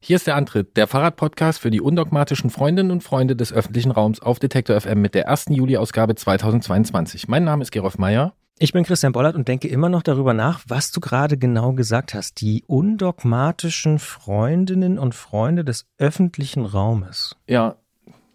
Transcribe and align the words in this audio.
Hier 0.00 0.16
ist 0.16 0.28
der 0.28 0.36
Antritt, 0.36 0.76
der 0.76 0.86
Fahrradpodcast 0.86 1.58
für 1.58 1.70
die 1.70 1.80
undogmatischen 1.80 2.50
Freundinnen 2.50 2.92
und 2.92 3.02
Freunde 3.02 3.34
des 3.34 3.52
öffentlichen 3.52 3.90
Raums 3.90 4.20
auf 4.20 4.38
Detektor 4.38 4.80
FM 4.80 5.00
mit 5.00 5.14
der 5.14 5.28
1. 5.28 5.46
Juli-Ausgabe 5.48 6.14
2022. 6.14 7.26
Mein 7.26 7.44
Name 7.44 7.62
ist 7.62 7.72
Gerolf 7.72 7.98
Meyer. 7.98 8.32
Ich 8.60 8.72
bin 8.72 8.84
Christian 8.84 9.12
Bollert 9.12 9.34
und 9.34 9.48
denke 9.48 9.66
immer 9.66 9.88
noch 9.88 10.02
darüber 10.02 10.34
nach, 10.34 10.60
was 10.68 10.92
du 10.92 11.00
gerade 11.00 11.36
genau 11.36 11.72
gesagt 11.72 12.14
hast. 12.14 12.40
Die 12.40 12.64
undogmatischen 12.66 13.98
Freundinnen 13.98 14.98
und 15.00 15.16
Freunde 15.16 15.64
des 15.64 15.86
öffentlichen 15.98 16.64
Raumes. 16.64 17.36
Ja. 17.48 17.76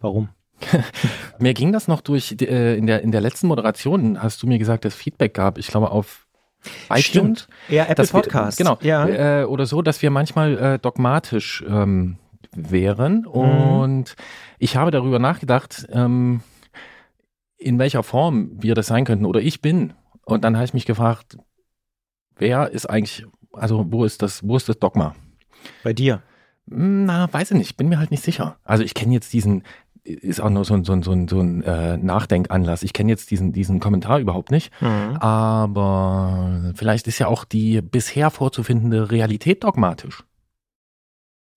Warum? 0.02 0.30
mir 1.40 1.54
ging 1.54 1.72
das 1.72 1.88
noch 1.88 2.02
durch, 2.02 2.36
äh, 2.42 2.78
in, 2.78 2.88
der, 2.88 3.02
in 3.02 3.12
der 3.12 3.22
letzten 3.22 3.48
Moderation 3.48 4.22
hast 4.22 4.44
du 4.44 4.48
mir 4.48 4.60
gesagt, 4.60 4.84
dass 4.84 4.96
Feedback 4.96 5.34
gab, 5.34 5.58
ich 5.58 5.68
glaube 5.68 5.92
auf 5.92 6.23
iTunes. 6.90 7.48
Ja, 7.68 7.86
Apple 7.86 8.08
Podcast. 8.08 8.58
Genau. 8.58 8.78
Ja. 8.82 9.42
Äh, 9.42 9.46
oder 9.46 9.66
so, 9.66 9.82
dass 9.82 10.02
wir 10.02 10.10
manchmal 10.10 10.58
äh, 10.58 10.80
dogmatisch 10.80 11.64
ähm, 11.68 12.18
wären. 12.56 13.22
Mhm. 13.22 13.28
Und 13.28 14.16
ich 14.60 14.76
habe 14.76 14.92
darüber 14.92 15.20
nachgedacht, 15.20 15.88
ähm, 15.92 16.42
in 17.58 17.80
welcher 17.80 18.04
Form 18.04 18.52
wir 18.62 18.76
das 18.76 18.88
sein 18.88 19.06
könnten. 19.06 19.26
Oder 19.26 19.42
ich 19.42 19.62
bin. 19.62 19.94
Und 20.26 20.44
dann 20.44 20.56
habe 20.56 20.66
ich 20.66 20.74
mich 20.74 20.86
gefragt, 20.86 21.38
wer 22.38 22.70
ist 22.72 22.86
eigentlich, 22.90 23.26
also 23.52 23.86
wo 23.90 24.06
ist 24.06 24.22
das, 24.22 24.48
wo 24.48 24.58
ist 24.58 24.70
das 24.70 24.80
Dogma? 24.80 25.16
Bei 25.84 25.94
dir? 25.94 26.22
Na, 26.66 27.32
weiß 27.32 27.52
ich 27.52 27.58
nicht, 27.58 27.78
bin 27.78 27.90
mir 27.90 28.00
halt 28.00 28.12
nicht 28.12 28.24
sicher. 28.24 28.58
Also 28.64 28.84
ich 28.84 28.94
kenne 28.94 29.14
jetzt 29.14 29.34
diesen, 29.34 29.64
ist 30.04 30.42
auch 30.42 30.50
nur 30.50 30.66
so 30.66 30.74
ein, 30.74 30.84
so 30.84 30.94
ein, 30.94 31.04
so 31.04 31.12
ein, 31.12 31.28
so 31.28 31.40
ein 31.40 31.64
äh, 31.64 31.98
Nachdenkanlass. 31.98 32.84
Ich 32.84 32.94
kenne 32.94 33.12
jetzt 33.12 33.32
diesen, 33.32 33.54
diesen 33.54 33.80
Kommentar 33.80 34.20
überhaupt 34.20 34.52
nicht, 34.52 34.72
mhm. 34.82 35.18
aber 35.18 36.74
vielleicht 36.76 37.08
ist 37.08 37.20
ja 37.20 37.28
auch 37.28 37.46
die 37.46 37.82
bisher 37.82 38.30
vorzufindende 38.30 39.12
Realität 39.12 39.64
dogmatisch. 39.64 40.24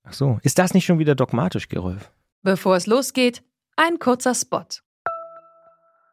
Ach 0.04 0.12
so, 0.12 0.38
ist 0.42 0.58
das 0.58 0.74
nicht 0.74 0.84
schon 0.84 1.00
wieder 1.00 1.16
dogmatisch, 1.16 1.68
Gerolf? 1.68 2.10
Bevor 2.42 2.76
es 2.76 2.86
losgeht, 2.86 3.42
ein 3.76 3.98
kurzer 3.98 4.34
Spot. 4.34 4.64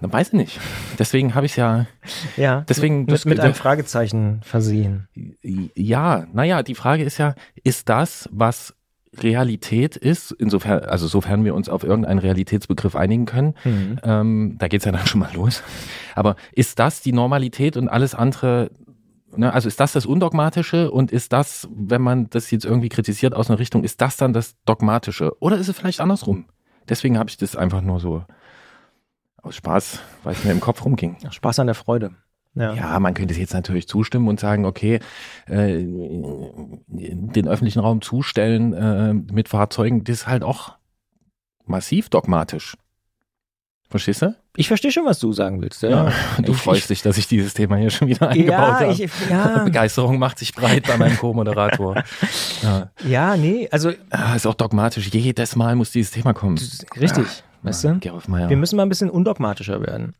Weiß 0.00 0.28
ich 0.28 0.32
nicht. 0.34 0.60
Deswegen 0.98 1.34
habe 1.34 1.46
ich 1.46 1.52
es 1.52 1.56
ja. 1.56 1.86
Ja. 2.36 2.64
Deswegen 2.68 3.06
mit, 3.06 3.24
mit 3.24 3.40
einem 3.40 3.54
Fragezeichen 3.54 4.40
versehen. 4.42 5.08
Ja, 5.74 6.26
naja, 6.32 6.62
die 6.62 6.74
Frage 6.74 7.02
ist 7.02 7.18
ja, 7.18 7.34
ist 7.64 7.88
das, 7.88 8.28
was 8.30 8.74
Realität 9.22 9.96
ist, 9.96 10.32
insofern, 10.32 10.80
also 10.84 11.06
sofern 11.06 11.44
wir 11.44 11.54
uns 11.54 11.68
auf 11.68 11.84
irgendeinen 11.84 12.18
Realitätsbegriff 12.18 12.96
einigen 12.96 13.24
können, 13.24 13.54
mhm. 13.64 13.98
ähm, 14.02 14.56
da 14.58 14.68
geht's 14.68 14.84
ja 14.84 14.92
dann 14.92 15.06
schon 15.06 15.20
mal 15.20 15.32
los. 15.34 15.62
Aber 16.14 16.36
ist 16.52 16.78
das 16.78 17.00
die 17.00 17.12
Normalität 17.12 17.76
und 17.76 17.88
alles 17.88 18.14
andere, 18.14 18.70
ne, 19.34 19.52
also 19.52 19.68
ist 19.68 19.80
das 19.80 19.92
das 19.92 20.06
Undogmatische 20.06 20.90
und 20.90 21.12
ist 21.12 21.32
das, 21.32 21.68
wenn 21.74 22.02
man 22.02 22.28
das 22.30 22.50
jetzt 22.50 22.64
irgendwie 22.64 22.88
kritisiert 22.88 23.34
aus 23.34 23.48
einer 23.48 23.58
Richtung, 23.58 23.84
ist 23.84 24.00
das 24.00 24.16
dann 24.16 24.32
das 24.32 24.56
Dogmatische? 24.66 25.32
Oder 25.40 25.56
ist 25.56 25.68
es 25.68 25.78
vielleicht 25.78 26.00
andersrum? 26.00 26.46
Deswegen 26.88 27.18
habe 27.18 27.30
ich 27.30 27.36
das 27.36 27.56
einfach 27.56 27.80
nur 27.80 28.00
so 28.00 28.24
aus 29.46 29.56
Spaß, 29.56 30.00
weil 30.24 30.34
es 30.34 30.44
mir 30.44 30.52
im 30.52 30.60
Kopf 30.60 30.84
rumging. 30.84 31.16
Spaß 31.30 31.60
an 31.60 31.66
der 31.66 31.74
Freude. 31.74 32.12
Ja. 32.54 32.72
ja, 32.72 33.00
man 33.00 33.12
könnte 33.12 33.34
jetzt 33.34 33.52
natürlich 33.52 33.86
zustimmen 33.86 34.28
und 34.28 34.40
sagen, 34.40 34.64
okay, 34.64 35.00
äh, 35.46 35.84
den 36.88 37.48
öffentlichen 37.48 37.80
Raum 37.80 38.00
zustellen 38.00 38.72
äh, 38.72 39.12
mit 39.12 39.50
Fahrzeugen, 39.50 40.04
das 40.04 40.20
ist 40.20 40.26
halt 40.26 40.42
auch 40.42 40.74
massiv 41.66 42.08
dogmatisch. 42.08 42.78
Verstehst 43.88 44.22
du? 44.22 44.34
Ich 44.56 44.66
verstehe 44.68 44.90
schon, 44.90 45.04
was 45.04 45.20
du 45.20 45.32
sagen 45.32 45.62
willst. 45.62 45.82
Ja. 45.82 45.90
ja 45.90 46.12
du 46.42 46.52
ich, 46.52 46.58
freust 46.58 46.80
ich, 46.82 46.86
dich, 46.88 47.02
dass 47.02 47.18
ich 47.18 47.28
dieses 47.28 47.54
Thema 47.54 47.76
hier 47.76 47.90
schon 47.90 48.08
wieder 48.08 48.30
eingebaut 48.30 48.50
ja, 48.50 48.80
habe. 48.80 48.92
Ich, 48.92 49.10
ja. 49.30 49.58
Begeisterung 49.64 50.18
macht 50.18 50.38
sich 50.38 50.54
breit 50.54 50.86
bei 50.88 50.96
meinem 50.96 51.16
Co-Moderator. 51.16 52.02
ja. 52.62 52.90
ja, 53.06 53.36
nee, 53.36 53.68
also. 53.70 53.90
Ja, 54.12 54.34
ist 54.34 54.46
auch 54.46 54.54
dogmatisch. 54.54 55.06
Jedes 55.08 55.54
Mal 55.54 55.76
muss 55.76 55.92
dieses 55.92 56.10
Thema 56.10 56.32
kommen. 56.32 56.58
Richtig, 56.98 57.44
weißt 57.66 57.84
du? 57.84 58.00
Wir 58.00 58.56
müssen 58.56 58.76
mal 58.76 58.82
ein 58.84 58.88
bisschen 58.88 59.10
undogmatischer 59.10 59.80
werden. 59.80 60.14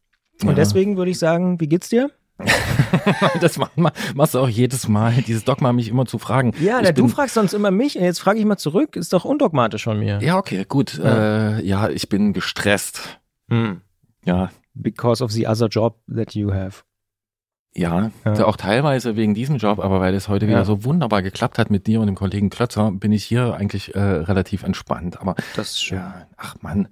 Und 0.45 0.59
deswegen 0.59 0.97
würde 0.97 1.11
ich 1.11 1.19
sagen, 1.19 1.61
wie 1.61 1.69
geht's 1.69 1.89
dir? 1.89 2.11
das 3.41 3.59
machst 4.15 4.35
du 4.35 4.39
auch 4.39 4.49
jedes 4.49 4.89
Mal, 4.89 5.15
dieses 5.27 5.45
Dogma 5.45 5.73
mich 5.73 5.89
immer 5.89 6.05
zu 6.05 6.19
fragen. 6.19 6.53
Ja, 6.61 6.81
na, 6.83 6.93
du 6.93 7.09
fragst 7.09 7.35
sonst 7.35 7.55
immer 7.55 7.71
mich, 7.71 7.95
jetzt 7.95 8.21
frage 8.21 8.39
ich 8.39 8.45
mal 8.45 8.59
zurück, 8.59 8.97
ist 8.97 9.15
doch 9.15 9.25
undogmatisch 9.25 9.85
von 9.85 9.99
mir. 9.99 10.19
Ja, 10.21 10.37
okay, 10.37 10.67
gut. 10.69 10.99
Ja, 10.99 11.57
äh, 11.57 11.65
ja 11.65 11.89
ich 11.89 12.11
bin 12.11 12.35
gestresst. 12.35 13.21
Hm. 13.49 13.81
Ja. 14.25 14.51
Because 14.75 15.25
of 15.25 15.33
the 15.33 15.47
other 15.47 15.69
job 15.69 15.99
that 16.15 16.35
you 16.35 16.53
have. 16.53 16.83
Ja, 17.75 18.11
ja, 18.25 18.45
auch 18.47 18.57
teilweise 18.57 19.17
wegen 19.17 19.35
diesem 19.35 19.59
Job, 19.59 19.81
aber 19.81 20.01
weil 20.01 20.15
es 20.15 20.29
heute 20.29 20.49
wieder 20.49 20.65
so 20.65 20.85
wunderbar 20.85 21.21
geklappt 21.21 21.59
hat 21.59 21.71
mit 21.71 21.87
dir 21.87 22.01
und 22.01 22.07
dem 22.07 22.15
Kollegen 22.15 22.49
Klötzer, 22.49 22.91
bin 22.91 23.13
ich 23.13 23.25
hier 23.25 23.55
eigentlich 23.55 23.95
äh, 23.95 24.01
relativ 24.01 24.63
entspannt. 24.63 25.21
Aber 25.21 25.35
das 25.57 25.73
ist 25.73 25.85
schön. 25.85 25.99
Ja, 25.99 26.27
ach 26.39 26.57
Mann, 26.63 26.89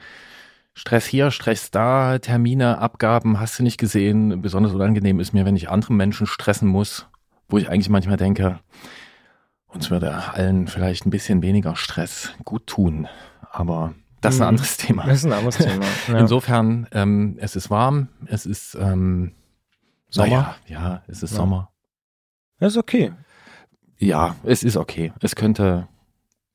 Stress 0.74 1.06
hier, 1.06 1.30
Stress 1.30 1.70
da, 1.70 2.18
Termine, 2.18 2.78
Abgaben, 2.78 3.38
hast 3.38 3.58
du 3.58 3.62
nicht 3.62 3.78
gesehen. 3.78 4.42
Besonders 4.42 4.72
unangenehm 4.72 5.20
ist 5.20 5.32
mir, 5.32 5.44
wenn 5.44 5.56
ich 5.56 5.70
andere 5.70 5.92
Menschen 5.92 6.26
stressen 6.26 6.68
muss, 6.68 7.06
wo 7.48 7.58
ich 7.58 7.68
eigentlich 7.68 7.88
manchmal 7.88 8.16
denke, 8.16 8.58
uns 9.68 9.90
würde 9.90 10.32
allen 10.32 10.66
vielleicht 10.66 11.06
ein 11.06 11.10
bisschen 11.10 11.42
weniger 11.42 11.76
Stress 11.76 12.32
gut 12.44 12.66
tun. 12.66 13.06
Aber 13.52 13.94
das 14.20 14.34
ist 14.34 14.40
ein 14.40 14.44
mhm. 14.44 14.48
anderes 14.48 14.76
Thema. 14.76 15.06
Das 15.06 15.18
ist 15.18 15.26
ein 15.26 15.32
anderes 15.32 15.58
Thema. 15.58 15.84
Ja. 16.08 16.18
Insofern, 16.18 16.88
ähm, 16.92 17.36
es 17.38 17.56
ist 17.56 17.70
warm, 17.70 18.08
es 18.26 18.46
ist 18.46 18.74
ähm, 18.74 19.32
Sommer. 20.08 20.28
Ja, 20.28 20.56
ja, 20.66 21.02
es 21.06 21.22
ist 21.22 21.32
ja. 21.32 21.36
Sommer. 21.36 21.70
Das 22.58 22.72
ist 22.72 22.78
okay. 22.78 23.12
Ja, 23.98 24.36
es 24.42 24.62
ist 24.62 24.76
okay. 24.76 25.12
Es 25.20 25.36
könnte 25.36 25.88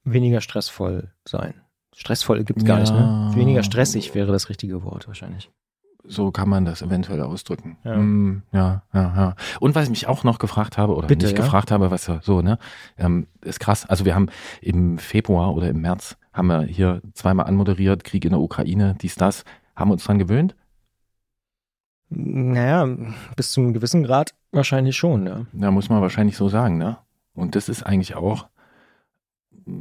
weniger 0.03 0.41
stressvoll 0.41 1.11
sein. 1.25 1.53
Stressvoll 1.99 2.45
gibt 2.45 2.59
es 2.59 2.65
gar 2.65 2.77
ja. 2.77 2.83
nicht, 2.83 2.93
ne? 2.93 3.31
Weniger 3.35 3.61
stressig 3.61 4.15
wäre 4.15 4.31
das 4.31 4.47
richtige 4.47 4.83
Wort 4.83 5.09
wahrscheinlich. 5.09 5.51
So 6.05 6.31
kann 6.31 6.47
man 6.47 6.63
das 6.63 6.81
eventuell 6.81 7.21
ausdrücken. 7.21 7.77
Ja. 7.83 7.97
Mm, 7.97 8.43
ja, 8.53 8.83
ja, 8.93 9.01
ja. 9.01 9.35
Und 9.59 9.75
was 9.75 9.83
ich 9.83 9.89
mich 9.89 10.07
auch 10.07 10.23
noch 10.23 10.39
gefragt 10.39 10.77
habe, 10.77 10.95
oder 10.95 11.07
Bitte, 11.07 11.25
nicht 11.25 11.37
ja? 11.37 11.43
gefragt 11.43 11.71
habe, 11.71 11.91
was 11.91 12.09
so, 12.21 12.41
ne, 12.41 12.57
ähm, 12.97 13.27
ist 13.41 13.59
krass. 13.59 13.85
Also 13.85 14.05
wir 14.05 14.15
haben 14.15 14.27
im 14.61 14.97
Februar 14.97 15.53
oder 15.53 15.67
im 15.67 15.81
März 15.81 16.15
haben 16.31 16.47
wir 16.47 16.61
hier 16.61 17.01
zweimal 17.15 17.47
anmoderiert, 17.47 18.05
Krieg 18.05 18.23
in 18.23 18.31
der 18.31 18.39
Ukraine, 18.39 18.95
dies, 19.01 19.15
das. 19.15 19.43
Haben 19.75 19.89
wir 19.89 19.93
uns 19.93 20.05
dran 20.05 20.19
gewöhnt? 20.19 20.55
Naja, 22.07 22.87
bis 23.35 23.51
zu 23.51 23.59
einem 23.59 23.73
gewissen 23.73 24.03
Grad 24.03 24.33
wahrscheinlich 24.53 24.95
schon, 24.95 25.27
ja. 25.27 25.45
Ja, 25.51 25.69
muss 25.69 25.89
man 25.89 26.01
wahrscheinlich 26.01 26.37
so 26.37 26.47
sagen, 26.47 26.77
ne? 26.77 26.97
Und 27.33 27.57
das 27.57 27.67
ist 27.67 27.83
eigentlich 27.83 28.15
auch 28.15 28.47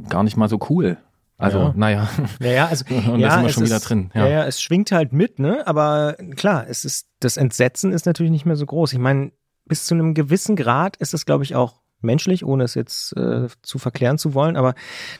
gar 0.09 0.23
nicht 0.23 0.35
mal 0.35 0.49
so 0.49 0.59
cool. 0.69 0.97
Also, 1.39 1.59
ja. 1.59 1.73
naja. 1.75 2.09
Ja, 2.41 2.67
also, 2.67 2.85
und 2.89 3.19
ja, 3.19 3.29
da 3.29 3.33
sind 3.35 3.43
wir 3.43 3.49
schon 3.49 3.63
ist, 3.63 3.69
wieder 3.69 3.79
drin. 3.79 4.11
Ja. 4.13 4.27
ja, 4.27 4.45
es 4.45 4.61
schwingt 4.61 4.91
halt 4.91 5.13
mit, 5.13 5.39
ne? 5.39 5.65
Aber 5.65 6.17
klar, 6.35 6.67
es 6.67 6.83
ist, 6.83 7.07
das 7.21 7.37
Entsetzen 7.37 7.93
ist 7.93 8.05
natürlich 8.05 8.31
nicht 8.31 8.45
mehr 8.45 8.57
so 8.57 8.65
groß. 8.65 8.91
Ich 8.91 8.99
meine, 8.99 9.31
bis 9.65 9.85
zu 9.85 9.95
einem 9.95 10.13
gewissen 10.13 10.57
Grad 10.57 10.97
ist 10.97 11.13
es, 11.13 11.25
glaube 11.25 11.45
ich, 11.45 11.55
auch 11.55 11.79
menschlich, 12.01 12.43
ohne 12.43 12.65
es 12.65 12.75
jetzt 12.75 13.15
äh, 13.15 13.47
zu 13.61 13.79
verklären 13.79 14.17
zu 14.17 14.33
wollen, 14.33 14.57
aber 14.57 14.75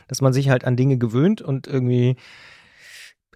dass 0.08 0.20
man 0.20 0.34
sich 0.34 0.50
halt 0.50 0.64
an 0.64 0.76
Dinge 0.76 0.98
gewöhnt 0.98 1.40
und 1.40 1.66
irgendwie. 1.66 2.16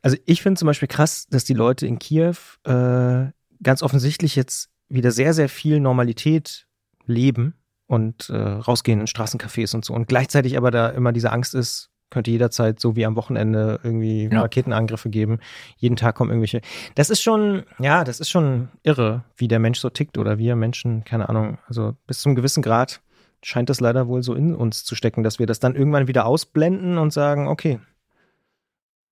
Also 0.02 0.18
ich 0.26 0.42
finde 0.42 0.58
zum 0.58 0.66
Beispiel 0.66 0.88
krass, 0.88 1.26
dass 1.30 1.44
die 1.44 1.54
Leute 1.54 1.86
in 1.86 1.98
Kiew 1.98 2.34
äh, 2.64 3.30
ganz 3.62 3.82
offensichtlich 3.82 4.36
jetzt 4.36 4.68
wieder 4.90 5.10
sehr, 5.10 5.32
sehr 5.32 5.48
viel 5.48 5.80
Normalität 5.80 6.66
leben 7.06 7.54
und 7.86 8.28
äh, 8.28 8.36
rausgehen 8.36 9.00
in 9.00 9.06
Straßencafés 9.06 9.74
und 9.74 9.86
so. 9.86 9.94
Und 9.94 10.06
gleichzeitig 10.06 10.58
aber 10.58 10.70
da 10.70 10.90
immer 10.90 11.12
diese 11.12 11.32
Angst 11.32 11.54
ist, 11.54 11.90
könnte 12.10 12.30
jederzeit 12.30 12.80
so 12.80 12.96
wie 12.96 13.06
am 13.06 13.16
Wochenende 13.16 13.80
irgendwie 13.82 14.28
ja. 14.30 14.42
Raketenangriffe 14.42 15.10
geben. 15.10 15.40
Jeden 15.76 15.96
Tag 15.96 16.14
kommen 16.14 16.30
irgendwelche. 16.30 16.60
Das 16.94 17.10
ist 17.10 17.22
schon, 17.22 17.64
ja, 17.78 18.04
das 18.04 18.20
ist 18.20 18.30
schon 18.30 18.68
irre, 18.82 19.24
wie 19.36 19.48
der 19.48 19.58
Mensch 19.58 19.80
so 19.80 19.90
tickt 19.90 20.16
oder 20.18 20.38
wir 20.38 20.56
Menschen, 20.56 21.04
keine 21.04 21.28
Ahnung, 21.28 21.58
also 21.66 21.96
bis 22.06 22.20
zum 22.20 22.34
gewissen 22.34 22.62
Grad 22.62 23.00
scheint 23.42 23.68
das 23.68 23.80
leider 23.80 24.08
wohl 24.08 24.22
so 24.22 24.34
in 24.34 24.54
uns 24.54 24.84
zu 24.84 24.94
stecken, 24.94 25.22
dass 25.22 25.38
wir 25.38 25.46
das 25.46 25.60
dann 25.60 25.74
irgendwann 25.74 26.08
wieder 26.08 26.24
ausblenden 26.24 26.98
und 26.98 27.12
sagen, 27.12 27.48
okay, 27.48 27.78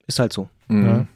ist 0.06 0.18
halt 0.18 0.32
so. 0.32 0.48
Mhm. 0.68 1.08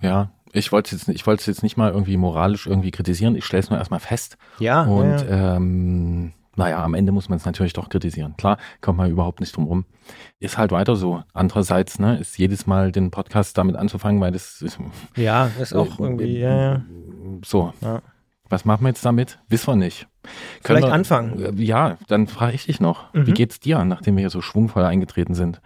Ja. 0.00 0.08
ja. 0.08 0.30
ich 0.52 0.72
wollte 0.72 0.96
jetzt, 0.96 1.08
ich 1.08 1.26
wollte 1.26 1.40
es 1.40 1.46
jetzt 1.46 1.62
nicht 1.62 1.76
mal 1.76 1.92
irgendwie 1.92 2.16
moralisch 2.16 2.66
irgendwie 2.66 2.90
kritisieren. 2.90 3.36
Ich 3.36 3.44
stelle 3.44 3.62
es 3.62 3.70
nur 3.70 3.78
erstmal 3.78 4.00
fest. 4.00 4.36
Ja. 4.58 4.82
Und 4.82 5.20
ja. 5.20 5.56
Ähm, 5.56 6.32
naja, 6.58 6.82
am 6.82 6.94
Ende 6.94 7.12
muss 7.12 7.28
man 7.28 7.38
es 7.38 7.46
natürlich 7.46 7.72
doch 7.72 7.88
kritisieren. 7.88 8.36
Klar, 8.36 8.58
kommt 8.80 8.98
man 8.98 9.10
überhaupt 9.10 9.40
nicht 9.40 9.56
drum 9.56 9.64
rum. 9.64 9.84
Ist 10.40 10.58
halt 10.58 10.72
weiter 10.72 10.96
so. 10.96 11.22
Andererseits, 11.32 11.98
ne, 11.98 12.18
ist 12.18 12.36
jedes 12.36 12.66
Mal 12.66 12.92
den 12.92 13.10
Podcast 13.10 13.56
damit 13.56 13.76
anzufangen, 13.76 14.20
weil 14.20 14.32
das 14.32 14.60
ist, 14.60 14.78
Ja, 15.16 15.50
ist 15.60 15.72
auch 15.72 15.98
äh, 15.98 16.02
irgendwie, 16.02 16.38
ja, 16.38 16.56
ja. 16.56 16.84
So. 17.44 17.72
Ja. 17.80 18.02
Was 18.50 18.64
machen 18.64 18.82
wir 18.82 18.88
jetzt 18.88 19.04
damit? 19.04 19.38
Wissen 19.48 19.68
wir 19.68 19.76
nicht. 19.76 20.08
Können 20.22 20.32
Vielleicht 20.62 20.86
wir, 20.88 20.92
anfangen. 20.92 21.58
Äh, 21.58 21.62
ja, 21.62 21.96
dann 22.08 22.26
frage 22.26 22.54
ich 22.54 22.66
dich 22.66 22.80
noch. 22.80 23.12
Mhm. 23.14 23.26
Wie 23.26 23.32
geht's 23.32 23.60
dir, 23.60 23.84
nachdem 23.84 24.16
wir 24.16 24.22
hier 24.22 24.30
so 24.30 24.42
schwungvoll 24.42 24.84
eingetreten 24.84 25.34
sind? 25.34 25.60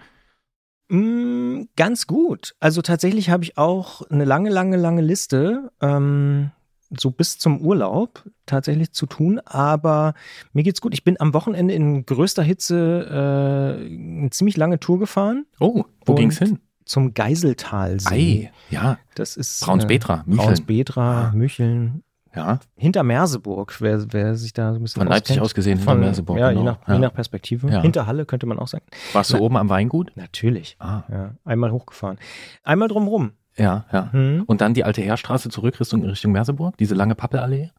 Mm, 0.89 1.63
ganz 1.77 2.07
gut. 2.07 2.55
Also 2.61 2.83
tatsächlich 2.83 3.31
habe 3.31 3.45
ich 3.45 3.57
auch 3.57 4.03
eine 4.11 4.25
lange, 4.25 4.51
lange, 4.51 4.77
lange 4.77 5.01
Liste. 5.01 5.71
Ähm, 5.81 6.51
so 6.99 7.11
bis 7.11 7.39
zum 7.39 7.61
Urlaub 7.61 8.25
tatsächlich 8.47 8.93
zu 8.93 9.07
tun, 9.07 9.41
aber 9.45 10.15
mir 10.53 10.63
geht's 10.63 10.81
gut. 10.81 10.95
Ich 10.95 11.05
bin 11.05 11.21
am 11.21 11.35
Wochenende 11.35 11.75
in 11.75 12.07
größter 12.07 12.43
Hitze 12.43 13.07
äh, 13.09 13.85
eine 13.85 14.31
ziemlich 14.31 14.57
lange 14.57 14.81
Tour 14.81 14.99
gefahren. 14.99 15.47
Oh, 15.61 15.85
wo 16.05 16.15
ging's 16.15 16.39
hin? 16.39 16.59
Zum 16.85 17.15
Geiseltalsee. 17.15 18.51
Ei, 18.51 18.53
ja. 18.71 18.99
Das 19.15 19.37
ist 19.37 19.61
Braunsbetra, 19.61 20.25
Mücheln. 20.27 20.47
Braunsbetra, 20.47 21.29
ah. 21.29 21.33
Mücheln. 21.35 22.03
Ja. 22.35 22.61
Hinter 22.77 23.03
Merseburg, 23.03 23.77
wer, 23.81 24.11
wer 24.13 24.35
sich 24.37 24.55
da 24.55 24.73
so 24.73 24.79
ein 24.79 24.83
bisschen 24.83 25.01
Von 25.01 25.09
Leipzig 25.09 25.41
aus 25.41 25.55
gesehen 25.55 25.79
hinter 25.79 25.95
Merseburg. 25.95 26.39
Ja, 26.39 26.49
genau. 26.49 26.61
je, 26.61 26.65
nach, 26.65 26.89
ja. 26.89 26.95
je 26.95 27.01
nach 27.01 27.13
Perspektive. 27.13 27.69
Ja. 27.69 27.83
Hinter 27.83 28.07
Halle 28.07 28.25
könnte 28.25 28.47
man 28.47 28.59
auch 28.59 28.69
sagen. 28.69 28.85
Warst 29.13 29.33
du 29.33 29.37
Na, 29.37 29.43
oben 29.43 29.57
am 29.59 29.69
Weingut? 29.69 30.13
Natürlich. 30.17 30.77
Ah. 30.79 31.03
Ja, 31.11 31.35
einmal 31.45 31.73
hochgefahren. 31.73 32.19
Einmal 32.63 32.89
drumrum. 32.89 33.33
Ja, 33.57 33.87
ja. 33.93 34.13
Hm. 34.13 34.45
Und 34.47 34.61
dann 34.61 34.75
die 34.75 34.85
alte 34.85 35.03
Heerstraße 35.03 35.51
zurück 35.51 35.79
Richtung, 35.79 36.05
Richtung 36.05 36.33
Merseburg, 36.33 36.77
diese 36.77 36.95
lange 36.95 37.15
Pappelallee? 37.15 37.71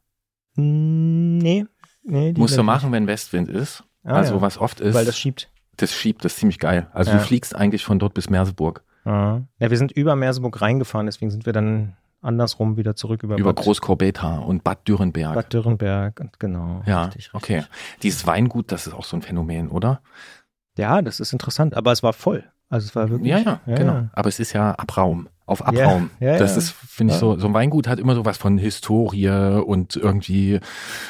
Hm, 0.56 1.38
nee. 1.40 1.66
nee 2.04 2.34
Musst 2.38 2.58
du 2.58 2.64
machen, 2.64 2.92
wenn 2.92 3.08
Westwind 3.08 3.50
ist. 3.50 3.84
Ah, 4.04 4.16
also 4.16 4.36
ja. 4.36 4.42
was 4.42 4.58
oft 4.58 4.82
ist. 4.82 4.94
Weil 4.94 5.06
das 5.06 5.18
schiebt. 5.18 5.50
Das 5.78 5.94
schiebt, 5.94 6.24
das 6.24 6.34
ist 6.34 6.40
ziemlich 6.40 6.60
geil. 6.60 6.88
Also 6.94 7.12
ja. 7.12 7.18
du 7.18 7.24
fliegst 7.24 7.56
eigentlich 7.56 7.84
von 7.84 7.98
dort 7.98 8.14
bis 8.14 8.30
Merseburg. 8.30 8.84
Ja, 9.06 9.42
wir 9.60 9.78
sind 9.78 9.92
über 9.92 10.16
Merseburg 10.16 10.62
reingefahren, 10.62 11.08
deswegen 11.08 11.30
sind 11.30 11.46
wir 11.46 11.52
dann 11.52 11.98
andersrum 12.22 12.78
wieder 12.78 12.96
zurück 12.96 13.24
über 13.24 13.38
Über 13.38 13.54
Großkorbeta 13.54 14.38
und 14.38 14.64
Bad 14.64 14.88
Dürrenberg. 14.88 15.36
Bad 15.36 15.54
Dürrenberg, 15.54 16.40
genau. 16.40 16.82
Ja, 16.86 17.06
richtig, 17.06 17.34
richtig. 17.34 17.58
okay. 17.58 17.64
Dieses 18.02 18.26
Weingut, 18.26 18.72
das 18.72 18.88
ist 18.88 18.94
auch 18.94 19.04
so 19.04 19.18
ein 19.18 19.22
Phänomen, 19.22 19.68
oder? 19.68 20.02
Ja, 20.78 21.02
das 21.02 21.20
ist 21.20 21.34
interessant, 21.34 21.76
aber 21.76 21.92
es 21.92 22.02
war 22.02 22.14
voll. 22.14 22.46
Also 22.70 22.86
es 22.88 22.96
war 22.96 23.10
wirklich. 23.10 23.30
Ja, 23.30 23.40
ja, 23.40 23.60
ja 23.66 23.76
genau. 23.76 23.94
Ja. 23.94 24.10
Aber 24.14 24.30
es 24.30 24.40
ist 24.40 24.54
ja 24.54 24.72
Abraum 24.72 25.28
auf 25.46 25.66
Abraum. 25.66 26.10
Ja, 26.20 26.34
ja, 26.34 26.38
das 26.38 26.56
ist, 26.56 26.72
finde 26.72 27.14
ich, 27.14 27.20
so, 27.20 27.38
so 27.38 27.48
ein 27.48 27.54
Weingut 27.54 27.88
hat 27.88 28.00
immer 28.00 28.16
so 28.16 28.24
was 28.24 28.38
von 28.38 28.58
Historie 28.58 29.30
und 29.30 29.96
irgendwie 29.98 30.60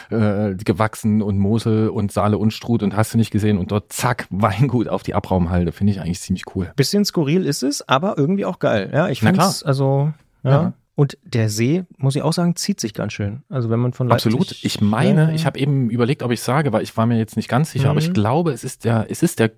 äh, 0.10 0.56
gewachsen 0.56 1.22
und 1.22 1.38
Mosel 1.38 1.90
und 1.90 2.12
Saale 2.12 2.38
und 2.38 2.52
Struth 2.52 2.82
und 2.82 2.96
hast 2.96 3.14
du 3.14 3.18
nicht 3.18 3.32
gesehen 3.32 3.58
und 3.58 3.72
dort 3.72 3.94
zack, 3.94 4.28
Weingut 4.32 4.88
auf 4.88 5.04
die 5.04 5.14
Abraumhalde. 5.14 5.72
Finde 5.72 5.94
ich 5.94 6.02
eigentlich 6.02 6.20
ziemlich 6.20 6.46
cool. 6.56 6.72
Bisschen 6.76 7.06
skurril 7.06 7.46
ist 7.46 7.62
es, 7.62 7.88
aber 7.88 8.18
irgendwie 8.18 8.46
auch 8.46 8.60
geil. 8.60 8.90
Ja, 8.92 9.08
ich 9.08 9.20
finde 9.20 9.42
es, 9.42 9.62
also, 9.62 10.14
ja. 10.44 10.52
ja. 10.52 10.74
Und 10.96 11.18
der 11.24 11.50
See, 11.50 11.86
muss 11.98 12.16
ich 12.16 12.22
auch 12.22 12.34
sagen, 12.34 12.56
zieht 12.56 12.80
sich 12.80 12.94
ganz 12.94 13.14
schön. 13.14 13.42
Also 13.50 13.70
wenn 13.72 13.80
man 13.80 13.94
von 13.94 14.08
Leipzig 14.08 14.34
Absolut. 14.34 14.64
Ich 14.64 14.80
meine, 14.80 15.30
ja, 15.30 15.32
ich 15.32 15.46
habe 15.48 15.60
eben 15.60 15.90
überlegt, 15.90 16.22
ob 16.22 16.32
ich 16.32 16.42
sage, 16.42 16.72
weil 16.72 16.84
ich 16.84 16.96
war 16.96 17.08
mir 17.08 17.18
jetzt 17.18 17.36
nicht 17.36 17.50
ganz 17.50 17.72
sicher, 17.72 17.86
mhm. 17.86 17.92
aber 17.92 18.00
ich 18.00 18.10
mhm. 18.10 18.14
glaube, 18.14 18.52
es 18.52 18.64
ist 18.64 18.86
der, 18.86 19.08
es 19.10 19.24
ist 19.24 19.40
der, 19.40 19.52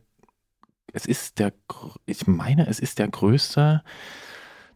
es 0.94 1.06
ist 1.06 1.39
der, 1.39 1.51
ich 2.06 2.25
meine, 2.25 2.68
es 2.68 2.80
ist 2.80 3.00
der 3.00 3.10
größte 3.10 3.83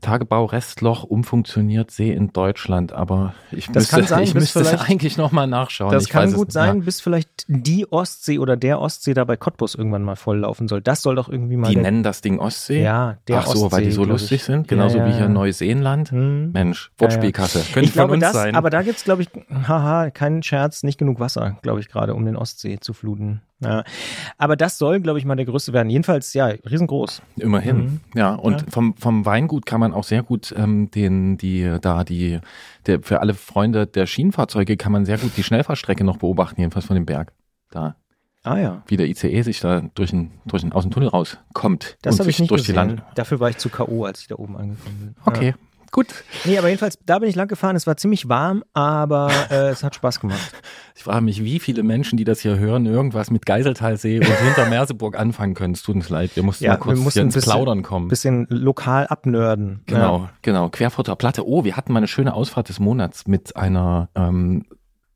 Tagebau-Restloch 0.02 1.04
umfunktioniert 1.04 1.92
See 1.92 2.12
in 2.12 2.32
Deutschland, 2.32 2.94
aber 2.94 3.34
ich 3.52 3.68
das 3.68 3.92
müsste, 3.92 4.04
sein, 4.04 4.24
ich 4.24 4.34
müsste 4.34 4.80
eigentlich 4.80 5.18
nochmal 5.18 5.48
nachschauen. 5.48 5.92
Das 5.92 6.04
ich 6.06 6.10
kann 6.10 6.34
gut 6.34 6.52
sein, 6.52 6.80
ja. 6.80 6.84
bis 6.86 7.02
vielleicht 7.02 7.46
die 7.48 7.92
Ostsee 7.92 8.40
oder 8.40 8.56
der 8.56 8.80
Ostsee 8.80 9.14
da 9.14 9.26
bei 9.26 9.36
Cottbus 9.36 9.76
irgendwann 9.76 10.04
mal 10.04 10.16
volllaufen 10.16 10.68
soll. 10.68 10.82
Das 10.82 11.02
soll 11.02 11.16
doch 11.16 11.30
irgendwie 11.30 11.58
mal. 11.58 11.70
Die 11.70 11.76
nennen 11.76 12.04
das 12.04 12.22
Ding 12.22 12.40
Ostsee? 12.40 12.82
Ja, 12.82 13.18
der 13.28 13.40
Ach 13.40 13.48
so, 13.48 13.66
Ostsee, 13.66 13.72
weil 13.72 13.84
die 13.84 13.92
so 13.92 14.06
lustig 14.06 14.44
sind, 14.44 14.68
genauso 14.68 14.98
ja, 14.98 15.06
ja. 15.06 15.12
wie 15.12 15.18
hier 15.18 15.30
Neuseeland. 15.30 16.12
Hm. 16.12 16.52
Mensch, 16.54 16.92
Wortspielkasse. 16.98 17.64
Könnte 17.74 17.90
ich 17.90 17.94
glaube, 17.94 18.18
das, 18.20 18.34
sein. 18.34 18.56
Aber 18.56 18.70
da 18.70 18.82
gibt's, 18.82 19.04
glaube 19.04 19.24
ich, 19.24 19.30
haha, 19.68 20.12
keinen 20.12 20.44
Scherz, 20.44 20.84
nicht 20.84 20.98
genug 20.98 21.20
Wasser, 21.20 21.58
glaube 21.62 21.80
ich, 21.82 21.90
gerade, 21.90 22.16
um 22.16 22.26
den 22.26 22.36
Ostsee 22.36 22.80
zu 22.80 22.94
fluten. 22.94 23.42
Ja. 23.62 23.84
Aber 24.38 24.56
das 24.56 24.78
soll, 24.78 25.02
glaube 25.02 25.20
ich, 25.20 25.26
mal 25.26 25.36
der 25.36 25.46
größte 25.46 25.74
werden. 25.74 25.90
Jedenfalls, 25.90 26.34
ja, 26.34 26.48
riesengroß. 26.48 27.22
Immerhin. 27.38 27.78
Mhm. 27.78 28.00
Ja, 28.16 28.36
und 28.36 28.62
ja. 28.62 28.68
Vom, 28.70 28.96
vom 28.96 29.26
Weingut 29.26 29.66
kann 29.66 29.80
man 29.80 29.94
auch 29.94 30.06
sehr 30.06 30.24
gut 30.24 30.54
ähm, 30.58 30.90
den, 30.92 31.38
die, 31.38 31.78
da 31.82 32.04
die, 32.04 32.40
der, 32.86 33.02
für 33.02 33.20
alle 33.20 33.34
Freunde 33.34 33.86
der 33.86 34.06
Schienenfahrzeuge 34.06 34.78
kann 34.78 34.92
man 34.92 35.06
sehr 35.06 35.18
gut 35.18 35.32
die 35.36 35.44
Schnellfahrstrecke 35.44 36.04
noch 36.04 36.18
beobachten, 36.18 36.62
jedenfalls 36.62 36.86
von 36.86 36.96
dem 36.96 37.06
Berg. 37.06 37.34
Da. 37.72 37.96
Ah 38.44 38.58
ja. 38.58 38.84
Wie 38.88 38.96
der 38.96 39.08
ICE 39.08 39.42
sich 39.42 39.60
da 39.60 39.82
durch 39.94 40.12
den, 40.12 40.32
durch 40.46 40.62
den, 40.62 40.72
aus 40.72 40.84
dem 40.84 40.92
Tunnel 40.92 41.10
rauskommt. 41.10 41.98
Das 42.02 42.20
habe 42.20 42.30
ich 42.30 42.40
nicht 42.40 42.50
durch 42.50 42.62
gesehen. 42.62 42.74
Die 42.74 42.96
Land 42.96 43.04
Dafür 43.16 43.40
war 43.42 43.50
ich 43.50 43.58
zu 43.58 43.70
K.O., 43.70 44.06
als 44.06 44.22
ich 44.22 44.28
da 44.28 44.36
oben 44.36 44.56
angekommen 44.56 44.98
bin. 45.00 45.16
Okay. 45.26 45.50
Ja. 45.50 45.69
Gut. 45.92 46.08
Nee, 46.46 46.58
aber 46.58 46.68
jedenfalls, 46.68 47.00
da 47.06 47.20
bin 47.20 47.30
ich 47.30 47.36
lang 47.36 47.48
gefahren. 47.48 47.76
Es 47.76 47.88
war 47.88 47.98
ziemlich 47.98 48.30
warm, 48.30 48.64
aber 48.74 49.32
äh, 49.50 49.70
es 49.70 49.84
hat 49.84 49.96
Spaß 49.96 50.20
gemacht. 50.20 50.40
Ich 50.96 51.04
frage 51.04 51.22
mich, 51.22 51.46
wie 51.46 51.60
viele 51.60 51.82
Menschen, 51.82 52.18
die 52.18 52.26
das 52.26 52.42
hier 52.42 52.60
hören, 52.60 52.86
irgendwas 52.86 53.32
mit 53.32 53.46
Geiseltalsee 53.46 54.20
und 54.20 54.26
hinter 54.26 54.66
Merseburg 54.68 55.18
anfangen 55.18 55.54
können. 55.54 55.74
Es 55.74 55.82
tut 55.82 55.96
uns 55.96 56.10
leid, 56.10 56.36
wir 56.36 56.44
mussten 56.44 56.66
ja, 56.66 56.72
mal 56.72 56.78
kurz 56.78 57.14
hier 57.14 57.22
ins 57.22 57.36
bisschen, 57.36 57.54
Plaudern 57.54 57.84
kommen. 57.84 58.10
Bisschen 58.10 58.48
lokal 58.50 59.08
abnörden. 59.08 59.80
Genau, 59.86 60.24
ja. 60.24 60.30
genau. 60.42 60.68
Querfurter 60.68 61.16
Platte. 61.16 61.48
Oh, 61.48 61.64
wir 61.64 61.78
hatten 61.78 61.94
mal 61.94 62.00
eine 62.00 62.10
schöne 62.10 62.34
Ausfahrt 62.34 62.68
des 62.68 62.82
Monats 62.82 63.28
mit 63.28 63.56
einer 63.56 64.10
ähm, 64.14 64.66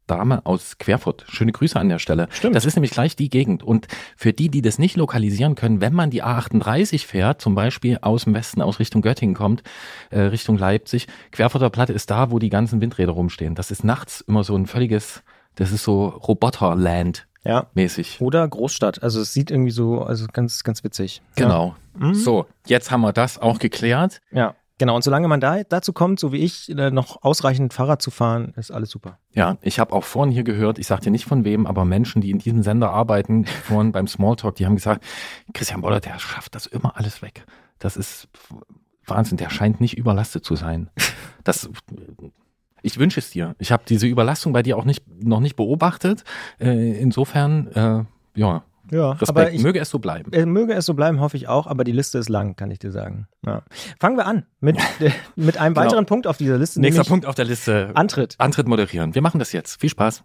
Dame 0.07 0.45
aus 0.45 0.77
Querfurt. 0.77 1.25
Schöne 1.27 1.51
Grüße 1.51 1.79
an 1.79 1.89
der 1.89 1.99
Stelle. 1.99 2.27
Stimmt. 2.31 2.55
Das 2.55 2.65
ist 2.65 2.75
nämlich 2.75 2.91
gleich 2.91 3.15
die 3.15 3.29
Gegend. 3.29 3.63
Und 3.63 3.87
für 4.15 4.33
die, 4.33 4.49
die 4.49 4.61
das 4.61 4.79
nicht 4.79 4.97
lokalisieren 4.97 5.55
können, 5.55 5.81
wenn 5.81 5.93
man 5.93 6.09
die 6.09 6.23
A38 6.23 7.05
fährt, 7.05 7.41
zum 7.41 7.55
Beispiel 7.55 7.99
aus 8.01 8.25
dem 8.25 8.33
Westen, 8.33 8.61
aus 8.61 8.79
Richtung 8.79 9.01
Göttingen 9.01 9.35
kommt, 9.35 9.63
äh, 10.09 10.19
Richtung 10.19 10.57
Leipzig, 10.57 11.07
Querfurter 11.31 11.69
Platte 11.69 11.93
ist 11.93 12.09
da, 12.09 12.31
wo 12.31 12.39
die 12.39 12.49
ganzen 12.49 12.81
Windräder 12.81 13.11
rumstehen. 13.11 13.55
Das 13.55 13.71
ist 13.71 13.83
nachts 13.83 14.21
immer 14.21 14.43
so 14.43 14.55
ein 14.55 14.67
völliges, 14.67 15.23
das 15.55 15.71
ist 15.71 15.83
so 15.83 16.07
Roboterland. 16.07 17.27
Ja. 17.45 17.67
Mäßig. 17.73 18.21
Oder 18.21 18.47
Großstadt. 18.47 19.03
Also 19.03 19.21
es 19.21 19.33
sieht 19.33 19.51
irgendwie 19.51 19.71
so, 19.71 20.01
also 20.01 20.27
ganz, 20.31 20.63
ganz 20.63 20.83
witzig. 20.83 21.21
Genau. 21.35 21.75
Ja. 21.99 22.07
Mhm. 22.07 22.13
So, 22.15 22.45
jetzt 22.65 22.89
haben 22.89 23.01
wir 23.01 23.13
das 23.13 23.37
auch 23.37 23.59
geklärt. 23.59 24.21
Ja. 24.31 24.55
Genau, 24.79 24.95
und 24.95 25.03
solange 25.03 25.27
man 25.27 25.39
da 25.39 25.63
dazu 25.63 25.93
kommt, 25.93 26.19
so 26.19 26.31
wie 26.31 26.37
ich, 26.37 26.69
äh, 26.69 26.89
noch 26.89 27.21
ausreichend 27.23 27.73
Fahrrad 27.73 28.01
zu 28.01 28.09
fahren, 28.09 28.53
ist 28.55 28.71
alles 28.71 28.89
super. 28.89 29.19
Ja, 29.31 29.57
ich 29.61 29.79
habe 29.79 29.93
auch 29.93 30.03
vorhin 30.03 30.33
hier 30.33 30.43
gehört, 30.43 30.79
ich 30.79 30.87
sagte 30.87 31.11
nicht 31.11 31.25
von 31.25 31.45
wem, 31.45 31.67
aber 31.67 31.85
Menschen, 31.85 32.21
die 32.21 32.31
in 32.31 32.39
diesem 32.39 32.63
Sender 32.63 32.91
arbeiten, 32.91 33.45
vorhin 33.45 33.91
beim 33.91 34.07
Smalltalk, 34.07 34.55
die 34.55 34.65
haben 34.65 34.75
gesagt, 34.75 35.03
Christian 35.53 35.81
Boller, 35.81 35.99
der 35.99 36.17
schafft 36.17 36.55
das 36.55 36.65
immer 36.65 36.97
alles 36.97 37.21
weg. 37.21 37.45
Das 37.77 37.97
ist 37.97 38.29
Wahnsinn, 39.05 39.37
der 39.37 39.49
scheint 39.49 39.79
nicht 39.79 39.97
überlastet 39.97 40.43
zu 40.43 40.55
sein. 40.55 40.89
Das, 41.43 41.69
ich 42.81 42.97
wünsche 42.97 43.19
es 43.19 43.29
dir. 43.29 43.53
Ich 43.59 43.73
habe 43.73 43.83
diese 43.85 44.07
Überlastung 44.07 44.53
bei 44.53 44.63
dir 44.63 44.77
auch 44.77 44.85
nicht, 44.85 45.03
noch 45.21 45.41
nicht 45.41 45.57
beobachtet. 45.57 46.23
Äh, 46.59 46.97
insofern, 46.99 47.67
äh, 47.67 48.05
ja, 48.35 48.63
ja, 48.91 49.11
Respekt. 49.11 49.29
aber 49.29 49.51
ich, 49.51 49.63
möge 49.63 49.79
es 49.79 49.89
so 49.89 49.99
bleiben. 49.99 50.31
Äh, 50.33 50.45
möge 50.45 50.73
es 50.73 50.85
so 50.85 50.93
bleiben, 50.93 51.19
hoffe 51.19 51.37
ich 51.37 51.47
auch, 51.47 51.67
aber 51.67 51.83
die 51.83 51.91
Liste 51.91 52.17
ist 52.17 52.29
lang, 52.29 52.55
kann 52.55 52.71
ich 52.71 52.79
dir 52.79 52.91
sagen. 52.91 53.27
Ja. 53.45 53.63
Fangen 53.99 54.17
wir 54.17 54.25
an 54.25 54.45
mit, 54.59 54.77
äh, 54.99 55.11
mit 55.35 55.57
einem 55.57 55.73
genau. 55.73 55.85
weiteren 55.85 56.05
Punkt 56.05 56.27
auf 56.27 56.37
dieser 56.37 56.57
Liste. 56.57 56.81
Nächster 56.81 57.03
Punkt 57.03 57.25
auf 57.25 57.35
der 57.35 57.45
Liste. 57.45 57.91
Antritt. 57.93 58.35
Antritt 58.37 58.67
moderieren. 58.67 59.15
Wir 59.15 59.21
machen 59.21 59.39
das 59.39 59.51
jetzt. 59.51 59.79
Viel 59.79 59.89
Spaß. 59.89 60.23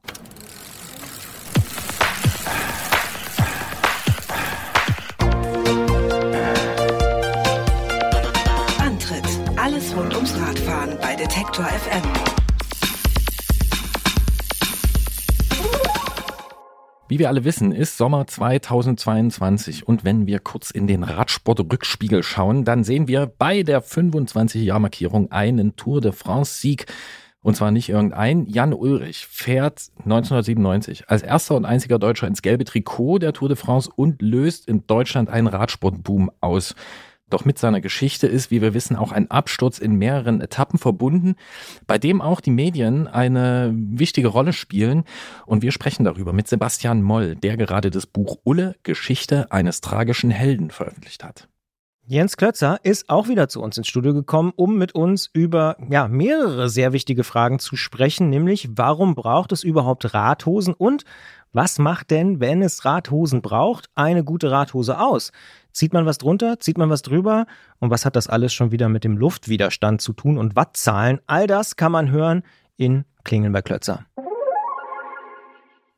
Antritt. 8.79 9.25
Alles 9.57 9.97
rund 9.97 10.15
ums 10.15 10.35
Radfahren 10.39 10.99
bei 11.01 11.15
Detektor 11.15 11.65
FM. 11.65 12.38
Wie 17.11 17.19
wir 17.19 17.29
alle 17.29 17.45
wissen, 17.45 17.73
ist 17.73 17.97
Sommer 17.97 18.27
2022 18.27 19.89
und 19.89 20.05
wenn 20.05 20.27
wir 20.27 20.41
kurz 20.41 20.71
in 20.71 20.87
den 20.87 21.05
Radsport-Rückspiegel 21.05 22.23
schauen, 22.23 22.67
dann 22.67 22.85
sehen 22.85 23.09
wir 23.09 23.27
bei 23.27 23.63
der 23.63 23.83
25-Jahr-Markierung 23.83 25.33
einen 25.33 25.75
Tour 25.75 26.03
de 26.03 26.13
France-Sieg. 26.13 26.85
Und 27.41 27.57
zwar 27.57 27.71
nicht 27.71 27.89
irgendein. 27.89 28.45
Jan 28.45 28.75
Ulrich 28.75 29.27
fährt 29.27 29.89
1997 30.01 31.09
als 31.09 31.23
erster 31.23 31.55
und 31.57 31.65
einziger 31.65 31.99
Deutscher 31.99 32.27
ins 32.27 32.43
gelbe 32.43 32.65
Trikot 32.65 33.21
der 33.21 33.33
Tour 33.33 33.49
de 33.49 33.57
France 33.57 33.91
und 33.95 34.21
löst 34.21 34.69
in 34.69 34.87
Deutschland 34.87 35.31
einen 35.31 35.47
Radsportboom 35.47 36.31
aus. 36.43 36.75
Doch 37.31 37.45
mit 37.45 37.59
seiner 37.59 37.81
Geschichte 37.81 38.27
ist, 38.27 38.51
wie 38.51 38.63
wir 38.63 38.75
wissen, 38.75 38.97
auch 38.97 39.13
ein 39.13 39.31
Absturz 39.31 39.79
in 39.79 39.97
mehreren 39.97 40.41
Etappen 40.41 40.79
verbunden, 40.79 41.37
bei 41.87 41.99
dem 41.99 42.21
auch 42.21 42.41
die 42.41 42.51
Medien 42.51 43.07
eine 43.07 43.73
wichtige 43.75 44.29
Rolle 44.29 44.53
spielen. 44.53 45.05
Und 45.47 45.63
wir 45.63 45.73
sprechen 45.73 46.05
darüber 46.05 46.33
mit 46.33 46.49
Sebastian 46.49 47.03
Moll, 47.03 47.37
der 47.37 47.57
gerade 47.57 47.91
das 47.91 48.07
Buch 48.07 48.39
Ulle 48.45 48.77
Geschichte 48.83 49.53
eines 49.53 49.81
tragischen 49.81 50.31
Helden 50.31 50.71
veröffentlicht 50.71 51.25
hat. 51.25 51.49
Jens 52.11 52.39
Klötzer 52.39 52.81
ist 52.85 53.11
auch 53.11 53.29
wieder 53.29 53.51
zu 53.51 53.61
uns 53.61 53.77
ins 53.77 53.87
Studio 53.87 54.15
gekommen, 54.15 54.55
um 54.57 54.79
mit 54.79 54.95
uns 54.95 55.29
über 55.31 55.77
ja, 55.91 56.09
mehrere 56.09 56.71
sehr 56.71 56.95
wichtige 56.95 57.23
Fragen 57.23 57.59
zu 57.59 57.77
sprechen, 57.77 58.31
nämlich 58.31 58.71
warum 58.77 59.15
braucht 59.15 59.53
es 59.53 59.63
überhaupt 59.63 60.15
Radhosen 60.15 60.73
und 60.73 61.05
was 61.53 61.79
macht 61.79 62.11
denn, 62.11 62.41
wenn 62.41 62.63
es 62.63 62.87
Radhosen 62.87 63.43
braucht, 63.43 63.91
eine 63.95 64.25
gute 64.25 64.51
Radhose 64.51 64.99
aus? 64.99 65.33
Zieht 65.79 65.93
man 65.93 66.07
was 66.07 66.19
drunter? 66.19 66.59
Zieht 66.59 66.77
man 66.77 66.91
was 66.91 67.03
drüber? 67.03 67.47
Und 67.79 67.91
was 67.91 68.05
hat 68.05 68.17
das 68.17 68.27
alles 68.27 68.53
schon 68.53 68.73
wieder 68.73 68.89
mit 68.89 69.05
dem 69.05 69.17
Luftwiderstand 69.17 70.01
zu 70.01 70.13
tun 70.13 70.37
und 70.37 70.57
Wattzahlen? 70.57 71.21
All 71.29 71.47
das 71.47 71.77
kann 71.77 71.93
man 71.93 72.11
hören 72.11 72.43
in 72.77 73.05
Klingeln 73.23 73.53
bei 73.53 73.63
Klötzer. 73.63 74.05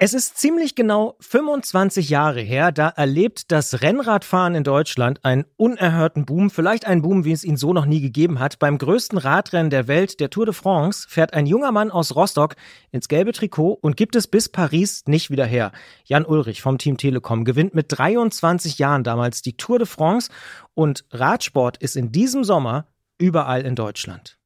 Es 0.03 0.15
ist 0.15 0.39
ziemlich 0.39 0.77
genau 0.77 1.15
25 1.21 2.09
Jahre 2.09 2.41
her, 2.41 2.73
da 2.73 2.89
erlebt 2.89 3.53
das 3.53 3.83
Rennradfahren 3.83 4.55
in 4.55 4.65
Deutschland 4.65 5.23
einen 5.27 5.45
unerhörten 5.59 6.25
Boom, 6.25 6.49
vielleicht 6.49 6.87
einen 6.87 7.03
Boom, 7.03 7.27
wie 7.27 7.33
es 7.33 7.45
ihn 7.45 7.59
so 7.59 7.75
noch 7.75 7.85
nie 7.85 8.01
gegeben 8.01 8.39
hat. 8.39 8.59
Beim 8.59 8.79
größten 8.79 9.19
Radrennen 9.19 9.69
der 9.69 9.89
Welt, 9.89 10.19
der 10.19 10.31
Tour 10.31 10.47
de 10.47 10.55
France, 10.55 11.07
fährt 11.07 11.35
ein 11.35 11.45
junger 11.45 11.71
Mann 11.71 11.91
aus 11.91 12.17
Rostock 12.17 12.57
ins 12.91 13.09
gelbe 13.09 13.33
Trikot 13.33 13.75
und 13.83 13.99
gibt 13.99 14.17
es 14.17 14.27
bis 14.27 14.49
Paris 14.49 15.03
nicht 15.07 15.29
wieder 15.31 15.45
her. 15.45 15.71
Jan 16.07 16.25
Ulrich 16.25 16.63
vom 16.63 16.79
Team 16.79 16.97
Telekom 16.97 17.45
gewinnt 17.45 17.75
mit 17.75 17.89
23 17.91 18.79
Jahren 18.79 19.05
damals 19.05 19.43
die 19.43 19.59
Tour 19.59 19.77
de 19.77 19.87
France 19.87 20.31
und 20.73 21.05
Radsport 21.11 21.77
ist 21.77 21.97
in 21.97 22.11
diesem 22.11 22.43
Sommer 22.43 22.87
überall 23.19 23.67
in 23.67 23.75
Deutschland. 23.77 24.40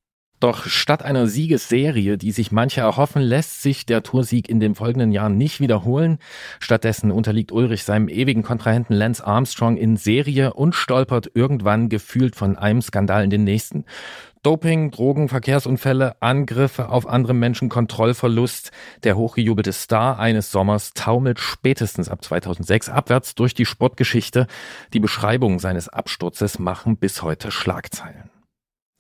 Doch 0.45 0.67
statt 0.67 1.03
einer 1.03 1.27
Siegesserie, 1.27 2.19
die 2.19 2.31
sich 2.31 2.53
manche 2.53 2.83
erhoffen, 2.83 3.23
lässt 3.23 3.63
sich 3.63 3.87
der 3.87 4.03
Toursieg 4.03 4.47
in 4.51 4.61
den 4.61 4.75
folgenden 4.75 5.11
Jahren 5.11 5.39
nicht 5.39 5.59
wiederholen. 5.59 6.19
Stattdessen 6.61 7.11
unterliegt 7.11 7.51
Ulrich 7.51 7.85
seinem 7.85 8.11
ewigen 8.11 8.43
Kontrahenten 8.43 8.93
Lance 8.93 9.27
Armstrong 9.27 9.79
in 9.79 9.97
Serie 9.97 10.53
und 10.53 10.75
stolpert 10.75 11.31
irgendwann 11.33 11.89
gefühlt 11.89 12.37
von 12.37 12.59
einem 12.59 12.83
Skandal 12.83 13.25
in 13.25 13.31
den 13.31 13.45
nächsten. 13.45 13.87
Doping, 14.43 14.91
Drogen, 14.91 15.31
Verkehrsunfälle, 15.31 16.17
Angriffe 16.21 16.91
auf 16.91 17.09
andere 17.09 17.33
Menschen, 17.33 17.71
Kontrollverlust. 17.71 18.71
Der 19.03 19.17
hochgejubelte 19.17 19.73
Star 19.73 20.19
eines 20.19 20.51
Sommers 20.51 20.93
taumelt 20.93 21.41
spätestens 21.41 22.11
ab 22.11 22.23
2006 22.23 22.91
abwärts 22.91 23.35
durch 23.35 23.55
die 23.55 23.65
Sportgeschichte. 23.65 24.47
Die 24.93 25.01
Beschreibungen 25.01 25.59
seines 25.59 25.89
Absturzes 25.89 26.59
machen 26.59 26.99
bis 26.99 27.23
heute 27.23 27.51
Schlagzeilen. 27.51 28.34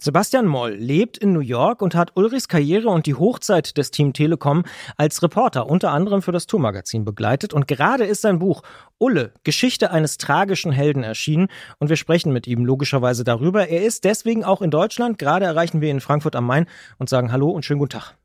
Sebastian 0.00 0.46
Moll 0.46 0.72
lebt 0.72 1.16
in 1.16 1.32
New 1.32 1.40
York 1.40 1.80
und 1.80 1.94
hat 1.94 2.16
Ulrichs 2.16 2.48
Karriere 2.48 2.88
und 2.88 3.06
die 3.06 3.14
Hochzeit 3.14 3.78
des 3.78 3.90
Team 3.90 4.12
Telekom 4.12 4.64
als 4.96 5.22
Reporter 5.22 5.68
unter 5.68 5.92
anderem 5.92 6.20
für 6.20 6.32
das 6.32 6.46
Tourmagazin 6.46 7.04
begleitet. 7.04 7.54
Und 7.54 7.68
gerade 7.68 8.04
ist 8.04 8.22
sein 8.22 8.40
Buch 8.40 8.62
Ulle, 8.98 9.32
Geschichte 9.44 9.92
eines 9.92 10.18
tragischen 10.18 10.72
Helden 10.72 11.04
erschienen. 11.04 11.46
Und 11.78 11.90
wir 11.90 11.96
sprechen 11.96 12.32
mit 12.32 12.46
ihm 12.46 12.64
logischerweise 12.64 13.22
darüber. 13.22 13.68
Er 13.68 13.84
ist 13.84 14.04
deswegen 14.04 14.44
auch 14.44 14.62
in 14.62 14.70
Deutschland. 14.70 15.18
Gerade 15.18 15.46
erreichen 15.46 15.80
wir 15.80 15.88
ihn 15.88 15.96
in 15.96 16.00
Frankfurt 16.00 16.34
am 16.34 16.46
Main 16.46 16.66
und 16.98 17.08
sagen 17.08 17.30
Hallo 17.30 17.50
und 17.50 17.64
schönen 17.64 17.78
guten 17.78 17.92
Tag. 17.92 18.16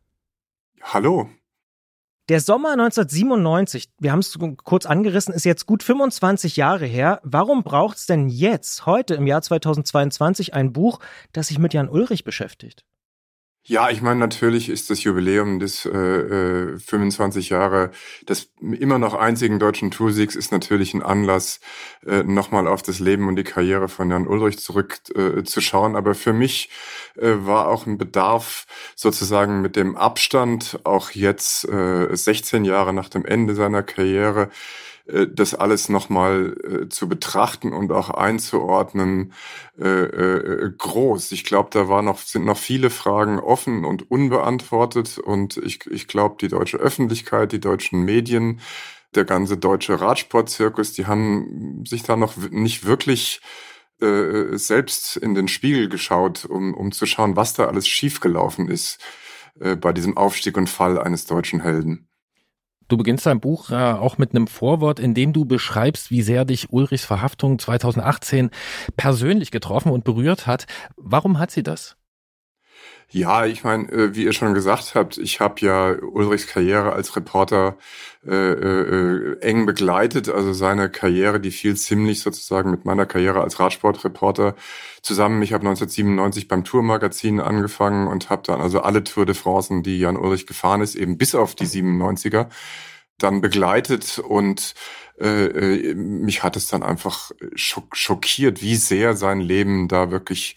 Hallo. 0.82 1.30
Der 2.30 2.40
Sommer 2.40 2.74
1997, 2.74 3.90
wir 3.98 4.12
haben 4.12 4.20
es 4.20 4.38
kurz 4.64 4.86
angerissen, 4.86 5.34
ist 5.34 5.46
jetzt 5.46 5.66
gut 5.66 5.82
25 5.82 6.58
Jahre 6.58 6.86
her. 6.86 7.20
Warum 7.24 7.64
braucht 7.64 7.98
es 7.98 8.06
denn 8.06 8.30
jetzt, 8.30 8.86
heute 8.86 9.16
im 9.16 9.26
Jahr 9.26 9.42
2022, 9.42 10.54
ein 10.54 10.72
Buch, 10.72 11.00
das 11.34 11.48
sich 11.48 11.58
mit 11.58 11.74
Jan 11.74 11.90
Ulrich 11.90 12.24
beschäftigt? 12.24 12.86
Ja, 13.64 13.90
ich 13.92 14.02
meine, 14.02 14.20
natürlich 14.20 14.68
ist 14.70 14.90
das 14.90 15.04
Jubiläum 15.04 15.60
des 15.60 15.86
äh, 15.86 16.80
25 16.80 17.52
äh, 17.52 17.54
Jahre 17.54 17.92
des 18.28 18.52
immer 18.62 18.98
noch 18.98 19.14
einzigen 19.14 19.60
deutschen 19.60 19.92
Toursiegs 19.92 20.36
ist 20.36 20.52
natürlich 20.52 20.96
ein 20.96 21.04
Anlass, 21.04 21.60
äh, 22.06 22.24
nochmal 22.24 22.68
auf 22.68 22.82
das 22.82 23.00
Leben 23.00 23.28
und 23.28 23.36
die 23.36 23.44
Karriere 23.44 23.88
von 23.88 24.10
Jan 24.10 24.28
Ulrich 24.28 24.58
zurückzuschauen. 24.60 25.94
Äh, 25.94 25.98
Aber 25.98 26.16
für 26.16 26.34
mich 26.34 26.72
äh, 27.16 27.34
war 27.46 27.68
auch 27.68 27.86
ein 27.86 28.00
Bedarf, 28.00 28.66
sozusagen 28.96 29.62
mit 29.62 29.76
dem 29.76 29.96
Abstand, 29.96 30.80
auch 30.86 31.12
jetzt 31.12 31.66
äh, 31.70 32.16
16 32.16 32.66
Jahre 32.66 32.92
nach 32.94 33.10
dem 33.10 33.24
Ende 33.26 33.54
seiner 33.54 33.84
Karriere, 33.84 34.50
das 35.32 35.56
alles 35.56 35.90
nochmal 35.90 36.56
äh, 36.64 36.90
zu 36.90 37.10
betrachten 37.10 37.74
und 37.74 37.92
auch 37.92 38.10
einzuordnen, 38.10 39.34
äh, 39.80 39.88
äh, 39.88 40.72
groß. 40.78 41.32
Ich 41.32 41.44
glaube, 41.44 41.70
da 41.72 41.88
war 41.88 42.02
noch, 42.02 42.20
sind 42.20 42.46
noch 42.46 42.58
viele 42.58 42.90
Fragen 42.90 43.40
offen 43.40 43.86
und 43.86 44.10
unbeantwortet 44.12 45.18
und 45.18 45.58
ich, 45.58 45.86
ich 45.88 46.08
glaube, 46.08 46.38
die 46.42 46.48
deutsche 46.48 46.78
Öffentlichkeit, 46.78 47.52
die 47.52 47.60
deutschen 47.60 48.04
Medien, 48.04 48.62
der 49.16 49.26
ganze 49.26 49.58
deutsche 49.58 50.00
Radsportzirkus, 50.00 50.94
die 50.94 51.08
haben 51.08 51.84
sich 51.86 52.04
da 52.04 52.16
noch 52.16 52.38
nicht 52.38 52.86
wirklich 52.86 53.42
äh, 54.02 54.58
selbst 54.58 55.18
in 55.18 55.34
den 55.34 55.48
Spiegel 55.48 55.90
geschaut, 55.90 56.46
um, 56.46 56.74
um 56.74 56.92
zu 56.92 57.06
schauen, 57.06 57.36
was 57.36 57.54
da 57.54 57.66
alles 57.66 57.88
schiefgelaufen 57.88 58.70
ist 58.70 59.00
äh, 59.60 59.76
bei 59.76 59.94
diesem 59.94 60.18
Aufstieg 60.18 60.58
und 60.58 60.70
Fall 60.70 61.00
eines 61.00 61.26
deutschen 61.26 61.62
Helden. 61.62 62.09
Du 62.90 62.98
beginnst 62.98 63.28
dein 63.28 63.40
Buch 63.40 63.70
äh, 63.70 63.76
auch 63.76 64.18
mit 64.18 64.32
einem 64.32 64.48
Vorwort, 64.48 65.00
in 65.00 65.14
dem 65.14 65.32
du 65.32 65.46
beschreibst, 65.46 66.10
wie 66.10 66.24
sehr 66.24 66.44
dich 66.44 66.74
Ulrichs 66.74 67.06
Verhaftung 67.06 67.60
2018 67.60 68.50
persönlich 68.98 69.52
getroffen 69.52 69.92
und 69.92 70.04
berührt 70.04 70.48
hat. 70.48 70.66
Warum 70.98 71.38
hat 71.38 71.52
sie 71.52 71.62
das? 71.62 71.99
Ja, 73.12 73.46
ich 73.48 73.64
meine, 73.64 73.92
äh, 73.92 74.16
wie 74.16 74.26
ihr 74.26 74.34
schon 74.34 74.54
gesagt 74.54 74.94
habt, 74.94 75.18
ich 75.18 75.40
habe 75.40 75.66
ja 75.66 75.96
Ulrichs 76.00 76.46
Karriere 76.46 76.94
als 76.94 77.16
Reporter 77.16 77.76
äh, 78.24 78.36
äh, 78.36 79.40
eng 79.42 79.66
begleitet. 79.66 80.30
Also 80.30 80.54
seine 80.54 80.92
Karriere, 80.92 81.40
die 81.40 81.50
fiel 81.50 81.76
ziemlich 81.76 82.22
sozusagen 82.22 82.70
mit 82.70 82.86
meiner 82.86 83.08
Karriere 83.08 83.42
als 83.42 83.60
Radsportreporter 83.60 84.56
zusammen. 85.02 85.42
Ich 85.42 85.54
habe 85.54 85.62
1997 85.68 86.48
beim 86.48 86.64
Tourmagazin 86.64 87.40
angefangen 87.40 88.08
und 88.08 88.30
habe 88.30 88.44
dann 88.46 88.62
also 88.62 88.82
alle 88.82 89.04
Tour 89.04 89.26
de 89.26 89.34
France, 89.34 89.82
die 89.82 90.00
Jan 90.00 90.16
Ulrich 90.16 90.46
gefahren 90.46 90.82
ist, 90.82 90.94
eben 90.94 91.18
bis 91.18 91.34
auf 91.34 91.56
die 91.56 91.66
97er, 91.66 92.48
dann 93.18 93.42
begleitet 93.42 94.20
und 94.20 94.76
äh, 95.20 95.46
äh, 95.46 95.96
mich 95.96 96.44
hat 96.44 96.56
es 96.56 96.68
dann 96.68 96.84
einfach 96.84 97.32
schockiert, 97.56 98.62
wie 98.62 98.76
sehr 98.76 99.16
sein 99.16 99.42
Leben 99.42 99.88
da 99.88 100.12
wirklich 100.12 100.56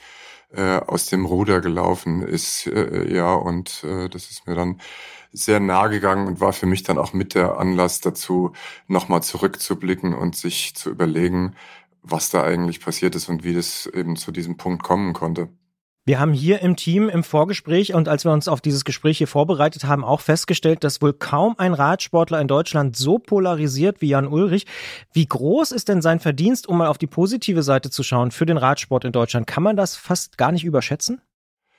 äh, 0.55 0.79
aus 0.87 1.07
dem 1.07 1.25
Ruder 1.25 1.61
gelaufen 1.61 2.23
ist. 2.23 2.67
Äh, 2.67 3.15
ja, 3.15 3.35
und 3.35 3.85
äh, 3.85 4.09
das 4.09 4.31
ist 4.31 4.47
mir 4.47 4.55
dann 4.55 4.81
sehr 5.33 5.61
nahe 5.61 5.91
gegangen 5.91 6.27
und 6.27 6.41
war 6.41 6.53
für 6.53 6.67
mich 6.67 6.83
dann 6.83 6.99
auch 6.99 7.13
mit 7.13 7.35
der 7.35 7.59
Anlass 7.59 8.01
dazu, 8.01 8.53
nochmal 8.87 9.23
zurückzublicken 9.23 10.15
und 10.15 10.37
sich 10.37 10.75
zu 10.75 10.91
überlegen, 10.91 11.55
was 12.03 12.31
da 12.31 12.43
eigentlich 12.43 12.81
passiert 12.81 13.15
ist 13.15 13.29
und 13.29 13.45
wie 13.45 13.55
das 13.55 13.87
eben 13.87 14.17
zu 14.17 14.33
diesem 14.33 14.57
Punkt 14.57 14.83
kommen 14.83 15.13
konnte. 15.13 15.49
Wir 16.05 16.19
haben 16.19 16.33
hier 16.33 16.63
im 16.63 16.75
Team 16.75 17.09
im 17.09 17.23
Vorgespräch 17.23 17.95
und 17.95 18.09
als 18.09 18.25
wir 18.25 18.33
uns 18.33 18.49
auf 18.49 18.61
dieses 18.61 18.85
Gespräch 18.85 19.19
hier 19.19 19.29
vorbereitet 19.29 19.85
haben, 19.85 20.03
auch 20.03 20.21
festgestellt, 20.21 20.83
dass 20.83 21.01
wohl 21.01 21.13
kaum 21.13 21.55
ein 21.59 21.75
Radsportler 21.75 22.41
in 22.41 22.49
Deutschland 22.49 22.97
so 22.97 23.21
polarisiert 23.21 24.01
wie 24.01 24.09
Jan 24.09 24.27
Ulrich. 24.27 24.67
Wie 25.13 25.27
groß 25.27 25.71
ist 25.71 25.89
denn 25.89 26.03
sein 26.03 26.19
Verdienst, 26.19 26.67
um 26.67 26.79
mal 26.79 26.89
auf 26.89 26.99
die 26.99 27.07
positive 27.07 27.63
Seite 27.63 27.89
zu 27.89 28.03
schauen, 28.03 28.33
für 28.33 28.47
den 28.47 28.57
Radsport 28.57 29.05
in 29.05 29.13
Deutschland? 29.13 29.47
Kann 29.47 29.63
man 29.63 29.77
das 29.77 29.95
fast 29.95 30.39
gar 30.39 30.51
nicht 30.51 30.65
überschätzen? 30.65 31.21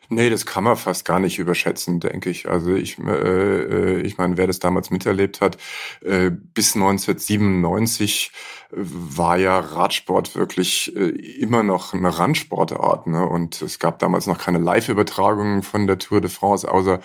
Nee, 0.10 0.30
das 0.30 0.46
kann 0.46 0.64
man 0.64 0.76
fast 0.76 1.06
gar 1.06 1.20
nicht 1.20 1.40
überschätzen, 1.40 2.00
denke 2.00 2.30
ich. 2.30 2.50
Also 2.50 2.76
ich, 2.76 3.00
äh, 3.00 3.12
äh 3.12 4.02
ich 4.02 4.18
meine, 4.18 4.38
wer 4.38 4.48
das 4.48 4.60
damals 4.60 4.90
miterlebt 4.90 5.42
hat, 5.42 5.58
äh, 6.02 6.30
bis 6.30 6.76
1997 6.76 8.32
war 8.76 9.38
ja 9.38 9.60
Radsport 9.60 10.36
wirklich 10.36 10.96
äh, 10.96 11.10
immer 11.10 11.64
noch 11.64 11.94
eine 11.94 12.18
Randsportart. 12.18 13.08
Ne? 13.08 13.28
Und 13.28 13.62
es 13.62 13.78
gab 13.78 14.00
damals 14.00 14.26
noch 14.26 14.40
keine 14.40 14.58
Live-Übertragungen 14.58 15.62
von 15.62 15.86
der 15.86 16.00
Tour 16.00 16.22
de 16.22 16.30
France, 16.30 16.70
außer 16.70 17.00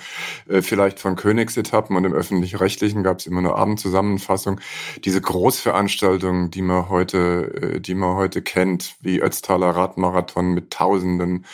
äh, 0.49 0.63
vielleicht 0.63 0.99
von 0.99 1.17
Königsetappen 1.17 1.95
und 1.97 2.05
im 2.05 2.15
öffentlich-rechtlichen 2.15 3.03
gab 3.03 3.19
es 3.19 3.27
immer 3.27 3.43
nur 3.43 3.59
Abendzusammenfassung. 3.59 4.61
Diese 5.05 5.21
Großveranstaltungen, 5.21 6.51
die 6.51 6.63
man 6.63 6.89
heute, 6.89 7.75
äh, 7.77 7.81
die 7.81 7.95
man 7.95 8.17
heute 8.17 8.41
kennt, 8.41 8.97
wie 9.01 9.21
Ötztaler 9.21 9.71
Radmarathon 9.71 10.55
mit 10.55 10.71
Tausenden 10.71 11.45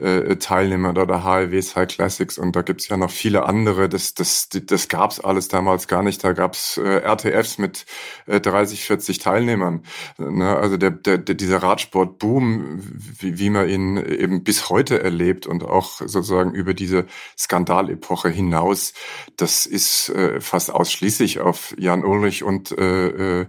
äh, 0.00 0.36
Teilnehmern, 0.36 0.85
Entertainment 0.86 0.98
oder 0.98 1.24
HLW 1.24 1.62
High 1.74 1.88
Classics 1.88 2.38
und 2.38 2.54
da 2.54 2.62
gibt's 2.62 2.88
ja 2.88 2.96
noch 2.96 3.10
viele 3.10 3.44
andere. 3.46 3.88
Das, 3.88 4.14
das, 4.14 4.48
das 4.50 4.88
gab's 4.88 5.20
alles 5.20 5.48
damals 5.48 5.88
gar 5.88 6.02
nicht. 6.02 6.22
Da 6.22 6.32
gab's 6.32 6.76
äh, 6.76 6.98
RTFs 6.98 7.58
mit 7.58 7.86
äh, 8.26 8.40
30, 8.40 8.84
40 8.84 9.18
Teilnehmern. 9.18 9.82
Ne? 10.18 10.56
Also 10.56 10.76
der, 10.76 10.90
der, 10.90 11.18
der, 11.18 11.34
dieser 11.34 11.62
Radsport-Boom, 11.62 12.80
wie, 13.18 13.38
wie 13.38 13.50
man 13.50 13.68
ihn 13.68 13.96
eben 13.96 14.44
bis 14.44 14.68
heute 14.70 15.02
erlebt 15.02 15.46
und 15.46 15.64
auch 15.64 15.98
sozusagen 15.98 16.52
über 16.52 16.74
diese 16.74 17.06
Skandalepoche 17.38 18.28
hinaus, 18.28 18.92
das 19.36 19.66
ist 19.66 20.08
äh, 20.10 20.40
fast 20.40 20.72
ausschließlich 20.72 21.40
auf 21.40 21.74
Jan 21.78 22.04
Ulrich 22.04 22.42
und, 22.42 22.72
äh, 22.72 23.40
äh, 23.40 23.46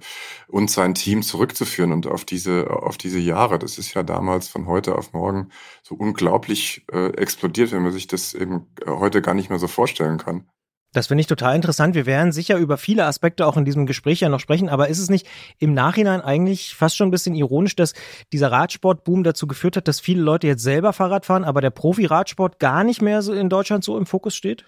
und 0.47 0.71
sein 0.71 0.93
Team 0.93 1.23
zurückzuführen 1.23 1.91
und 1.91 2.07
auf 2.07 2.25
diese, 2.25 2.69
auf 2.69 2.97
diese 2.97 3.19
Jahre. 3.19 3.59
Das 3.59 3.77
ist 3.77 3.93
ja 3.93 4.03
damals 4.03 4.47
von 4.47 4.65
heute 4.65 4.95
auf 4.95 5.13
morgen 5.13 5.49
so 5.87 5.95
unglaublich 5.95 6.85
äh, 6.91 7.13
explodiert, 7.13 7.71
wenn 7.71 7.81
man 7.81 7.93
sich 7.93 8.07
das 8.07 8.33
eben 8.33 8.67
äh, 8.85 8.89
heute 8.89 9.21
gar 9.21 9.33
nicht 9.33 9.49
mehr 9.49 9.59
so 9.59 9.67
vorstellen 9.67 10.17
kann. 10.17 10.49
Das 10.93 11.07
finde 11.07 11.21
ich 11.21 11.27
total 11.27 11.55
interessant. 11.55 11.95
Wir 11.95 12.05
werden 12.05 12.31
sicher 12.31 12.57
über 12.57 12.77
viele 12.77 13.05
Aspekte 13.05 13.45
auch 13.45 13.55
in 13.55 13.65
diesem 13.65 13.85
Gespräch 13.85 14.21
ja 14.21 14.29
noch 14.29 14.39
sprechen, 14.39 14.69
aber 14.69 14.87
ist 14.87 14.99
es 14.99 15.09
nicht 15.09 15.27
im 15.59 15.73
Nachhinein 15.73 16.21
eigentlich 16.21 16.75
fast 16.75 16.97
schon 16.97 17.09
ein 17.09 17.11
bisschen 17.11 17.35
ironisch, 17.35 17.75
dass 17.75 17.93
dieser 18.33 18.51
Radsportboom 18.51 19.23
dazu 19.23 19.47
geführt 19.47 19.77
hat, 19.77 19.87
dass 19.87 19.99
viele 19.99 20.21
Leute 20.21 20.47
jetzt 20.47 20.63
selber 20.63 20.93
Fahrrad 20.93 21.25
fahren, 21.25 21.43
aber 21.43 21.61
der 21.61 21.69
Profi-Radsport 21.69 22.59
gar 22.59 22.83
nicht 22.83 23.01
mehr 23.01 23.21
so 23.21 23.33
in 23.33 23.49
Deutschland 23.49 23.83
so 23.83 23.97
im 23.97 24.05
Fokus 24.05 24.35
steht? 24.35 24.65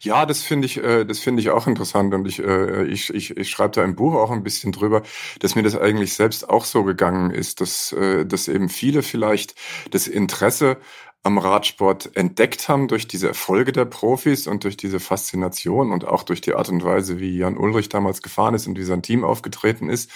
Ja, 0.00 0.26
das 0.26 0.42
finde 0.42 0.66
ich, 0.66 0.76
äh, 0.78 1.04
das 1.04 1.18
finde 1.18 1.40
ich 1.40 1.50
auch 1.50 1.66
interessant 1.66 2.12
und 2.14 2.26
ich, 2.26 2.38
äh, 2.40 2.84
ich, 2.86 3.12
ich, 3.14 3.36
ich 3.36 3.50
schreibe 3.50 3.72
da 3.74 3.84
im 3.84 3.94
Buch 3.96 4.14
auch 4.14 4.30
ein 4.30 4.42
bisschen 4.42 4.72
drüber, 4.72 5.02
dass 5.40 5.54
mir 5.54 5.62
das 5.62 5.76
eigentlich 5.76 6.14
selbst 6.14 6.48
auch 6.50 6.64
so 6.64 6.84
gegangen 6.84 7.30
ist, 7.30 7.60
dass, 7.60 7.92
äh, 7.92 8.26
dass 8.26 8.48
eben 8.48 8.68
viele 8.68 9.02
vielleicht 9.02 9.54
das 9.90 10.06
Interesse 10.06 10.76
am 11.24 11.38
Radsport 11.38 12.14
entdeckt 12.16 12.68
haben 12.68 12.86
durch 12.86 13.08
diese 13.08 13.28
Erfolge 13.28 13.72
der 13.72 13.86
Profis 13.86 14.46
und 14.46 14.64
durch 14.64 14.76
diese 14.76 15.00
Faszination 15.00 15.90
und 15.90 16.06
auch 16.06 16.22
durch 16.22 16.42
die 16.42 16.52
Art 16.52 16.68
und 16.68 16.84
Weise, 16.84 17.18
wie 17.18 17.38
Jan 17.38 17.56
Ulrich 17.56 17.88
damals 17.88 18.20
gefahren 18.20 18.54
ist 18.54 18.66
und 18.66 18.76
wie 18.76 18.84
sein 18.84 19.00
Team 19.00 19.24
aufgetreten 19.24 19.88
ist, 19.88 20.10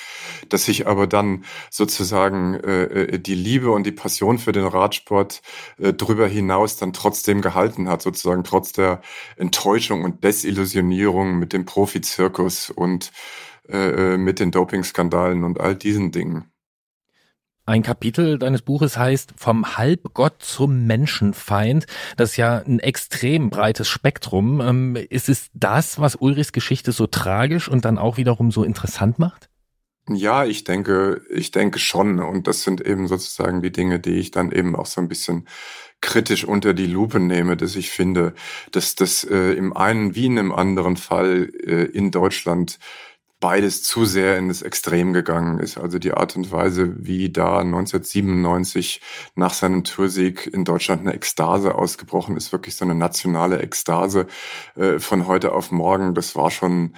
dass 0.50 0.66
sich 0.66 0.86
aber 0.86 1.06
dann 1.06 1.44
sozusagen 1.70 2.54
äh, 2.54 2.82
äh 2.82 3.18
die 3.18 3.34
Liebe 3.34 3.70
und 3.70 3.84
die 3.84 3.92
Passion 3.92 4.38
für 4.38 4.52
den 4.52 4.66
Radsport 4.66 5.40
äh, 5.78 5.94
drüber 5.94 6.28
hinaus 6.28 6.76
dann 6.76 6.92
trotzdem 6.92 7.40
gehalten 7.40 7.88
hat, 7.88 8.02
sozusagen 8.02 8.44
trotz 8.44 8.72
der 8.72 9.00
Enttäuschung 9.38 10.04
und 10.04 10.22
Desillusionierung 10.22 11.38
mit 11.38 11.54
dem 11.54 11.64
Profizirkus 11.64 12.68
und 12.68 13.12
äh, 13.68 14.14
äh 14.14 14.18
mit 14.18 14.40
den 14.40 14.50
Dopingskandalen 14.50 15.44
und 15.44 15.58
all 15.58 15.74
diesen 15.74 16.12
Dingen. 16.12 16.52
Ein 17.68 17.82
Kapitel 17.82 18.38
deines 18.38 18.62
Buches 18.62 18.96
heißt 18.96 19.34
Vom 19.36 19.76
Halbgott 19.76 20.36
zum 20.42 20.86
Menschenfeind. 20.86 21.84
Das 22.16 22.30
ist 22.30 22.36
ja 22.38 22.62
ein 22.66 22.78
extrem 22.78 23.50
breites 23.50 23.88
Spektrum. 23.88 24.62
Ähm, 24.62 24.96
ist 24.96 25.28
es 25.28 25.50
das, 25.52 26.00
was 26.00 26.16
Ulrichs 26.16 26.52
Geschichte 26.52 26.92
so 26.92 27.06
tragisch 27.06 27.68
und 27.68 27.84
dann 27.84 27.98
auch 27.98 28.16
wiederum 28.16 28.50
so 28.52 28.64
interessant 28.64 29.18
macht? 29.18 29.50
Ja, 30.08 30.46
ich 30.46 30.64
denke, 30.64 31.20
ich 31.28 31.50
denke 31.50 31.78
schon. 31.78 32.20
Und 32.20 32.46
das 32.46 32.62
sind 32.62 32.80
eben 32.80 33.06
sozusagen 33.06 33.60
die 33.60 33.70
Dinge, 33.70 34.00
die 34.00 34.14
ich 34.14 34.30
dann 34.30 34.50
eben 34.50 34.74
auch 34.74 34.86
so 34.86 35.02
ein 35.02 35.08
bisschen 35.08 35.46
kritisch 36.00 36.44
unter 36.44 36.72
die 36.72 36.86
Lupe 36.86 37.20
nehme, 37.20 37.58
dass 37.58 37.76
ich 37.76 37.90
finde, 37.90 38.32
dass 38.72 38.94
das 38.94 39.24
äh, 39.24 39.52
im 39.52 39.76
einen 39.76 40.14
wie 40.14 40.24
in 40.24 40.38
einem 40.38 40.52
anderen 40.52 40.96
Fall 40.96 41.50
äh, 41.62 41.84
in 41.84 42.12
Deutschland 42.12 42.78
beides 43.40 43.82
zu 43.82 44.04
sehr 44.04 44.36
in 44.36 44.48
das 44.48 44.62
Extrem 44.62 45.12
gegangen 45.12 45.58
ist. 45.60 45.78
Also 45.78 45.98
die 45.98 46.12
Art 46.12 46.36
und 46.36 46.50
Weise, 46.50 46.94
wie 46.98 47.30
da 47.30 47.58
1997 47.58 49.00
nach 49.34 49.54
seinem 49.54 49.84
Toursieg 49.84 50.46
in 50.52 50.64
Deutschland 50.64 51.02
eine 51.02 51.14
Ekstase 51.14 51.74
ausgebrochen 51.74 52.36
ist, 52.36 52.52
wirklich 52.52 52.76
so 52.76 52.84
eine 52.84 52.94
nationale 52.94 53.60
Ekstase 53.60 54.26
äh, 54.76 54.98
von 54.98 55.26
heute 55.26 55.52
auf 55.52 55.70
morgen. 55.70 56.14
Das 56.14 56.34
war 56.34 56.50
schon 56.50 56.94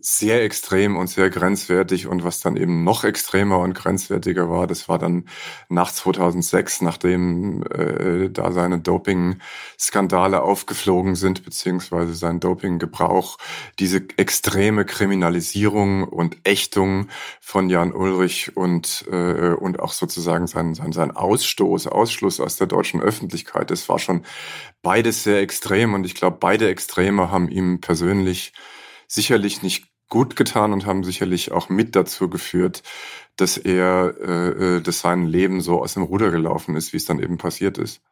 sehr 0.00 0.42
extrem 0.42 0.96
und 0.96 1.08
sehr 1.08 1.28
grenzwertig. 1.28 2.06
Und 2.06 2.24
was 2.24 2.40
dann 2.40 2.56
eben 2.56 2.82
noch 2.82 3.04
extremer 3.04 3.58
und 3.58 3.74
grenzwertiger 3.74 4.48
war, 4.48 4.66
das 4.66 4.88
war 4.88 4.98
dann 4.98 5.28
nach 5.68 5.92
2006, 5.92 6.80
nachdem 6.80 7.62
äh, 7.64 8.30
da 8.30 8.52
seine 8.52 8.78
Doping-Skandale 8.78 10.42
aufgeflogen 10.42 11.14
sind, 11.14 11.44
beziehungsweise 11.44 12.14
sein 12.14 12.40
Dopinggebrauch, 12.40 13.36
diese 13.78 14.02
extreme 14.16 14.86
Kriminalisierung 14.86 16.04
und 16.04 16.38
Ächtung 16.44 17.08
von 17.40 17.68
Jan 17.68 17.92
Ulrich 17.92 18.56
und, 18.56 19.04
äh, 19.10 19.52
und 19.52 19.78
auch 19.80 19.92
sozusagen 19.92 20.46
sein, 20.46 20.74
sein, 20.74 20.92
sein 20.92 21.10
Ausstoß, 21.10 21.86
Ausschluss 21.88 22.40
aus 22.40 22.56
der 22.56 22.66
deutschen 22.66 23.02
Öffentlichkeit, 23.02 23.70
das 23.70 23.88
war 23.90 23.98
schon 23.98 24.24
beides 24.80 25.22
sehr 25.22 25.40
extrem. 25.40 25.94
Und 25.94 26.04
ich 26.06 26.14
glaube, 26.14 26.38
beide 26.40 26.68
Extreme 26.68 27.30
haben 27.30 27.48
ihm 27.48 27.80
persönlich 27.80 28.52
sicherlich 29.12 29.62
nicht 29.62 29.86
gut 30.08 30.36
getan 30.36 30.72
und 30.72 30.86
haben 30.86 31.04
sicherlich 31.04 31.52
auch 31.52 31.68
mit 31.68 31.96
dazu 31.96 32.28
geführt, 32.28 32.82
dass 33.36 33.56
er, 33.56 34.14
äh, 34.20 34.76
äh, 34.76 34.80
dass 34.80 35.00
sein 35.00 35.26
Leben 35.26 35.60
so 35.60 35.80
aus 35.80 35.94
dem 35.94 36.02
Ruder 36.02 36.30
gelaufen 36.30 36.76
ist, 36.76 36.92
wie 36.92 36.98
es 36.98 37.06
dann 37.06 37.18
eben 37.18 37.38
passiert 37.38 37.78
ist. 37.78 38.02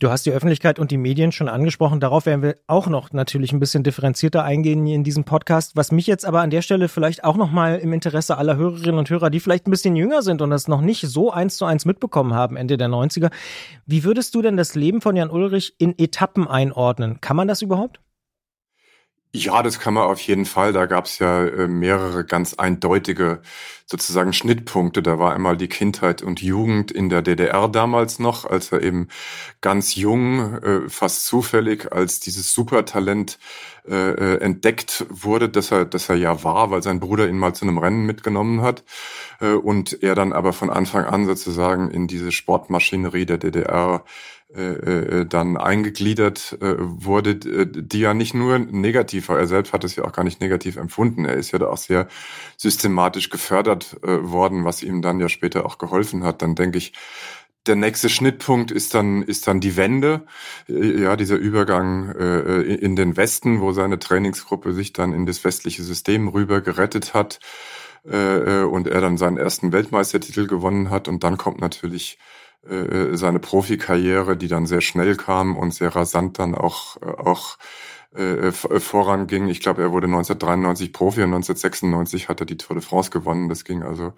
Du 0.00 0.10
hast 0.10 0.26
die 0.26 0.30
Öffentlichkeit 0.30 0.78
und 0.78 0.92
die 0.92 0.96
Medien 0.96 1.32
schon 1.32 1.48
angesprochen. 1.48 1.98
Darauf 1.98 2.24
werden 2.26 2.42
wir 2.42 2.54
auch 2.68 2.86
noch 2.86 3.12
natürlich 3.12 3.52
ein 3.52 3.58
bisschen 3.58 3.82
differenzierter 3.82 4.44
eingehen 4.44 4.86
in 4.86 5.02
diesem 5.02 5.24
Podcast. 5.24 5.74
Was 5.74 5.90
mich 5.90 6.06
jetzt 6.06 6.24
aber 6.24 6.40
an 6.40 6.50
der 6.50 6.62
Stelle 6.62 6.88
vielleicht 6.88 7.24
auch 7.24 7.36
noch 7.36 7.50
mal 7.50 7.80
im 7.80 7.92
Interesse 7.92 8.38
aller 8.38 8.56
Hörerinnen 8.56 8.96
und 9.00 9.10
Hörer, 9.10 9.28
die 9.28 9.40
vielleicht 9.40 9.66
ein 9.66 9.72
bisschen 9.72 9.96
jünger 9.96 10.22
sind 10.22 10.40
und 10.40 10.50
das 10.50 10.68
noch 10.68 10.80
nicht 10.82 11.00
so 11.08 11.32
eins 11.32 11.56
zu 11.56 11.64
eins 11.64 11.84
mitbekommen 11.84 12.34
haben, 12.34 12.56
Ende 12.56 12.76
der 12.76 12.86
90er. 12.86 13.32
Wie 13.86 14.04
würdest 14.04 14.36
du 14.36 14.42
denn 14.42 14.56
das 14.56 14.76
Leben 14.76 15.00
von 15.00 15.16
Jan 15.16 15.30
Ulrich 15.30 15.74
in 15.78 15.98
Etappen 15.98 16.46
einordnen? 16.46 17.20
Kann 17.20 17.34
man 17.34 17.48
das 17.48 17.62
überhaupt? 17.62 17.98
Ja, 19.34 19.62
das 19.62 19.78
kann 19.78 19.92
man 19.92 20.04
auf 20.04 20.20
jeden 20.22 20.46
Fall. 20.46 20.72
Da 20.72 20.86
gab 20.86 21.04
es 21.04 21.18
ja 21.18 21.44
äh, 21.44 21.68
mehrere 21.68 22.24
ganz 22.24 22.54
eindeutige 22.54 23.42
sozusagen 23.84 24.32
Schnittpunkte. 24.32 25.02
Da 25.02 25.18
war 25.18 25.34
einmal 25.34 25.58
die 25.58 25.68
Kindheit 25.68 26.22
und 26.22 26.40
Jugend 26.40 26.90
in 26.90 27.10
der 27.10 27.20
DDR 27.20 27.68
damals 27.68 28.18
noch, 28.18 28.46
als 28.46 28.72
er 28.72 28.82
eben 28.82 29.08
ganz 29.60 29.94
jung, 29.96 30.54
äh, 30.62 30.88
fast 30.88 31.26
zufällig 31.26 31.92
als 31.92 32.20
dieses 32.20 32.54
Supertalent 32.54 33.38
äh, 33.86 33.94
äh 33.94 34.40
entdeckt 34.40 35.04
wurde, 35.10 35.50
dass 35.50 35.72
er, 35.72 35.84
dass 35.84 36.08
er 36.08 36.16
ja 36.16 36.42
war, 36.42 36.70
weil 36.70 36.82
sein 36.82 37.00
Bruder 37.00 37.28
ihn 37.28 37.38
mal 37.38 37.54
zu 37.54 37.66
einem 37.66 37.78
Rennen 37.78 38.06
mitgenommen 38.06 38.62
hat 38.62 38.82
äh, 39.40 39.52
und 39.52 40.02
er 40.02 40.14
dann 40.14 40.32
aber 40.32 40.54
von 40.54 40.70
Anfang 40.70 41.04
an 41.04 41.26
sozusagen 41.26 41.90
in 41.90 42.06
diese 42.06 42.32
Sportmaschinerie 42.32 43.26
der 43.26 43.38
DDR 43.38 44.04
äh, 44.54 44.62
äh, 44.62 45.26
dann 45.26 45.58
eingegliedert 45.58 46.56
äh, 46.62 46.76
wurde, 46.78 47.32
äh, 47.32 47.66
die 47.70 48.00
ja 48.00 48.14
nicht 48.14 48.32
nur 48.32 48.58
negativ 48.58 49.28
war. 49.28 49.38
Er 49.38 49.46
selbst 49.46 49.74
hat 49.74 49.84
es 49.84 49.94
ja 49.94 50.04
auch 50.04 50.12
gar 50.12 50.24
nicht 50.24 50.40
negativ 50.40 50.76
empfunden. 50.76 51.26
Er 51.26 51.34
ist 51.34 51.50
ja 51.50 51.58
da 51.58 51.66
auch 51.66 51.76
sehr 51.76 52.08
systematisch 52.56 53.28
gefördert 53.28 53.98
äh, 54.02 54.22
worden, 54.22 54.64
was 54.64 54.82
ihm 54.82 55.02
dann 55.02 55.20
ja 55.20 55.28
später 55.28 55.66
auch 55.66 55.76
geholfen 55.76 56.24
hat. 56.24 56.40
Dann 56.40 56.54
denke 56.54 56.78
ich, 56.78 56.94
der 57.66 57.76
nächste 57.76 58.08
Schnittpunkt 58.08 58.70
ist 58.70 58.94
dann 58.94 59.22
ist 59.22 59.46
dann 59.46 59.60
die 59.60 59.76
Wende, 59.76 60.24
äh, 60.66 61.02
ja 61.02 61.16
dieser 61.16 61.36
Übergang 61.36 62.14
äh, 62.16 62.62
in 62.62 62.96
den 62.96 63.18
Westen, 63.18 63.60
wo 63.60 63.72
seine 63.72 63.98
Trainingsgruppe 63.98 64.72
sich 64.72 64.94
dann 64.94 65.12
in 65.12 65.26
das 65.26 65.44
westliche 65.44 65.82
System 65.82 66.26
rüber 66.28 66.62
gerettet 66.62 67.12
hat 67.12 67.38
äh, 68.10 68.62
und 68.62 68.86
er 68.88 69.02
dann 69.02 69.18
seinen 69.18 69.36
ersten 69.36 69.72
Weltmeistertitel 69.72 70.46
gewonnen 70.46 70.88
hat 70.88 71.06
und 71.06 71.22
dann 71.22 71.36
kommt 71.36 71.60
natürlich 71.60 72.18
äh, 72.66 73.16
seine 73.16 73.38
Profikarriere, 73.38 74.36
die 74.36 74.48
dann 74.48 74.66
sehr 74.66 74.80
schnell 74.80 75.16
kam 75.16 75.56
und 75.56 75.74
sehr 75.74 75.94
rasant 75.94 76.38
dann 76.38 76.54
auch, 76.54 77.00
auch 77.02 77.58
äh, 78.14 78.52
voranging. 78.52 79.48
Ich 79.48 79.60
glaube, 79.60 79.82
er 79.82 79.92
wurde 79.92 80.06
1993 80.06 80.92
Profi 80.92 81.22
und 81.22 81.34
1996 81.34 82.28
hat 82.28 82.40
er 82.40 82.46
die 82.46 82.56
Tour 82.56 82.76
de 82.76 82.84
France 82.84 83.10
gewonnen. 83.10 83.48
Das 83.48 83.64
ging 83.64 83.82
also 83.82 84.12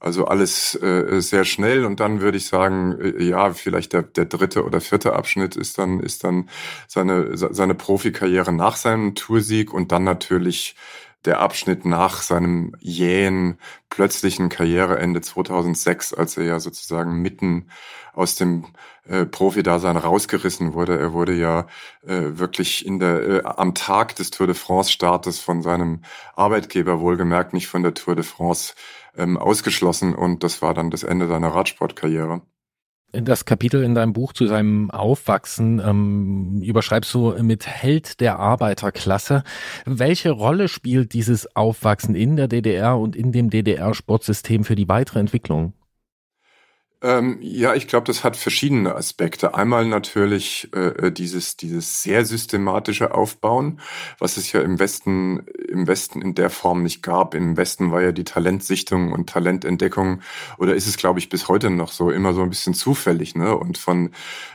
also 0.00 0.26
alles 0.26 0.76
äh, 0.76 1.20
sehr 1.20 1.44
schnell 1.44 1.84
und 1.84 1.98
dann 1.98 2.20
würde 2.20 2.38
ich 2.38 2.46
sagen, 2.46 2.96
äh, 3.00 3.22
ja, 3.22 3.52
vielleicht 3.52 3.92
der, 3.92 4.02
der 4.02 4.26
dritte 4.26 4.64
oder 4.64 4.80
vierte 4.80 5.14
Abschnitt 5.14 5.56
ist 5.56 5.78
dann 5.78 5.98
ist 6.00 6.22
dann 6.22 6.48
seine 6.86 7.36
seine 7.36 7.74
Profikarriere 7.74 8.52
nach 8.52 8.76
seinem 8.76 9.16
Toursieg 9.16 9.74
und 9.74 9.90
dann 9.90 10.04
natürlich 10.04 10.76
der 11.24 11.40
Abschnitt 11.40 11.84
nach 11.84 12.22
seinem 12.22 12.72
jähen, 12.78 13.58
plötzlichen 13.90 14.48
Karriereende 14.48 15.20
2006, 15.20 16.14
als 16.14 16.36
er 16.36 16.44
ja 16.44 16.60
sozusagen 16.60 17.20
mitten 17.20 17.70
aus 18.12 18.36
dem 18.36 18.66
äh, 19.04 19.26
Profi-Dasein 19.26 19.96
rausgerissen 19.96 20.74
wurde. 20.74 20.98
Er 20.98 21.12
wurde 21.12 21.34
ja 21.34 21.66
äh, 22.06 22.38
wirklich 22.38 22.86
in 22.86 22.98
der, 22.98 23.22
äh, 23.22 23.42
am 23.44 23.74
Tag 23.74 24.16
des 24.16 24.30
Tour 24.30 24.46
de 24.46 24.56
France-Startes 24.56 25.40
von 25.40 25.62
seinem 25.62 26.02
Arbeitgeber 26.34 27.00
wohlgemerkt, 27.00 27.52
nicht 27.52 27.68
von 27.68 27.82
der 27.82 27.94
Tour 27.94 28.14
de 28.14 28.24
France, 28.24 28.74
ähm, 29.16 29.36
ausgeschlossen 29.36 30.14
und 30.14 30.44
das 30.44 30.62
war 30.62 30.74
dann 30.74 30.90
das 30.90 31.02
Ende 31.02 31.26
seiner 31.28 31.48
Radsportkarriere 31.48 32.42
das 33.12 33.44
Kapitel 33.44 33.82
in 33.82 33.94
deinem 33.94 34.12
Buch 34.12 34.32
zu 34.32 34.46
seinem 34.46 34.90
Aufwachsen 34.90 35.80
ähm, 35.84 36.60
überschreibst 36.62 37.12
du 37.14 37.34
mit 37.42 37.66
Held 37.66 38.20
der 38.20 38.38
Arbeiterklasse. 38.38 39.44
Welche 39.86 40.30
Rolle 40.30 40.68
spielt 40.68 41.14
dieses 41.14 41.56
Aufwachsen 41.56 42.14
in 42.14 42.36
der 42.36 42.48
DDR 42.48 42.98
und 42.98 43.16
in 43.16 43.32
dem 43.32 43.48
DDR-Sportsystem 43.48 44.64
für 44.64 44.76
die 44.76 44.88
weitere 44.88 45.20
Entwicklung? 45.20 45.72
Ähm, 47.00 47.38
ja, 47.40 47.74
ich 47.74 47.86
glaube, 47.86 48.06
das 48.06 48.24
hat 48.24 48.36
verschiedene 48.36 48.96
Aspekte. 48.96 49.54
Einmal 49.54 49.86
natürlich 49.86 50.68
äh, 50.74 51.06
äh, 51.06 51.12
dieses 51.12 51.56
dieses 51.56 52.02
sehr 52.02 52.24
systematische 52.24 53.14
Aufbauen, 53.14 53.80
was 54.18 54.36
es 54.36 54.50
ja 54.50 54.60
im 54.62 54.80
Westen 54.80 55.46
im 55.68 55.86
Westen 55.86 56.20
in 56.20 56.34
der 56.34 56.50
Form 56.50 56.82
nicht 56.82 57.04
gab. 57.04 57.36
Im 57.36 57.56
Westen 57.56 57.92
war 57.92 58.02
ja 58.02 58.10
die 58.10 58.24
Talentsichtung 58.24 59.12
und 59.12 59.28
Talententdeckung 59.30 60.22
oder 60.58 60.74
ist 60.74 60.88
es, 60.88 60.96
glaube 60.96 61.20
ich, 61.20 61.28
bis 61.28 61.46
heute 61.46 61.70
noch 61.70 61.92
so 61.92 62.10
immer 62.10 62.34
so 62.34 62.42
ein 62.42 62.50
bisschen 62.50 62.74
zufällig, 62.74 63.36
ne? 63.36 63.56
Und 63.56 63.78
von 63.78 64.10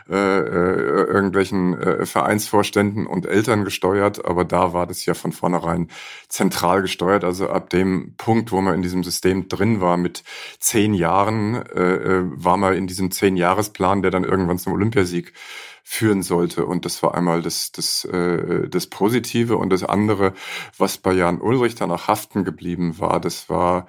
äh, 0.10 0.16
äh, 0.16 1.06
irgendwelchen 1.06 1.80
äh, 1.80 2.06
Vereinsvorständen 2.06 3.08
und 3.08 3.26
Eltern 3.26 3.64
gesteuert. 3.64 4.26
Aber 4.26 4.44
da 4.44 4.74
war 4.74 4.86
das 4.86 5.06
ja 5.06 5.14
von 5.14 5.32
vornherein 5.32 5.88
zentral 6.28 6.82
gesteuert. 6.82 7.24
Also 7.24 7.50
ab 7.50 7.70
dem 7.70 8.16
Punkt, 8.18 8.52
wo 8.52 8.60
man 8.60 8.76
in 8.76 8.82
diesem 8.82 9.04
System 9.06 9.48
drin 9.48 9.80
war 9.80 9.96
mit 9.96 10.26
zehn 10.60 10.94
Jahren 10.94 11.56
äh, 11.74 11.94
äh 11.94 12.33
war 12.36 12.58
mal 12.58 12.76
in 12.76 12.88
diesem 12.88 13.12
Zehn-Jahres-Plan, 13.12 14.02
der 14.02 14.12
dann 14.12 14.24
irgendwann 14.24 14.60
zum 14.60 14.74
Olympiasieg 14.74 15.34
führen 15.84 16.24
sollte. 16.24 16.66
Und 16.66 16.86
das 16.86 17.04
war 17.04 17.14
einmal 17.14 17.42
das, 17.42 17.72
das, 17.72 18.06
äh, 18.06 18.70
das 18.70 18.88
Positive. 18.88 19.58
Und 19.58 19.70
das 19.70 19.84
andere, 19.84 20.34
was 20.78 20.98
bei 20.98 21.14
Jan 21.14 21.42
Ulrich 21.42 21.76
dann 21.76 21.92
auch 21.92 22.08
haften 22.08 22.44
geblieben 22.46 23.00
war, 23.00 23.20
das 23.20 23.50
war 23.50 23.88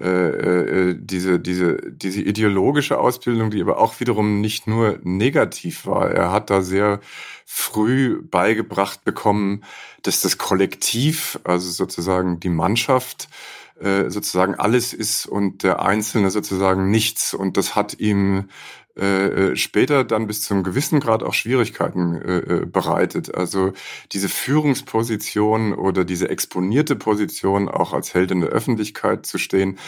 äh, 0.00 0.08
äh, 0.08 0.96
diese, 0.98 1.38
diese, 1.38 1.76
diese 1.92 2.22
ideologische 2.22 2.98
Ausbildung, 2.98 3.50
die 3.50 3.60
aber 3.60 3.78
auch 3.78 4.00
wiederum 4.00 4.40
nicht 4.40 4.66
nur 4.66 4.98
negativ 5.02 5.86
war. 5.86 6.10
Er 6.10 6.32
hat 6.32 6.48
da 6.48 6.62
sehr 6.62 7.00
früh 7.44 8.22
beigebracht 8.22 9.04
bekommen, 9.04 9.64
dass 10.02 10.22
das 10.22 10.38
Kollektiv, 10.38 11.38
also 11.44 11.70
sozusagen 11.70 12.40
die 12.40 12.48
Mannschaft, 12.48 13.28
äh, 13.80 14.10
sozusagen 14.10 14.54
alles 14.54 14.92
ist 14.92 15.26
und 15.26 15.62
der 15.62 15.82
Einzelne 15.82 16.30
sozusagen 16.30 16.90
nichts. 16.90 17.34
Und 17.34 17.56
das 17.56 17.74
hat 17.74 17.98
ihm 17.98 18.48
äh, 18.94 19.52
äh, 19.52 19.56
später 19.56 20.04
dann 20.04 20.26
bis 20.26 20.42
zum 20.42 20.62
gewissen 20.62 21.00
Grad 21.00 21.22
auch 21.22 21.32
Schwierigkeiten 21.32 22.14
äh, 22.14 22.36
äh, 22.36 22.66
bereitet. 22.66 23.34
Also 23.34 23.72
diese 24.12 24.28
Führungsposition 24.28 25.72
oder 25.72 26.04
diese 26.04 26.28
exponierte 26.28 26.94
Position 26.94 27.70
auch 27.70 27.94
als 27.94 28.12
Held 28.12 28.30
in 28.30 28.42
der 28.42 28.50
Öffentlichkeit 28.50 29.24
zu 29.24 29.38
stehen, 29.38 29.78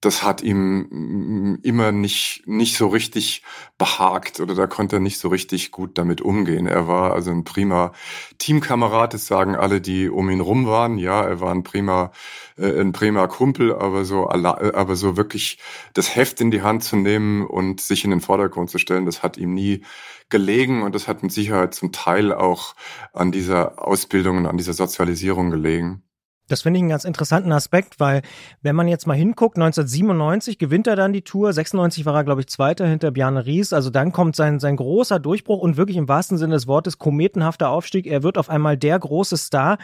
das 0.00 0.24
hat 0.24 0.42
ihm 0.42 1.60
immer 1.62 1.92
nicht, 1.92 2.42
nicht 2.46 2.76
so 2.76 2.88
richtig 2.88 3.42
behagt 3.78 4.40
oder 4.40 4.56
da 4.56 4.66
konnte 4.66 4.96
er 4.96 5.00
nicht 5.00 5.18
so 5.18 5.28
richtig 5.28 5.70
gut 5.70 5.96
damit 5.96 6.20
umgehen. 6.20 6.66
Er 6.66 6.88
war 6.88 7.12
also 7.12 7.30
ein 7.30 7.44
prima 7.44 7.92
Teamkamerad, 8.38 9.14
das 9.14 9.26
sagen 9.28 9.54
alle, 9.54 9.80
die 9.80 10.08
um 10.08 10.30
ihn 10.30 10.40
rum 10.40 10.66
waren. 10.66 10.98
Ja, 10.98 11.22
er 11.22 11.40
war 11.40 11.52
ein 11.52 11.62
prima, 11.62 12.10
äh, 12.58 12.80
ein 12.80 12.92
prima 12.92 13.26
Kumpel, 13.26 13.74
aber 13.74 14.04
so, 14.04 14.28
aber 14.28 14.96
so 14.96 15.16
wirklich 15.16 15.58
das 15.94 16.16
Heft 16.16 16.40
in 16.40 16.50
die 16.50 16.62
Hand 16.62 16.84
zu 16.84 16.96
nehmen 16.96 17.46
und 17.46 17.80
sich 17.80 18.04
in 18.04 18.10
den 18.10 18.20
Vordergrund 18.20 18.48
Vordergrund 18.48 18.70
zu 18.70 18.78
stellen. 18.78 19.06
Das 19.06 19.22
hat 19.22 19.36
ihm 19.36 19.54
nie 19.54 19.84
gelegen 20.28 20.82
und 20.82 20.94
das 20.94 21.08
hat 21.08 21.22
mit 21.22 21.32
Sicherheit 21.32 21.74
zum 21.74 21.92
Teil 21.92 22.32
auch 22.32 22.74
an 23.12 23.32
dieser 23.32 23.84
Ausbildung 23.86 24.38
und 24.38 24.46
an 24.46 24.56
dieser 24.56 24.72
Sozialisierung 24.72 25.50
gelegen. 25.50 26.02
Das 26.48 26.62
finde 26.62 26.78
ich 26.78 26.82
einen 26.82 26.88
ganz 26.88 27.04
interessanten 27.04 27.52
Aspekt, 27.52 28.00
weil 28.00 28.22
wenn 28.62 28.74
man 28.74 28.88
jetzt 28.88 29.06
mal 29.06 29.16
hinguckt, 29.16 29.56
1997 29.58 30.56
gewinnt 30.58 30.86
er 30.86 30.96
dann 30.96 31.12
die 31.12 31.20
Tour, 31.20 31.52
96 31.52 32.06
war 32.06 32.14
er, 32.14 32.24
glaube 32.24 32.40
ich, 32.40 32.46
Zweiter 32.46 32.86
hinter 32.86 33.10
Bjarne 33.10 33.44
Ries. 33.44 33.74
Also 33.74 33.90
dann 33.90 34.12
kommt 34.12 34.34
sein, 34.34 34.58
sein 34.58 34.76
großer 34.76 35.18
Durchbruch 35.18 35.60
und 35.60 35.76
wirklich 35.76 35.98
im 35.98 36.08
wahrsten 36.08 36.38
Sinne 36.38 36.54
des 36.54 36.66
Wortes 36.66 36.96
kometenhafter 36.96 37.68
Aufstieg. 37.68 38.06
Er 38.06 38.22
wird 38.22 38.38
auf 38.38 38.48
einmal 38.48 38.78
der 38.78 38.98
große 38.98 39.36
Star. 39.36 39.76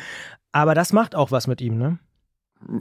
Aber 0.52 0.74
das 0.74 0.94
macht 0.94 1.14
auch 1.14 1.30
was 1.30 1.46
mit 1.46 1.60
ihm, 1.60 1.76
ne? 1.76 1.98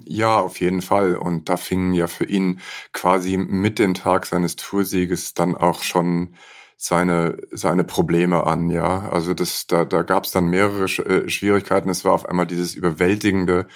Ja, 0.06 0.39
auf 0.39 0.60
jeden 0.60 0.82
Fall. 0.82 1.15
Und 1.15 1.50
da 1.50 1.58
fingen 1.58 1.93
ja 1.93 2.08
für 2.08 2.26
ihn 2.26 2.60
quasi 2.93 3.38
mit 3.38 3.80
dem 3.80 3.93
Tag 3.93 4.26
seines 4.26 4.56
Toursieges 4.56 5.34
dann 5.34 5.56
auch 5.56 5.82
schon 5.84 6.36
seine 6.78 7.38
seine 7.52 7.84
Probleme 7.84 8.46
an, 8.46 8.69
ja. 8.69 9.10
Also 9.10 9.34
das 9.34 9.67
da 9.67 9.86
da 9.86 10.04
gab 10.04 10.26
es 10.26 10.32
dann 10.32 10.46
mehrere 10.48 10.86
äh, 10.86 11.30
Schwierigkeiten. 11.30 11.89
Es 11.89 12.04
war 12.06 12.13
auf 12.13 12.26
einmal 12.28 12.48
dieses 12.48 12.76
überwältigende 12.76 13.67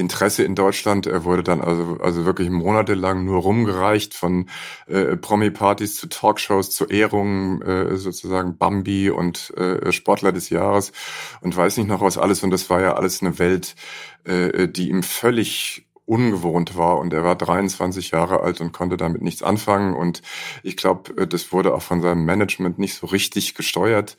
Interesse 0.00 0.42
in 0.42 0.54
Deutschland. 0.54 1.06
Er 1.06 1.24
wurde 1.24 1.42
dann 1.42 1.60
also 1.60 1.98
also 2.00 2.24
wirklich 2.24 2.50
monatelang 2.50 3.24
nur 3.24 3.42
rumgereicht 3.42 4.14
von 4.14 4.48
äh, 4.86 5.16
Promi-Partys 5.16 5.96
zu 5.96 6.08
Talkshows 6.08 6.70
zu 6.70 6.86
Ehrungen 6.86 7.62
äh, 7.62 7.96
sozusagen 7.96 8.58
Bambi 8.58 9.10
und 9.10 9.54
äh, 9.56 9.92
Sportler 9.92 10.32
des 10.32 10.50
Jahres 10.50 10.92
und 11.40 11.56
weiß 11.56 11.76
nicht 11.76 11.88
noch 11.88 12.00
was 12.00 12.18
alles. 12.18 12.42
Und 12.42 12.50
das 12.50 12.68
war 12.70 12.80
ja 12.80 12.94
alles 12.94 13.22
eine 13.22 13.38
Welt, 13.38 13.76
äh, 14.24 14.66
die 14.66 14.88
ihm 14.88 15.02
völlig 15.02 15.86
ungewohnt 16.10 16.76
war 16.76 16.98
und 16.98 17.12
er 17.12 17.22
war 17.22 17.36
23 17.36 18.10
Jahre 18.10 18.40
alt 18.40 18.60
und 18.60 18.72
konnte 18.72 18.96
damit 18.96 19.22
nichts 19.22 19.44
anfangen 19.44 19.94
und 19.94 20.22
ich 20.64 20.76
glaube, 20.76 21.16
äh, 21.16 21.26
das 21.28 21.52
wurde 21.52 21.72
auch 21.72 21.82
von 21.82 22.02
seinem 22.02 22.24
Management 22.24 22.80
nicht 22.80 22.94
so 22.94 23.06
richtig 23.06 23.54
gesteuert 23.54 24.16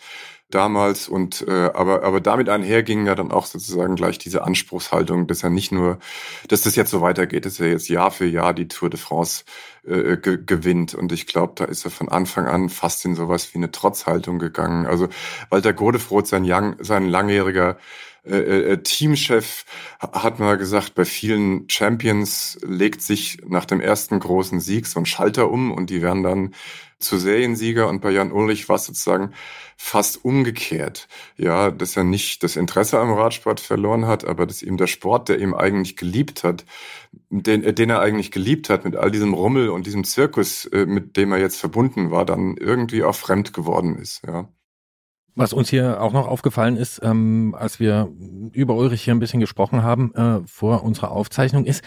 damals 0.56 1.08
und 1.08 1.46
äh, 1.48 1.72
aber 1.74 2.04
aber 2.04 2.22
damit 2.22 2.50
einher 2.50 2.84
ging 2.84 3.06
ja 3.06 3.16
dann 3.16 3.32
auch 3.32 3.46
sozusagen 3.46 3.96
gleich 3.96 4.18
diese 4.18 4.44
Anspruchshaltung, 4.44 5.28
dass 5.28 5.44
er 5.44 5.50
nicht 5.50 5.72
nur, 5.72 6.00
dass 6.48 6.62
das 6.62 6.76
jetzt 6.76 6.92
so 6.92 7.02
weitergeht, 7.02 7.46
dass 7.46 7.60
er 7.60 7.70
jetzt 7.70 7.90
Jahr 7.90 8.12
für 8.12 8.26
Jahr 8.26 8.54
die 8.54 8.68
Tour 8.68 8.90
de 8.90 9.00
France 9.00 9.44
äh, 9.86 10.18
ge 10.18 10.40
gewinnt 10.46 10.94
und 10.94 11.12
ich 11.12 11.28
glaube, 11.28 11.54
da 11.56 11.66
ist 11.66 11.86
er 11.86 11.92
von 11.92 12.10
Anfang 12.10 12.48
an 12.48 12.70
fast 12.70 13.06
in 13.06 13.16
sowas 13.16 13.54
wie 13.54 13.58
eine 13.58 13.72
Trotzhaltung 13.72 14.40
gegangen. 14.40 14.86
Also 14.86 15.10
Walter 15.50 15.74
Godefroth, 15.74 16.28
sein, 16.28 16.44
Young, 16.46 16.76
sein 16.80 17.08
langjähriger 17.08 17.78
äh, 18.24 18.74
äh, 18.74 18.78
Teamchef 18.84 19.66
hat 20.00 20.40
mal 20.40 20.58
gesagt, 20.58 20.94
bei 20.94 21.06
vielen 21.06 21.68
Champions 21.70 22.60
legt 22.62 23.02
sich 23.02 23.40
nach 23.48 23.66
dem 23.66 23.82
ersten 23.82 24.20
großen 24.20 24.60
Sieg 24.60 24.86
so 24.86 25.00
ein 25.00 25.08
Schalter 25.08 25.50
um 25.50 25.72
und 25.72 25.90
die 25.90 26.04
werden 26.04 26.22
dann 26.22 26.54
zu 27.02 27.18
Seriensieger 27.18 27.88
und 27.88 28.02
bei 28.02 28.12
Jan 28.12 28.32
Ulrich 28.32 28.70
war 28.70 28.78
es 28.78 28.86
sozusagen 28.86 29.34
fast 29.78 30.24
umgekehrt. 30.24 31.08
Ja, 31.38 31.72
dass 31.72 31.98
er 31.98 32.04
nicht 32.04 32.44
das 32.44 32.56
Interesse 32.56 33.00
am 33.00 33.12
Radsport 33.12 33.60
verloren 33.60 34.06
hat, 34.06 34.26
aber 34.26 34.46
dass 34.46 34.62
ihm 34.62 34.78
der 34.78 34.88
Sport, 34.88 35.30
der 35.30 35.40
ihm 35.40 35.54
eigentlich 35.54 35.98
geliebt 35.98 36.44
hat, 36.44 36.66
den, 37.30 37.76
den 37.76 37.90
er 37.90 38.00
eigentlich 38.00 38.32
geliebt 38.32 38.70
hat, 38.70 38.86
mit 38.86 38.96
all 38.96 39.12
diesem 39.12 39.34
Rummel 39.34 39.70
und 39.70 39.88
diesem 39.88 40.04
Zirkus, 40.04 40.66
äh, 40.66 40.86
mit 40.86 41.18
dem 41.18 41.32
er 41.32 41.40
jetzt 41.40 41.60
verbunden 41.60 42.12
war, 42.12 42.26
dann 42.26 42.58
irgendwie 42.58 43.04
auch 43.04 43.16
fremd 43.16 43.54
geworden 43.54 43.98
ist. 43.98 44.22
Ja. 44.26 44.48
Was 45.34 45.54
uns 45.54 45.70
hier 45.70 46.02
auch 46.02 46.12
noch 46.12 46.28
aufgefallen 46.28 46.76
ist, 46.76 47.00
ähm, 47.04 47.56
als 47.58 47.80
wir 47.80 48.12
über 48.52 48.76
Ulrich 48.76 49.04
hier 49.04 49.16
ein 49.16 49.20
bisschen 49.20 49.40
gesprochen 49.40 49.82
haben 49.82 50.14
äh, 50.14 50.42
vor 50.46 50.84
unserer 50.84 51.12
Aufzeichnung, 51.12 51.66
ist, 51.66 51.84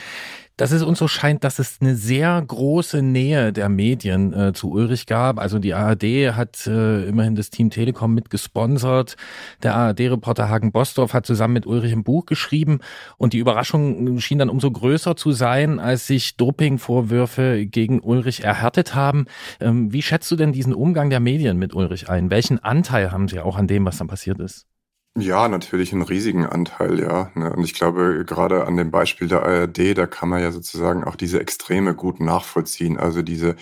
dass 0.56 0.70
es 0.70 0.82
uns 0.82 0.98
so 0.98 1.08
scheint, 1.08 1.42
dass 1.42 1.58
es 1.58 1.78
eine 1.80 1.96
sehr 1.96 2.42
große 2.46 3.02
Nähe 3.02 3.52
der 3.52 3.68
Medien 3.68 4.32
äh, 4.32 4.52
zu 4.52 4.70
Ulrich 4.70 5.06
gab. 5.06 5.38
Also 5.38 5.58
die 5.58 5.74
ARD 5.74 6.34
hat 6.36 6.66
äh, 6.66 7.04
immerhin 7.06 7.34
das 7.34 7.50
Team 7.50 7.70
Telekom 7.70 8.14
mit 8.14 8.30
gesponsert. 8.30 9.16
Der 9.62 9.74
ARD-Reporter 9.74 10.48
Hagen 10.48 10.70
Bosdorf 10.70 11.12
hat 11.12 11.26
zusammen 11.26 11.54
mit 11.54 11.66
Ulrich 11.66 11.92
ein 11.92 12.04
Buch 12.04 12.26
geschrieben 12.26 12.78
und 13.16 13.32
die 13.32 13.38
Überraschung 13.38 14.20
schien 14.20 14.38
dann 14.38 14.48
umso 14.48 14.70
größer 14.70 15.16
zu 15.16 15.32
sein, 15.32 15.80
als 15.80 16.06
sich 16.06 16.36
Dopingvorwürfe 16.36 17.66
gegen 17.66 18.00
Ulrich 18.00 18.44
erhärtet 18.44 18.94
haben. 18.94 19.26
Ähm, 19.60 19.92
wie 19.92 20.02
schätzt 20.02 20.30
du 20.30 20.36
denn 20.36 20.52
diesen 20.52 20.74
Umgang 20.74 21.10
der 21.10 21.20
Medien 21.20 21.58
mit 21.58 21.74
Ulrich 21.74 22.08
ein? 22.08 22.30
Welchen 22.30 22.62
Anteil 22.62 23.10
haben 23.10 23.28
sie 23.28 23.40
auch 23.40 23.56
an 23.56 23.66
dem, 23.66 23.84
was 23.84 23.98
dann 23.98 24.08
passiert 24.08 24.38
ist? 24.38 24.66
Ja, 25.16 25.46
natürlich 25.48 25.92
einen 25.92 26.02
riesigen 26.02 26.44
Anteil, 26.44 26.98
ja. 26.98 27.30
Ne? 27.36 27.52
Und 27.54 27.62
ich 27.62 27.74
glaube, 27.74 28.24
gerade 28.26 28.66
an 28.66 28.76
dem 28.76 28.90
Beispiel 28.90 29.28
der 29.28 29.44
ARD, 29.44 29.96
da 29.96 30.06
kann 30.08 30.28
man 30.28 30.42
ja 30.42 30.50
sozusagen 30.50 31.04
auch 31.04 31.14
diese 31.14 31.38
Extreme 31.40 31.94
gut 31.94 32.18
nachvollziehen. 32.18 32.98
Also 32.98 33.22
diese 33.22 33.54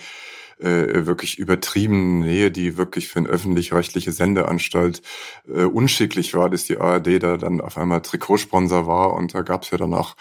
äh, 0.59 1.05
wirklich 1.05 1.37
übertriebene 1.39 2.25
Nähe, 2.25 2.51
die 2.51 2.77
wirklich 2.77 3.07
für 3.09 3.19
eine 3.19 3.29
öffentlich-rechtliche 3.29 4.11
Sendeanstalt 4.11 5.03
äh, 5.47 5.65
unschicklich 5.65 6.33
war, 6.33 6.49
dass 6.49 6.65
die 6.65 6.77
ARD 6.79 7.21
da 7.21 7.37
dann 7.37 7.61
auf 7.61 7.77
einmal 7.77 8.01
Trikotsponsor 8.01 8.87
war 8.87 9.13
und 9.13 9.35
da 9.35 9.41
gab's 9.43 9.69
ja 9.71 9.77
dann 9.77 9.93
auch 9.93 10.15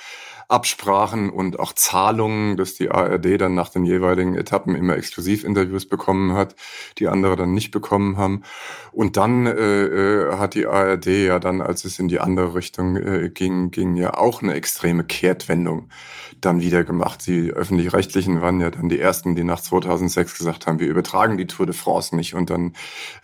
Absprachen 0.53 1.31
und 1.31 1.59
auch 1.59 1.73
Zahlungen, 1.73 2.57
dass 2.57 2.75
die 2.75 2.91
ARD 2.91 3.41
dann 3.41 3.55
nach 3.55 3.71
den 3.71 3.85
jeweiligen 3.85 4.35
Etappen 4.35 4.75
immer 4.75 4.97
Exklusivinterviews 4.97 5.87
bekommen 5.87 6.35
hat, 6.35 6.55
die 6.99 7.09
andere 7.09 7.37
dann 7.37 7.55
nicht 7.55 7.71
bekommen 7.71 8.19
haben. 8.19 8.43
Und 8.93 9.17
dann 9.17 9.47
äh, 9.47 9.53
äh 9.53 10.37
hat 10.37 10.55
die 10.55 10.67
ARD 10.67 11.07
ja 11.07 11.39
dann, 11.39 11.63
als 11.63 11.85
es 11.85 11.99
in 11.99 12.09
die 12.09 12.21
andere 12.21 12.55
Richtung 12.55 12.97
äh, 12.97 13.31
ging, 13.31 13.71
ging 13.71 13.97
ja 13.97 14.15
auch 14.15 14.43
eine 14.43 14.55
extreme 14.55 15.05
Kehrtwendung 15.05 15.89
dann 16.45 16.61
wieder 16.61 16.85
gemacht. 16.85 17.27
Die 17.27 17.51
öffentlich-rechtlichen 17.51 18.41
waren 18.41 18.61
ja 18.61 18.71
dann 18.71 18.89
die 18.89 19.01
ersten, 19.01 19.35
die 19.35 19.45
nach 19.45 19.61
2006 19.61 20.39
gesagt 20.39 20.67
haben, 20.67 20.79
wir 20.79 20.89
übertragen 20.89 21.39
die 21.39 21.47
Tour 21.47 21.67
de 21.67 21.75
France 21.75 22.15
nicht 22.15 22.35
und 22.35 22.51
dann 22.51 22.75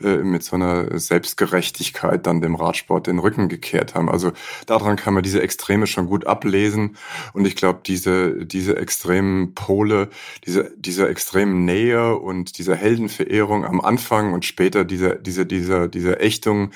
äh, 0.02 0.18
mit 0.18 0.42
so 0.42 0.56
einer 0.56 0.98
Selbstgerechtigkeit 0.98 2.26
dann 2.26 2.40
dem 2.40 2.54
Radsport 2.54 3.06
den 3.06 3.18
Rücken 3.18 3.48
gekehrt 3.48 3.94
haben. 3.94 4.08
Also 4.08 4.32
daran 4.66 4.96
kann 4.96 5.14
man 5.14 5.22
diese 5.22 5.42
Extreme 5.42 5.86
schon 5.86 6.06
gut 6.06 6.26
ablesen 6.26 6.96
und 7.32 7.46
ich 7.46 7.56
glaube, 7.56 7.80
diese, 7.84 8.46
diese 8.46 8.76
extremen 8.76 9.54
Pole, 9.54 10.08
diese, 10.44 10.72
diese 10.76 11.08
extremen 11.08 11.64
Nähe 11.64 12.16
und 12.16 12.58
diese 12.58 12.74
Heldenverehrung 12.74 13.64
am 13.64 13.80
Anfang 13.80 14.32
und 14.32 14.44
später 14.44 14.84
diese, 14.84 15.16
diese, 15.16 15.46
diese, 15.46 15.88
diese 15.88 16.20
Ächtung, 16.20 16.70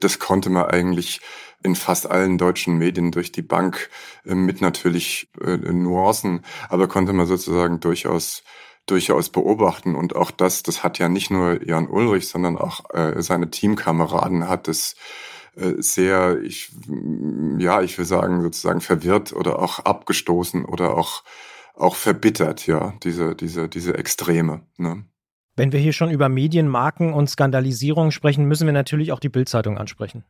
das 0.00 0.18
konnte 0.18 0.50
man 0.50 0.66
eigentlich 0.66 1.20
in 1.62 1.74
fast 1.74 2.10
allen 2.10 2.38
deutschen 2.38 2.78
Medien 2.78 3.10
durch 3.10 3.32
die 3.32 3.42
Bank 3.42 3.90
äh, 4.24 4.34
mit 4.34 4.60
natürlich 4.60 5.30
äh, 5.40 5.56
Nuancen, 5.56 6.44
aber 6.68 6.88
konnte 6.88 7.12
man 7.12 7.26
sozusagen 7.26 7.80
durchaus 7.80 8.42
durchaus 8.86 9.28
beobachten. 9.28 9.94
Und 9.94 10.16
auch 10.16 10.30
das, 10.30 10.62
das 10.62 10.82
hat 10.82 10.98
ja 10.98 11.10
nicht 11.10 11.30
nur 11.30 11.62
Jan 11.62 11.88
Ulrich, 11.88 12.26
sondern 12.26 12.56
auch 12.56 12.88
äh, 12.94 13.20
seine 13.22 13.50
Teamkameraden 13.50 14.48
hat 14.48 14.68
es 14.68 14.96
sehr, 15.78 16.40
ich, 16.42 16.70
ja, 17.58 17.82
ich 17.82 17.98
will 17.98 18.04
sagen, 18.04 18.42
sozusagen 18.42 18.80
verwirrt 18.80 19.32
oder 19.32 19.58
auch 19.58 19.80
abgestoßen 19.80 20.64
oder 20.64 20.96
auch, 20.96 21.24
auch 21.74 21.96
verbittert, 21.96 22.68
ja, 22.68 22.94
diese, 23.02 23.34
diese, 23.34 23.68
diese 23.68 23.98
Extreme. 23.98 24.60
Ne? 24.76 25.04
Wenn 25.58 25.72
wir 25.72 25.80
hier 25.80 25.92
schon 25.92 26.12
über 26.12 26.28
Medienmarken 26.28 27.12
und 27.12 27.28
Skandalisierung 27.28 28.12
sprechen, 28.12 28.44
müssen 28.44 28.66
wir 28.66 28.72
natürlich 28.72 29.10
auch 29.10 29.18
die 29.18 29.28
Bildzeitung 29.28 29.76
ansprechen. 29.76 30.22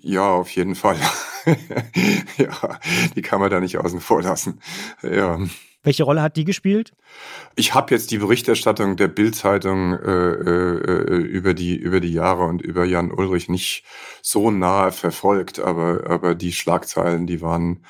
Ja, 0.00 0.30
auf 0.30 0.50
jeden 0.50 0.76
Fall. 0.76 0.96
ja, 2.36 2.78
die 3.16 3.22
kann 3.22 3.40
man 3.40 3.50
da 3.50 3.58
nicht 3.58 3.76
außen 3.76 3.98
vor 3.98 4.22
lassen. 4.22 4.60
Ja. 5.02 5.40
Welche 5.82 6.04
Rolle 6.04 6.22
hat 6.22 6.36
die 6.36 6.44
gespielt? 6.44 6.92
Ich 7.56 7.74
habe 7.74 7.92
jetzt 7.92 8.12
die 8.12 8.18
Berichterstattung 8.18 8.96
der 8.96 9.08
Bildzeitung 9.08 9.94
äh, 9.94 10.30
äh, 10.30 11.22
über 11.22 11.54
die 11.54 11.76
über 11.76 11.98
die 11.98 12.12
Jahre 12.12 12.44
und 12.44 12.62
über 12.62 12.84
Jan 12.84 13.10
Ulrich 13.10 13.48
nicht 13.48 13.84
so 14.22 14.52
nahe 14.52 14.92
verfolgt, 14.92 15.58
aber 15.58 16.08
aber 16.08 16.36
die 16.36 16.52
Schlagzeilen, 16.52 17.26
die 17.26 17.40
waren 17.42 17.84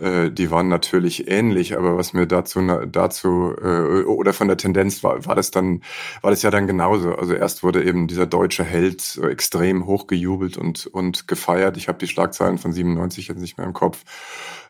äh, 0.00 0.30
die 0.30 0.50
waren 0.50 0.68
natürlich 0.68 1.28
ähnlich, 1.28 1.76
aber 1.76 1.96
was 1.96 2.12
mir 2.12 2.26
dazu 2.26 2.60
dazu 2.86 3.54
äh, 3.60 4.02
oder 4.04 4.32
von 4.32 4.48
der 4.48 4.56
Tendenz 4.56 5.02
war, 5.02 5.24
war 5.24 5.34
das 5.34 5.50
dann 5.50 5.82
war 6.22 6.30
das 6.30 6.42
ja 6.42 6.50
dann 6.50 6.66
genauso. 6.66 7.14
Also 7.14 7.34
erst 7.34 7.62
wurde 7.62 7.84
eben 7.84 8.06
dieser 8.06 8.26
deutsche 8.26 8.64
Held 8.64 9.00
so 9.00 9.26
extrem 9.26 9.86
hochgejubelt 9.86 10.56
und 10.58 10.86
und 10.86 11.28
gefeiert. 11.28 11.76
Ich 11.76 11.88
habe 11.88 11.98
die 11.98 12.08
Schlagzeilen 12.08 12.58
von 12.58 12.72
97 12.72 13.28
jetzt 13.28 13.40
nicht 13.40 13.58
mehr 13.58 13.66
im 13.66 13.72
Kopf. 13.72 14.04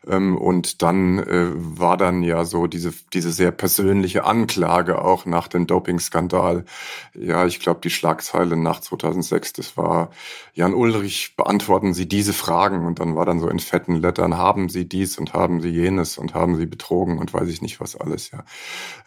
Ähm, 0.07 0.37
und 0.37 0.81
dann 0.81 1.19
äh, 1.19 1.47
war 1.53 1.97
dann 1.97 2.23
ja 2.23 2.45
so 2.45 2.67
diese, 2.67 2.93
diese 3.13 3.31
sehr 3.31 3.51
persönliche 3.51 4.25
Anklage 4.25 5.01
auch 5.01 5.25
nach 5.25 5.47
dem 5.47 5.67
Dopingskandal. 5.67 6.65
Ja, 7.13 7.45
ich 7.45 7.59
glaube, 7.59 7.79
die 7.83 7.89
Schlagzeile 7.89 8.57
nach 8.57 8.81
2006, 8.81 9.53
das 9.53 9.77
war 9.77 10.11
Jan 10.53 10.73
Ulrich, 10.73 11.35
beantworten 11.35 11.93
Sie 11.93 12.07
diese 12.07 12.33
Fragen. 12.33 12.85
Und 12.85 12.99
dann 12.99 13.15
war 13.15 13.25
dann 13.25 13.39
so 13.39 13.49
in 13.49 13.59
fetten 13.59 13.95
Lettern, 13.95 14.37
haben 14.37 14.69
Sie 14.69 14.87
dies 14.87 15.17
und 15.17 15.33
haben 15.33 15.61
Sie 15.61 15.69
jenes 15.69 16.17
und 16.17 16.33
haben 16.33 16.55
Sie 16.57 16.65
betrogen 16.65 17.17
und 17.17 17.33
weiß 17.33 17.47
ich 17.49 17.61
nicht 17.61 17.79
was 17.79 17.95
alles, 17.95 18.31
ja. 18.31 18.43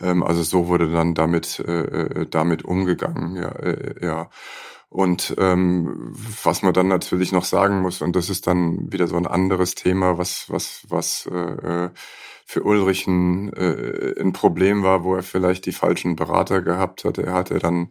Ähm, 0.01 0.23
also 0.23 0.43
so 0.43 0.69
wurde 0.69 0.91
dann 0.91 1.15
damit, 1.15 1.61
äh, 1.61 1.83
äh 1.83 2.27
damit 2.31 2.65
umgegangen, 2.65 3.37
ja, 3.37 3.51
äh, 3.51 4.05
ja. 4.05 4.31
Und 4.91 5.37
ähm, 5.39 6.13
was 6.45 6.63
man 6.63 6.75
dann 6.75 6.89
natürlich 6.89 7.31
noch 7.31 7.45
sagen 7.45 7.81
muss, 7.81 8.03
und 8.03 8.17
das 8.17 8.29
ist 8.29 8.49
dann 8.49 8.93
wieder 8.93 9.07
so 9.07 9.17
ein 9.17 9.27
anderes 9.27 9.77
Thema, 9.77 10.19
was, 10.19 10.47
was, 10.51 10.85
was 10.89 11.27
äh, 11.27 11.91
für 12.45 12.65
Ulrich 12.65 13.07
ein, 13.07 13.53
äh, 13.53 14.21
ein 14.21 14.33
Problem 14.33 14.83
war, 14.83 15.05
wo 15.05 15.15
er 15.15 15.23
vielleicht 15.23 15.67
die 15.67 15.73
falschen 15.73 16.17
Berater 16.17 16.61
gehabt 16.61 17.05
hat. 17.05 17.19
Er 17.19 17.33
hatte 17.33 17.61
dann 17.61 17.91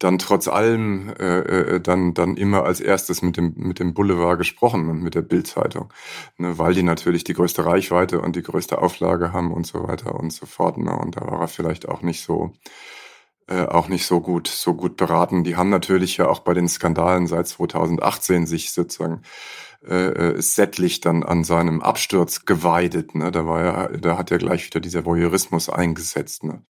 dann 0.00 0.18
trotz 0.18 0.48
allem 0.48 1.10
äh, 1.20 1.38
äh, 1.76 1.80
dann 1.80 2.12
dann 2.14 2.36
immer 2.36 2.64
als 2.64 2.80
erstes 2.80 3.22
mit 3.22 3.36
dem 3.36 3.54
mit 3.56 3.78
dem 3.78 3.94
Boulevard 3.94 4.38
gesprochen 4.38 4.88
und 4.88 5.00
mit 5.02 5.14
der 5.14 5.22
Bildzeitung, 5.22 5.92
ne, 6.38 6.58
weil 6.58 6.74
die 6.74 6.82
natürlich 6.82 7.22
die 7.22 7.34
größte 7.34 7.64
Reichweite 7.64 8.20
und 8.20 8.34
die 8.34 8.42
größte 8.42 8.78
Auflage 8.78 9.32
haben 9.32 9.52
und 9.52 9.66
so 9.66 9.86
weiter 9.86 10.16
und 10.18 10.32
so 10.32 10.46
fort. 10.46 10.78
Ne, 10.78 10.96
und 10.96 11.16
da 11.16 11.20
war 11.20 11.42
er 11.42 11.48
vielleicht 11.48 11.88
auch 11.88 12.02
nicht 12.02 12.22
so 12.24 12.52
äh, 13.48 13.66
auch 13.66 13.88
nicht 13.88 14.06
so 14.06 14.20
gut, 14.20 14.48
so 14.48 14.74
gut 14.74 14.96
beraten. 14.96 15.44
Die 15.44 15.56
haben 15.56 15.70
natürlich 15.70 16.16
ja 16.16 16.28
auch 16.28 16.40
bei 16.40 16.54
den 16.54 16.68
Skandalen 16.68 17.26
seit 17.26 17.48
2018 17.48 18.46
sich 18.46 18.72
sozusagen 18.72 19.22
äh, 19.84 20.34
äh, 20.34 20.40
sättlich 20.40 21.00
dann 21.00 21.24
an 21.24 21.42
seinem 21.42 21.82
Absturz 21.82 22.44
geweidet. 22.44 23.16
Ne? 23.16 23.32
Da 23.32 23.46
war 23.46 23.64
ja, 23.64 23.88
da 23.88 24.16
hat 24.16 24.30
ja 24.30 24.36
gleich 24.36 24.66
wieder 24.66 24.78
dieser 24.78 25.04
Voyeurismus 25.04 25.68
eingesetzt. 25.68 26.44
Ne? 26.44 26.62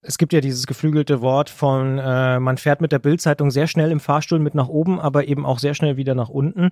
Es 0.00 0.18
gibt 0.18 0.32
ja 0.32 0.40
dieses 0.40 0.66
geflügelte 0.66 1.22
Wort 1.22 1.50
von, 1.50 1.98
äh, 1.98 2.38
man 2.38 2.56
fährt 2.56 2.80
mit 2.80 2.92
der 2.92 2.98
Bildzeitung 2.98 3.50
sehr 3.50 3.66
schnell 3.66 3.90
im 3.90 4.00
Fahrstuhl 4.00 4.38
mit 4.38 4.54
nach 4.54 4.68
oben, 4.68 5.00
aber 5.00 5.26
eben 5.26 5.44
auch 5.44 5.58
sehr 5.58 5.74
schnell 5.74 5.96
wieder 5.96 6.14
nach 6.14 6.28
unten. 6.28 6.70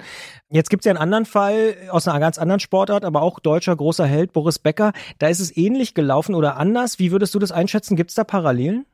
Jetzt 0.48 0.70
gibt 0.70 0.82
es 0.82 0.84
ja 0.84 0.92
einen 0.92 1.02
anderen 1.02 1.24
Fall 1.24 1.76
aus 1.90 2.06
einer 2.06 2.20
ganz 2.20 2.38
anderen 2.38 2.60
Sportart, 2.60 3.04
aber 3.04 3.22
auch 3.22 3.40
deutscher 3.40 3.74
großer 3.74 4.06
Held 4.06 4.32
Boris 4.32 4.58
Becker. 4.58 4.92
Da 5.18 5.28
ist 5.28 5.40
es 5.40 5.56
ähnlich 5.56 5.94
gelaufen 5.94 6.34
oder 6.34 6.56
anders. 6.56 6.98
Wie 6.98 7.10
würdest 7.10 7.34
du 7.34 7.38
das 7.38 7.52
einschätzen? 7.52 7.96
Gibt 7.96 8.10
es 8.10 8.14
da 8.14 8.22
Parallelen? 8.22 8.86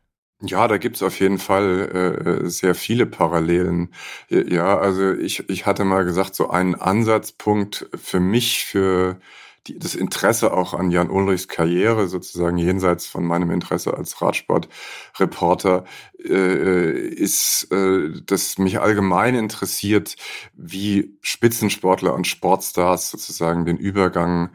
Ja, 0.44 0.66
da 0.66 0.76
gibt's 0.76 1.02
auf 1.04 1.20
jeden 1.20 1.38
Fall 1.38 2.42
äh, 2.44 2.50
sehr 2.50 2.74
viele 2.74 3.06
Parallelen. 3.06 3.94
Ja, 4.28 4.76
also 4.78 5.12
ich, 5.12 5.48
ich 5.48 5.66
hatte 5.66 5.84
mal 5.84 6.04
gesagt, 6.04 6.34
so 6.34 6.50
ein 6.50 6.74
Ansatzpunkt 6.74 7.88
für 7.94 8.18
mich, 8.18 8.64
für 8.64 9.20
die, 9.68 9.78
das 9.78 9.94
Interesse 9.94 10.52
auch 10.52 10.74
an 10.74 10.90
Jan 10.90 11.10
Ulrichs 11.10 11.46
Karriere, 11.46 12.08
sozusagen 12.08 12.56
jenseits 12.58 13.06
von 13.06 13.24
meinem 13.24 13.52
Interesse 13.52 13.94
als 13.96 14.20
Radsportreporter, 14.20 15.84
äh, 16.24 16.90
ist, 17.08 17.68
äh, 17.70 18.10
dass 18.26 18.58
mich 18.58 18.80
allgemein 18.80 19.36
interessiert, 19.36 20.16
wie 20.54 21.16
Spitzensportler 21.20 22.14
und 22.14 22.26
Sportstars 22.26 23.10
sozusagen 23.12 23.64
den 23.64 23.76
Übergang 23.76 24.50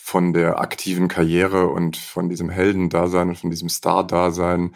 von 0.00 0.32
der 0.32 0.58
aktiven 0.58 1.08
Karriere 1.08 1.68
und 1.68 1.96
von 1.96 2.30
diesem 2.30 2.48
Heldendasein 2.48 3.28
und 3.28 3.36
von 3.38 3.50
diesem 3.50 3.68
Star-Dasein 3.68 4.74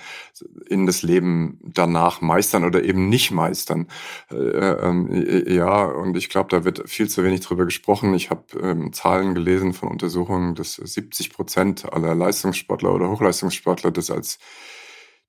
in 0.69 0.85
das 0.85 1.03
Leben 1.03 1.59
danach 1.63 2.21
meistern 2.21 2.65
oder 2.65 2.83
eben 2.83 3.09
nicht 3.09 3.31
meistern. 3.31 3.87
Äh, 4.31 4.37
äh, 4.37 5.55
ja, 5.55 5.85
und 5.85 6.17
ich 6.17 6.29
glaube, 6.29 6.51
da 6.51 6.65
wird 6.65 6.89
viel 6.91 7.09
zu 7.09 7.25
wenig 7.25 7.41
drüber 7.41 7.65
gesprochen. 7.65 8.13
Ich 8.13 8.29
habe 8.29 8.43
ähm, 8.61 8.93
Zahlen 8.93 9.35
gelesen 9.35 9.73
von 9.73 9.89
Untersuchungen, 9.89 10.55
dass 10.55 10.75
70 10.75 11.33
Prozent 11.33 11.91
aller 11.91 12.15
Leistungssportler 12.15 12.93
oder 12.93 13.09
Hochleistungssportler 13.09 13.91
das 13.91 14.11
als 14.11 14.39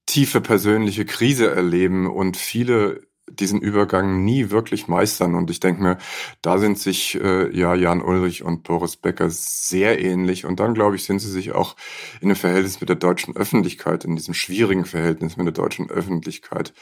tiefe 0.06 0.42
persönliche 0.42 1.06
Krise 1.06 1.50
erleben 1.50 2.08
und 2.08 2.36
viele 2.36 3.02
diesen 3.30 3.62
Übergang 3.62 4.24
nie 4.24 4.50
wirklich 4.50 4.88
meistern. 4.88 5.36
Und 5.36 5.50
ich 5.50 5.60
denke 5.60 5.82
mir, 5.82 5.98
da 6.42 6.58
sind 6.58 6.78
sich 6.78 7.16
äh, 7.16 7.56
ja 7.56 7.74
Jan 7.76 8.02
Ulrich 8.02 8.44
und 8.44 8.64
Boris 8.64 8.98
Becker 8.98 9.30
sehr 9.30 10.02
ähnlich. 10.02 10.46
Und 10.46 10.60
dann, 10.60 10.74
glaube 10.74 10.96
ich, 10.96 11.04
sind 11.04 11.20
sie 11.20 11.32
sich 11.32 11.54
auch 11.54 11.76
in 12.22 12.30
dem 12.30 12.36
Verhältnis 12.36 12.80
mit 12.80 12.90
der 12.90 12.96
deutschen 12.96 13.36
Öffentlichkeit, 13.36 14.06
in 14.06 14.16
diesem 14.16 14.34
schwierigen 14.34 14.86
Verhältnis 14.86 15.38
mit 15.38 15.46
der 15.46 15.54
deutschen 15.54 15.90
Öffentlichkeit 15.90 16.74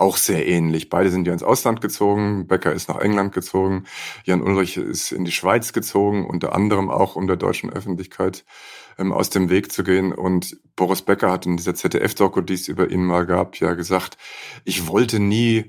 auch 0.00 0.16
sehr 0.16 0.48
ähnlich. 0.48 0.88
Beide 0.88 1.10
sind 1.10 1.26
ja 1.26 1.32
ins 1.34 1.42
Ausland 1.42 1.82
gezogen. 1.82 2.46
Becker 2.46 2.72
ist 2.72 2.88
nach 2.88 2.98
England 2.98 3.34
gezogen. 3.34 3.84
Jan 4.24 4.40
Ulrich 4.40 4.78
ist 4.78 5.12
in 5.12 5.26
die 5.26 5.30
Schweiz 5.30 5.74
gezogen, 5.74 6.26
unter 6.26 6.54
anderem 6.54 6.88
auch 6.88 7.16
um 7.16 7.26
der 7.26 7.36
deutschen 7.36 7.70
Öffentlichkeit 7.70 8.44
ähm, 8.98 9.12
aus 9.12 9.28
dem 9.28 9.50
Weg 9.50 9.70
zu 9.70 9.84
gehen. 9.84 10.12
Und 10.12 10.56
Boris 10.74 11.02
Becker 11.02 11.30
hat 11.30 11.44
in 11.44 11.58
dieser 11.58 11.74
ZDF-Doku, 11.74 12.40
die 12.40 12.54
es 12.54 12.68
über 12.68 12.90
ihn 12.90 13.04
mal 13.04 13.26
gab, 13.26 13.56
ja 13.56 13.74
gesagt, 13.74 14.16
ich 14.64 14.86
wollte 14.86 15.20
nie 15.20 15.66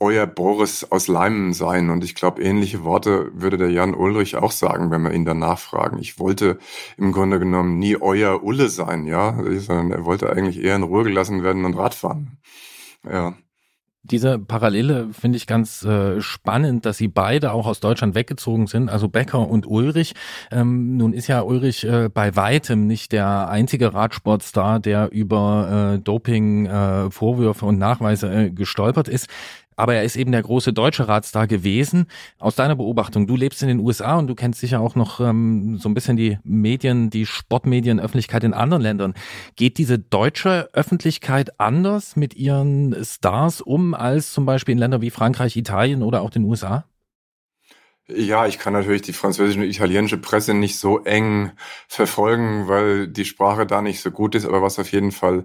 euer 0.00 0.26
Boris 0.26 0.84
aus 0.90 1.08
Leimen 1.08 1.52
sein. 1.52 1.90
Und 1.90 2.04
ich 2.04 2.14
glaube, 2.14 2.42
ähnliche 2.42 2.84
Worte 2.84 3.30
würde 3.34 3.58
der 3.58 3.70
Jan 3.70 3.94
Ulrich 3.94 4.36
auch 4.36 4.52
sagen, 4.52 4.90
wenn 4.90 5.02
wir 5.02 5.12
ihn 5.12 5.24
danach 5.24 5.58
fragen. 5.58 5.98
Ich 5.98 6.18
wollte 6.18 6.58
im 6.96 7.12
Grunde 7.12 7.38
genommen 7.38 7.78
nie 7.78 7.96
euer 8.00 8.42
Ulle 8.42 8.68
sein, 8.68 9.06
ja, 9.06 9.38
sondern 9.58 9.92
er 9.92 10.04
wollte 10.04 10.30
eigentlich 10.30 10.62
eher 10.62 10.76
in 10.76 10.84
Ruhe 10.84 11.04
gelassen 11.04 11.42
werden 11.42 11.64
und 11.64 11.74
Radfahren. 11.74 12.38
Ja. 13.10 13.34
Diese 14.04 14.38
Parallele 14.38 15.08
finde 15.12 15.36
ich 15.36 15.46
ganz 15.46 15.84
äh, 15.84 16.20
spannend, 16.22 16.86
dass 16.86 16.96
sie 16.96 17.08
beide 17.08 17.52
auch 17.52 17.66
aus 17.66 17.80
Deutschland 17.80 18.14
weggezogen 18.14 18.66
sind, 18.66 18.88
also 18.88 19.08
Becker 19.08 19.46
und 19.46 19.66
Ulrich. 19.66 20.14
Ähm, 20.50 20.96
nun 20.96 21.12
ist 21.12 21.26
ja 21.26 21.42
Ulrich 21.42 21.84
äh, 21.84 22.08
bei 22.08 22.34
weitem 22.34 22.86
nicht 22.86 23.12
der 23.12 23.50
einzige 23.50 23.92
Radsportstar, 23.92 24.80
der 24.80 25.10
über 25.12 25.96
äh, 25.96 25.98
Doping-Vorwürfe 25.98 27.64
äh, 27.64 27.68
und 27.68 27.78
Nachweise 27.78 28.32
äh, 28.32 28.50
gestolpert 28.50 29.08
ist 29.08 29.28
aber 29.78 29.94
er 29.94 30.02
ist 30.02 30.16
eben 30.16 30.32
der 30.32 30.42
große 30.42 30.72
deutsche 30.72 31.06
Radstar 31.06 31.46
gewesen. 31.46 32.06
Aus 32.38 32.56
deiner 32.56 32.74
Beobachtung, 32.74 33.28
du 33.28 33.36
lebst 33.36 33.62
in 33.62 33.68
den 33.68 33.78
USA 33.78 34.16
und 34.16 34.26
du 34.26 34.34
kennst 34.34 34.58
sicher 34.60 34.80
auch 34.80 34.96
noch 34.96 35.20
ähm, 35.20 35.78
so 35.78 35.88
ein 35.88 35.94
bisschen 35.94 36.16
die 36.16 36.38
Medien, 36.42 37.10
die 37.10 37.26
Sportmedienöffentlichkeit 37.26 38.42
in 38.42 38.54
anderen 38.54 38.82
Ländern. 38.82 39.14
Geht 39.54 39.78
diese 39.78 39.98
deutsche 39.98 40.68
Öffentlichkeit 40.72 41.60
anders 41.60 42.16
mit 42.16 42.34
ihren 42.34 42.96
Stars 43.04 43.60
um 43.60 43.94
als 43.94 44.32
zum 44.32 44.46
Beispiel 44.46 44.72
in 44.72 44.78
Ländern 44.78 45.00
wie 45.00 45.10
Frankreich, 45.10 45.56
Italien 45.56 46.02
oder 46.02 46.22
auch 46.22 46.30
den 46.30 46.42
USA? 46.42 46.84
Ja, 48.08 48.46
ich 48.46 48.58
kann 48.58 48.72
natürlich 48.72 49.02
die 49.02 49.12
französische 49.12 49.60
und 49.60 49.66
italienische 49.66 50.18
Presse 50.18 50.54
nicht 50.54 50.78
so 50.78 51.04
eng 51.04 51.52
verfolgen, 51.86 52.66
weil 52.66 53.06
die 53.06 53.26
Sprache 53.26 53.64
da 53.64 53.80
nicht 53.80 54.00
so 54.00 54.10
gut 54.10 54.34
ist. 54.34 54.44
Aber 54.44 54.60
was 54.60 54.80
auf 54.80 54.90
jeden 54.90 55.12
Fall 55.12 55.44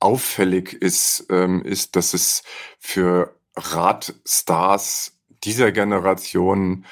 auffällig 0.00 0.72
ist, 0.72 1.26
ähm, 1.30 1.62
ist, 1.62 1.94
dass 1.94 2.14
es 2.14 2.42
für 2.78 3.36
Radstars 3.60 5.16
dieser 5.44 5.72
Generation 5.72 6.84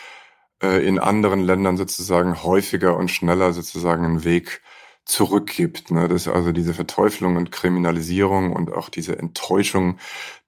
äh, 0.62 0.86
in 0.86 0.98
anderen 0.98 1.40
Ländern 1.40 1.76
sozusagen 1.76 2.42
häufiger 2.42 2.96
und 2.96 3.10
schneller 3.10 3.52
sozusagen 3.52 4.04
einen 4.04 4.24
Weg 4.24 4.62
zurückgibt. 5.04 5.90
Ne? 5.90 6.06
Das 6.08 6.22
ist 6.22 6.28
also 6.28 6.52
diese 6.52 6.74
Verteuflung 6.74 7.36
und 7.36 7.50
Kriminalisierung 7.50 8.52
und 8.52 8.72
auch 8.72 8.88
diese 8.90 9.18
Enttäuschung 9.18 9.98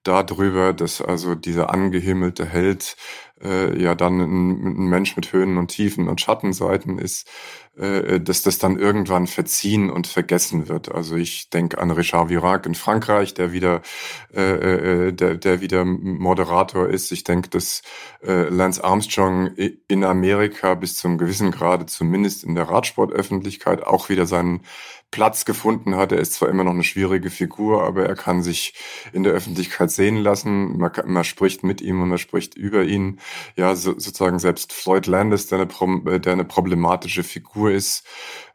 darüber, 0.03 0.73
dass 0.73 1.01
also 1.01 1.35
dieser 1.35 1.71
angehimmelte 1.71 2.47
Held 2.47 2.97
äh, 3.43 3.81
ja 3.81 3.95
dann 3.95 4.21
ein, 4.21 4.67
ein, 4.67 4.87
Mensch 4.87 5.17
mit 5.17 5.33
Höhen 5.33 5.57
und 5.57 5.69
Tiefen 5.69 6.09
und 6.09 6.21
Schattenseiten 6.21 6.99
ist, 6.99 7.29
äh, 7.77 8.21
dass 8.21 8.43
das 8.43 8.59
dann 8.59 8.79
irgendwann 8.79 9.27
verziehen 9.27 9.91
und 9.91 10.07
vergessen 10.07 10.69
wird. 10.69 10.93
Also 10.93 11.17
ich 11.17 11.51
denke 11.51 11.79
an 11.79 11.91
Richard 11.91 12.29
Virac 12.29 12.67
in 12.67 12.75
Frankreich, 12.75 13.35
der 13.35 13.53
wieder, 13.53 13.83
äh, 14.35 15.09
äh, 15.09 15.13
der, 15.13 15.37
der 15.37 15.61
wieder 15.61 15.85
Moderator 15.85 16.89
ist. 16.89 17.13
Ich 17.13 17.25
denke, 17.25 17.49
dass 17.49 17.83
äh, 18.23 18.49
Lance 18.49 18.83
Armstrong 18.83 19.55
in 19.89 20.05
Amerika 20.05 20.75
bis 20.75 20.97
zum 20.97 21.19
gewissen 21.19 21.51
Grade, 21.51 21.87
zumindest 21.87 22.45
in 22.45 22.55
der 22.55 22.69
Radsportöffentlichkeit, 22.69 23.83
auch 23.83 24.09
wieder 24.09 24.27
seinen 24.27 24.63
Platz 25.11 25.45
gefunden 25.45 25.97
hat. 25.97 26.13
Er 26.13 26.19
ist 26.19 26.35
zwar 26.35 26.49
immer 26.49 26.65
noch 26.65 26.73
eine 26.73 26.85
schwierige 26.85 27.31
Figur, 27.31 27.83
aber 27.83 28.07
er 28.07 28.15
kann 28.15 28.43
sich 28.43 28.75
in 29.13 29.25
der 29.25 29.33
Öffentlichkeit 29.33 29.91
sehen 29.91 30.17
lassen. 30.17 30.79
Man, 30.79 30.93
kann, 30.93 31.11
man 31.11 31.25
spricht 31.25 31.65
mit 31.65 31.81
ihm 31.81 32.01
und 32.01 32.09
man 32.09 32.19
spricht 32.19 32.55
über 32.55 32.85
ihn. 32.85 33.21
Ja, 33.57 33.75
so, 33.75 33.93
sozusagen 33.93 34.39
selbst 34.39 34.73
Floyd 34.73 35.07
Landis, 35.07 35.49
der 35.49 35.61
eine, 35.61 36.13
äh, 36.13 36.21
der 36.21 36.33
eine 36.33 36.45
problematische 36.45 37.25
Figur 37.25 37.73
ist, 37.73 38.07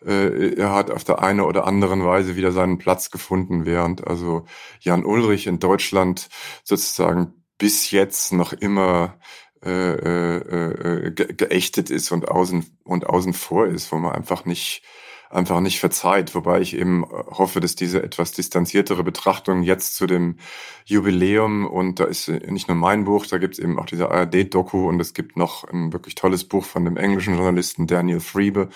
äh, 0.06 0.56
er 0.56 0.74
hat 0.74 0.92
auf 0.92 1.04
der 1.04 1.22
eine 1.22 1.46
oder 1.46 1.68
anderen 1.68 2.06
Weise 2.06 2.36
wieder 2.36 2.52
seinen 2.52 2.78
Platz 2.78 3.12
gefunden, 3.12 3.66
während 3.66 4.08
also 4.08 4.46
Jan 4.80 5.06
Ulrich 5.06 5.48
in 5.48 5.60
Deutschland 5.60 6.30
sozusagen 6.64 7.34
bis 7.58 7.92
jetzt 7.92 8.34
noch 8.34 8.54
immer 8.54 9.18
äh, 9.64 9.70
äh, 9.70 11.08
äh 11.08 11.12
geächtet 11.12 11.90
ist 11.90 12.12
und 12.12 12.28
außen 12.30 12.80
und 12.84 13.08
außen 13.08 13.34
vor 13.34 13.68
ist, 13.68 13.92
wo 13.92 13.98
man 13.98 14.14
einfach 14.14 14.46
nicht 14.46 14.84
einfach 15.30 15.60
nicht 15.60 15.80
verzeiht. 15.80 16.36
Wobei 16.36 16.62
ich 16.62 16.76
eben 16.76 17.04
äh, 17.04 17.08
hoffe, 17.08 17.60
dass 17.60 17.76
diese 17.76 18.02
etwas 18.04 18.32
distanziertere 18.32 19.04
Betrachtung 19.04 19.64
jetzt 19.64 19.96
zu 19.96 20.08
dem 20.08 20.38
Jubiläum 20.86 21.66
und 21.66 22.00
da 22.00 22.06
ist 22.06 22.28
äh, 22.28 22.52
nicht 22.52 22.68
nur 22.68 22.78
mein 22.78 23.06
Buch, 23.06 23.26
da 23.26 23.38
gibt 23.38 23.56
es 23.56 23.60
eben 23.60 23.80
auch 23.80 23.86
diese 23.86 24.12
ARD-Doku 24.12 24.88
und 24.88 25.00
es 25.00 25.14
gibt 25.14 25.38
noch 25.38 25.64
ein 25.66 25.94
wirklich 25.94 26.16
tolles 26.16 26.44
Buch 26.48 26.66
von 26.66 26.86
dem 26.86 26.98
englischen 26.98 27.36
Journalisten 27.36 27.88
Daniel 27.88 28.20
Friebe. 28.20 28.70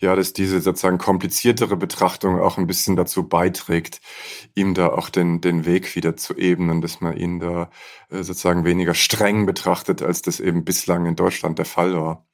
Ja, 0.00 0.16
dass 0.16 0.32
diese 0.32 0.60
sozusagen 0.60 0.98
kompliziertere 0.98 1.76
Betrachtung 1.76 2.40
auch 2.40 2.58
ein 2.58 2.66
bisschen 2.66 2.96
dazu 2.96 3.28
beiträgt, 3.28 4.00
ihm 4.54 4.74
da 4.74 4.88
auch 4.88 5.08
den, 5.08 5.40
den 5.40 5.64
Weg 5.64 5.94
wieder 5.96 6.16
zu 6.16 6.36
ebnen, 6.36 6.80
dass 6.80 7.00
man 7.00 7.16
ihn 7.16 7.40
da 7.40 7.70
äh, 8.10 8.22
sozusagen 8.22 8.64
weniger 8.64 8.94
streng 8.94 9.46
betrachtet, 9.46 10.02
als 10.02 10.22
das 10.22 10.40
eben 10.40 10.64
bislang 10.64 11.06
in 11.06 11.16
Deutschland 11.16 11.58
der 11.58 11.66
Fall 11.66 11.94
war. 11.94 12.26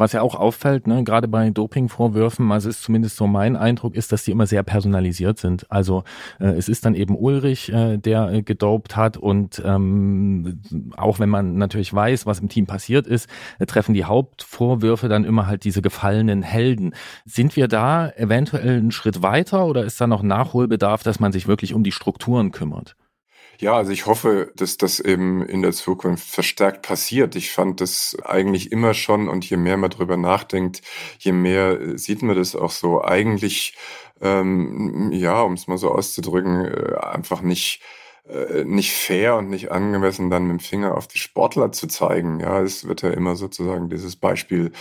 Was 0.00 0.12
ja 0.12 0.22
auch 0.22 0.34
auffällt, 0.34 0.86
ne, 0.86 1.04
gerade 1.04 1.28
bei 1.28 1.50
Dopingvorwürfen, 1.50 2.50
also 2.52 2.70
ist 2.70 2.82
zumindest 2.82 3.16
so 3.16 3.26
mein 3.26 3.54
Eindruck, 3.54 3.94
ist, 3.94 4.12
dass 4.12 4.24
die 4.24 4.30
immer 4.30 4.46
sehr 4.46 4.62
personalisiert 4.62 5.36
sind. 5.36 5.70
Also 5.70 6.04
äh, 6.38 6.46
es 6.46 6.70
ist 6.70 6.86
dann 6.86 6.94
eben 6.94 7.14
Ulrich, 7.14 7.70
äh, 7.70 7.98
der 7.98 8.32
äh, 8.32 8.42
gedopt 8.42 8.96
hat 8.96 9.18
und 9.18 9.62
ähm, 9.62 10.62
auch 10.96 11.20
wenn 11.20 11.28
man 11.28 11.58
natürlich 11.58 11.92
weiß, 11.92 12.24
was 12.24 12.40
im 12.40 12.48
Team 12.48 12.64
passiert 12.64 13.06
ist, 13.06 13.28
äh, 13.58 13.66
treffen 13.66 13.92
die 13.92 14.06
Hauptvorwürfe 14.06 15.08
dann 15.08 15.24
immer 15.24 15.46
halt 15.46 15.64
diese 15.64 15.82
gefallenen 15.82 16.40
Helden. 16.40 16.94
Sind 17.26 17.54
wir 17.54 17.68
da 17.68 18.08
eventuell 18.08 18.78
einen 18.78 18.92
Schritt 18.92 19.20
weiter 19.20 19.66
oder 19.66 19.84
ist 19.84 20.00
da 20.00 20.06
noch 20.06 20.22
Nachholbedarf, 20.22 21.02
dass 21.02 21.20
man 21.20 21.32
sich 21.32 21.46
wirklich 21.46 21.74
um 21.74 21.84
die 21.84 21.92
Strukturen 21.92 22.52
kümmert? 22.52 22.96
Ja, 23.60 23.74
also 23.76 23.92
ich 23.92 24.06
hoffe, 24.06 24.50
dass 24.56 24.78
das 24.78 25.00
eben 25.00 25.42
in 25.44 25.60
der 25.60 25.72
Zukunft 25.72 26.26
verstärkt 26.26 26.80
passiert. 26.80 27.36
Ich 27.36 27.50
fand 27.52 27.82
das 27.82 28.16
eigentlich 28.24 28.72
immer 28.72 28.94
schon 28.94 29.28
und 29.28 29.44
je 29.48 29.58
mehr 29.58 29.76
man 29.76 29.90
drüber 29.90 30.16
nachdenkt, 30.16 30.80
je 31.18 31.32
mehr 31.32 31.98
sieht 31.98 32.22
man 32.22 32.36
das 32.36 32.56
auch 32.56 32.70
so. 32.70 33.04
Eigentlich, 33.04 33.76
ähm, 34.22 35.10
ja, 35.12 35.42
um 35.42 35.52
es 35.54 35.66
mal 35.66 35.76
so 35.76 35.90
auszudrücken, 35.92 36.64
äh, 36.64 36.96
einfach 37.00 37.42
nicht 37.42 37.82
äh, 38.28 38.64
nicht 38.64 38.92
fair 38.94 39.36
und 39.36 39.50
nicht 39.50 39.70
angemessen, 39.70 40.30
dann 40.30 40.44
mit 40.44 40.52
dem 40.58 40.60
Finger 40.60 40.96
auf 40.96 41.06
die 41.06 41.18
Sportler 41.18 41.70
zu 41.72 41.86
zeigen. 41.86 42.40
Ja, 42.40 42.62
es 42.62 42.86
wird 42.88 43.02
ja 43.02 43.10
immer 43.10 43.36
sozusagen 43.36 43.90
dieses 43.90 44.16
Beispiel 44.16 44.72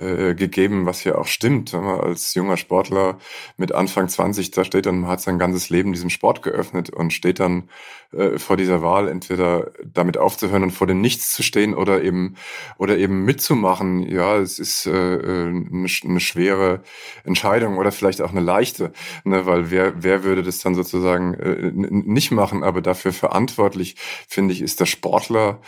äh, 0.00 0.34
gegeben, 0.34 0.86
was 0.86 1.04
ja 1.04 1.16
auch 1.16 1.26
stimmt. 1.26 1.72
Wenn 1.72 1.84
man 1.84 2.00
als 2.00 2.34
junger 2.34 2.56
Sportler 2.56 3.18
mit 3.56 3.72
Anfang 3.72 4.08
20 4.08 4.50
da 4.52 4.64
steht 4.64 4.86
und 4.86 5.00
man 5.00 5.10
hat 5.10 5.20
sein 5.20 5.38
ganzes 5.38 5.70
Leben 5.70 5.92
diesem 5.92 6.10
Sport 6.10 6.42
geöffnet 6.42 6.90
und 6.90 7.12
steht 7.12 7.40
dann 7.40 7.68
äh, 8.12 8.38
vor 8.38 8.56
dieser 8.56 8.80
Wahl, 8.80 9.08
entweder 9.08 9.72
damit 9.84 10.16
aufzuhören 10.16 10.62
und 10.62 10.70
vor 10.70 10.86
dem 10.86 11.00
Nichts 11.00 11.32
zu 11.32 11.42
stehen 11.42 11.74
oder 11.74 12.02
eben 12.02 12.36
oder 12.78 12.96
eben 12.96 13.24
mitzumachen. 13.24 14.02
Ja, 14.08 14.38
es 14.38 14.58
ist 14.58 14.86
äh, 14.86 14.90
eine, 14.90 15.86
äh, 15.86 16.06
eine 16.08 16.20
schwere 16.20 16.82
Entscheidung 17.24 17.76
oder 17.76 17.92
vielleicht 17.92 18.22
auch 18.22 18.30
eine 18.30 18.40
leichte, 18.40 18.92
ne? 19.24 19.46
weil 19.46 19.70
wer 19.70 20.02
wer 20.02 20.24
würde 20.24 20.42
das 20.42 20.60
dann 20.60 20.74
sozusagen 20.74 21.34
äh, 21.34 21.70
nicht 21.74 22.30
machen, 22.30 22.62
aber 22.62 22.80
dafür 22.82 23.12
verantwortlich 23.12 23.96
finde 24.28 24.54
ich 24.54 24.62
ist 24.62 24.80
der 24.80 24.86
Sportler 24.86 25.60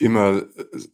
immer 0.00 0.38
äh, 0.38 0.44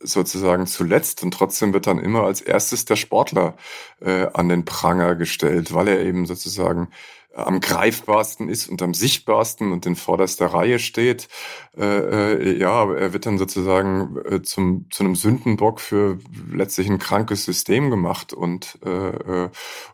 sozusagen 0.01 0.66
zuletzt 0.66 1.23
und 1.23 1.33
trotzdem 1.33 1.73
wird 1.73 1.87
dann 1.87 1.99
immer 1.99 2.25
als 2.25 2.40
erstes 2.40 2.85
der 2.85 2.97
Sportler 2.97 3.57
äh, 4.01 4.27
an 4.35 4.49
den 4.49 4.64
Pranger 4.64 5.14
gestellt, 5.14 5.73
weil 5.73 5.88
er 5.88 6.01
eben 6.01 6.27
sozusagen 6.27 6.88
am 7.37 7.61
greifbarsten 7.61 8.49
ist 8.49 8.68
und 8.68 8.81
am 8.81 8.94
sichtbarsten 8.94 9.70
und 9.72 9.85
in 9.85 9.94
vorderster 9.94 10.46
Reihe 10.46 10.79
steht. 10.79 11.29
Äh, 11.77 11.85
äh, 11.85 12.59
ja, 12.59 12.90
er 12.90 13.12
wird 13.12 13.27
dann 13.27 13.37
sozusagen 13.37 14.16
äh, 14.25 14.42
zum, 14.42 14.87
zu 14.90 15.05
einem 15.05 15.14
Sündenbock 15.14 15.81
für 15.81 16.18
letztlich 16.51 16.88
ein 16.88 16.99
krankes 16.99 17.44
System 17.44 17.90
gemacht 17.90 18.33
und, 18.33 18.79
äh, 18.85 19.44
äh, 19.44 19.51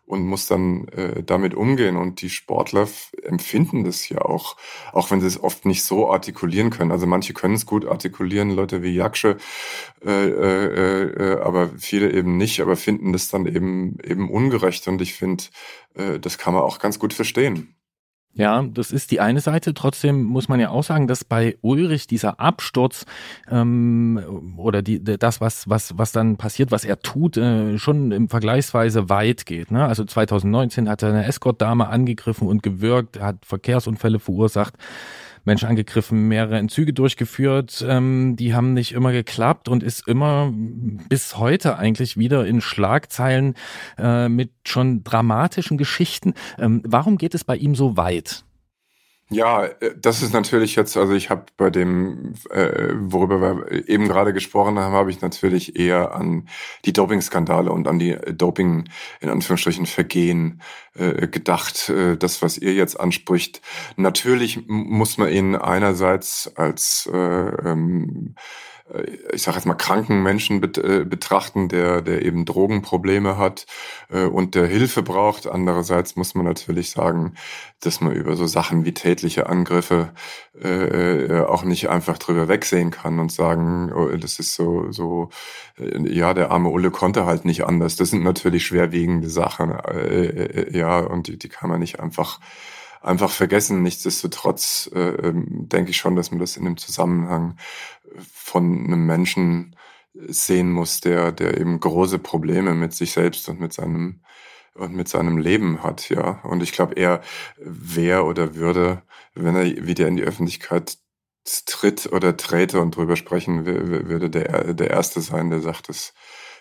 und 0.06 0.24
muss 0.24 0.46
dann 0.46 0.86
äh, 0.88 1.24
damit 1.24 1.54
umgehen. 1.54 1.96
Und 1.96 2.22
die 2.22 2.30
Sportler 2.30 2.86
empfinden 3.24 3.82
das 3.82 4.08
ja 4.08 4.22
auch, 4.22 4.56
auch 4.92 5.10
wenn 5.10 5.20
sie 5.20 5.26
es 5.26 5.42
oft 5.42 5.66
nicht 5.66 5.82
so 5.82 6.10
artikulieren 6.10 6.70
können. 6.70 6.92
Also 6.92 7.08
manche 7.08 7.32
können 7.32 7.54
es 7.54 7.66
gut 7.66 7.86
artikulieren, 7.86 8.50
Leute 8.50 8.82
wie 8.84 8.94
Jaksche, 8.94 9.36
äh, 10.04 11.36
aber 11.42 11.70
viele 11.78 12.12
eben 12.12 12.36
nicht, 12.36 12.60
aber 12.60 12.76
finden 12.76 13.12
das 13.12 13.28
dann 13.28 13.46
eben, 13.46 13.98
eben 14.04 14.30
ungerecht. 14.30 14.86
Und 14.86 15.00
ich 15.00 15.14
finde, 15.14 15.44
äh, 15.94 16.18
das 16.18 16.38
kann 16.38 16.54
man 16.54 16.62
auch 16.62 16.78
ganz 16.78 16.98
gut 16.98 17.12
verstehen. 17.12 17.74
Ja, 18.34 18.62
das 18.62 18.92
ist 18.92 19.10
die 19.10 19.20
eine 19.20 19.40
Seite. 19.40 19.74
Trotzdem 19.74 20.22
muss 20.22 20.48
man 20.48 20.58
ja 20.58 20.70
auch 20.70 20.84
sagen, 20.84 21.06
dass 21.06 21.22
bei 21.22 21.58
Ulrich 21.60 22.06
dieser 22.06 22.40
Absturz 22.40 23.04
ähm, 23.50 24.54
oder 24.56 24.80
die, 24.80 25.04
das, 25.04 25.42
was, 25.42 25.68
was, 25.68 25.98
was 25.98 26.12
dann 26.12 26.38
passiert, 26.38 26.70
was 26.70 26.86
er 26.86 27.00
tut, 27.00 27.36
äh, 27.36 27.76
schon 27.76 28.10
im 28.10 28.30
Vergleichsweise 28.30 29.10
weit 29.10 29.44
geht. 29.44 29.70
Ne? 29.70 29.84
Also 29.84 30.04
2019 30.04 30.88
hat 30.88 31.02
er 31.02 31.10
eine 31.10 31.26
Escort-Dame 31.26 31.88
angegriffen 31.88 32.48
und 32.48 32.62
gewürgt, 32.62 33.20
hat 33.20 33.44
Verkehrsunfälle 33.44 34.18
verursacht. 34.18 34.74
Menschen 35.44 35.68
angegriffen, 35.68 36.28
mehrere 36.28 36.58
Entzüge 36.58 36.92
durchgeführt. 36.92 37.84
Ähm, 37.86 38.36
die 38.36 38.54
haben 38.54 38.74
nicht 38.74 38.92
immer 38.92 39.12
geklappt 39.12 39.68
und 39.68 39.82
ist 39.82 40.06
immer 40.06 40.52
bis 41.08 41.36
heute 41.36 41.78
eigentlich 41.78 42.16
wieder 42.16 42.46
in 42.46 42.60
Schlagzeilen 42.60 43.54
äh, 43.98 44.28
mit 44.28 44.50
schon 44.64 45.04
dramatischen 45.04 45.78
Geschichten. 45.78 46.34
Ähm, 46.58 46.82
warum 46.84 47.18
geht 47.18 47.34
es 47.34 47.44
bei 47.44 47.56
ihm 47.56 47.74
so 47.74 47.96
weit? 47.96 48.44
Ja, 49.32 49.64
äh, 49.64 49.94
das 49.96 50.22
ist 50.22 50.32
natürlich 50.32 50.76
jetzt, 50.76 50.96
also 50.96 51.14
ich 51.14 51.30
habe 51.30 51.46
bei 51.56 51.70
dem, 51.70 52.34
äh, 52.50 52.92
worüber 52.94 53.40
wir 53.40 53.88
eben 53.88 54.06
gerade 54.06 54.32
gesprochen 54.32 54.78
haben, 54.78 54.92
habe 54.92 55.10
ich 55.10 55.20
natürlich 55.20 55.76
eher 55.78 56.14
an 56.14 56.48
die 56.84 56.92
Doping-Skandale 56.92 57.72
und 57.72 57.88
an 57.88 57.98
die 57.98 58.16
Doping, 58.32 58.88
in 59.20 59.28
Anführungsstrichen, 59.30 59.86
Vergehen 59.86 60.60
äh, 60.94 61.26
gedacht. 61.28 61.88
Äh, 61.88 62.16
das, 62.16 62.42
was 62.42 62.58
ihr 62.58 62.74
jetzt 62.74 63.00
anspricht. 63.00 63.62
Natürlich 63.96 64.66
muss 64.68 65.16
man 65.16 65.30
ihn 65.30 65.56
einerseits 65.56 66.52
als 66.56 67.08
äh, 67.12 67.16
ähm, 67.16 68.34
äh, 68.36 68.40
ich 69.32 69.42
sage 69.42 69.56
jetzt 69.56 69.66
mal, 69.66 69.74
kranken 69.74 70.22
Menschen 70.22 70.62
äh, 70.62 71.04
betrachten, 71.04 71.68
der, 71.68 72.02
der 72.02 72.22
eben 72.22 72.44
Drogenprobleme 72.44 73.38
hat 73.38 73.66
äh, 74.10 74.24
und 74.24 74.54
der 74.54 74.66
Hilfe 74.66 75.02
braucht. 75.02 75.46
Andererseits 75.46 76.16
muss 76.16 76.34
man 76.34 76.44
natürlich 76.44 76.90
sagen, 76.90 77.34
dass 77.80 78.00
man 78.00 78.12
über 78.12 78.36
so 78.36 78.46
Sachen 78.46 78.84
wie 78.84 78.92
tätliche 78.92 79.48
Angriffe 79.48 80.12
äh, 80.60 80.68
äh 80.68 81.44
auch 81.46 81.64
nicht 81.64 81.88
einfach 81.88 82.18
drüber 82.18 82.48
wegsehen 82.48 82.90
kann 82.90 83.18
und 83.18 83.32
sagen, 83.32 83.92
oh, 83.92 84.08
das 84.16 84.38
ist 84.38 84.54
so, 84.54 84.90
so, 84.90 85.30
äh, 85.78 86.12
ja, 86.12 86.34
der 86.34 86.50
arme 86.50 86.68
Ulle 86.68 86.90
konnte 86.90 87.24
halt 87.24 87.44
nicht 87.44 87.64
anders. 87.64 87.96
Das 87.96 88.10
sind 88.10 88.24
natürlich 88.24 88.66
schwerwiegende 88.66 89.28
Sachen, 89.28 89.70
äh, 89.70 90.26
äh, 90.26 90.78
ja, 90.78 90.98
und 91.00 91.28
die, 91.28 91.38
die 91.38 91.48
kann 91.48 91.70
man 91.70 91.80
nicht 91.80 92.00
einfach 92.00 92.40
einfach 93.02 93.30
vergessen. 93.30 93.82
Nichtsdestotrotz 93.82 94.90
äh, 94.94 94.98
ähm, 95.00 95.68
denke 95.68 95.90
ich 95.90 95.96
schon, 95.96 96.16
dass 96.16 96.30
man 96.30 96.40
das 96.40 96.56
in 96.56 96.64
dem 96.64 96.76
Zusammenhang 96.76 97.56
von 98.18 98.84
einem 98.84 99.06
Menschen 99.06 99.76
sehen 100.14 100.70
muss, 100.70 101.00
der, 101.00 101.32
der 101.32 101.58
eben 101.58 101.80
große 101.80 102.18
Probleme 102.18 102.74
mit 102.74 102.92
sich 102.92 103.12
selbst 103.12 103.48
und 103.48 103.60
mit 103.60 103.72
seinem 103.72 104.22
und 104.74 104.94
mit 104.94 105.08
seinem 105.08 105.36
Leben 105.36 105.82
hat, 105.82 106.08
ja. 106.08 106.40
Und 106.44 106.62
ich 106.62 106.72
glaube, 106.72 106.94
er 106.96 107.20
wäre 107.58 108.24
oder 108.24 108.54
würde, 108.54 109.02
wenn 109.34 109.54
er 109.54 109.64
wieder 109.86 110.08
in 110.08 110.16
die 110.16 110.22
Öffentlichkeit 110.22 110.96
tritt 111.66 112.10
oder 112.12 112.36
träte 112.36 112.80
und 112.80 112.96
drüber 112.96 113.16
sprechen, 113.16 113.66
würde 113.66 114.30
der, 114.30 114.74
der 114.74 114.90
Erste 114.90 115.20
sein, 115.20 115.50
der 115.50 115.60
sagt, 115.60 115.88
es 115.90 116.14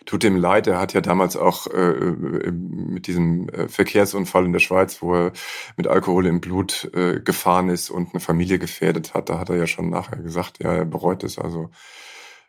tut 0.05 0.23
ihm 0.23 0.35
leid. 0.35 0.67
Er 0.67 0.79
hat 0.79 0.93
ja 0.93 1.01
damals 1.01 1.37
auch 1.37 1.67
äh, 1.67 1.93
mit 1.93 3.07
diesem 3.07 3.49
äh, 3.49 3.67
Verkehrsunfall 3.67 4.45
in 4.45 4.53
der 4.53 4.59
Schweiz, 4.59 5.01
wo 5.01 5.15
er 5.15 5.31
mit 5.77 5.87
Alkohol 5.87 6.25
im 6.25 6.41
Blut 6.41 6.89
äh, 6.93 7.19
gefahren 7.19 7.69
ist 7.69 7.89
und 7.89 8.13
eine 8.13 8.19
Familie 8.19 8.59
gefährdet 8.59 9.13
hat, 9.13 9.29
da 9.29 9.39
hat 9.39 9.49
er 9.49 9.57
ja 9.57 9.67
schon 9.67 9.89
nachher 9.89 10.17
gesagt, 10.17 10.63
ja, 10.63 10.73
er 10.73 10.85
bereut 10.85 11.23
es. 11.23 11.37
Also 11.37 11.69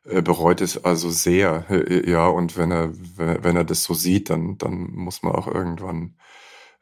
äh, 0.05 0.23
bereut 0.23 0.61
es 0.61 0.85
also 0.85 1.11
sehr. 1.11 1.65
Äh, 1.71 2.11
ja, 2.11 2.27
und 2.27 2.57
wenn 2.57 2.71
er, 2.71 2.91
wenn 3.17 3.57
er 3.57 3.65
das 3.65 3.85
so 3.85 3.95
sieht, 3.95 4.31
dann, 4.31 4.59
dann 4.59 4.91
muss 4.93 5.23
man 5.23 5.35
auch 5.35 5.47
irgendwann, 5.47 6.17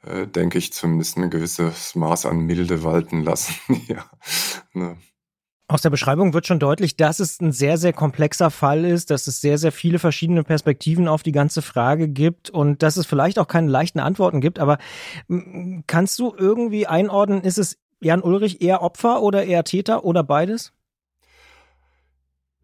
äh, 0.04 0.26
denke 0.26 0.58
ich, 0.58 0.72
zumindest 0.72 1.16
ein 1.16 1.30
gewisses 1.30 1.94
Maß 1.94 2.26
an 2.26 2.40
Milde 2.40 2.82
walten 2.84 3.22
lassen. 3.22 3.54
ja. 3.88 4.04
Ne. 4.72 4.96
Aus 5.70 5.82
der 5.82 5.90
Beschreibung 5.90 6.34
wird 6.34 6.48
schon 6.48 6.58
deutlich, 6.58 6.96
dass 6.96 7.20
es 7.20 7.40
ein 7.40 7.52
sehr, 7.52 7.78
sehr 7.78 7.92
komplexer 7.92 8.50
Fall 8.50 8.84
ist, 8.84 9.08
dass 9.12 9.28
es 9.28 9.40
sehr, 9.40 9.56
sehr 9.56 9.70
viele 9.70 10.00
verschiedene 10.00 10.42
Perspektiven 10.42 11.06
auf 11.06 11.22
die 11.22 11.30
ganze 11.30 11.62
Frage 11.62 12.08
gibt 12.08 12.50
und 12.50 12.82
dass 12.82 12.96
es 12.96 13.06
vielleicht 13.06 13.38
auch 13.38 13.46
keine 13.46 13.70
leichten 13.70 14.00
Antworten 14.00 14.40
gibt. 14.40 14.58
Aber 14.58 14.78
kannst 15.86 16.18
du 16.18 16.34
irgendwie 16.36 16.88
einordnen, 16.88 17.42
ist 17.42 17.56
es 17.56 17.78
Jan 18.00 18.20
Ulrich 18.20 18.60
eher 18.60 18.82
Opfer 18.82 19.22
oder 19.22 19.44
eher 19.44 19.62
Täter 19.62 20.04
oder 20.04 20.24
beides? 20.24 20.72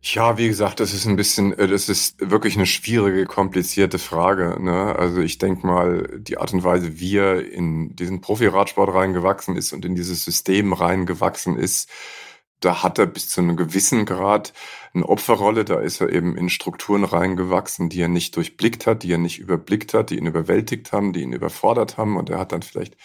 Ja, 0.02 0.36
wie 0.36 0.48
gesagt, 0.48 0.80
das 0.80 0.92
ist 0.92 1.07
ein 1.07 1.16
bisschen, 1.16 1.57
äh, 1.57 1.68
das 1.68 1.88
ist 1.88 2.16
wirklich 2.20 2.57
eine 2.57 2.66
schwierige, 2.66 3.24
komplizierte 3.24 3.98
Frage. 4.00 4.57
Ne? 4.61 4.96
Also 4.96 5.20
ich 5.20 5.38
denke 5.38 5.64
mal, 5.66 6.09
die 6.18 6.38
Art 6.38 6.52
und 6.52 6.64
Weise, 6.64 6.98
wie 6.98 7.18
er 7.18 7.44
in 7.44 7.94
diesen 7.94 8.20
Profi-Radsport 8.20 8.92
reingewachsen 8.92 9.57
ist 9.57 9.72
und 9.72 9.84
in 9.84 9.94
dieses 9.94 10.24
System 10.24 10.72
reingewachsen 10.72 11.57
ist, 11.57 11.88
da 12.61 12.82
hat 12.82 12.98
er 12.98 13.07
bis 13.07 13.28
zu 13.28 13.40
einem 13.40 13.57
gewissen 13.57 14.07
Grad 14.07 14.52
eine 14.94 15.09
Opferrolle. 15.09 15.64
Da 15.64 15.80
ist 15.80 16.00
er 16.00 16.11
eben 16.11 16.36
in 16.36 16.48
Strukturen 16.48 17.04
reingewachsen, 17.04 17.88
die 17.88 18.00
er 18.00 18.09
nicht 18.09 18.36
durchblickt 18.36 18.86
hat, 18.86 19.02
die 19.02 19.12
er 19.12 19.18
nicht 19.18 19.38
überblickt 19.38 19.94
hat, 19.94 20.11
die 20.11 20.18
ihn 20.18 20.26
überwältigt 20.26 20.92
haben, 20.92 21.12
die 21.12 21.22
ihn 21.22 21.32
überfordert 21.32 21.96
haben. 21.98 22.16
Und 22.16 22.30
er 22.30 22.38
hat 22.38 22.52
dann 22.52 22.62
vielleicht 22.62 22.96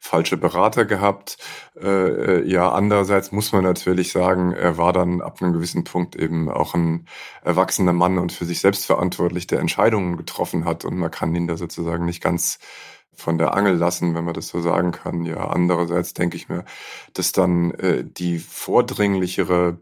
falsche 0.00 0.36
Berater 0.36 0.84
gehabt. 0.84 1.38
Äh, 1.80 2.48
ja, 2.48 2.70
andererseits 2.70 3.32
muss 3.32 3.52
man 3.52 3.64
natürlich 3.64 4.12
sagen, 4.12 4.52
er 4.52 4.78
war 4.78 4.92
dann 4.92 5.20
ab 5.20 5.40
einem 5.40 5.52
gewissen 5.52 5.84
Punkt 5.84 6.16
eben 6.16 6.48
auch 6.48 6.74
ein 6.74 7.06
erwachsener 7.42 7.92
Mann 7.92 8.18
und 8.18 8.32
für 8.32 8.44
sich 8.44 8.60
selbst 8.60 8.86
verantwortlich, 8.86 9.46
der 9.46 9.60
Entscheidungen 9.60 10.16
getroffen 10.16 10.64
hat. 10.64 10.84
Und 10.84 10.96
man 10.96 11.10
kann 11.10 11.34
ihn 11.34 11.46
da 11.46 11.56
sozusagen 11.56 12.04
nicht 12.04 12.22
ganz 12.22 12.58
von 13.18 13.36
der 13.36 13.54
Angel 13.54 13.74
lassen, 13.74 14.14
wenn 14.14 14.24
man 14.24 14.34
das 14.34 14.48
so 14.48 14.60
sagen 14.60 14.92
kann. 14.92 15.24
Ja, 15.24 15.48
andererseits 15.48 16.14
denke 16.14 16.36
ich 16.36 16.48
mir, 16.48 16.64
dass 17.14 17.32
dann 17.32 17.72
äh, 17.72 18.04
die 18.04 18.38
vordringlichere 18.38 19.78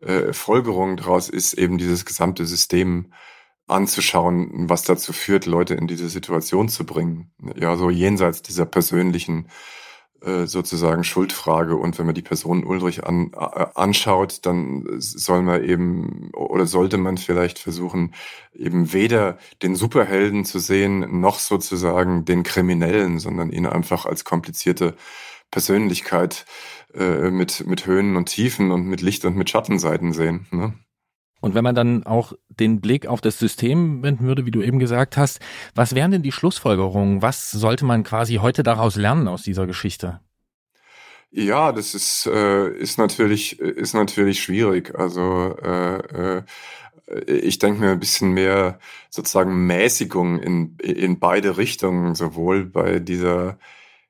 äh, 0.00 0.32
Folgerung 0.32 0.96
daraus 0.96 1.28
ist, 1.28 1.52
eben 1.54 1.78
dieses 1.78 2.04
gesamte 2.04 2.46
System 2.46 3.12
anzuschauen, 3.68 4.68
was 4.68 4.84
dazu 4.84 5.12
führt, 5.12 5.46
Leute 5.46 5.74
in 5.74 5.86
diese 5.86 6.08
Situation 6.08 6.68
zu 6.68 6.84
bringen. 6.84 7.30
Ja, 7.56 7.76
so 7.76 7.90
jenseits 7.90 8.42
dieser 8.42 8.66
persönlichen 8.66 9.48
sozusagen 10.46 11.04
Schuldfrage. 11.04 11.76
Und 11.76 11.98
wenn 11.98 12.06
man 12.06 12.14
die 12.14 12.22
Person 12.22 12.64
Ulrich 12.64 13.04
an, 13.04 13.32
äh, 13.34 13.66
anschaut, 13.74 14.40
dann 14.42 14.86
soll 14.98 15.42
man 15.42 15.64
eben 15.64 16.30
oder 16.34 16.66
sollte 16.66 16.98
man 16.98 17.18
vielleicht 17.18 17.58
versuchen, 17.58 18.14
eben 18.54 18.92
weder 18.92 19.38
den 19.62 19.74
Superhelden 19.74 20.44
zu 20.44 20.58
sehen, 20.58 21.20
noch 21.20 21.38
sozusagen 21.38 22.24
den 22.24 22.42
Kriminellen, 22.42 23.18
sondern 23.18 23.50
ihn 23.50 23.66
einfach 23.66 24.06
als 24.06 24.24
komplizierte 24.24 24.94
Persönlichkeit 25.50 26.46
äh, 26.94 27.30
mit, 27.30 27.66
mit 27.66 27.86
Höhen 27.86 28.16
und 28.16 28.26
Tiefen 28.26 28.70
und 28.70 28.86
mit 28.86 29.00
Licht 29.00 29.24
und 29.24 29.36
mit 29.36 29.50
Schattenseiten 29.50 30.12
sehen. 30.12 30.46
Ne? 30.50 30.74
Und 31.42 31.54
wenn 31.54 31.64
man 31.64 31.74
dann 31.74 32.06
auch 32.06 32.32
den 32.48 32.80
Blick 32.80 33.06
auf 33.06 33.20
das 33.20 33.38
System 33.38 34.02
wenden 34.02 34.24
würde, 34.24 34.46
wie 34.46 34.52
du 34.52 34.62
eben 34.62 34.78
gesagt 34.78 35.16
hast, 35.16 35.40
was 35.74 35.94
wären 35.94 36.12
denn 36.12 36.22
die 36.22 36.32
Schlussfolgerungen? 36.32 37.20
Was 37.20 37.50
sollte 37.50 37.84
man 37.84 38.04
quasi 38.04 38.36
heute 38.36 38.62
daraus 38.62 38.94
lernen 38.94 39.26
aus 39.26 39.42
dieser 39.42 39.66
Geschichte? 39.66 40.20
Ja, 41.32 41.72
das 41.72 41.94
ist, 41.94 42.26
äh, 42.26 42.68
ist 42.68 42.96
natürlich, 42.96 43.58
ist 43.58 43.94
natürlich 43.94 44.40
schwierig. 44.40 44.94
Also 44.94 45.56
äh, 45.62 46.36
äh, 46.36 46.42
ich 47.26 47.58
denke 47.58 47.80
mir 47.80 47.90
ein 47.90 48.00
bisschen 48.00 48.32
mehr 48.32 48.78
sozusagen 49.10 49.66
Mäßigung 49.66 50.38
in, 50.38 50.76
in 50.76 51.18
beide 51.18 51.56
Richtungen, 51.56 52.14
sowohl 52.14 52.66
bei 52.66 53.00
dieser 53.00 53.58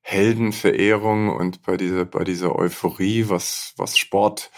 Heldenverehrung 0.02 1.30
und 1.30 1.62
bei 1.62 1.76
dieser, 1.78 2.04
bei 2.04 2.24
dieser 2.24 2.54
Euphorie, 2.56 3.24
was, 3.28 3.72
was 3.78 3.96
Sport 3.96 4.50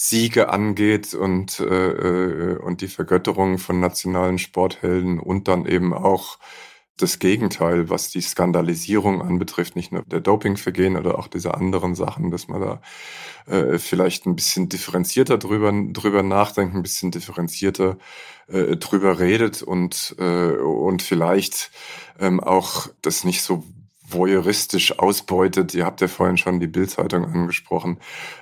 Siege 0.00 0.48
angeht 0.50 1.12
und, 1.12 1.58
äh, 1.58 1.64
äh, 1.64 2.56
und 2.58 2.82
die 2.82 2.86
Vergötterung 2.86 3.58
von 3.58 3.80
nationalen 3.80 4.38
Sporthelden 4.38 5.18
und 5.18 5.48
dann 5.48 5.66
eben 5.66 5.92
auch 5.92 6.38
das 6.96 7.18
Gegenteil, 7.18 7.90
was 7.90 8.08
die 8.08 8.20
Skandalisierung 8.20 9.22
anbetrifft, 9.22 9.74
nicht 9.74 9.90
nur 9.90 10.02
der 10.02 10.20
Dopingvergehen 10.20 10.96
oder 10.96 11.18
auch 11.18 11.26
diese 11.26 11.54
anderen 11.54 11.96
Sachen, 11.96 12.30
dass 12.30 12.46
man 12.46 12.60
da 12.60 12.80
äh, 13.46 13.78
vielleicht 13.78 14.24
ein 14.26 14.36
bisschen 14.36 14.68
differenzierter 14.68 15.36
drüber, 15.36 15.72
drüber 15.92 16.22
nachdenkt, 16.22 16.76
ein 16.76 16.82
bisschen 16.82 17.10
differenzierter 17.10 17.98
äh, 18.46 18.76
drüber 18.76 19.18
redet 19.18 19.64
und, 19.64 20.14
äh, 20.20 20.52
und 20.52 21.02
vielleicht 21.02 21.72
ähm, 22.20 22.38
auch 22.38 22.86
das 23.02 23.24
nicht 23.24 23.42
so 23.42 23.64
voyeuristisch 24.08 24.98
ausbeutet. 24.98 25.74
Ihr 25.74 25.84
habt 25.84 26.00
ja 26.00 26.08
vorhin 26.08 26.36
schon 26.36 26.60
die 26.60 26.66
Bildzeitung 26.66 27.24
angesprochen, 27.24 27.98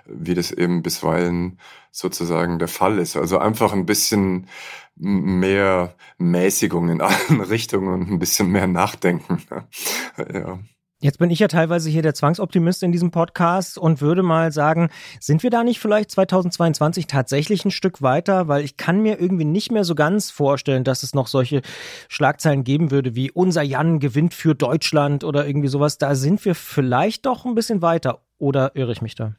wie 0.07 0.35
das 0.35 0.53
eben 0.53 0.83
bisweilen 0.83 1.59
sozusagen 1.91 2.59
der 2.59 2.69
Fall 2.69 2.99
ist. 2.99 3.17
Also 3.17 3.39
einfach 3.39 3.73
ein 3.73 3.87
bisschen 3.87 4.49
mehr 4.97 5.95
Mäßigung 6.19 6.89
in 6.89 7.01
allen 7.01 7.41
Richtungen 7.49 7.89
und 7.89 8.11
ein 8.11 8.19
bisschen 8.19 8.51
mehr 8.51 8.67
Nachdenken. 8.67 9.43
ja. 10.33 10.59
Jetzt 10.99 11.19
bin 11.19 11.31
ich 11.31 11.41
ja 11.41 11.49
teilweise 11.49 11.91
hier 11.91 12.01
der 12.01 12.15
Zwangsoptimist 12.15 12.83
in 12.83 12.91
diesem 12.91 13.11
Podcast 13.11 13.77
und 13.77 14.01
würde 14.01 14.23
mal 14.23 14.51
sagen, 14.51 14.89
sind 15.21 15.43
wir 15.43 15.51
da 15.51 15.63
nicht 15.63 15.79
vielleicht 15.79 16.11
2022 16.11 17.07
tatsächlich 17.07 17.67
ein 17.67 17.71
Stück 17.71 18.01
weiter? 18.01 18.49
Weil 18.49 18.65
ich 18.65 18.79
kann 18.79 19.03
mir 19.03 19.21
irgendwie 19.21 19.45
nicht 19.45 19.71
mehr 19.71 19.85
so 19.85 19.95
ganz 19.95 20.31
vorstellen, 20.31 20.85
dass 20.85 21.03
es 21.03 21.15
noch 21.15 21.27
solche 21.27 21.61
Schlagzeilen 22.09 22.65
geben 22.65 22.91
würde 22.91 23.15
wie 23.15 23.31
unser 23.31 23.61
Jan 23.61 24.01
gewinnt 24.01 24.33
für 24.33 24.55
Deutschland 24.55 25.23
oder 25.23 25.47
irgendwie 25.47 25.69
sowas. 25.69 25.99
Da 25.99 26.15
sind 26.15 26.43
wir 26.47 26.55
vielleicht 26.55 27.27
doch 27.27 27.45
ein 27.45 27.55
bisschen 27.55 27.83
weiter. 27.83 28.23
Oder 28.39 28.75
irre 28.75 28.93
ich 28.93 29.03
mich 29.03 29.15
da? 29.15 29.35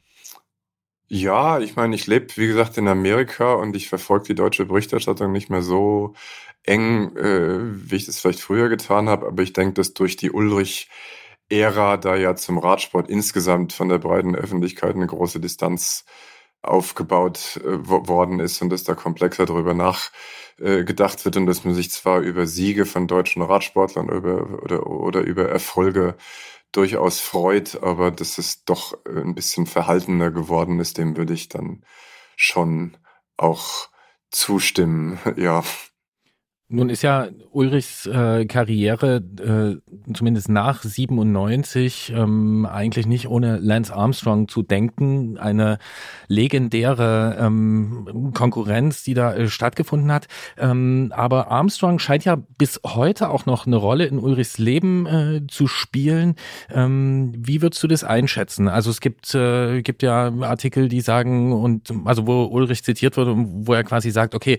Ja, 1.08 1.58
ich 1.58 1.74
meine, 1.74 1.96
ich 1.96 2.06
lebe, 2.06 2.28
wie 2.36 2.46
gesagt, 2.46 2.78
in 2.78 2.86
Amerika 2.86 3.54
und 3.54 3.74
ich 3.74 3.88
verfolge 3.88 4.26
die 4.26 4.34
deutsche 4.36 4.66
Berichterstattung 4.66 5.32
nicht 5.32 5.50
mehr 5.50 5.62
so 5.62 6.14
eng, 6.62 7.16
äh, 7.16 7.58
wie 7.90 7.96
ich 7.96 8.06
das 8.06 8.20
vielleicht 8.20 8.40
früher 8.40 8.68
getan 8.68 9.08
habe. 9.08 9.26
Aber 9.26 9.42
ich 9.42 9.54
denke, 9.54 9.74
dass 9.74 9.94
durch 9.94 10.16
die 10.16 10.30
Ulrich 10.30 10.88
Ära 11.50 11.96
da 11.96 12.16
ja 12.16 12.36
zum 12.36 12.58
Radsport 12.58 13.08
insgesamt 13.08 13.72
von 13.72 13.88
der 13.88 13.98
breiten 13.98 14.34
Öffentlichkeit 14.34 14.94
eine 14.94 15.06
große 15.06 15.40
Distanz 15.40 16.04
aufgebaut 16.62 17.60
äh, 17.64 17.86
worden 17.88 18.40
ist 18.40 18.60
und 18.62 18.70
dass 18.70 18.84
da 18.84 18.94
komplexer 18.94 19.46
darüber 19.46 19.74
nachgedacht 19.74 21.20
äh, 21.20 21.24
wird 21.24 21.36
und 21.36 21.46
dass 21.46 21.64
man 21.64 21.74
sich 21.74 21.90
zwar 21.90 22.20
über 22.20 22.46
Siege 22.46 22.84
von 22.84 23.06
deutschen 23.06 23.42
Radsportlern 23.42 24.08
über, 24.08 24.62
oder, 24.62 24.86
oder 24.86 25.20
über 25.20 25.48
Erfolge 25.48 26.16
durchaus 26.72 27.20
freut, 27.20 27.82
aber 27.82 28.10
dass 28.10 28.38
es 28.38 28.64
doch 28.64 28.94
äh, 29.06 29.20
ein 29.20 29.34
bisschen 29.34 29.66
verhaltener 29.66 30.30
geworden 30.30 30.80
ist, 30.80 30.98
dem 30.98 31.16
würde 31.16 31.32
ich 31.32 31.48
dann 31.48 31.84
schon 32.36 32.96
auch 33.36 33.88
zustimmen, 34.30 35.18
ja. 35.36 35.64
Nun 36.70 36.90
ist 36.90 37.00
ja 37.00 37.28
Ulrichs 37.50 38.04
äh, 38.04 38.44
Karriere 38.44 39.22
äh, 39.40 40.12
zumindest 40.12 40.50
nach 40.50 40.82
97 40.82 42.12
ähm, 42.14 42.66
eigentlich 42.66 43.06
nicht 43.06 43.26
ohne 43.26 43.56
Lance 43.56 43.94
Armstrong 43.94 44.48
zu 44.48 44.62
denken. 44.62 45.38
Eine 45.38 45.78
legendäre 46.26 47.38
ähm, 47.40 48.32
Konkurrenz, 48.34 49.02
die 49.02 49.14
da 49.14 49.32
äh, 49.32 49.48
stattgefunden 49.48 50.12
hat. 50.12 50.28
Ähm, 50.58 51.10
aber 51.16 51.50
Armstrong 51.50 51.98
scheint 51.98 52.26
ja 52.26 52.36
bis 52.36 52.80
heute 52.84 53.30
auch 53.30 53.46
noch 53.46 53.66
eine 53.66 53.76
Rolle 53.76 54.04
in 54.04 54.18
Ulrichs 54.18 54.58
Leben 54.58 55.06
äh, 55.06 55.46
zu 55.48 55.68
spielen. 55.68 56.34
Ähm, 56.70 57.32
wie 57.34 57.62
würdest 57.62 57.82
du 57.82 57.86
das 57.86 58.04
einschätzen? 58.04 58.68
Also 58.68 58.90
es 58.90 59.00
gibt 59.00 59.34
äh, 59.34 59.80
gibt 59.80 60.02
ja 60.02 60.30
Artikel, 60.42 60.88
die 60.90 61.00
sagen 61.00 61.50
und 61.54 61.94
also 62.04 62.26
wo 62.26 62.44
Ulrich 62.44 62.84
zitiert 62.84 63.16
wird 63.16 63.28
und 63.28 63.66
wo 63.66 63.72
er 63.72 63.84
quasi 63.84 64.10
sagt, 64.10 64.34
okay, 64.34 64.58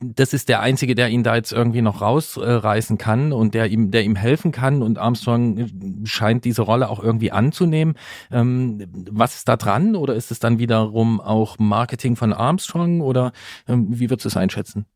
das 0.00 0.32
ist 0.32 0.48
der 0.48 0.60
einzige, 0.60 0.94
der 0.94 1.10
ihn 1.10 1.22
da 1.22 1.41
jetzt 1.42 1.52
irgendwie 1.52 1.82
noch 1.82 2.00
rausreißen 2.00 2.98
kann 2.98 3.32
und 3.32 3.54
der 3.54 3.66
ihm, 3.66 3.90
der 3.90 4.04
ihm 4.04 4.14
helfen 4.14 4.52
kann 4.52 4.82
und 4.82 4.98
Armstrong 4.98 5.68
scheint 6.04 6.44
diese 6.44 6.62
Rolle 6.62 6.88
auch 6.88 7.02
irgendwie 7.02 7.32
anzunehmen. 7.32 7.96
Ähm, 8.30 8.86
was 9.10 9.34
ist 9.34 9.48
da 9.48 9.56
dran 9.56 9.96
oder 9.96 10.14
ist 10.14 10.30
es 10.30 10.38
dann 10.38 10.60
wiederum 10.60 11.20
auch 11.20 11.58
Marketing 11.58 12.14
von 12.14 12.32
Armstrong 12.32 13.00
oder 13.00 13.32
ähm, 13.66 13.88
wie 13.90 14.08
würdest 14.08 14.24
du 14.24 14.28
es 14.28 14.36
einschätzen? 14.36 14.86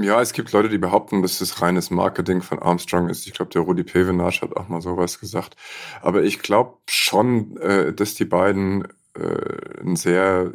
Ja, 0.00 0.20
es 0.20 0.32
gibt 0.32 0.52
Leute, 0.52 0.68
die 0.68 0.78
behaupten, 0.78 1.22
dass 1.22 1.40
es 1.40 1.62
reines 1.62 1.90
Marketing 1.90 2.42
von 2.42 2.58
Armstrong 2.58 3.08
ist. 3.08 3.26
Ich 3.26 3.32
glaube, 3.32 3.52
der 3.52 3.62
Rudi 3.62 3.84
Pevenage 3.84 4.40
hat 4.42 4.56
auch 4.56 4.68
mal 4.68 4.80
sowas 4.80 5.20
gesagt. 5.20 5.56
Aber 6.02 6.22
ich 6.22 6.40
glaube 6.40 6.78
schon, 6.88 7.56
äh, 7.58 7.92
dass 7.92 8.14
die 8.14 8.24
beiden 8.24 8.88
äh, 9.14 9.80
ein 9.82 9.94
sehr, 9.96 10.52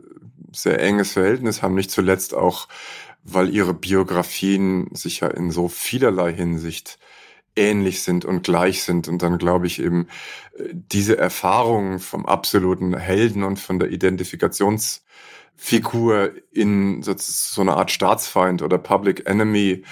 sehr 0.52 0.82
enges 0.82 1.14
Verhältnis 1.14 1.62
haben. 1.62 1.76
Nicht 1.76 1.92
zuletzt 1.92 2.34
auch 2.34 2.68
weil 3.34 3.54
ihre 3.54 3.74
Biografien 3.74 4.88
sich 4.94 5.20
ja 5.22 5.28
in 5.28 5.52
so 5.52 5.68
vielerlei 5.68 6.34
Hinsicht 6.34 7.00
ähnlich 7.56 8.04
sind 8.04 8.26
und 8.26 8.44
gleich 8.44 8.84
sind. 8.84 9.08
Und 9.08 9.22
dann 9.22 9.38
glaube 9.38 9.68
ich 9.68 9.82
eben, 9.82 10.08
äh, 10.58 10.64
diese 10.74 11.18
Erfahrung 11.18 12.00
vom 12.00 12.26
absoluten 12.26 12.98
Helden 12.98 13.44
und 13.44 13.60
von 13.60 13.80
der 13.80 13.92
Identifikationsfigur 13.92 16.32
in 16.52 17.04
so, 17.04 17.62
eine 17.62 17.76
Art 17.76 17.92
Staatsfeind 17.92 18.62
oder 18.62 18.78
Public 18.78 19.28
Enemy 19.28 19.84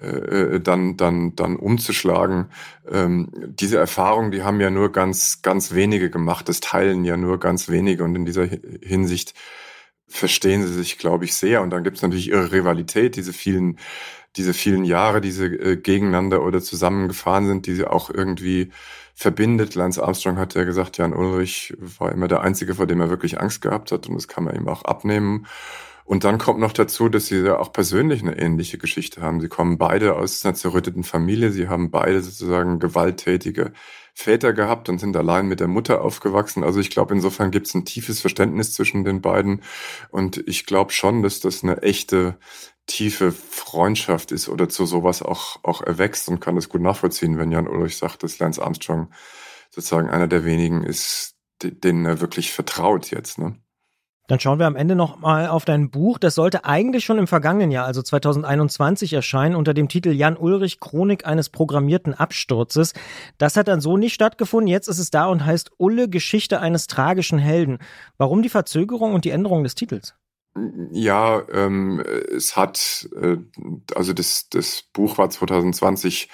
äh, 0.00 0.60
dann 0.60 0.96
dann 0.96 1.36
dann 1.36 1.56
umzuschlagen. 1.56 2.46
Ähm, 2.90 3.28
diese 3.34 3.76
Erfahrung, 3.78 4.30
die 4.32 4.42
haben 4.42 4.60
ja 4.60 4.70
nur 4.70 4.90
ganz 4.90 5.42
ganz 5.42 5.74
wenige 5.74 6.10
gemacht. 6.10 6.48
Das 6.48 6.60
teilen 6.60 7.04
ja 7.04 7.16
nur 7.16 7.38
ganz 7.38 7.68
wenige 7.68 8.02
und 8.04 8.16
in 8.16 8.24
dieser 8.24 8.48
Hinsicht 8.82 9.34
verstehen 10.12 10.66
sie 10.66 10.74
sich, 10.74 10.98
glaube 10.98 11.24
ich, 11.24 11.34
sehr. 11.34 11.62
Und 11.62 11.70
dann 11.70 11.84
gibt 11.84 11.96
es 11.96 12.02
natürlich 12.02 12.28
ihre 12.28 12.52
Rivalität, 12.52 13.16
diese 13.16 13.32
vielen 13.32 13.78
diese 14.36 14.54
vielen 14.54 14.84
Jahre, 14.84 15.20
die 15.20 15.30
sie 15.30 15.44
äh, 15.44 15.76
gegeneinander 15.76 16.42
oder 16.42 16.62
zusammengefahren 16.62 17.46
sind, 17.46 17.66
die 17.66 17.74
sie 17.74 17.86
auch 17.86 18.10
irgendwie 18.10 18.70
verbindet. 19.14 19.74
Lance 19.74 20.02
Armstrong 20.02 20.38
hat 20.38 20.54
ja 20.54 20.64
gesagt, 20.64 20.98
Jan 20.98 21.12
Ulrich 21.12 21.74
war 21.78 22.12
immer 22.12 22.28
der 22.28 22.40
Einzige, 22.40 22.74
vor 22.74 22.86
dem 22.86 23.00
er 23.00 23.10
wirklich 23.10 23.40
Angst 23.40 23.60
gehabt 23.60 23.92
hat 23.92 24.08
und 24.08 24.14
das 24.14 24.28
kann 24.28 24.44
man 24.44 24.56
ihm 24.56 24.68
auch 24.68 24.84
abnehmen. 24.84 25.46
Und 26.12 26.24
dann 26.24 26.36
kommt 26.36 26.60
noch 26.60 26.74
dazu, 26.74 27.08
dass 27.08 27.28
sie 27.28 27.38
ja 27.38 27.58
auch 27.58 27.72
persönlich 27.72 28.20
eine 28.20 28.38
ähnliche 28.38 28.76
Geschichte 28.76 29.22
haben. 29.22 29.40
Sie 29.40 29.48
kommen 29.48 29.78
beide 29.78 30.14
aus 30.14 30.44
einer 30.44 30.54
zerrütteten 30.54 31.04
Familie. 31.04 31.52
Sie 31.52 31.68
haben 31.68 31.90
beide 31.90 32.20
sozusagen 32.20 32.78
gewalttätige 32.80 33.72
Väter 34.12 34.52
gehabt 34.52 34.90
und 34.90 34.98
sind 34.98 35.16
allein 35.16 35.46
mit 35.46 35.60
der 35.60 35.68
Mutter 35.68 36.02
aufgewachsen. 36.02 36.64
Also 36.64 36.80
ich 36.80 36.90
glaube, 36.90 37.14
insofern 37.14 37.50
gibt 37.50 37.66
es 37.66 37.74
ein 37.74 37.86
tiefes 37.86 38.20
Verständnis 38.20 38.74
zwischen 38.74 39.04
den 39.04 39.22
beiden. 39.22 39.62
Und 40.10 40.46
ich 40.46 40.66
glaube 40.66 40.92
schon, 40.92 41.22
dass 41.22 41.40
das 41.40 41.62
eine 41.64 41.80
echte, 41.80 42.36
tiefe 42.84 43.32
Freundschaft 43.32 44.32
ist 44.32 44.50
oder 44.50 44.68
zu 44.68 44.84
sowas 44.84 45.22
auch, 45.22 45.60
auch 45.62 45.80
erwächst 45.80 46.28
und 46.28 46.40
kann 46.40 46.56
das 46.56 46.68
gut 46.68 46.82
nachvollziehen, 46.82 47.38
wenn 47.38 47.50
Jan 47.50 47.66
Ulrich 47.66 47.96
sagt, 47.96 48.22
dass 48.22 48.38
Lance 48.38 48.62
Armstrong 48.62 49.10
sozusagen 49.70 50.10
einer 50.10 50.28
der 50.28 50.44
wenigen 50.44 50.84
ist, 50.84 51.36
denen 51.62 52.04
er 52.04 52.20
wirklich 52.20 52.52
vertraut 52.52 53.10
jetzt. 53.10 53.38
Ne? 53.38 53.56
Dann 54.28 54.38
schauen 54.38 54.60
wir 54.60 54.66
am 54.66 54.76
Ende 54.76 54.94
noch 54.94 55.18
mal 55.18 55.48
auf 55.48 55.64
dein 55.64 55.90
Buch. 55.90 56.18
Das 56.18 56.36
sollte 56.36 56.64
eigentlich 56.64 57.04
schon 57.04 57.18
im 57.18 57.26
vergangenen 57.26 57.72
Jahr, 57.72 57.86
also 57.86 58.02
2021, 58.02 59.12
erscheinen 59.12 59.56
unter 59.56 59.74
dem 59.74 59.88
Titel 59.88 60.10
Jan 60.10 60.36
Ulrich 60.36 60.78
Chronik 60.78 61.26
eines 61.26 61.48
programmierten 61.48 62.14
Absturzes. 62.14 62.92
Das 63.38 63.56
hat 63.56 63.66
dann 63.66 63.80
so 63.80 63.96
nicht 63.96 64.14
stattgefunden. 64.14 64.68
Jetzt 64.68 64.88
ist 64.88 65.00
es 65.00 65.10
da 65.10 65.26
und 65.26 65.44
heißt 65.44 65.72
Ulle 65.76 66.08
Geschichte 66.08 66.60
eines 66.60 66.86
tragischen 66.86 67.38
Helden. 67.38 67.78
Warum 68.16 68.42
die 68.42 68.48
Verzögerung 68.48 69.12
und 69.12 69.24
die 69.24 69.30
Änderung 69.30 69.64
des 69.64 69.74
Titels? 69.74 70.14
Ja, 70.92 71.42
ähm, 71.50 72.00
es 72.00 72.56
hat, 72.56 73.08
äh, 73.20 73.38
also 73.94 74.12
das, 74.12 74.48
das 74.50 74.84
Buch 74.92 75.18
war 75.18 75.30
2020 75.30 76.28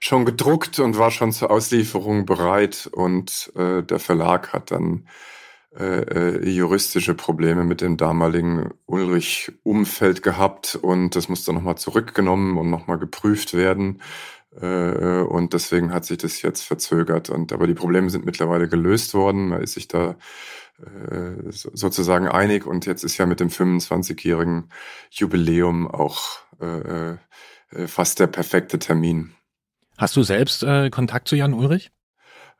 schon 0.00 0.24
gedruckt 0.24 0.78
und 0.78 0.96
war 0.96 1.10
schon 1.10 1.32
zur 1.32 1.50
Auslieferung 1.50 2.24
bereit 2.24 2.88
und 2.92 3.52
äh, 3.56 3.82
der 3.82 3.98
Verlag 3.98 4.52
hat 4.52 4.70
dann 4.70 5.08
äh, 5.78 6.00
äh, 6.40 6.48
juristische 6.48 7.14
Probleme 7.14 7.62
mit 7.62 7.80
dem 7.80 7.96
damaligen 7.96 8.70
Ulrich-Umfeld 8.86 10.24
gehabt 10.24 10.76
und 10.80 11.14
das 11.14 11.28
musste 11.28 11.52
nochmal 11.52 11.78
zurückgenommen 11.78 12.58
und 12.58 12.68
nochmal 12.68 12.98
geprüft 12.98 13.54
werden. 13.54 14.02
Äh, 14.60 15.20
und 15.20 15.52
deswegen 15.52 15.92
hat 15.92 16.04
sich 16.04 16.18
das 16.18 16.42
jetzt 16.42 16.62
verzögert. 16.62 17.30
Und 17.30 17.52
aber 17.52 17.68
die 17.68 17.74
Probleme 17.74 18.10
sind 18.10 18.24
mittlerweile 18.24 18.68
gelöst 18.68 19.14
worden. 19.14 19.48
Man 19.50 19.62
ist 19.62 19.74
sich 19.74 19.86
da 19.86 20.16
äh, 20.80 21.50
sozusagen 21.50 22.26
einig 22.26 22.66
und 22.66 22.86
jetzt 22.86 23.04
ist 23.04 23.16
ja 23.16 23.26
mit 23.26 23.38
dem 23.38 23.48
25-jährigen 23.48 24.70
Jubiläum 25.10 25.86
auch 25.86 26.40
äh, 26.60 27.10
äh, 27.10 27.86
fast 27.86 28.18
der 28.18 28.26
perfekte 28.26 28.80
Termin. 28.80 29.32
Hast 29.96 30.16
du 30.16 30.24
selbst 30.24 30.64
äh, 30.64 30.90
Kontakt 30.90 31.28
zu 31.28 31.36
Jan 31.36 31.54
Ulrich? 31.54 31.92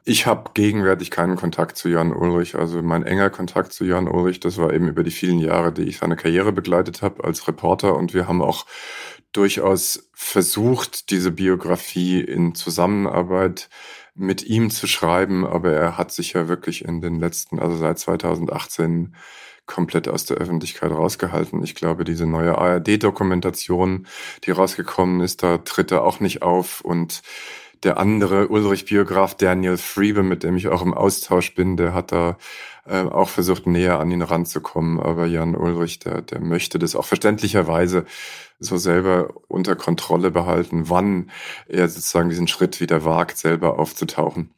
Ich 0.05 0.27
habe 0.27 0.51
gegenwärtig 0.55 1.11
keinen 1.11 1.37
Kontakt 1.37 1.77
zu 1.77 1.89
Jan 1.89 2.13
Ulrich. 2.13 2.55
Also 2.55 2.83
mein 2.83 3.03
enger 3.03 3.31
Kontakt 3.31 3.73
zu 3.73 3.85
Jan 3.85 4.09
Ulrich, 4.09 4.41
das 4.41 4.57
war 4.57 4.73
eben 4.73 4.89
über 4.89 5.03
die 5.03 5.11
vielen 5.11 5.39
Jahre, 5.39 5.73
die 5.73 5.83
ich 5.83 5.99
seine 5.99 6.17
Karriere 6.17 6.53
begleitet 6.53 7.03
habe 7.03 7.25
als 7.25 7.47
Reporter. 7.47 7.95
Und 7.95 8.15
wir 8.15 8.27
haben 8.27 8.41
auch 8.41 8.65
durchaus 9.33 10.09
versucht, 10.15 11.11
diese 11.11 11.31
Biografie 11.31 12.21
in 12.21 12.55
Zusammenarbeit 12.55 13.69
mit 14.15 14.45
ihm 14.45 14.71
zu 14.71 14.87
schreiben. 14.87 15.47
Aber 15.47 15.73
er 15.73 15.99
hat 15.99 16.11
sich 16.11 16.33
ja 16.33 16.49
wirklich 16.49 16.85
in 16.85 17.01
den 17.01 17.21
letzten, 17.21 17.59
also 17.59 17.77
seit 17.77 17.99
2018, 17.99 19.15
komplett 19.69 20.09
aus 20.09 20.25
der 20.25 20.39
Öffentlichkeit 20.39 20.91
rausgehalten. 20.91 21.63
Ich 21.63 21.77
glaube, 21.77 22.03
diese 22.03 22.27
neue 22.27 22.59
ARD-Dokumentation, 22.59 24.09
die 24.45 24.51
rausgekommen 24.51 25.21
ist, 25.21 25.45
da 25.45 25.59
tritt 25.59 25.93
er 25.93 26.03
auch 26.03 26.19
nicht 26.19 26.43
auf 26.43 26.81
und 26.81 27.23
der 27.83 27.99
andere 27.99 28.49
Ulrich-Biograf 28.49 29.35
Daniel 29.35 29.77
Freebe, 29.77 30.23
mit 30.23 30.43
dem 30.43 30.57
ich 30.57 30.69
auch 30.69 30.83
im 30.83 30.95
Austausch 30.95 31.55
bin, 31.55 31.77
der 31.77 31.95
hat 31.95 32.13
da 32.13 32.37
äh, 32.87 33.03
auch 33.03 33.29
versucht, 33.29 33.67
näher 33.67 34.01
an 34.01 34.11
ihn 34.11 34.23
ranzukommen. 34.23 35.01
Aber 35.01 35.27
Jan 35.27 35.55
Ulrich, 35.55 35.99
der, 35.99 36.23
der 36.23 36.41
möchte 36.41 36.79
das 36.79 36.97
auch 36.97 37.05
verständlicherweise 37.05 38.05
so 38.59 38.77
selber 38.77 39.35
unter 39.49 39.77
Kontrolle 39.77 40.31
behalten, 40.31 40.89
wann 40.89 41.31
er 41.69 41.89
sozusagen 41.89 42.31
diesen 42.31 42.49
Schritt 42.49 42.81
wieder 42.81 43.05
wagt, 43.05 43.39
selber 43.39 43.79
aufzutauchen. 43.79 44.51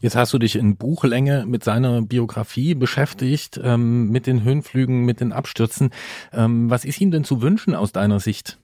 Jetzt 0.00 0.14
hast 0.14 0.32
du 0.32 0.38
dich 0.38 0.54
in 0.54 0.76
Buchlänge 0.76 1.44
mit 1.46 1.64
seiner 1.64 2.02
Biografie 2.02 2.76
beschäftigt, 2.76 3.60
ähm, 3.62 4.10
mit 4.10 4.28
den 4.28 4.44
Höhenflügen, 4.44 5.04
mit 5.04 5.20
den 5.20 5.32
Abstürzen. 5.32 5.90
Ähm, 6.32 6.70
was 6.70 6.84
ist 6.84 7.00
ihm 7.00 7.10
denn 7.10 7.24
zu 7.24 7.42
wünschen 7.42 7.74
aus 7.74 7.90
deiner 7.90 8.20
Sicht? 8.20 8.58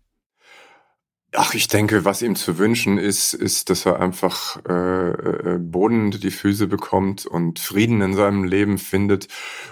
Ach, 1.37 1.55
ich 1.55 1.67
denke, 1.67 2.05
was 2.05 2.23
ihm 2.23 2.37
zu 2.37 2.59
wünschen 2.59 2.97
ist, 2.97 3.35
ist, 3.35 3.69
dass 3.69 3.87
er 3.87 3.99
einfach 3.99 4.57
äh, 4.69 5.11
äh, 5.11 5.59
Boden 5.59 6.07
unter 6.07 6.19
die 6.19 6.31
Füße 6.31 6.69
bekommt 6.69 7.27
und 7.27 7.59
Frieden 7.59 8.01
in 8.03 8.15
seinem 8.15 8.45
Leben 8.45 8.79
findet 8.79 9.27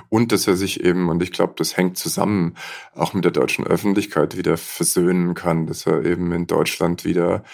und 0.08 0.32
dass 0.32 0.48
er 0.48 0.56
sich 0.56 0.82
eben, 0.82 1.08
und 1.08 1.22
ich 1.22 1.30
glaube, 1.30 1.54
das 1.56 1.76
hängt 1.76 1.98
zusammen, 1.98 2.56
auch 2.94 3.14
mit 3.14 3.24
der 3.24 3.30
deutschen 3.30 3.64
Öffentlichkeit 3.64 4.36
wieder 4.36 4.56
versöhnen 4.56 5.34
kann, 5.34 5.66
dass 5.66 5.86
er 5.86 6.04
eben 6.04 6.32
in 6.32 6.48
Deutschland 6.48 7.04
wieder 7.04 7.44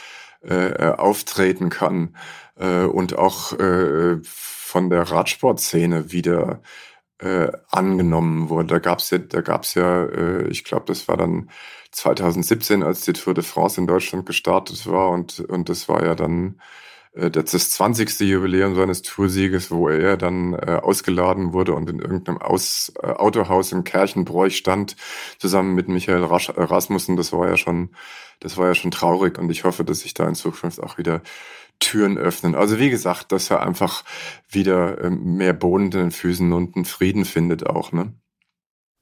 äh, 0.43 0.69
äh 0.71 0.95
auftreten 0.97 1.69
kann 1.69 2.17
äh, 2.57 2.85
und 2.85 3.19
auch 3.19 3.53
äh, 3.59 4.19
von 4.23 4.89
der 4.89 5.03
Radsportszene 5.03 6.13
wieder 6.13 6.63
äh, 7.19 7.51
angenommen 7.71 8.49
wurde. 8.49 8.69
Da 8.69 8.79
gab's 8.79 9.11
ja, 9.11 9.19
da 9.19 9.41
gab's 9.43 9.75
ja, 9.75 10.05
äh, 10.05 10.49
ich 10.49 10.65
glaube, 10.65 10.87
das 10.87 11.09
war 11.09 11.17
dann 11.17 11.51
2017, 11.93 12.83
als 12.83 13.03
die 13.03 13.13
Tour 13.13 13.35
de 13.35 13.45
France 13.45 13.81
in 13.81 13.87
Deutschland 13.87 14.27
gestartet 14.27 14.87
war 14.87 15.11
und, 15.11 15.41
und 15.41 15.69
das 15.69 15.89
war 15.89 16.05
ja 16.05 16.15
dann 16.15 16.61
äh, 17.15 17.31
das 17.31 17.71
20. 17.71 18.21
Jubiläum 18.21 18.75
seines 18.75 19.03
Toursieges, 19.03 19.71
wo 19.71 19.89
er 19.89 20.17
dann 20.17 20.55
äh, 20.55 20.81
ausgeladen 20.83 21.53
wurde 21.53 21.75
und 21.75 21.91
in 21.91 21.99
irgendeinem 21.99 22.39
Aus, 22.39 22.93
äh, 23.03 23.07
Autohaus 23.07 23.73
in 23.73 23.85
Kerchenbräuch 23.85 24.57
stand, 24.57 24.97
zusammen 25.39 25.75
mit 25.75 25.89
Michael 25.89 26.25
Rasch, 26.25 26.49
äh, 26.51 26.63
Rasmussen. 26.63 27.17
Das 27.17 27.33
war 27.33 27.49
ja 27.49 27.57
schon, 27.57 27.91
das 28.41 28.57
war 28.57 28.69
ja 28.69 28.75
schon 28.75 28.91
traurig 28.91 29.39
und 29.39 29.51
ich 29.51 29.65
hoffe, 29.65 29.85
dass 29.85 30.01
sich 30.01 30.15
da 30.15 30.29
in 30.29 30.35
Zukunft 30.35 30.83
auch 30.83 30.99
wieder 30.99 31.23
Türen 31.81 32.19
öffnen. 32.19 32.55
Also 32.55 32.79
wie 32.79 32.91
gesagt, 32.91 33.33
dass 33.33 33.51
er 33.51 33.63
einfach 33.63 34.05
wieder 34.49 34.99
äh, 34.99 35.11
mehr 35.11 35.53
Boden 35.53 35.87
in 35.87 35.91
den 35.91 36.11
Füßen 36.11 36.53
und 36.53 36.77
einen 36.77 36.85
Frieden 36.85 37.25
findet 37.25 37.67
auch, 37.67 37.93
ne? 37.93 38.15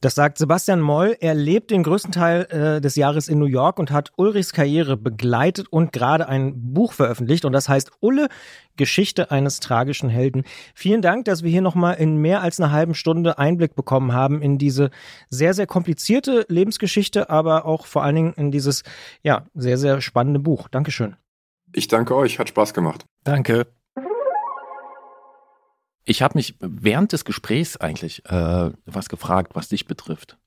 Das 0.02 0.14
sagt 0.14 0.36
Sebastian 0.36 0.80
Moll. 0.80 1.16
Er 1.20 1.34
lebt 1.34 1.70
den 1.70 1.82
größten 1.82 2.12
Teil 2.12 2.42
äh, 2.50 2.80
des 2.82 2.96
Jahres 2.96 3.28
in 3.28 3.38
New 3.38 3.46
York 3.46 3.78
und 3.78 3.90
hat 3.90 4.12
Ulrichs 4.16 4.52
Karriere 4.52 4.96
begleitet 4.98 5.68
und 5.70 5.92
gerade 5.92 6.28
ein 6.28 6.74
Buch 6.74 6.92
veröffentlicht. 6.92 7.46
Und 7.46 7.52
das 7.52 7.68
heißt 7.68 7.90
Ulle, 8.00 8.28
Geschichte 8.76 9.30
eines 9.30 9.58
tragischen 9.58 10.10
Helden. 10.10 10.44
Vielen 10.74 11.00
Dank, 11.00 11.24
dass 11.24 11.42
wir 11.42 11.50
hier 11.50 11.62
nochmal 11.62 11.94
in 11.94 12.18
mehr 12.18 12.42
als 12.42 12.60
einer 12.60 12.72
halben 12.72 12.94
Stunde 12.94 13.38
Einblick 13.38 13.74
bekommen 13.74 14.12
haben 14.12 14.42
in 14.42 14.58
diese 14.58 14.90
sehr, 15.30 15.54
sehr 15.54 15.66
komplizierte 15.66 16.44
Lebensgeschichte, 16.48 17.30
aber 17.30 17.64
auch 17.64 17.86
vor 17.86 18.02
allen 18.02 18.16
Dingen 18.16 18.32
in 18.34 18.50
dieses, 18.50 18.82
ja, 19.22 19.46
sehr, 19.54 19.78
sehr 19.78 20.02
spannende 20.02 20.40
Buch. 20.40 20.68
Dankeschön. 20.68 21.16
Ich 21.72 21.88
danke 21.88 22.14
euch, 22.14 22.38
hat 22.38 22.50
Spaß 22.50 22.74
gemacht. 22.74 23.06
Danke. 23.24 23.66
Ich 26.06 26.22
habe 26.22 26.38
mich 26.38 26.54
während 26.60 27.12
des 27.12 27.24
Gesprächs 27.24 27.76
eigentlich 27.76 28.24
äh, 28.26 28.70
was 28.86 29.08
gefragt, 29.08 29.54
was 29.54 29.68
dich 29.68 29.86
betrifft. 29.86 30.38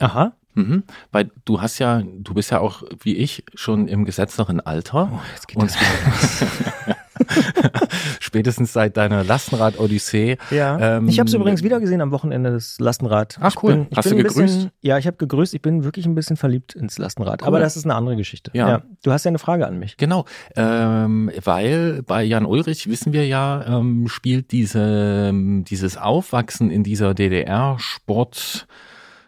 Aha. 0.00 0.36
Mhm. 0.54 0.82
Weil 1.12 1.30
du 1.44 1.62
hast 1.62 1.78
ja, 1.78 2.02
du 2.02 2.34
bist 2.34 2.50
ja 2.50 2.58
auch 2.58 2.82
wie 3.02 3.14
ich 3.16 3.44
schon 3.54 3.88
im 3.88 4.04
gesetzteren 4.04 4.60
Alter. 4.60 5.10
Oh, 5.12 5.20
jetzt 5.32 5.46
geht 5.46 5.58
und 5.58 5.70
Spätestens 8.36 8.72
seit 8.72 8.96
deiner 8.96 9.24
Lastenrad-Odyssee. 9.24 10.36
Ja. 10.50 10.98
Ähm, 10.98 11.08
ich 11.08 11.18
habe 11.18 11.28
es 11.28 11.34
übrigens 11.34 11.62
wieder 11.62 11.80
gesehen 11.80 12.00
am 12.02 12.10
Wochenende 12.10 12.52
das 12.52 12.78
Lastenrad. 12.78 13.38
Ach 13.40 13.54
cool. 13.62 13.72
Bin, 13.72 13.86
hast 13.96 14.10
du 14.10 14.16
gegrüßt? 14.16 14.36
Bisschen, 14.36 14.70
ja, 14.82 14.98
ich 14.98 15.06
habe 15.06 15.16
gegrüßt. 15.16 15.54
Ich 15.54 15.62
bin 15.62 15.84
wirklich 15.84 16.04
ein 16.04 16.14
bisschen 16.14 16.36
verliebt 16.36 16.74
ins 16.74 16.98
Lastenrad. 16.98 17.42
Cool. 17.42 17.48
Aber 17.48 17.60
das 17.60 17.76
ist 17.76 17.84
eine 17.84 17.94
andere 17.94 18.16
Geschichte. 18.16 18.50
Ja. 18.54 18.68
ja. 18.68 18.82
Du 19.02 19.10
hast 19.10 19.24
ja 19.24 19.30
eine 19.30 19.38
Frage 19.38 19.66
an 19.66 19.78
mich. 19.78 19.96
Genau. 19.96 20.26
Ähm, 20.54 21.30
weil 21.44 22.02
bei 22.02 22.22
Jan 22.24 22.44
Ulrich 22.44 22.88
wissen 22.88 23.12
wir 23.12 23.26
ja, 23.26 23.64
ähm, 23.66 24.08
spielt 24.08 24.52
diese, 24.52 25.32
dieses 25.32 25.96
Aufwachsen 25.96 26.70
in 26.70 26.82
dieser 26.82 27.14
DDR-Sport 27.14 28.66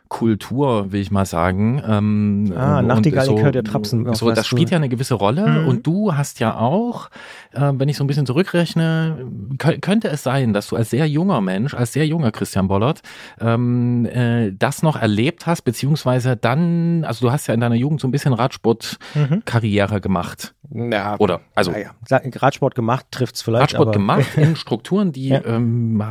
Kultur, 0.08 0.90
will 0.92 1.00
ich 1.00 1.10
mal 1.10 1.26
sagen. 1.26 1.82
Ähm, 1.86 2.52
ah, 2.56 2.82
Nachtigall 2.82 3.26
so, 3.26 3.38
hört 3.38 3.54
der 3.54 3.64
Trapsen. 3.64 4.12
So, 4.14 4.30
das 4.30 4.46
spielt 4.46 4.70
ja 4.70 4.76
eine 4.76 4.88
gewisse 4.88 5.14
Rolle. 5.14 5.46
Mhm. 5.46 5.68
Und 5.68 5.86
du 5.86 6.14
hast 6.14 6.40
ja 6.40 6.56
auch, 6.56 7.10
äh, 7.52 7.72
wenn 7.74 7.88
ich 7.88 7.96
so 7.96 8.04
ein 8.04 8.06
bisschen 8.06 8.26
zurückrechne, 8.26 9.26
könnte 9.58 10.08
es 10.08 10.22
sein, 10.22 10.52
dass 10.52 10.68
du 10.68 10.76
als 10.76 10.90
sehr 10.90 11.06
junger 11.06 11.40
Mensch, 11.40 11.74
als 11.74 11.92
sehr 11.92 12.06
junger 12.06 12.32
Christian 12.32 12.68
Bollert, 12.68 13.02
ähm, 13.40 14.06
äh, 14.06 14.52
das 14.52 14.82
noch 14.82 14.96
erlebt 14.96 15.46
hast, 15.46 15.62
beziehungsweise 15.62 16.36
dann, 16.36 17.04
also 17.04 17.26
du 17.26 17.32
hast 17.32 17.46
ja 17.46 17.54
in 17.54 17.60
deiner 17.60 17.74
Jugend 17.74 18.00
so 18.00 18.08
ein 18.08 18.10
bisschen 18.10 18.32
Radsport-Karriere 18.32 19.96
mhm. 19.96 20.00
gemacht. 20.00 20.54
Ja, 20.70 21.16
Oder, 21.18 21.40
also. 21.54 21.72
Ja, 21.72 21.78
ja. 22.10 22.20
Radsport 22.36 22.74
gemacht 22.74 23.06
trifft's 23.10 23.40
vielleicht. 23.40 23.74
Radsport 23.74 23.94
gemacht 23.94 24.36
in 24.36 24.54
Strukturen, 24.56 25.12
die, 25.12 25.28
ja. 25.28 25.42
ähm, 25.44 26.02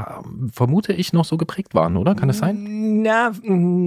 vermute 0.52 0.93
ich, 0.93 1.14
noch 1.14 1.26
so 1.26 1.38
geprägt 1.38 1.76
waren, 1.76 1.95
oder? 1.95 2.16
Kann 2.16 2.28
das 2.28 2.39
sein? 2.39 3.02
Na, 3.04 3.32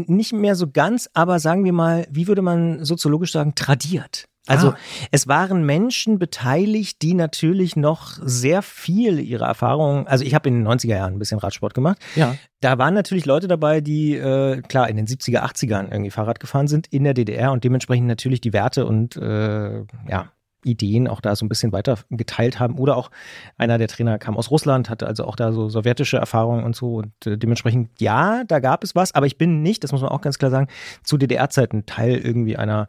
nicht 0.09 0.32
mehr 0.32 0.55
so 0.55 0.70
ganz, 0.70 1.09
aber 1.14 1.38
sagen 1.38 1.64
wir 1.64 1.72
mal, 1.72 2.07
wie 2.11 2.28
würde 2.28 2.42
man 2.42 2.84
soziologisch 2.84 3.32
sagen, 3.32 3.55
tradiert. 3.55 4.26
Also 4.46 4.70
ah. 4.70 4.76
es 5.11 5.28
waren 5.28 5.64
Menschen 5.64 6.18
beteiligt, 6.18 7.03
die 7.03 7.14
natürlich 7.14 7.76
noch 7.76 8.18
sehr 8.22 8.62
viel 8.62 9.20
ihrer 9.20 9.46
Erfahrungen, 9.46 10.07
also 10.07 10.24
ich 10.24 10.34
habe 10.34 10.48
in 10.48 10.57
den 10.57 10.66
90er 10.66 10.96
Jahren 10.96 11.14
ein 11.14 11.18
bisschen 11.18 11.38
Radsport 11.38 11.74
gemacht. 11.74 11.98
Ja. 12.16 12.34
Da 12.61 12.78
waren 12.78 12.94
natürlich 12.94 13.26
Leute 13.26 13.48
dabei, 13.48 13.80
die 13.80 14.16
äh, 14.16 14.62
klar 14.62 14.88
in 14.88 14.96
den 14.96 15.07
70er, 15.07 15.42
80ern 15.42 15.90
irgendwie 15.90 16.11
Fahrrad 16.11 16.40
gefahren 16.40 16.68
sind 16.68 16.86
in 16.88 17.05
der 17.05 17.14
DDR 17.14 17.53
und 17.53 17.64
dementsprechend 17.64 18.07
natürlich 18.07 18.40
die 18.40 18.53
Werte 18.53 18.86
und 18.86 19.16
äh, 19.16 19.84
ja, 20.09 20.32
Ideen 20.65 21.09
auch 21.09 21.21
da 21.21 21.35
so 21.37 21.45
ein 21.45 21.49
bisschen 21.49 21.73
weiter 21.73 21.99
geteilt 22.11 22.61
haben. 22.61 22.79
Oder 22.79 22.97
auch 22.97 23.11
einer 23.59 23.79
der 23.79 23.89
Trainer 23.89 24.19
kam 24.19 24.37
aus 24.37 24.51
Russland, 24.51 24.91
hatte 24.91 25.07
also 25.07 25.25
auch 25.25 25.37
da 25.37 25.53
so 25.53 25.69
sowjetische 25.69 26.19
Erfahrungen 26.19 26.65
und 26.65 26.77
so. 26.77 26.97
Und 26.97 27.27
äh, 27.27 27.37
dementsprechend, 27.37 27.91
ja, 28.01 28.45
da 28.45 28.59
gab 28.59 28.85
es 28.85 28.95
was, 28.95 29.15
aber 29.15 29.27
ich 29.27 29.39
bin 29.39 29.63
nicht, 29.63 29.85
das 29.85 29.93
muss 29.93 30.03
man 30.03 30.11
auch 30.11 30.21
ganz 30.21 30.39
klar 30.39 30.51
sagen, 30.51 30.69
zu 31.03 31.17
DDR-Zeiten 31.17 31.87
Teil 31.87 32.17
irgendwie 32.17 32.57
einer 32.57 32.89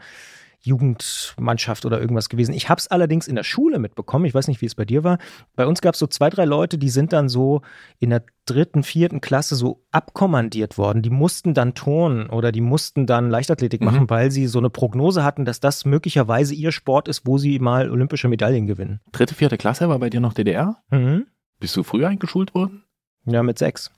Jugendmannschaft 0.62 1.86
oder 1.86 1.99
irgendwas 1.99 2.30
gewesen. 2.30 2.53
Ich 2.53 2.70
habe 2.70 2.80
es 2.80 2.88
allerdings 2.88 3.28
in 3.28 3.36
der 3.36 3.43
Schule 3.43 3.80
mitbekommen. 3.80 4.26
Ich 4.26 4.34
weiß 4.34 4.47
nicht, 4.47 4.62
wie 4.62 4.68
es 4.68 4.76
bei 4.76 4.86
dir 4.86 5.03
war. 5.03 5.18
Bei 5.55 5.66
uns 5.66 5.82
gab 5.82 5.95
es 5.95 5.99
so 5.99 6.07
zwei, 6.07 6.30
drei 6.30 6.45
Leute, 6.45 6.78
die 6.78 6.89
sind 6.89 7.14
dann 7.14 7.30
so 7.30 7.62
in 7.99 8.12
der 8.12 8.24
dritten, 8.45 8.84
vierten 8.84 9.22
Klasse 9.22 9.55
so 9.55 9.84
abkommandiert 9.91 10.78
worden. 10.78 11.01
Die 11.01 11.09
mussten 11.09 11.53
dann 11.53 11.74
turnen 11.74 12.30
oder 12.30 12.51
die 12.51 12.62
mussten 12.62 13.07
dann 13.07 13.30
Leichtathletik 13.30 13.82
machen, 13.82 14.01
mhm. 14.01 14.09
weil 14.09 14.32
sie 14.32 14.47
so 14.47 14.59
eine 14.59 14.70
Prognose 14.70 15.24
hatten, 15.24 15.45
dass 15.45 15.59
das 15.59 15.86
möglicherweise 15.86 16.53
ihr 16.53 16.72
Sport 16.72 17.07
ist, 17.07 17.26
wo 17.26 17.38
sie 17.38 17.59
mal 17.59 17.89
olympische 17.89 18.28
Medaillen 18.28 18.68
gewinnen. 18.68 18.99
Dritte, 19.12 19.36
vierte 19.36 19.57
Klasse 19.57 19.89
war 19.89 19.99
bei 19.99 20.09
dir 20.09 20.20
noch 20.20 20.34
DDR? 20.34 20.78
Mhm. 20.91 21.28
Bist 21.59 21.76
du 21.76 21.84
früher 21.84 22.07
eingeschult 22.07 22.53
worden? 22.53 22.84
Ja, 23.26 23.43
mit 23.43 23.57
sechs. 23.57 23.91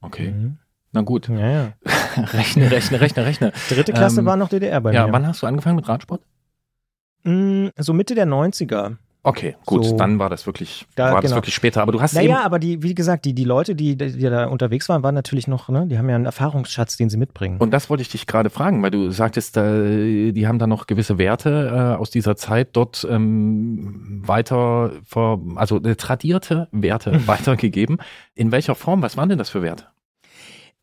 Okay. 0.00 0.30
Mhm. 0.30 0.58
Na 0.92 1.02
gut. 1.02 1.28
Ja, 1.28 1.50
ja. 1.50 1.72
rechne, 2.16 2.70
rechne, 2.70 3.00
rechne, 3.00 3.24
rechne. 3.24 3.52
Dritte 3.68 3.92
Klasse 3.92 4.20
ähm, 4.20 4.26
war 4.26 4.36
noch 4.36 4.48
DDR 4.48 4.80
bei 4.80 4.92
ja, 4.92 5.02
mir. 5.02 5.06
Ja, 5.08 5.12
wann 5.12 5.26
hast 5.26 5.42
du 5.42 5.46
angefangen 5.46 5.76
mit 5.76 5.88
Radsport? 5.88 6.22
Mm, 7.24 7.68
so 7.76 7.92
Mitte 7.92 8.14
der 8.14 8.26
90er. 8.26 8.96
Okay, 9.22 9.54
gut, 9.66 9.84
so, 9.84 9.96
dann 9.98 10.18
war 10.18 10.30
das 10.30 10.46
wirklich, 10.46 10.86
da, 10.94 11.12
war 11.12 11.16
das 11.16 11.24
genau. 11.30 11.36
wirklich 11.36 11.54
später. 11.54 11.82
Aber 11.82 11.92
du 11.92 12.00
hast 12.00 12.14
naja, 12.14 12.40
aber 12.42 12.58
die, 12.58 12.82
wie 12.82 12.94
gesagt, 12.94 13.26
die, 13.26 13.34
die 13.34 13.44
Leute, 13.44 13.74
die, 13.74 13.94
die 13.94 14.18
da 14.18 14.46
unterwegs 14.46 14.88
waren, 14.88 15.02
waren 15.02 15.14
natürlich 15.14 15.46
noch, 15.46 15.68
ne, 15.68 15.86
die 15.86 15.98
haben 15.98 16.08
ja 16.08 16.14
einen 16.14 16.24
Erfahrungsschatz, 16.24 16.96
den 16.96 17.10
sie 17.10 17.18
mitbringen. 17.18 17.58
Und 17.58 17.70
das 17.72 17.90
wollte 17.90 18.00
ich 18.00 18.08
dich 18.08 18.26
gerade 18.26 18.48
fragen, 18.48 18.82
weil 18.82 18.90
du 18.90 19.10
sagtest, 19.10 19.58
äh, 19.58 20.32
die 20.32 20.46
haben 20.46 20.58
da 20.58 20.66
noch 20.66 20.86
gewisse 20.86 21.18
Werte 21.18 21.70
äh, 21.70 22.00
aus 22.00 22.08
dieser 22.08 22.34
Zeit 22.36 22.70
dort 22.72 23.06
ähm, 23.10 24.22
weiter, 24.24 24.92
vor, 25.04 25.38
also 25.56 25.76
äh, 25.82 25.96
tradierte 25.96 26.68
Werte 26.72 27.20
weitergegeben. 27.26 27.98
In 28.34 28.52
welcher 28.52 28.74
Form? 28.74 29.02
Was 29.02 29.18
waren 29.18 29.28
denn 29.28 29.38
das 29.38 29.50
für 29.50 29.60
Werte? 29.60 29.88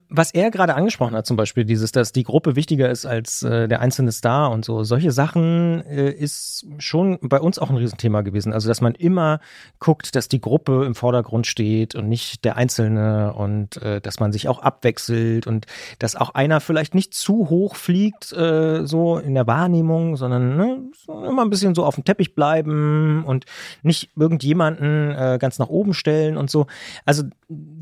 Was 0.09 0.31
er 0.31 0.51
gerade 0.51 0.75
angesprochen 0.75 1.15
hat, 1.15 1.25
zum 1.25 1.35
Beispiel 1.35 1.65
dieses, 1.65 1.91
dass 1.91 2.13
die 2.13 2.23
Gruppe 2.23 2.55
wichtiger 2.55 2.89
ist 2.89 3.05
als 3.05 3.43
äh, 3.43 3.67
der 3.67 3.81
einzelne 3.81 4.13
Star 4.13 4.51
und 4.51 4.63
so, 4.63 4.83
solche 4.83 5.11
Sachen 5.11 5.81
äh, 5.85 6.11
ist 6.11 6.65
schon 6.77 7.19
bei 7.21 7.41
uns 7.41 7.59
auch 7.59 7.69
ein 7.69 7.75
Riesenthema 7.75 8.21
gewesen. 8.21 8.53
Also, 8.53 8.69
dass 8.69 8.79
man 8.79 8.95
immer 8.95 9.41
guckt, 9.79 10.15
dass 10.15 10.29
die 10.29 10.39
Gruppe 10.39 10.85
im 10.85 10.95
Vordergrund 10.95 11.45
steht 11.45 11.95
und 11.95 12.07
nicht 12.07 12.45
der 12.45 12.55
Einzelne 12.55 13.33
und 13.33 13.81
äh, 13.81 13.99
dass 13.99 14.21
man 14.21 14.31
sich 14.31 14.47
auch 14.47 14.59
abwechselt 14.59 15.45
und 15.45 15.65
dass 15.99 16.15
auch 16.15 16.33
einer 16.35 16.61
vielleicht 16.61 16.95
nicht 16.95 17.13
zu 17.13 17.49
hoch 17.49 17.75
fliegt, 17.75 18.31
äh, 18.31 18.85
so 18.85 19.17
in 19.17 19.33
der 19.33 19.47
Wahrnehmung, 19.47 20.15
sondern 20.15 20.55
ne, 20.55 20.79
immer 21.07 21.41
ein 21.41 21.49
bisschen 21.49 21.75
so 21.75 21.85
auf 21.85 21.95
dem 21.95 22.05
Teppich 22.05 22.33
bleiben 22.33 23.25
und 23.25 23.45
nicht 23.83 24.11
irgendjemanden 24.15 25.11
äh, 25.11 25.37
ganz 25.39 25.59
nach 25.59 25.69
oben 25.69 25.93
stellen 25.93 26.37
und 26.37 26.49
so. 26.49 26.67
Also, 27.05 27.23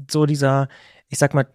so 0.09 0.25
dieser, 0.25 0.69
ich 1.07 1.19
sag 1.19 1.35
mal, 1.35 1.45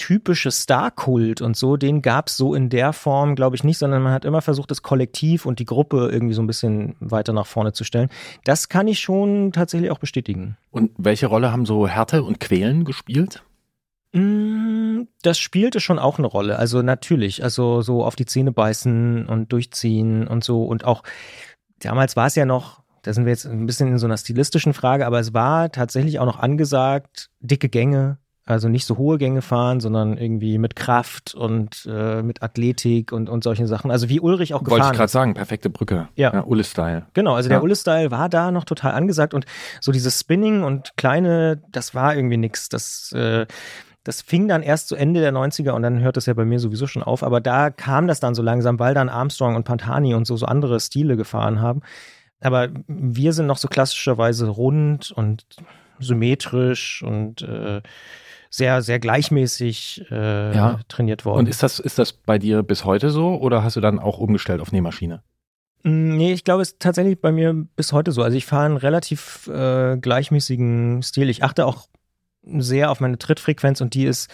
typische 0.00 0.50
Star-Kult 0.50 1.42
und 1.42 1.58
so, 1.58 1.76
den 1.76 2.00
gab 2.00 2.28
es 2.28 2.36
so 2.38 2.54
in 2.54 2.70
der 2.70 2.94
Form, 2.94 3.34
glaube 3.34 3.54
ich, 3.54 3.64
nicht, 3.64 3.76
sondern 3.76 4.02
man 4.02 4.14
hat 4.14 4.24
immer 4.24 4.40
versucht, 4.40 4.70
das 4.70 4.80
Kollektiv 4.80 5.44
und 5.44 5.58
die 5.58 5.66
Gruppe 5.66 6.08
irgendwie 6.10 6.32
so 6.32 6.42
ein 6.42 6.46
bisschen 6.46 6.96
weiter 7.00 7.34
nach 7.34 7.46
vorne 7.46 7.74
zu 7.74 7.84
stellen. 7.84 8.08
Das 8.44 8.70
kann 8.70 8.88
ich 8.88 9.00
schon 9.00 9.52
tatsächlich 9.52 9.90
auch 9.90 9.98
bestätigen. 9.98 10.56
Und 10.70 10.90
welche 10.96 11.26
Rolle 11.26 11.52
haben 11.52 11.66
so 11.66 11.86
Härte 11.86 12.22
und 12.22 12.40
Quälen 12.40 12.86
gespielt? 12.86 13.44
Mm, 14.12 15.02
das 15.20 15.38
spielte 15.38 15.80
schon 15.80 15.98
auch 15.98 16.16
eine 16.16 16.28
Rolle. 16.28 16.58
Also 16.58 16.80
natürlich, 16.80 17.44
also 17.44 17.82
so 17.82 18.02
auf 18.02 18.16
die 18.16 18.24
Zähne 18.24 18.52
beißen 18.52 19.26
und 19.26 19.52
durchziehen 19.52 20.26
und 20.26 20.42
so. 20.42 20.64
Und 20.64 20.86
auch 20.86 21.02
damals 21.78 22.16
war 22.16 22.26
es 22.26 22.36
ja 22.36 22.46
noch, 22.46 22.82
da 23.02 23.12
sind 23.12 23.26
wir 23.26 23.32
jetzt 23.32 23.44
ein 23.44 23.66
bisschen 23.66 23.88
in 23.88 23.98
so 23.98 24.06
einer 24.06 24.16
stilistischen 24.16 24.72
Frage, 24.72 25.06
aber 25.06 25.20
es 25.20 25.34
war 25.34 25.70
tatsächlich 25.70 26.18
auch 26.18 26.26
noch 26.26 26.38
angesagt, 26.38 27.28
dicke 27.40 27.68
Gänge, 27.68 28.16
also 28.50 28.68
nicht 28.68 28.84
so 28.84 28.98
hohe 28.98 29.16
Gänge 29.18 29.42
fahren, 29.42 29.80
sondern 29.80 30.18
irgendwie 30.18 30.58
mit 30.58 30.74
Kraft 30.76 31.34
und 31.34 31.88
äh, 31.90 32.22
mit 32.22 32.42
Athletik 32.42 33.12
und, 33.12 33.28
und 33.28 33.44
solchen 33.44 33.66
Sachen. 33.66 33.90
Also 33.90 34.08
wie 34.08 34.20
Ulrich 34.20 34.54
auch 34.54 34.64
gefahren 34.64 34.80
Wollte 34.80 34.92
ich 34.92 34.98
gerade 34.98 35.12
sagen, 35.12 35.34
perfekte 35.34 35.70
Brücke. 35.70 36.08
Ja. 36.16 36.32
ja 36.32 36.44
Ulle-Style. 36.44 37.06
Genau, 37.14 37.34
also 37.34 37.48
ja. 37.48 37.56
der 37.56 37.62
Ulle-Style 37.62 38.10
war 38.10 38.28
da 38.28 38.50
noch 38.50 38.64
total 38.64 38.92
angesagt 38.92 39.34
und 39.34 39.46
so 39.80 39.92
dieses 39.92 40.18
Spinning 40.18 40.64
und 40.64 40.96
kleine, 40.96 41.62
das 41.70 41.94
war 41.94 42.16
irgendwie 42.16 42.36
nix. 42.36 42.68
Das, 42.68 43.12
äh, 43.12 43.46
das 44.04 44.22
fing 44.22 44.48
dann 44.48 44.62
erst 44.62 44.88
zu 44.88 44.96
Ende 44.96 45.20
der 45.20 45.32
90er 45.32 45.70
und 45.70 45.82
dann 45.82 46.00
hört 46.00 46.16
es 46.16 46.26
ja 46.26 46.34
bei 46.34 46.44
mir 46.44 46.58
sowieso 46.58 46.86
schon 46.86 47.02
auf. 47.02 47.22
Aber 47.22 47.40
da 47.40 47.70
kam 47.70 48.08
das 48.08 48.18
dann 48.18 48.34
so 48.34 48.42
langsam, 48.42 48.78
weil 48.78 48.94
dann 48.94 49.08
Armstrong 49.08 49.56
und 49.56 49.64
Pantani 49.64 50.14
und 50.14 50.26
so, 50.26 50.36
so 50.36 50.46
andere 50.46 50.80
Stile 50.80 51.16
gefahren 51.16 51.60
haben. 51.60 51.82
Aber 52.40 52.68
wir 52.88 53.32
sind 53.32 53.46
noch 53.46 53.58
so 53.58 53.68
klassischerweise 53.68 54.48
rund 54.48 55.12
und 55.12 55.44
symmetrisch 56.00 57.02
und 57.02 57.42
äh, 57.42 57.82
sehr, 58.50 58.82
sehr 58.82 58.98
gleichmäßig 58.98 60.06
äh, 60.10 60.54
ja. 60.54 60.80
trainiert 60.88 61.24
worden. 61.24 61.38
Und 61.38 61.48
ist 61.48 61.62
das, 61.62 61.78
ist 61.78 61.98
das 61.98 62.12
bei 62.12 62.38
dir 62.38 62.62
bis 62.64 62.84
heute 62.84 63.10
so 63.10 63.36
oder 63.36 63.62
hast 63.62 63.76
du 63.76 63.80
dann 63.80 63.98
auch 64.00 64.18
umgestellt 64.18 64.60
auf 64.60 64.72
Nähmaschine? 64.72 65.22
Mm, 65.84 66.16
nee, 66.16 66.32
ich 66.32 66.42
glaube, 66.42 66.62
es 66.62 66.72
ist 66.72 66.80
tatsächlich 66.80 67.20
bei 67.20 67.30
mir 67.30 67.54
bis 67.54 67.92
heute 67.92 68.10
so. 68.10 68.22
Also 68.22 68.36
ich 68.36 68.46
fahre 68.46 68.66
einen 68.66 68.76
relativ 68.76 69.46
äh, 69.46 69.96
gleichmäßigen 69.96 71.02
Stil. 71.02 71.30
Ich 71.30 71.44
achte 71.44 71.64
auch 71.64 71.88
sehr 72.42 72.90
auf 72.90 73.00
meine 73.00 73.18
Trittfrequenz 73.18 73.80
und 73.80 73.94
die 73.94 74.04
ist 74.04 74.28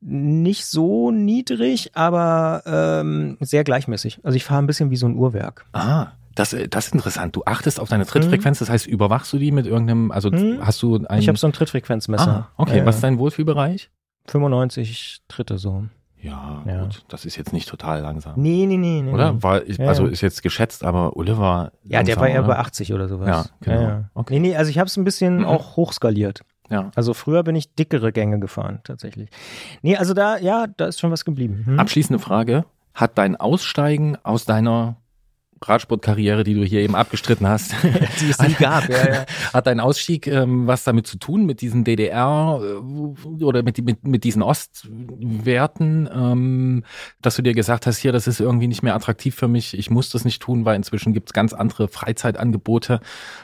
nicht 0.00 0.66
so 0.66 1.10
niedrig, 1.10 1.96
aber 1.96 2.62
ähm, 2.66 3.38
sehr 3.40 3.64
gleichmäßig. 3.64 4.20
Also 4.22 4.36
ich 4.36 4.44
fahre 4.44 4.62
ein 4.62 4.66
bisschen 4.66 4.90
wie 4.90 4.96
so 4.96 5.06
ein 5.06 5.16
Uhrwerk. 5.16 5.64
Ah, 5.72 6.08
das, 6.38 6.52
äh, 6.52 6.68
das 6.68 6.88
ist 6.88 6.94
interessant. 6.94 7.34
Du 7.34 7.42
achtest 7.44 7.80
auf 7.80 7.88
deine 7.88 8.06
Trittfrequenz, 8.06 8.60
das 8.60 8.70
heißt, 8.70 8.86
überwachst 8.86 9.32
du 9.32 9.38
die 9.38 9.50
mit 9.50 9.66
irgendeinem, 9.66 10.10
also 10.10 10.30
hm. 10.30 10.58
hast 10.64 10.82
du 10.82 11.04
ein. 11.06 11.18
Ich 11.18 11.28
habe 11.28 11.38
so 11.38 11.46
ein 11.46 11.52
Trittfrequenzmesser. 11.52 12.48
Ah, 12.48 12.52
okay, 12.56 12.78
ja, 12.78 12.86
was 12.86 12.96
ist 12.96 13.04
dein 13.04 13.18
Wohlfühlbereich? 13.18 13.90
95 14.26 15.22
Tritte 15.28 15.58
so. 15.58 15.84
Ja, 16.20 16.62
ja, 16.66 16.82
gut, 16.82 17.04
das 17.08 17.24
ist 17.24 17.36
jetzt 17.36 17.52
nicht 17.52 17.68
total 17.68 18.00
langsam. 18.00 18.34
Nee, 18.36 18.66
nee, 18.66 18.76
nee. 18.76 19.02
nee 19.02 19.12
oder? 19.12 19.40
War, 19.42 19.64
ich, 19.64 19.80
also 19.80 20.06
ist 20.06 20.20
jetzt 20.20 20.42
geschätzt, 20.42 20.82
aber 20.84 21.16
Ulle 21.16 21.38
war. 21.38 21.72
Ja, 21.84 22.02
der 22.02 22.16
war 22.16 22.28
eher 22.28 22.42
bei 22.42 22.56
80 22.56 22.92
oder 22.92 23.08
sowas. 23.08 23.28
Ja, 23.28 23.44
genau. 23.60 23.82
Ja, 23.82 24.10
okay. 24.14 24.34
Nee, 24.34 24.48
nee, 24.48 24.56
also 24.56 24.70
ich 24.70 24.78
habe 24.78 24.88
es 24.88 24.96
ein 24.96 25.04
bisschen 25.04 25.38
mhm. 25.38 25.44
auch 25.44 25.76
hochskaliert. 25.76 26.42
Ja. 26.70 26.90
Also 26.94 27.14
früher 27.14 27.44
bin 27.44 27.56
ich 27.56 27.74
dickere 27.74 28.12
Gänge 28.12 28.40
gefahren, 28.40 28.80
tatsächlich. 28.84 29.30
Nee, 29.82 29.96
also 29.96 30.12
da, 30.12 30.38
ja, 30.38 30.66
da 30.66 30.86
ist 30.86 31.00
schon 31.00 31.10
was 31.10 31.24
geblieben. 31.24 31.62
Hm? 31.64 31.80
Abschließende 31.80 32.18
Frage. 32.18 32.64
Hat 32.94 33.16
dein 33.16 33.36
Aussteigen 33.36 34.16
aus 34.22 34.44
deiner 34.44 34.96
Radsportkarriere, 35.62 36.44
die 36.44 36.54
du 36.54 36.64
hier 36.64 36.80
eben 36.80 36.94
abgestritten 36.94 37.46
hast, 37.46 37.74
die 38.20 38.30
es 38.30 38.38
nie 38.40 38.54
gab, 38.54 38.88
ja, 38.88 39.08
ja. 39.08 39.26
hat 39.52 39.66
dein 39.66 39.80
Ausstieg 39.80 40.26
ähm, 40.26 40.66
was 40.66 40.84
damit 40.84 41.06
zu 41.06 41.18
tun 41.18 41.46
mit 41.46 41.60
diesen 41.60 41.84
DDR 41.84 42.60
äh, 42.62 43.42
oder 43.44 43.62
mit, 43.62 43.78
mit, 43.84 44.04
mit 44.06 44.24
diesen 44.24 44.42
Ostwerten, 44.42 46.08
ähm, 46.12 46.84
dass 47.22 47.36
du 47.36 47.42
dir 47.42 47.54
gesagt 47.54 47.86
hast, 47.86 47.98
hier, 47.98 48.12
das 48.12 48.26
ist 48.26 48.40
irgendwie 48.40 48.68
nicht 48.68 48.82
mehr 48.82 48.94
attraktiv 48.94 49.34
für 49.34 49.48
mich, 49.48 49.76
ich 49.76 49.90
muss 49.90 50.10
das 50.10 50.24
nicht 50.24 50.42
tun, 50.42 50.64
weil 50.64 50.76
inzwischen 50.76 51.12
gibt 51.12 51.30
es 51.30 51.32
ganz 51.32 51.52
andere 51.52 51.88
Freizeitangebote 51.88 53.00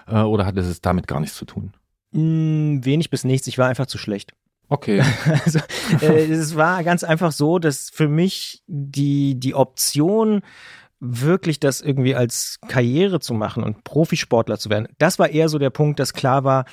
äh, 0.06 0.20
oder 0.20 0.46
hat 0.46 0.56
es 0.56 0.80
damit 0.80 1.06
gar 1.06 1.20
nichts 1.20 1.36
zu 1.36 1.44
tun? 1.44 1.72
Mm, 2.12 2.84
wenig 2.84 3.10
bis 3.10 3.24
nichts, 3.24 3.46
ich 3.46 3.58
war 3.58 3.68
einfach 3.68 3.86
zu 3.86 3.98
schlecht. 3.98 4.34
Okay. 4.68 5.02
Also, 5.44 5.58
äh, 6.00 6.24
es 6.30 6.56
war 6.56 6.82
ganz 6.84 7.04
einfach 7.04 7.32
so, 7.32 7.58
dass 7.58 7.90
für 7.90 8.08
mich 8.08 8.62
die, 8.66 9.38
die 9.38 9.54
Option, 9.54 10.42
wirklich 11.06 11.60
das 11.60 11.80
irgendwie 11.80 12.14
als 12.14 12.58
Karriere 12.68 13.20
zu 13.20 13.34
machen 13.34 13.62
und 13.62 13.84
Profisportler 13.84 14.58
zu 14.58 14.70
werden. 14.70 14.88
Das 14.98 15.18
war 15.18 15.28
eher 15.28 15.48
so 15.48 15.58
der 15.58 15.70
Punkt, 15.70 16.00
dass 16.00 16.14
klar 16.14 16.44
war, 16.44 16.64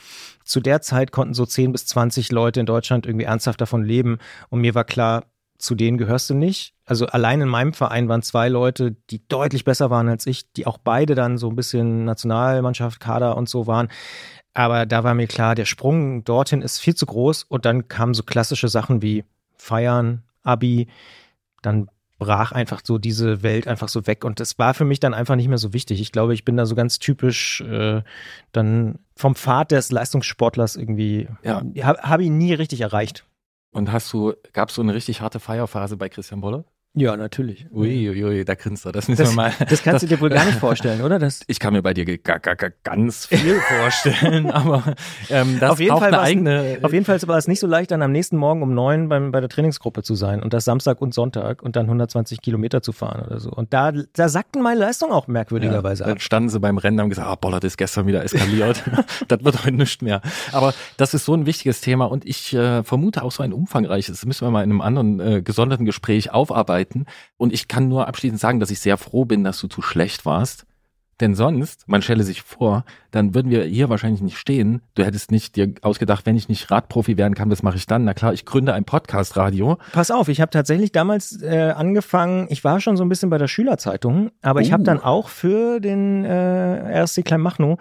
zu 0.44 0.62
der 0.62 0.82
Zeit 0.82 1.12
konnten 1.12 1.34
so 1.34 1.46
10 1.46 1.72
bis 1.72 1.86
20 1.88 2.32
Leute 2.32 2.60
in 2.60 2.66
Deutschland 2.66 3.06
irgendwie 3.06 3.26
ernsthaft 3.26 3.60
davon 3.60 3.84
leben. 3.84 4.20
Und 4.50 4.62
mir 4.62 4.74
war 4.74 4.86
klar, 4.86 5.26
zu 5.58 5.76
denen 5.76 5.98
gehörst 5.98 6.30
du 6.30 6.34
nicht. 6.34 6.74
Also 6.86 7.06
allein 7.06 7.42
in 7.42 7.50
meinem 7.50 7.74
Verein 7.74 8.10
waren 8.10 8.24
zwei 8.24 8.50
Leute, 8.50 8.96
die 9.10 9.28
deutlich 9.28 9.64
besser 9.64 9.90
waren 9.90 10.10
als 10.10 10.26
ich, 10.26 10.52
die 10.54 10.66
auch 10.66 10.78
beide 10.78 11.14
dann 11.14 11.38
so 11.38 11.50
ein 11.50 11.56
bisschen 11.56 12.06
Nationalmannschaft, 12.06 13.00
Kader 13.00 13.38
und 13.38 13.48
so 13.48 13.68
waren. 13.68 13.90
Aber 14.54 14.86
da 14.86 15.04
war 15.04 15.14
mir 15.14 15.28
klar, 15.28 15.56
der 15.56 15.66
Sprung 15.66 16.24
dorthin 16.24 16.62
ist 16.62 16.80
viel 16.80 16.96
zu 16.96 17.06
groß 17.06 17.44
und 17.44 17.66
dann 17.66 17.88
kamen 17.88 18.14
so 18.14 18.24
klassische 18.24 18.68
Sachen 18.68 19.02
wie 19.02 19.24
Feiern, 19.56 20.24
Abi, 20.44 20.88
dann 21.62 21.88
brach 22.22 22.52
einfach 22.52 22.82
so 22.84 23.00
diese 23.00 23.42
Welt 23.42 23.68
einfach 23.68 23.90
so 23.90 24.06
weg 24.06 24.24
und 24.24 24.40
das 24.40 24.60
war 24.60 24.76
für 24.76 24.86
mich 24.86 25.00
dann 25.00 25.16
einfach 25.16 25.36
nicht 25.36 25.48
mehr 25.48 25.58
so 25.58 25.74
wichtig. 25.74 26.00
Ich 26.00 26.12
glaube, 26.12 26.36
ich 26.36 26.46
bin 26.46 26.56
da 26.56 26.68
so 26.68 26.76
ganz 26.76 27.00
typisch 27.00 27.62
äh, 27.62 28.04
dann 28.52 29.00
vom 29.16 29.34
Pfad 29.34 29.72
des 29.72 29.92
Leistungssportlers 29.92 30.76
irgendwie, 30.76 31.28
ja. 31.42 31.64
habe 31.82 32.00
hab 32.04 32.22
ihn 32.22 32.38
nie 32.38 32.54
richtig 32.54 32.82
erreicht. 32.82 33.26
Und 33.72 33.92
hast 33.92 34.14
du, 34.14 34.34
gab 34.54 34.70
es 34.70 34.76
so 34.76 34.84
eine 34.84 34.94
richtig 34.94 35.22
harte 35.22 35.40
Feierphase 35.40 35.98
bei 35.98 36.10
Christian 36.10 36.42
Bolle? 36.42 36.66
Ja, 36.94 37.16
natürlich. 37.16 37.68
Uiuiui, 37.72 38.22
ui, 38.26 38.44
da 38.44 38.54
grinst 38.56 38.86
er. 38.86 38.92
Das 38.92 39.08
müssen 39.08 39.22
das, 39.22 39.32
wir 39.32 39.36
mal. 39.36 39.54
Das 39.70 39.82
kannst 39.82 39.86
das, 39.86 40.02
du 40.02 40.08
dir 40.08 40.20
wohl 40.20 40.30
gar 40.30 40.44
nicht 40.44 40.60
vorstellen, 40.60 41.02
oder? 41.02 41.20
Das 41.20 41.40
ich 41.48 41.58
kann 41.58 41.72
mir 41.72 41.82
bei 41.82 41.94
dir 41.94 42.06
ganz 42.84 43.28
viel 43.28 43.62
vorstellen, 43.80 44.52
aber 44.52 44.84
ähm, 45.30 45.58
das 45.62 45.72
auf 45.72 45.80
jeden 45.80 45.98
Fall 45.98 46.10
eine 46.10 46.20
eigene. 46.20 46.80
Auf 46.82 46.92
jeden 46.92 47.06
Fall 47.06 47.22
war 47.28 47.38
es 47.38 47.48
nicht 47.48 47.62
so 47.62 47.68
leicht, 47.68 47.92
dann 47.92 48.02
am 48.02 48.12
nächsten 48.12 48.36
Morgen 48.36 48.62
um 48.62 48.74
neun 48.74 49.08
beim, 49.08 49.32
bei 49.32 49.40
der 49.40 49.48
Trainingsgruppe 49.48 50.04
zu 50.04 50.16
sein 50.16 50.44
und 50.44 50.52
das 50.54 50.66
Samstag 50.66 51.02
und 51.02 51.14
Sonntag 51.14 51.64
und 51.64 51.78
dann 51.78 51.86
120 51.86 52.42
Kilometer 52.42 52.82
zu 52.82 52.92
fahren 52.92 53.26
oder 53.26 53.40
so. 53.40 53.52
Und 53.52 53.72
da, 53.72 53.94
da 53.94 54.28
sackten 54.28 54.62
meine 54.62 54.82
Leistungen 54.82 55.14
auch 55.14 55.28
merkwürdigerweise 55.28 56.04
ja, 56.04 56.10
Dann 56.10 56.20
standen 56.20 56.50
sie 56.50 56.60
beim 56.60 56.78
Rennen 56.78 56.98
und 56.98 57.04
haben 57.04 57.10
gesagt, 57.10 57.30
ah, 57.30 57.36
Bollert 57.36 57.64
ist 57.64 57.78
gestern 57.78 58.06
wieder 58.06 58.22
eskaliert. 58.22 58.84
das 59.30 59.42
wird 59.46 59.64
heute 59.64 59.78
nicht 59.78 60.02
mehr. 60.02 60.22
Aber 60.52 60.74
das 60.98 61.14
ist 61.14 61.24
so 61.24 61.34
ein 61.36 61.46
wichtiges 61.46 61.80
Thema 61.80 62.06
und 62.12 62.26
ich 62.26 62.54
äh, 62.54 62.84
vermute 62.84 63.24
auch 63.24 63.32
so 63.32 63.44
ein 63.44 63.54
umfangreiches. 63.54 64.18
Das 64.18 64.26
müssen 64.26 64.46
wir 64.46 64.52
mal 64.52 64.64
in 64.64 64.72
einem 64.72 64.82
anderen 64.82 65.20
äh, 65.22 65.42
gesonderten 65.42 65.86
Gespräch 65.86 66.34
aufarbeiten. 66.34 66.81
Und 67.38 67.54
ich 67.54 67.62
ich 67.62 67.68
kann 67.68 67.88
nur 67.88 68.08
abschließend 68.08 68.40
sagen, 68.40 68.60
dass 68.60 68.72
ich 68.72 68.80
sehr 68.80 68.98
froh 68.98 69.26
bin, 69.26 69.44
dass 69.44 69.60
du 69.60 69.68
zu 69.68 69.82
schlecht 69.82 70.26
warst. 70.26 70.66
Denn 71.20 71.36
sonst, 71.36 71.88
man 71.88 72.02
stelle 72.02 72.24
sich 72.24 72.42
vor, 72.42 72.84
dann 73.12 73.36
würden 73.36 73.52
wir 73.52 73.64
hier 73.64 73.90
wahrscheinlich 73.90 74.22
nicht 74.22 74.40
stehen. 74.40 74.82
Du 74.96 75.04
hättest 75.04 75.30
nicht 75.30 75.56
dir 75.56 75.72
ausgedacht, 75.84 76.26
wenn 76.26 76.36
ich 76.36 76.50
nicht 76.50 76.72
Radprofi 76.72 77.16
werden 77.16 77.36
kann, 77.36 77.52
was 77.52 77.62
mache 77.62 77.78
ich 77.78 77.86
dann? 77.86 78.06
Na 78.06 78.16
klar, 78.16 78.34
ich 78.34 78.44
gründe 78.44 78.74
ein 78.74 78.86
Podcast-Radio. 78.86 79.78
Pass 79.92 80.10
auf, 80.10 80.30
ich 80.30 80.42
habe 80.42 80.50
tatsächlich 80.50 80.92
damals 80.92 81.40
äh, 81.44 81.74
angefangen, 81.78 82.48
ich 82.50 82.64
war 82.64 82.80
schon 82.80 82.98
so 82.98 83.06
ein 83.06 83.10
bisschen 83.10 83.30
bei 83.30 83.38
der 83.38 83.48
Schülerzeitung, 83.48 84.32
aber 84.42 84.62
uh. 84.62 84.64
ich 84.64 84.72
habe 84.72 84.82
dann 84.82 85.00
auch 85.00 85.30
für 85.30 85.80
den 85.80 86.26
äh, 86.26 87.02
RSC 87.02 87.22
Kleinmachnow 87.22 87.78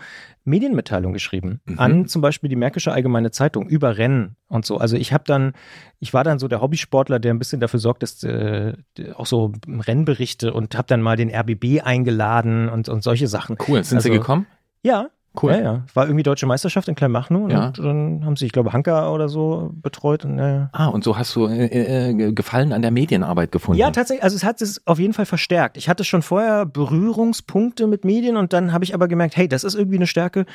Medienmitteilung 0.51 1.13
geschrieben 1.13 1.61
mhm. 1.65 1.79
an 1.79 2.07
zum 2.07 2.21
Beispiel 2.21 2.51
die 2.51 2.57
Märkische 2.57 2.93
Allgemeine 2.93 3.31
Zeitung 3.31 3.69
über 3.69 3.97
Rennen 3.97 4.37
und 4.49 4.67
so. 4.67 4.77
Also 4.77 4.97
ich 4.97 5.13
habe 5.13 5.25
dann, 5.27 5.55
ich 5.99 6.13
war 6.13 6.25
dann 6.25 6.39
so 6.39 6.49
der 6.49 6.61
Hobbysportler, 6.61 7.19
der 7.19 7.33
ein 7.33 7.39
bisschen 7.39 7.61
dafür 7.61 7.81
sorgt, 7.81 8.03
dass 8.03 8.23
äh, 8.23 8.75
auch 9.15 9.27
so 9.27 9.53
Rennberichte 9.67 10.53
und 10.53 10.77
habe 10.77 10.87
dann 10.89 11.01
mal 11.01 11.17
den 11.17 11.35
RBB 11.35 11.83
eingeladen 11.83 12.69
und, 12.69 12.89
und 12.89 13.03
solche 13.03 13.29
Sachen. 13.29 13.57
Cool, 13.67 13.83
sind 13.83 13.99
also, 13.99 14.09
sie 14.09 14.19
gekommen? 14.19 14.47
Ja, 14.83 15.09
Cool. 15.41 15.53
Ja, 15.53 15.61
ja. 15.61 15.83
War 15.95 16.07
irgendwie 16.07 16.25
Deutsche 16.25 16.47
Meisterschaft 16.47 16.89
in 16.89 16.97
Kleinmachnow 16.97 17.51
ja. 17.51 17.67
und 17.67 17.79
dann 17.79 18.25
haben 18.25 18.37
sie, 18.37 18.47
ich 18.47 18.53
glaube, 18.53 18.73
Hanka 18.73 19.11
oder 19.13 19.29
so 19.29 19.71
betreut. 19.75 20.25
Und, 20.25 20.39
ja. 20.39 20.71
Ah, 20.73 20.87
und 20.87 21.05
so 21.05 21.17
hast 21.17 21.37
du 21.37 21.47
äh, 21.47 22.11
äh, 22.11 22.33
Gefallen 22.33 22.73
an 22.73 22.83
der 22.83 22.91
Medienarbeit 22.91 23.53
gefunden? 23.53 23.79
Ja, 23.79 23.91
tatsächlich. 23.93 24.25
Also 24.25 24.37
es 24.37 24.45
hat 24.45 24.61
es 24.61 24.85
auf 24.87 24.99
jeden 24.99 25.13
Fall 25.13 25.27
verstärkt. 25.27 25.77
Ich 25.77 25.89
hatte 25.89 26.03
schon 26.03 26.23
vorher 26.23 26.67
Berührungspunkte 26.67 27.87
mit 27.87 28.05
Medien 28.05 28.37
und 28.37 28.53
dann 28.53 28.73
habe 28.73 28.83
ich 28.85 28.93
aber 28.93 29.07
gemerkt, 29.07 29.37
hey, 29.37 29.47
das 29.47 29.63
ist 29.63 29.77
irgendwie 29.77 29.97
eine 29.97 30.09
Stärke. 30.09 30.47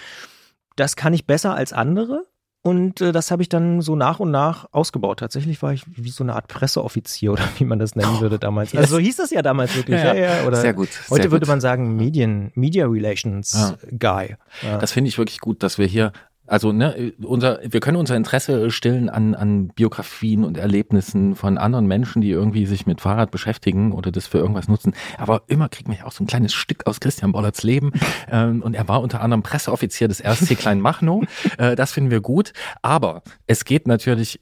Das 0.76 0.98
kann 0.98 1.14
ich 1.14 1.26
besser 1.26 1.56
als 1.56 1.72
andere. 1.72 2.26
Und 2.66 3.00
äh, 3.00 3.12
das 3.12 3.30
habe 3.30 3.44
ich 3.44 3.50
dann 3.50 3.82
so 3.82 3.96
nach 3.96 4.20
und 4.20 4.32
nach 4.32 4.66
ausgebaut. 4.72 5.20
Tatsächlich 5.20 5.62
war 5.62 5.72
ich 5.72 5.84
wie 5.86 6.10
so 6.10 6.24
eine 6.24 6.34
Art 6.34 6.48
Presseoffizier 6.48 7.32
oder 7.34 7.44
wie 7.60 7.64
man 7.64 7.78
das 7.78 7.96
nennen 7.96 8.20
würde 8.22 8.40
damals. 8.40 8.72
Yes. 8.72 8.82
Also 8.82 8.96
so 8.96 9.00
hieß 9.00 9.18
das 9.18 9.30
ja 9.30 9.44
damals 9.44 9.76
wirklich. 9.76 10.02
Ja, 10.02 10.16
ja. 10.16 10.38
ja 10.40 10.48
oder 10.48 10.58
sehr 10.58 10.74
gut. 10.74 10.90
Heute 11.12 11.24
sehr 11.24 11.32
würde 11.32 11.46
man 11.46 11.62
sagen 11.62 11.96
Medien, 11.96 12.52
Media 12.56 12.88
Relations. 12.88 13.76
Guy. 14.00 14.36
Das 14.64 14.92
finde 14.92 15.10
ich 15.10 15.20
wirklich 15.20 15.42
gut, 15.42 15.62
dass 15.62 15.78
wir 15.78 15.86
hier 15.86 16.12
also 16.48 16.72
ne, 16.72 17.14
unser, 17.24 17.60
wir 17.64 17.80
können 17.80 17.98
unser 17.98 18.16
Interesse 18.16 18.72
stillen 18.72 19.10
an, 19.10 19.36
an 19.36 19.70
Biografien 19.70 20.44
und 20.44 20.58
Erlebnissen 20.58 21.36
von 21.36 21.58
anderen 21.58 21.88
Menschen, 21.88 22.22
die 22.22 22.30
irgendwie 22.30 22.66
sich 22.66 22.86
mit 22.86 23.02
Fahrrad 23.02 23.32
beschäftigen 23.32 23.92
oder 23.92 24.12
das 24.12 24.28
für 24.28 24.38
irgendwas 24.38 24.68
nutzen. 24.68 24.94
Aber 25.18 25.44
immer 25.48 25.70
kriegt 25.70 25.88
man 25.88 25.98
ja 25.98 26.06
auch 26.06 26.12
so 26.12 26.24
ein 26.24 26.28
kleines 26.28 26.54
Stück 26.54 26.88
aus 26.88 27.00
Christian 27.00 27.32
Bollerts 27.32 27.64
Leben. 27.64 27.92
Ähm, 28.32 28.64
und 28.64 28.74
er 28.74 28.88
war 28.88 29.02
unter 29.02 29.22
anderem 29.22 29.44
Presseoffizier 29.44 30.08
des 30.08 30.24
RSC 30.24 30.56
Kleinmachnow. 30.56 31.24
Äh, 31.58 31.76
das 31.76 31.92
finden 31.92 32.12
wir 32.12 32.22
gut. 32.22 32.54
Aber 32.82 33.22
es 33.46 33.66
geht 33.66 33.88
natürlich 33.88 34.40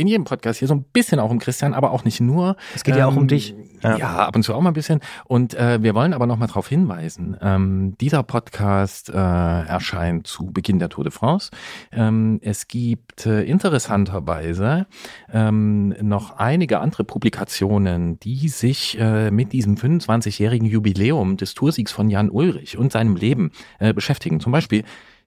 in 0.00 0.06
jedem 0.06 0.24
Podcast 0.24 0.58
hier 0.58 0.68
so 0.68 0.74
ein 0.74 0.82
bisschen 0.82 1.20
auch 1.20 1.30
um 1.30 1.38
Christian, 1.38 1.74
aber 1.74 1.90
auch 1.92 2.04
nicht 2.04 2.20
nur. 2.20 2.56
Es 2.74 2.84
geht 2.84 2.94
ähm, 2.94 3.00
ja 3.00 3.06
auch 3.06 3.16
um 3.16 3.22
ähm, 3.22 3.28
dich. 3.28 3.54
Ja. 3.82 3.96
ja. 3.96 4.16
ab 4.16 4.36
und 4.36 4.42
zu 4.42 4.54
auch 4.54 4.60
mal 4.60 4.70
ein 4.70 4.74
bisschen. 4.74 5.00
Und 5.24 5.54
äh, 5.54 5.82
wir 5.82 5.94
wollen 5.94 6.12
aber 6.12 6.26
noch 6.26 6.36
mal 6.36 6.46
darauf 6.46 6.68
hinweisen, 6.68 7.36
ähm, 7.40 7.94
dieser 8.00 8.22
Podcast 8.22 9.08
äh, 9.08 9.12
erscheint 9.12 10.26
zu 10.26 10.46
Beginn 10.46 10.78
der 10.78 10.88
Tour 10.88 11.04
de 11.04 11.12
France. 11.12 11.50
Ähm, 11.92 12.40
es 12.42 12.68
gibt 12.68 13.26
äh, 13.26 13.42
interessanterweise 13.42 14.86
ähm, 15.32 15.94
noch 16.00 16.36
einige 16.36 16.80
andere 16.80 17.04
Publikationen, 17.04 18.18
die 18.20 18.48
sich 18.48 18.98
äh, 18.98 19.30
mit 19.30 19.52
diesem 19.52 19.76
25-jährigen 19.76 20.66
Jubiläum 20.66 21.36
des 21.36 21.54
Toursiegs 21.54 21.92
von 21.92 22.10
Jan 22.10 22.30
Ulrich 22.30 22.76
und 22.78 22.92
seinem 22.92 23.16
Leben 23.16 23.52
äh, 23.78 23.92
beschäftigen. 23.92 24.40
Zum 24.40 24.52
Beispiel 24.52 24.84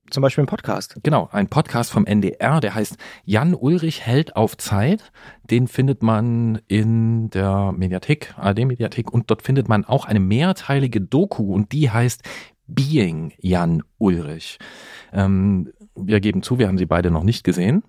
zum 0.10 0.22
Beispiel 0.22 0.43
ein 0.43 0.47
Podcast. 0.47 0.99
Genau, 1.04 1.30
ein 1.32 1.47
Podcast 1.47 1.91
vom 1.91 2.06
NDR, 2.06 2.60
der 2.60 2.76
heißt 2.76 2.97
Jan 3.26 3.54
Ulrich 3.56 4.06
hält 4.06 4.36
auf 4.36 4.58
Zeit. 4.58 5.12
Den 5.49 5.68
findet 5.68 6.04
man 6.04 6.60
in 6.68 7.30
der 7.30 7.72
Mediathek, 7.72 8.34
ARD-Mediathek 8.38 9.12
und 9.12 9.30
dort 9.32 9.41
findet 9.41 9.70
man 9.70 9.86
auch 9.86 10.06
eine 10.06 10.20
mehrteilige 10.20 11.01
Doku 11.01 11.54
und 11.54 11.72
die 11.72 11.89
heißt 11.89 12.22
Being 12.68 13.34
Jan 13.39 13.84
Ulrich. 13.97 14.60
Ähm, 15.12 15.72
wir 15.95 16.20
geben 16.20 16.43
zu, 16.43 16.60
wir 16.60 16.68
haben 16.68 16.78
sie 16.78 16.86
beide 16.86 17.12
noch 17.12 17.24
nicht 17.24 17.43
gesehen. 17.43 17.84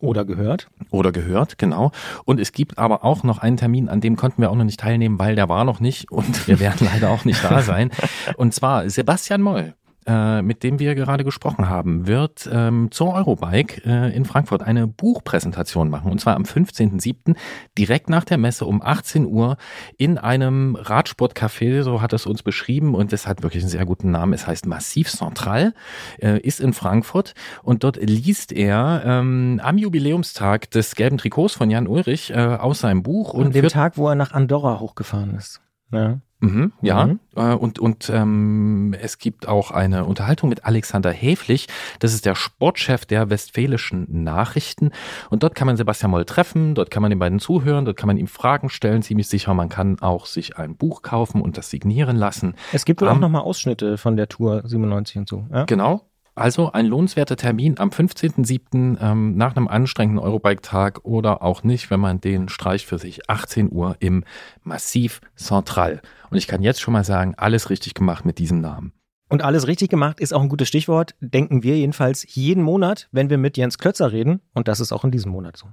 Oder 0.00 0.24
gehört. 0.24 0.70
Oder 0.90 1.10
gehört, 1.10 1.58
genau. 1.58 1.90
Und 2.24 2.38
es 2.38 2.52
gibt 2.52 2.78
aber 2.78 3.04
auch 3.04 3.24
noch 3.24 3.38
einen 3.38 3.56
Termin, 3.56 3.88
an 3.88 4.00
dem 4.00 4.14
konnten 4.14 4.40
wir 4.40 4.50
auch 4.50 4.54
noch 4.54 4.64
nicht 4.64 4.78
teilnehmen, 4.78 5.18
weil 5.18 5.34
der 5.34 5.48
war 5.48 5.64
noch 5.64 5.80
nicht 5.80 6.12
und 6.12 6.46
wir 6.46 6.60
werden 6.60 6.86
leider 6.86 7.10
auch 7.10 7.24
nicht 7.24 7.42
da 7.42 7.62
sein. 7.62 7.90
Und 8.36 8.54
zwar 8.54 8.88
Sebastian 8.88 9.42
Moll 9.42 9.74
äh, 10.08 10.40
mit 10.40 10.62
dem 10.62 10.78
wir 10.78 10.94
gerade 10.94 11.22
gesprochen 11.22 11.68
haben, 11.68 12.06
wird 12.06 12.48
ähm, 12.50 12.90
zur 12.90 13.12
Eurobike 13.12 13.82
äh, 13.84 14.16
in 14.16 14.24
Frankfurt 14.24 14.62
eine 14.62 14.86
Buchpräsentation 14.86 15.90
machen. 15.90 16.10
Und 16.10 16.18
zwar 16.18 16.34
am 16.34 16.44
15.07. 16.44 17.36
direkt 17.76 18.08
nach 18.08 18.24
der 18.24 18.38
Messe 18.38 18.64
um 18.64 18.80
18 18.80 19.26
Uhr 19.26 19.58
in 19.98 20.16
einem 20.16 20.76
Radsportcafé, 20.76 21.82
so 21.82 22.00
hat 22.00 22.14
es 22.14 22.24
uns 22.24 22.42
beschrieben. 22.42 22.94
Und 22.94 23.12
es 23.12 23.26
hat 23.26 23.42
wirklich 23.42 23.62
einen 23.62 23.70
sehr 23.70 23.84
guten 23.84 24.10
Namen. 24.10 24.32
Es 24.32 24.46
heißt 24.46 24.66
Massiv 24.66 25.10
Central, 25.10 25.74
äh, 26.22 26.40
ist 26.40 26.60
in 26.60 26.72
Frankfurt. 26.72 27.34
Und 27.62 27.84
dort 27.84 27.96
liest 27.96 28.52
er 28.52 29.02
ähm, 29.04 29.60
am 29.62 29.76
Jubiläumstag 29.76 30.70
des 30.70 30.94
gelben 30.94 31.18
Trikots 31.18 31.54
von 31.54 31.68
Jan 31.68 31.86
Ulrich 31.86 32.30
äh, 32.30 32.38
aus 32.38 32.80
seinem 32.80 33.02
Buch. 33.02 33.34
Und, 33.34 33.48
und 33.48 33.54
dem 33.54 33.68
Tag, 33.68 33.98
wo 33.98 34.08
er 34.08 34.14
nach 34.14 34.32
Andorra 34.32 34.80
hochgefahren 34.80 35.34
ist. 35.34 35.60
Ja. 35.92 36.18
Mhm, 36.40 36.72
ja, 36.82 37.06
mhm. 37.06 37.20
Äh, 37.34 37.54
und, 37.54 37.78
und 37.78 38.10
ähm, 38.10 38.94
es 39.00 39.18
gibt 39.18 39.48
auch 39.48 39.70
eine 39.72 40.04
Unterhaltung 40.04 40.48
mit 40.48 40.64
Alexander 40.64 41.10
Häflich. 41.10 41.66
Das 41.98 42.14
ist 42.14 42.26
der 42.26 42.36
Sportchef 42.36 43.06
der 43.06 43.28
Westfälischen 43.28 44.06
Nachrichten. 44.22 44.92
Und 45.30 45.42
dort 45.42 45.54
kann 45.56 45.66
man 45.66 45.76
Sebastian 45.76 46.12
Moll 46.12 46.24
treffen, 46.24 46.74
dort 46.74 46.90
kann 46.90 47.02
man 47.02 47.10
den 47.10 47.18
beiden 47.18 47.40
zuhören, 47.40 47.84
dort 47.84 47.96
kann 47.96 48.06
man 48.06 48.18
ihm 48.18 48.28
Fragen 48.28 48.70
stellen, 48.70 49.02
ziemlich 49.02 49.26
sicher. 49.26 49.52
Man 49.54 49.68
kann 49.68 49.98
auch 50.00 50.26
sich 50.26 50.56
ein 50.56 50.76
Buch 50.76 51.02
kaufen 51.02 51.42
und 51.42 51.58
das 51.58 51.70
signieren 51.70 52.16
lassen. 52.16 52.54
Es 52.72 52.84
gibt 52.84 53.00
wohl 53.00 53.08
um, 53.08 53.16
auch 53.16 53.20
nochmal 53.20 53.42
Ausschnitte 53.42 53.98
von 53.98 54.16
der 54.16 54.28
Tour 54.28 54.62
97 54.64 55.16
und 55.16 55.28
so. 55.28 55.46
Ja? 55.52 55.64
Genau, 55.64 56.07
also 56.38 56.72
ein 56.72 56.86
lohnenswerter 56.86 57.36
Termin 57.36 57.78
am 57.78 57.90
15.07. 57.90 58.98
Ähm, 59.00 59.36
nach 59.36 59.56
einem 59.56 59.68
anstrengenden 59.68 60.24
Eurobike-Tag 60.24 61.04
oder 61.04 61.42
auch 61.42 61.62
nicht, 61.62 61.90
wenn 61.90 62.00
man 62.00 62.20
den 62.20 62.48
streicht 62.48 62.86
für 62.86 62.98
sich 62.98 63.28
18 63.28 63.72
Uhr 63.72 63.96
im 64.00 64.24
Massiv 64.62 65.20
Central. 65.36 66.00
Und 66.30 66.38
ich 66.38 66.46
kann 66.46 66.62
jetzt 66.62 66.80
schon 66.80 66.92
mal 66.92 67.04
sagen, 67.04 67.34
alles 67.36 67.70
richtig 67.70 67.94
gemacht 67.94 68.24
mit 68.24 68.38
diesem 68.38 68.60
Namen. 68.60 68.92
Und 69.28 69.42
alles 69.42 69.66
richtig 69.66 69.90
gemacht 69.90 70.20
ist 70.20 70.32
auch 70.32 70.42
ein 70.42 70.48
gutes 70.48 70.68
Stichwort, 70.68 71.14
denken 71.20 71.62
wir 71.62 71.76
jedenfalls 71.76 72.34
jeden 72.34 72.62
Monat, 72.62 73.08
wenn 73.12 73.28
wir 73.28 73.36
mit 73.36 73.56
Jens 73.58 73.76
Klötzer 73.76 74.12
reden. 74.12 74.40
Und 74.54 74.68
das 74.68 74.80
ist 74.80 74.92
auch 74.92 75.04
in 75.04 75.10
diesem 75.10 75.32
Monat 75.32 75.56
so. 75.56 75.66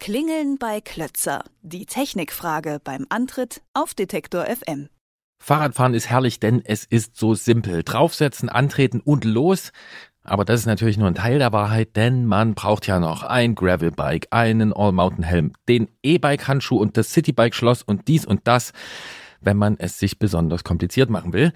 Klingeln 0.00 0.58
bei 0.58 0.80
Klötzer. 0.80 1.44
Die 1.62 1.86
Technikfrage 1.86 2.80
beim 2.82 3.06
Antritt 3.08 3.62
auf 3.72 3.94
Detektor 3.94 4.46
FM. 4.46 4.88
Fahrradfahren 5.42 5.92
ist 5.92 6.08
herrlich, 6.08 6.38
denn 6.38 6.62
es 6.64 6.84
ist 6.84 7.16
so 7.16 7.34
simpel. 7.34 7.82
Draufsetzen, 7.82 8.48
antreten 8.48 9.00
und 9.00 9.24
los. 9.24 9.72
Aber 10.22 10.44
das 10.44 10.60
ist 10.60 10.66
natürlich 10.66 10.98
nur 10.98 11.08
ein 11.08 11.16
Teil 11.16 11.40
der 11.40 11.52
Wahrheit, 11.52 11.96
denn 11.96 12.26
man 12.26 12.54
braucht 12.54 12.86
ja 12.86 13.00
noch 13.00 13.24
ein 13.24 13.56
Gravelbike, 13.56 14.28
einen 14.30 14.72
All-Mountain-Helm, 14.72 15.52
den 15.68 15.88
E-Bike-Handschuh 16.04 16.76
und 16.76 16.96
das 16.96 17.12
Citybike-Schloss 17.12 17.82
und 17.82 18.06
dies 18.06 18.24
und 18.24 18.42
das, 18.44 18.72
wenn 19.40 19.56
man 19.56 19.76
es 19.80 19.98
sich 19.98 20.20
besonders 20.20 20.62
kompliziert 20.62 21.10
machen 21.10 21.32
will. 21.32 21.52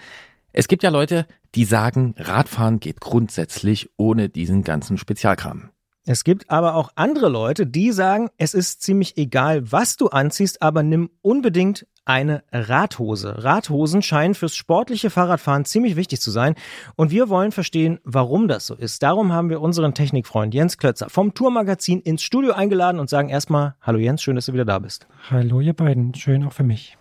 Es 0.52 0.66
gibt 0.66 0.82
ja 0.82 0.90
Leute, 0.90 1.28
die 1.54 1.64
sagen, 1.64 2.16
Radfahren 2.18 2.80
geht 2.80 3.00
grundsätzlich 3.00 3.90
ohne 3.96 4.28
diesen 4.28 4.64
ganzen 4.64 4.98
Spezialkram. 4.98 5.70
Es 6.08 6.22
gibt 6.22 6.50
aber 6.50 6.76
auch 6.76 6.90
andere 6.94 7.28
Leute, 7.28 7.66
die 7.66 7.90
sagen, 7.90 8.28
es 8.38 8.54
ist 8.54 8.80
ziemlich 8.80 9.18
egal, 9.18 9.72
was 9.72 9.96
du 9.96 10.06
anziehst, 10.06 10.62
aber 10.62 10.84
nimm 10.84 11.10
unbedingt 11.20 11.84
eine 12.04 12.44
Radhose. 12.52 13.42
Radhosen 13.42 14.02
scheinen 14.02 14.36
fürs 14.36 14.54
sportliche 14.54 15.10
Fahrradfahren 15.10 15.64
ziemlich 15.64 15.96
wichtig 15.96 16.20
zu 16.20 16.30
sein 16.30 16.54
und 16.94 17.10
wir 17.10 17.28
wollen 17.28 17.50
verstehen, 17.50 17.98
warum 18.04 18.46
das 18.46 18.68
so 18.68 18.76
ist. 18.76 19.02
Darum 19.02 19.32
haben 19.32 19.50
wir 19.50 19.60
unseren 19.60 19.94
Technikfreund 19.94 20.54
Jens 20.54 20.78
Klötzer 20.78 21.10
vom 21.10 21.34
Tourmagazin 21.34 22.00
ins 22.02 22.22
Studio 22.22 22.52
eingeladen 22.52 23.00
und 23.00 23.10
sagen 23.10 23.28
erstmal, 23.28 23.74
hallo 23.82 23.98
Jens, 23.98 24.22
schön, 24.22 24.36
dass 24.36 24.46
du 24.46 24.52
wieder 24.52 24.64
da 24.64 24.78
bist. 24.78 25.08
Hallo 25.28 25.60
ihr 25.60 25.74
beiden, 25.74 26.14
schön 26.14 26.44
auch 26.44 26.52
für 26.52 26.62
mich. 26.62 26.96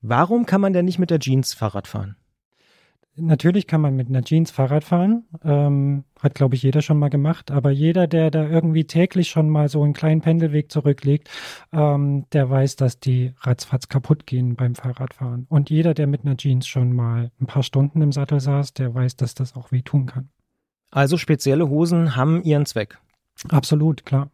Warum 0.00 0.46
kann 0.46 0.60
man 0.60 0.72
denn 0.72 0.84
nicht 0.84 1.00
mit 1.00 1.10
der 1.10 1.18
Jeans 1.18 1.54
Fahrrad 1.54 1.88
fahren? 1.88 2.14
Natürlich 3.16 3.66
kann 3.66 3.80
man 3.80 3.94
mit 3.94 4.08
einer 4.08 4.22
Jeans 4.22 4.50
Fahrrad 4.50 4.84
fahren. 4.84 5.24
Ähm, 5.44 6.04
hat, 6.24 6.34
glaube 6.34 6.54
ich, 6.56 6.62
jeder 6.62 6.82
schon 6.82 6.98
mal 6.98 7.10
gemacht. 7.10 7.50
Aber 7.50 7.70
jeder, 7.70 8.06
der 8.06 8.30
da 8.30 8.48
irgendwie 8.48 8.84
täglich 8.84 9.28
schon 9.28 9.48
mal 9.48 9.68
so 9.68 9.82
einen 9.82 9.92
kleinen 9.92 10.20
Pendelweg 10.20 10.72
zurücklegt, 10.72 11.30
ähm, 11.72 12.24
der 12.32 12.50
weiß, 12.50 12.76
dass 12.76 12.98
die 12.98 13.34
ratzfatz 13.40 13.88
kaputt 13.88 14.26
gehen 14.26 14.56
beim 14.56 14.74
Fahrradfahren. 14.74 15.46
Und 15.48 15.70
jeder, 15.70 15.94
der 15.94 16.06
mit 16.06 16.24
einer 16.24 16.36
Jeans 16.36 16.66
schon 16.66 16.92
mal 16.92 17.30
ein 17.40 17.46
paar 17.46 17.62
Stunden 17.62 18.02
im 18.02 18.12
Sattel 18.12 18.40
saß, 18.40 18.74
der 18.74 18.94
weiß, 18.94 19.16
dass 19.16 19.34
das 19.34 19.54
auch 19.54 19.70
wehtun 19.70 20.06
kann. 20.06 20.30
Also 20.90 21.16
spezielle 21.16 21.68
Hosen 21.68 22.16
haben 22.16 22.42
ihren 22.42 22.66
Zweck. 22.66 22.98
Absolut, 23.48 24.06
klar. 24.06 24.30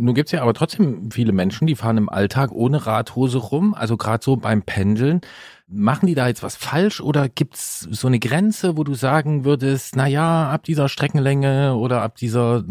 Nun 0.00 0.14
gibt's 0.14 0.30
ja 0.30 0.42
aber 0.42 0.54
trotzdem 0.54 1.10
viele 1.10 1.32
Menschen, 1.32 1.66
die 1.66 1.74
fahren 1.74 1.96
im 1.96 2.08
Alltag 2.08 2.52
ohne 2.52 2.86
Radhose 2.86 3.38
rum, 3.38 3.74
also 3.74 3.96
gerade 3.96 4.24
so 4.24 4.36
beim 4.36 4.62
Pendeln. 4.62 5.20
Machen 5.66 6.06
die 6.06 6.14
da 6.14 6.28
jetzt 6.28 6.42
was 6.44 6.54
falsch 6.54 7.00
oder 7.00 7.28
gibt's 7.28 7.80
so 7.80 8.06
eine 8.06 8.20
Grenze, 8.20 8.76
wo 8.76 8.84
du 8.84 8.94
sagen 8.94 9.44
würdest, 9.44 9.96
na 9.96 10.06
ja, 10.06 10.50
ab 10.50 10.62
dieser 10.62 10.88
Streckenlänge 10.88 11.74
oder 11.74 12.00
ab 12.02 12.14
dieser 12.14 12.64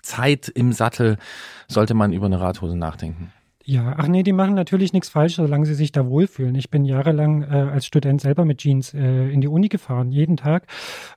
Zeit 0.00 0.48
im 0.48 0.72
Sattel 0.72 1.18
sollte 1.68 1.92
man 1.92 2.12
über 2.12 2.26
eine 2.26 2.40
Radhose 2.40 2.76
nachdenken? 2.76 3.32
Ja, 3.64 3.94
ach 3.96 4.08
nee, 4.08 4.22
die 4.22 4.32
machen 4.32 4.54
natürlich 4.54 4.92
nichts 4.92 5.08
falsch, 5.08 5.36
solange 5.36 5.66
sie 5.66 5.74
sich 5.74 5.92
da 5.92 6.06
wohlfühlen. 6.06 6.54
Ich 6.56 6.70
bin 6.70 6.84
jahrelang 6.84 7.42
äh, 7.42 7.46
als 7.46 7.86
Student 7.86 8.20
selber 8.20 8.44
mit 8.44 8.58
Jeans 8.58 8.92
äh, 8.92 9.30
in 9.30 9.40
die 9.40 9.46
Uni 9.46 9.68
gefahren, 9.68 10.10
jeden 10.10 10.36
Tag, 10.36 10.66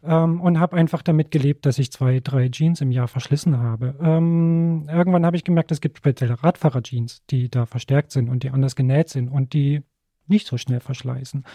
ähm, 0.03 0.39
und 0.41 0.59
habe 0.59 0.75
einfach 0.75 1.01
damit 1.01 1.31
gelebt, 1.31 1.65
dass 1.65 1.79
ich 1.79 1.91
zwei, 1.91 2.19
drei 2.19 2.49
Jeans 2.49 2.81
im 2.81 2.91
Jahr 2.91 3.07
verschlissen 3.07 3.57
habe. 3.57 3.95
Ähm, 3.99 4.87
irgendwann 4.91 5.25
habe 5.25 5.37
ich 5.37 5.43
gemerkt, 5.43 5.71
es 5.71 5.81
gibt 5.81 5.97
spezielle 5.97 6.43
Radfahrer-Jeans, 6.43 7.23
die 7.31 7.49
da 7.49 7.65
verstärkt 7.65 8.11
sind 8.11 8.29
und 8.29 8.43
die 8.43 8.51
anders 8.51 8.75
genäht 8.75 9.09
sind 9.09 9.29
und 9.29 9.53
die 9.53 9.81
nicht 10.27 10.47
so 10.47 10.57
schnell 10.57 10.79
verschleißen. 10.79 11.45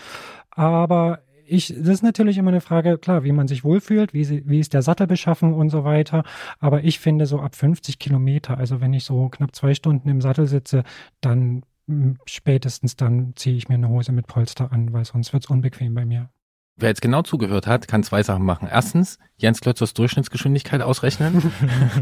Aber 0.50 1.20
ich, 1.50 1.68
das 1.76 1.88
ist 1.88 2.02
natürlich 2.02 2.38
immer 2.38 2.50
eine 2.50 2.60
Frage, 2.60 2.96
klar, 2.96 3.24
wie 3.24 3.32
man 3.32 3.48
sich 3.48 3.64
wohlfühlt, 3.64 4.14
wie, 4.14 4.24
sie, 4.24 4.42
wie 4.46 4.60
ist 4.60 4.72
der 4.72 4.82
Sattel 4.82 5.06
beschaffen 5.06 5.52
und 5.52 5.70
so 5.70 5.84
weiter. 5.84 6.22
Aber 6.60 6.84
ich 6.84 7.00
finde 7.00 7.26
so 7.26 7.40
ab 7.40 7.56
50 7.56 7.98
Kilometer, 7.98 8.56
also 8.56 8.80
wenn 8.80 8.94
ich 8.94 9.04
so 9.04 9.28
knapp 9.28 9.54
zwei 9.54 9.74
Stunden 9.74 10.08
im 10.08 10.20
Sattel 10.20 10.46
sitze, 10.46 10.84
dann 11.20 11.62
hm, 11.88 12.18
spätestens 12.24 12.96
dann 12.96 13.32
ziehe 13.34 13.56
ich 13.56 13.68
mir 13.68 13.74
eine 13.74 13.88
Hose 13.88 14.12
mit 14.12 14.26
Polster 14.28 14.72
an, 14.72 14.92
weil 14.92 15.04
sonst 15.04 15.32
wird 15.32 15.44
es 15.44 15.50
unbequem 15.50 15.92
bei 15.94 16.06
mir. 16.06 16.30
Wer 16.76 16.88
jetzt 16.88 17.02
genau 17.02 17.22
zugehört 17.22 17.66
hat, 17.66 17.88
kann 17.88 18.02
zwei 18.04 18.22
Sachen 18.22 18.44
machen. 18.44 18.68
Erstens, 18.70 19.18
Jens 19.36 19.60
Klötzers 19.60 19.92
Durchschnittsgeschwindigkeit 19.92 20.80
ausrechnen. 20.80 21.52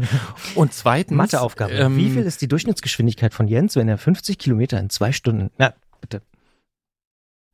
Und 0.55 0.73
zweitens. 0.73 1.17
Matheaufgabe. 1.17 1.73
Ähm, 1.73 1.97
Wie 1.97 2.11
viel 2.11 2.23
ist 2.23 2.41
die 2.41 2.47
Durchschnittsgeschwindigkeit 2.47 3.33
von 3.33 3.47
Jens, 3.47 3.75
wenn 3.75 3.89
er 3.89 3.97
50 3.97 4.37
Kilometer 4.37 4.79
in 4.79 4.89
zwei 4.89 5.11
Stunden. 5.11 5.49
Na, 5.57 5.73
bitte. 5.99 6.21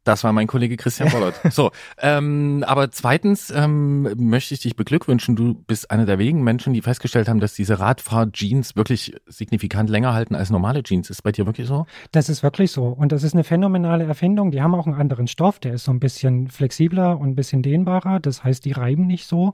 Das 0.05 0.23
war 0.23 0.31
mein 0.31 0.47
Kollege 0.47 0.77
Christian 0.77 1.09
Bollert. 1.11 1.41
So, 1.51 1.71
ähm, 1.97 2.63
aber 2.65 2.91
zweitens 2.91 3.49
ähm, 3.49 4.03
möchte 4.17 4.53
ich 4.53 4.61
dich 4.61 4.75
beglückwünschen. 4.75 5.35
Du 5.35 5.55
bist 5.55 5.91
einer 5.91 6.05
der 6.05 6.19
wenigen 6.19 6.43
Menschen, 6.43 6.73
die 6.73 6.81
festgestellt 6.81 7.27
haben, 7.27 7.39
dass 7.39 7.55
diese 7.55 7.79
Radfahr-Jeans 7.79 8.75
wirklich 8.75 9.15
signifikant 9.25 9.89
länger 9.89 10.13
halten 10.13 10.35
als 10.35 10.51
normale 10.51 10.83
Jeans. 10.83 11.09
Ist 11.09 11.23
bei 11.23 11.31
dir 11.31 11.47
wirklich 11.47 11.67
so? 11.67 11.87
Das 12.11 12.29
ist 12.29 12.43
wirklich 12.43 12.71
so. 12.71 12.85
Und 12.85 13.11
das 13.11 13.23
ist 13.23 13.33
eine 13.33 13.43
phänomenale 13.43 14.03
Erfindung. 14.03 14.51
Die 14.51 14.61
haben 14.61 14.75
auch 14.75 14.85
einen 14.85 14.95
anderen 14.95 15.27
Stoff. 15.27 15.57
Der 15.59 15.73
ist 15.73 15.85
so 15.85 15.91
ein 15.91 15.99
bisschen 15.99 16.49
flexibler 16.49 17.19
und 17.19 17.29
ein 17.29 17.35
bisschen 17.35 17.63
dehnbarer. 17.63 18.19
Das 18.19 18.43
heißt, 18.43 18.63
die 18.63 18.73
reiben 18.73 19.07
nicht 19.07 19.25
so, 19.25 19.53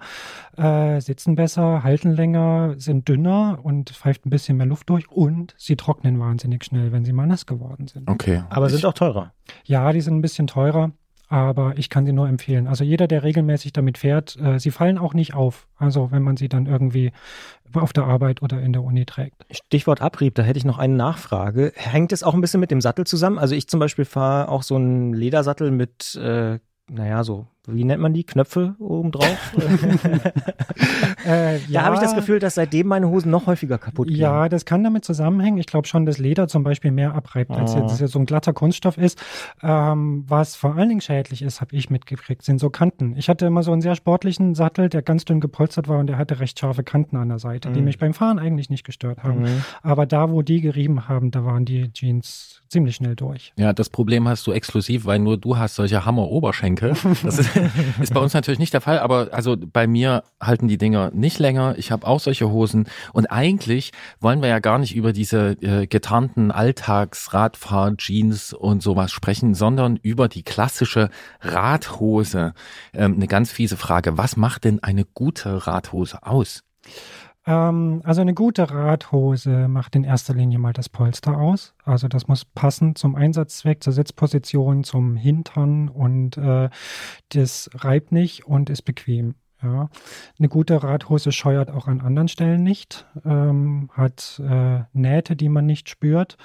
äh, 0.57 0.99
sitzen 0.99 1.35
besser, 1.35 1.83
halten 1.83 2.11
länger, 2.11 2.75
sind 2.77 3.07
dünner 3.07 3.59
und 3.63 3.91
pfeift 3.91 4.25
ein 4.25 4.29
bisschen 4.29 4.57
mehr 4.57 4.67
Luft 4.67 4.89
durch. 4.89 5.09
Und 5.09 5.55
sie 5.57 5.77
trocknen 5.77 6.19
wahnsinnig 6.19 6.65
schnell, 6.65 6.91
wenn 6.91 7.05
sie 7.05 7.13
mal 7.13 7.25
nass 7.25 7.45
geworden 7.45 7.87
sind. 7.87 8.09
Okay. 8.09 8.43
Aber 8.49 8.69
sind 8.69 8.85
auch 8.85 8.93
teurer. 8.93 9.31
Ja, 9.65 9.91
die 9.93 10.01
sind 10.01 10.15
ein 10.15 10.21
bisschen 10.21 10.40
teurer, 10.47 10.91
aber 11.27 11.77
ich 11.77 11.89
kann 11.89 12.05
sie 12.05 12.11
nur 12.11 12.27
empfehlen. 12.27 12.67
Also 12.67 12.83
jeder, 12.83 13.07
der 13.07 13.23
regelmäßig 13.23 13.73
damit 13.73 13.97
fährt, 13.97 14.37
äh, 14.37 14.59
sie 14.59 14.71
fallen 14.71 14.97
auch 14.97 15.13
nicht 15.13 15.33
auf. 15.33 15.67
Also 15.77 16.11
wenn 16.11 16.23
man 16.23 16.37
sie 16.37 16.49
dann 16.49 16.65
irgendwie 16.65 17.11
auf 17.73 17.93
der 17.93 18.03
Arbeit 18.03 18.41
oder 18.41 18.61
in 18.61 18.73
der 18.73 18.83
Uni 18.83 19.05
trägt. 19.05 19.45
Stichwort 19.49 20.01
Abrieb, 20.01 20.35
da 20.35 20.43
hätte 20.43 20.57
ich 20.57 20.65
noch 20.65 20.77
eine 20.77 20.95
Nachfrage. 20.95 21.71
Hängt 21.75 22.11
es 22.11 22.23
auch 22.23 22.33
ein 22.33 22.41
bisschen 22.41 22.59
mit 22.59 22.71
dem 22.71 22.81
Sattel 22.81 23.05
zusammen? 23.05 23.39
Also 23.39 23.55
ich 23.55 23.69
zum 23.69 23.79
Beispiel 23.79 24.05
fahre 24.05 24.49
auch 24.49 24.63
so 24.63 24.75
einen 24.75 25.13
Ledersattel 25.13 25.71
mit, 25.71 26.15
äh, 26.15 26.59
naja, 26.89 27.23
so 27.23 27.47
wie 27.67 27.83
nennt 27.83 28.01
man 28.01 28.13
die? 28.13 28.23
Knöpfe 28.23 28.75
obendrauf? 28.79 29.53
äh, 31.25 31.57
ja, 31.57 31.81
da 31.81 31.85
habe 31.85 31.95
ich 31.95 32.01
das 32.01 32.15
Gefühl, 32.15 32.39
dass 32.39 32.55
seitdem 32.55 32.87
meine 32.87 33.09
Hosen 33.09 33.29
noch 33.29 33.45
häufiger 33.45 33.77
kaputt 33.77 34.07
gehen. 34.07 34.17
Ja, 34.17 34.49
das 34.49 34.65
kann 34.65 34.83
damit 34.83 35.05
zusammenhängen. 35.05 35.57
Ich 35.59 35.67
glaube 35.67 35.87
schon, 35.87 36.05
dass 36.05 36.17
Leder 36.17 36.47
zum 36.47 36.63
Beispiel 36.63 36.91
mehr 36.91 37.13
abreibt, 37.13 37.51
als 37.51 37.75
jetzt, 37.75 37.99
jetzt 37.99 38.11
so 38.11 38.19
ein 38.19 38.25
glatter 38.25 38.53
Kunststoff 38.53 38.97
ist. 38.97 39.21
Ähm, 39.61 40.23
was 40.27 40.55
vor 40.55 40.75
allen 40.75 40.89
Dingen 40.89 41.01
schädlich 41.01 41.41
ist, 41.41 41.61
habe 41.61 41.75
ich 41.75 41.89
mitgekriegt, 41.89 42.41
sind 42.43 42.59
so 42.59 42.69
Kanten. 42.69 43.15
Ich 43.15 43.29
hatte 43.29 43.45
immer 43.45 43.61
so 43.61 43.71
einen 43.71 43.81
sehr 43.81 43.95
sportlichen 43.95 44.55
Sattel, 44.55 44.89
der 44.89 45.03
ganz 45.03 45.25
dünn 45.25 45.39
gepolstert 45.39 45.87
war 45.87 45.99
und 45.99 46.07
der 46.07 46.17
hatte 46.17 46.39
recht 46.39 46.57
scharfe 46.57 46.83
Kanten 46.83 47.15
an 47.15 47.29
der 47.29 47.39
Seite, 47.39 47.69
mhm. 47.69 47.73
die 47.75 47.81
mich 47.81 47.99
beim 47.99 48.13
Fahren 48.13 48.39
eigentlich 48.39 48.69
nicht 48.69 48.85
gestört 48.85 49.23
haben. 49.23 49.41
Mhm. 49.41 49.63
Aber 49.83 50.05
da, 50.05 50.31
wo 50.31 50.41
die 50.41 50.61
gerieben 50.61 51.07
haben, 51.07 51.29
da 51.29 51.45
waren 51.45 51.65
die 51.65 51.91
Jeans 51.93 52.61
ziemlich 52.69 52.95
schnell 52.95 53.15
durch. 53.15 53.53
Ja, 53.57 53.73
das 53.73 53.89
Problem 53.89 54.27
hast 54.27 54.47
du 54.47 54.51
exklusiv, 54.51 55.05
weil 55.05 55.19
nur 55.19 55.37
du 55.37 55.57
hast 55.57 55.75
solche 55.75 56.05
Hammer-Oberschenkel. 56.05 56.93
Das 57.23 57.37
ist 57.37 57.50
ist 58.01 58.13
bei 58.13 58.19
uns 58.19 58.33
natürlich 58.33 58.59
nicht 58.59 58.73
der 58.73 58.81
Fall, 58.81 58.99
aber 58.99 59.29
also 59.31 59.55
bei 59.57 59.87
mir 59.87 60.23
halten 60.41 60.67
die 60.67 60.77
Dinger 60.77 61.11
nicht 61.13 61.39
länger. 61.39 61.75
Ich 61.77 61.91
habe 61.91 62.07
auch 62.07 62.19
solche 62.19 62.49
Hosen 62.49 62.87
und 63.13 63.27
eigentlich 63.27 63.91
wollen 64.19 64.41
wir 64.41 64.49
ja 64.49 64.59
gar 64.59 64.79
nicht 64.79 64.95
über 64.95 65.13
diese 65.13 65.51
äh, 65.61 65.87
getarnten 65.87 66.51
Alltags-Radfahr-Jeans 66.51 68.53
und 68.53 68.83
sowas 68.83 69.11
sprechen, 69.11 69.53
sondern 69.53 69.97
über 69.97 70.27
die 70.27 70.43
klassische 70.43 71.09
Radhose. 71.41 72.53
Ähm, 72.93 73.15
eine 73.15 73.27
ganz 73.27 73.51
fiese 73.51 73.77
Frage. 73.77 74.17
Was 74.17 74.37
macht 74.37 74.65
denn 74.65 74.83
eine 74.83 75.05
gute 75.05 75.67
Radhose 75.67 76.23
aus? 76.23 76.63
Ähm, 77.45 78.01
also 78.03 78.21
eine 78.21 78.33
gute 78.33 78.69
Radhose 78.69 79.67
macht 79.67 79.95
in 79.95 80.03
erster 80.03 80.33
Linie 80.33 80.59
mal 80.59 80.73
das 80.73 80.89
Polster 80.89 81.37
aus. 81.37 81.73
Also 81.83 82.07
das 82.07 82.27
muss 82.27 82.45
passen 82.45 82.95
zum 82.95 83.15
Einsatzzweck, 83.15 83.83
zur 83.83 83.93
Sitzposition, 83.93 84.83
zum 84.83 85.15
Hintern 85.15 85.89
und 85.89 86.37
äh, 86.37 86.69
das 87.29 87.69
reibt 87.73 88.11
nicht 88.11 88.45
und 88.45 88.69
ist 88.69 88.83
bequem. 88.83 89.35
Ja. 89.63 89.89
Eine 90.39 90.49
gute 90.49 90.81
Radhose 90.81 91.31
scheuert 91.31 91.69
auch 91.69 91.87
an 91.87 92.01
anderen 92.01 92.27
Stellen 92.27 92.63
nicht, 92.63 93.05
ähm, 93.25 93.91
hat 93.93 94.41
äh, 94.43 94.83
Nähte, 94.93 95.35
die 95.35 95.49
man 95.49 95.67
nicht 95.67 95.87
spürt 95.87 96.37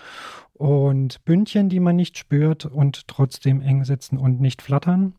und 0.53 1.25
Bündchen, 1.25 1.71
die 1.71 1.81
man 1.81 1.97
nicht 1.97 2.19
spürt 2.19 2.67
und 2.67 3.09
trotzdem 3.09 3.63
eng 3.63 3.85
sitzen 3.85 4.19
und 4.19 4.41
nicht 4.41 4.61
flattern. 4.61 5.15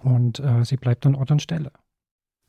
Und 0.00 0.40
äh, 0.40 0.64
sie 0.64 0.76
bleibt 0.76 1.04
an 1.04 1.14
Ort 1.14 1.30
und 1.30 1.42
Stelle. 1.42 1.70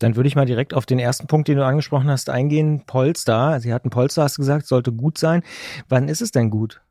Dann 0.03 0.15
würde 0.15 0.27
ich 0.27 0.35
mal 0.35 0.45
direkt 0.45 0.73
auf 0.73 0.85
den 0.85 0.99
ersten 0.99 1.27
Punkt, 1.27 1.47
den 1.47 1.57
du 1.57 1.65
angesprochen 1.65 2.09
hast, 2.09 2.29
eingehen. 2.29 2.83
Polster. 2.85 3.59
Sie 3.59 3.73
hatten 3.73 3.89
Polster, 3.89 4.23
hast 4.23 4.37
du 4.37 4.41
gesagt, 4.41 4.67
sollte 4.67 4.91
gut 4.91 5.17
sein. 5.17 5.43
Wann 5.89 6.09
ist 6.09 6.21
es 6.21 6.31
denn 6.31 6.49
gut? 6.49 6.81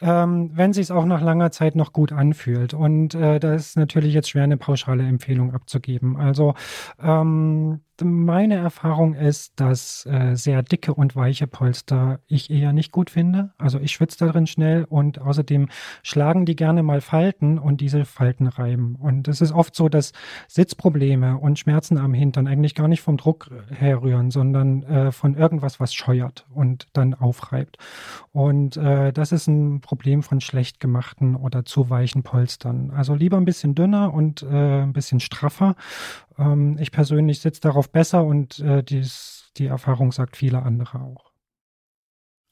ähm, 0.00 0.50
wenn 0.54 0.72
sich 0.72 0.84
es 0.84 0.90
auch 0.90 1.04
nach 1.04 1.22
langer 1.22 1.50
Zeit 1.50 1.74
noch 1.74 1.92
gut 1.92 2.12
anfühlt. 2.12 2.74
Und 2.74 3.14
äh, 3.14 3.40
da 3.40 3.54
ist 3.54 3.76
natürlich 3.76 4.14
jetzt 4.14 4.30
schwer, 4.30 4.44
eine 4.44 4.56
pauschale 4.56 5.06
Empfehlung 5.06 5.54
abzugeben. 5.54 6.16
Also 6.16 6.54
ähm, 7.02 7.80
meine 8.04 8.56
Erfahrung 8.56 9.14
ist, 9.14 9.58
dass 9.60 10.06
äh, 10.06 10.34
sehr 10.34 10.62
dicke 10.62 10.94
und 10.94 11.16
weiche 11.16 11.46
Polster 11.46 12.20
ich 12.26 12.50
eher 12.50 12.72
nicht 12.72 12.92
gut 12.92 13.10
finde. 13.10 13.52
Also 13.58 13.78
ich 13.78 13.92
schwitze 13.92 14.18
darin 14.18 14.46
schnell 14.46 14.84
und 14.84 15.20
außerdem 15.20 15.68
schlagen 16.02 16.46
die 16.46 16.56
gerne 16.56 16.82
mal 16.82 17.00
Falten 17.00 17.58
und 17.58 17.80
diese 17.80 18.04
Falten 18.04 18.46
reiben. 18.46 18.96
Und 18.96 19.28
es 19.28 19.40
ist 19.40 19.52
oft 19.52 19.74
so, 19.74 19.88
dass 19.88 20.12
Sitzprobleme 20.48 21.38
und 21.38 21.58
Schmerzen 21.58 21.98
am 21.98 22.14
Hintern 22.14 22.46
eigentlich 22.46 22.74
gar 22.74 22.88
nicht 22.88 23.00
vom 23.00 23.16
Druck 23.16 23.50
herrühren, 23.70 24.30
sondern 24.30 24.82
äh, 24.84 25.12
von 25.12 25.34
irgendwas, 25.34 25.80
was 25.80 25.94
scheuert 25.94 26.46
und 26.54 26.86
dann 26.92 27.14
aufreibt. 27.14 27.78
Und 28.32 28.76
äh, 28.76 29.12
das 29.12 29.32
ist 29.32 29.46
ein 29.48 29.80
Problem 29.80 30.22
von 30.22 30.40
schlecht 30.40 30.80
gemachten 30.80 31.36
oder 31.36 31.64
zu 31.64 31.90
weichen 31.90 32.22
Polstern. 32.22 32.90
Also 32.90 33.14
lieber 33.14 33.36
ein 33.36 33.44
bisschen 33.44 33.74
dünner 33.74 34.12
und 34.12 34.42
äh, 34.42 34.82
ein 34.82 34.92
bisschen 34.92 35.20
straffer. 35.20 35.74
Ähm, 36.38 36.76
ich 36.78 36.92
persönlich 36.92 37.40
sitze 37.40 37.60
darauf 37.60 37.90
besser 37.90 38.24
und 38.24 38.60
äh, 38.60 38.82
dies, 38.82 39.50
die 39.56 39.66
Erfahrung 39.66 40.12
sagt 40.12 40.36
viele 40.36 40.62
andere 40.62 41.00
auch. 41.00 41.32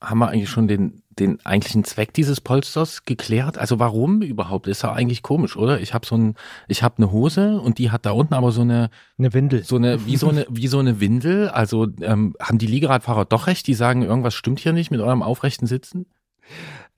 Haben 0.02 0.18
wir 0.18 0.28
eigentlich 0.28 0.50
schon 0.50 0.68
den, 0.68 1.02
den 1.08 1.44
eigentlichen 1.46 1.82
Zweck 1.84 2.12
dieses 2.12 2.42
Polsters 2.42 3.04
geklärt? 3.04 3.56
Also 3.56 3.78
warum 3.78 4.20
überhaupt? 4.20 4.66
Ist 4.66 4.82
ja 4.82 4.92
eigentlich 4.92 5.22
komisch, 5.22 5.56
oder? 5.56 5.80
Ich 5.80 5.94
habe 5.94 6.06
so 6.06 6.16
ein, 6.16 6.34
ich 6.68 6.82
habe 6.82 6.98
eine 6.98 7.10
Hose 7.12 7.58
und 7.58 7.78
die 7.78 7.90
hat 7.90 8.04
da 8.04 8.10
unten 8.10 8.34
aber 8.34 8.52
so 8.52 8.60
eine 8.60 8.90
eine 9.18 9.32
Windel, 9.32 9.64
so 9.64 9.76
eine 9.76 10.04
wie 10.04 10.18
so 10.18 10.28
eine 10.28 10.44
wie 10.50 10.66
so 10.66 10.78
eine 10.78 11.00
Windel. 11.00 11.48
Also 11.48 11.86
ähm, 12.02 12.36
haben 12.38 12.58
die 12.58 12.66
Liegeradfahrer 12.66 13.24
doch 13.24 13.46
recht? 13.46 13.66
Die 13.66 13.74
sagen, 13.74 14.02
irgendwas 14.02 14.34
stimmt 14.34 14.60
hier 14.60 14.74
nicht 14.74 14.90
mit 14.90 15.00
eurem 15.00 15.22
aufrechten 15.22 15.66
Sitzen? 15.66 16.04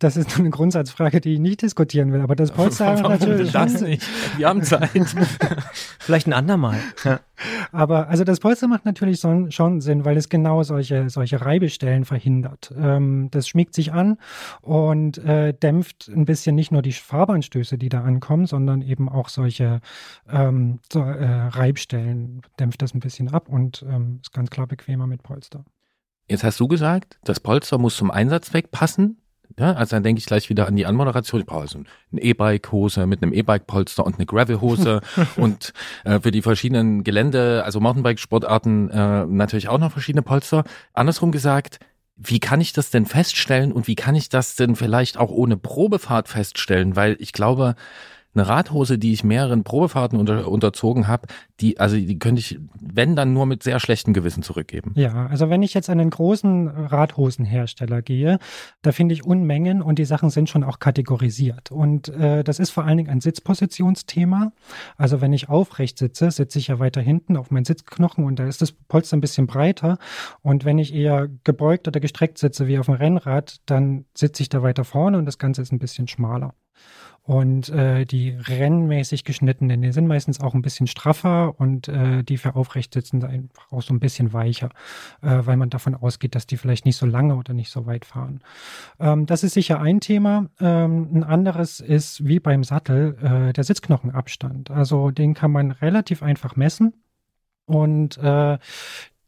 Das 0.00 0.16
ist 0.16 0.38
eine 0.38 0.50
Grundsatzfrage, 0.50 1.20
die 1.20 1.34
ich 1.34 1.40
nicht 1.40 1.62
diskutieren 1.62 2.12
will, 2.12 2.20
aber 2.20 2.36
das 2.36 2.52
Polster 2.52 3.00
natürlich 3.02 3.50
das 3.50 3.80
nicht? 3.80 4.06
Wir 4.36 4.48
haben 4.48 4.62
Zeit. 4.62 4.90
vielleicht 5.98 6.28
ein 6.28 6.32
andermal. 6.32 6.78
Ja. 7.02 7.20
Aber 7.72 8.08
also 8.08 8.22
das 8.22 8.38
Polster 8.38 8.68
macht 8.68 8.84
natürlich 8.84 9.20
so, 9.20 9.50
schon 9.50 9.80
Sinn, 9.80 10.04
weil 10.04 10.16
es 10.16 10.28
genau 10.28 10.62
solche, 10.62 11.10
solche 11.10 11.44
Reibestellen 11.44 12.04
verhindert. 12.04 12.72
Ähm, 12.76 13.28
das 13.30 13.48
schmiegt 13.48 13.74
sich 13.74 13.92
an 13.92 14.18
und 14.60 15.18
äh, 15.18 15.52
dämpft 15.52 16.08
ein 16.08 16.24
bisschen 16.24 16.54
nicht 16.54 16.70
nur 16.70 16.82
die 16.82 16.92
Fahrbahnstöße, 16.92 17.76
die 17.76 17.88
da 17.88 18.02
ankommen, 18.02 18.46
sondern 18.46 18.82
eben 18.82 19.08
auch 19.08 19.28
solche 19.28 19.80
ähm, 20.30 20.78
so, 20.92 21.00
äh, 21.00 21.26
Reibstellen 21.48 22.42
dämpft 22.60 22.82
das 22.82 22.94
ein 22.94 23.00
bisschen 23.00 23.28
ab 23.28 23.48
und 23.48 23.84
ähm, 23.88 24.20
ist 24.22 24.32
ganz 24.32 24.50
klar 24.50 24.68
bequemer 24.68 25.06
mit 25.08 25.22
Polster. 25.22 25.64
Jetzt 26.28 26.44
hast 26.44 26.60
du 26.60 26.68
gesagt, 26.68 27.18
das 27.24 27.40
Polster 27.40 27.78
muss 27.78 27.96
zum 27.96 28.10
Einsatzzweck 28.10 28.70
passen. 28.70 29.18
Ja, 29.58 29.72
also 29.72 29.96
dann 29.96 30.02
denke 30.02 30.18
ich 30.18 30.26
gleich 30.26 30.48
wieder 30.50 30.66
an 30.66 30.76
die 30.76 30.86
Anmoderation. 30.86 31.40
Ich 31.40 31.46
brauche 31.46 31.62
also 31.62 31.80
eine 32.12 32.22
E-Bike-Hose 32.22 33.06
mit 33.06 33.22
einem 33.22 33.32
E-Bike-Polster 33.32 34.04
und 34.04 34.16
eine 34.16 34.26
Gravel-Hose 34.26 35.00
und 35.36 35.72
äh, 36.04 36.20
für 36.20 36.30
die 36.30 36.42
verschiedenen 36.42 37.04
Gelände, 37.04 37.62
also 37.64 37.80
Mountainbike-Sportarten 37.80 38.90
äh, 38.90 39.26
natürlich 39.26 39.68
auch 39.68 39.78
noch 39.78 39.92
verschiedene 39.92 40.22
Polster. 40.22 40.64
Andersrum 40.92 41.32
gesagt, 41.32 41.80
wie 42.16 42.40
kann 42.40 42.60
ich 42.60 42.72
das 42.72 42.90
denn 42.90 43.06
feststellen 43.06 43.72
und 43.72 43.86
wie 43.86 43.94
kann 43.94 44.16
ich 44.16 44.28
das 44.28 44.56
denn 44.56 44.74
vielleicht 44.74 45.18
auch 45.18 45.30
ohne 45.30 45.56
Probefahrt 45.56 46.28
feststellen? 46.28 46.96
Weil 46.96 47.16
ich 47.20 47.32
glaube, 47.32 47.76
eine 48.34 48.46
Radhose, 48.46 48.98
die 48.98 49.12
ich 49.12 49.24
mehreren 49.24 49.64
Probefahrten 49.64 50.18
unter, 50.18 50.48
unterzogen 50.48 51.08
habe, 51.08 51.26
die, 51.60 51.80
also 51.80 51.96
die 51.96 52.18
könnte 52.18 52.40
ich, 52.40 52.58
wenn 52.80 53.16
dann 53.16 53.32
nur 53.32 53.46
mit 53.46 53.62
sehr 53.62 53.80
schlechtem 53.80 54.14
Gewissen 54.14 54.42
zurückgeben. 54.42 54.92
Ja, 54.94 55.26
also 55.26 55.50
wenn 55.50 55.62
ich 55.62 55.74
jetzt 55.74 55.90
an 55.90 55.98
einen 55.98 56.10
großen 56.10 56.68
Radhosenhersteller 56.68 58.02
gehe, 58.02 58.38
da 58.82 58.92
finde 58.92 59.14
ich 59.14 59.24
Unmengen 59.24 59.82
und 59.82 59.98
die 59.98 60.04
Sachen 60.04 60.30
sind 60.30 60.48
schon 60.48 60.62
auch 60.62 60.78
kategorisiert. 60.78 61.72
Und 61.72 62.08
äh, 62.08 62.44
das 62.44 62.58
ist 62.58 62.70
vor 62.70 62.84
allen 62.84 62.98
Dingen 62.98 63.10
ein 63.10 63.20
Sitzpositionsthema. 63.20 64.52
Also 64.96 65.20
wenn 65.20 65.32
ich 65.32 65.48
aufrecht 65.48 65.98
sitze, 65.98 66.30
sitze 66.30 66.58
ich 66.58 66.68
ja 66.68 66.78
weiter 66.78 67.00
hinten 67.00 67.36
auf 67.36 67.50
meinen 67.50 67.64
Sitzknochen 67.64 68.24
und 68.24 68.38
da 68.38 68.46
ist 68.46 68.62
das 68.62 68.72
Polster 68.72 69.16
ein 69.16 69.20
bisschen 69.20 69.46
breiter. 69.46 69.98
Und 70.42 70.64
wenn 70.64 70.78
ich 70.78 70.94
eher 70.94 71.28
gebeugt 71.44 71.88
oder 71.88 72.00
gestreckt 72.00 72.38
sitze 72.38 72.68
wie 72.68 72.78
auf 72.78 72.86
dem 72.86 72.94
Rennrad, 72.94 73.58
dann 73.66 74.04
sitze 74.14 74.42
ich 74.42 74.48
da 74.48 74.62
weiter 74.62 74.84
vorne 74.84 75.18
und 75.18 75.26
das 75.26 75.38
Ganze 75.38 75.62
ist 75.62 75.72
ein 75.72 75.78
bisschen 75.78 76.08
schmaler. 76.08 76.54
Und 77.28 77.68
äh, 77.68 78.06
die 78.06 78.30
rennmäßig 78.30 79.22
geschnittenen, 79.22 79.82
die 79.82 79.92
sind 79.92 80.06
meistens 80.06 80.40
auch 80.40 80.54
ein 80.54 80.62
bisschen 80.62 80.86
straffer 80.86 81.60
und 81.60 81.86
äh, 81.86 82.24
die 82.24 82.38
für 82.38 82.56
aufrecht 82.56 82.94
sitzen 82.94 83.22
einfach 83.22 83.70
auch 83.70 83.82
so 83.82 83.92
ein 83.92 84.00
bisschen 84.00 84.32
weicher, 84.32 84.70
äh, 85.20 85.40
weil 85.42 85.58
man 85.58 85.68
davon 85.68 85.94
ausgeht, 85.94 86.34
dass 86.34 86.46
die 86.46 86.56
vielleicht 86.56 86.86
nicht 86.86 86.96
so 86.96 87.04
lange 87.04 87.36
oder 87.36 87.52
nicht 87.52 87.68
so 87.68 87.84
weit 87.84 88.06
fahren. 88.06 88.40
Ähm, 88.98 89.26
das 89.26 89.44
ist 89.44 89.52
sicher 89.52 89.78
ein 89.78 90.00
Thema. 90.00 90.48
Ähm, 90.58 91.10
ein 91.12 91.22
anderes 91.22 91.80
ist 91.80 92.26
wie 92.26 92.40
beim 92.40 92.64
Sattel 92.64 93.18
äh, 93.20 93.52
der 93.52 93.64
Sitzknochenabstand. 93.64 94.70
Also 94.70 95.10
den 95.10 95.34
kann 95.34 95.50
man 95.50 95.72
relativ 95.72 96.22
einfach 96.22 96.56
messen. 96.56 96.94
Und 97.66 98.16
äh, 98.16 98.56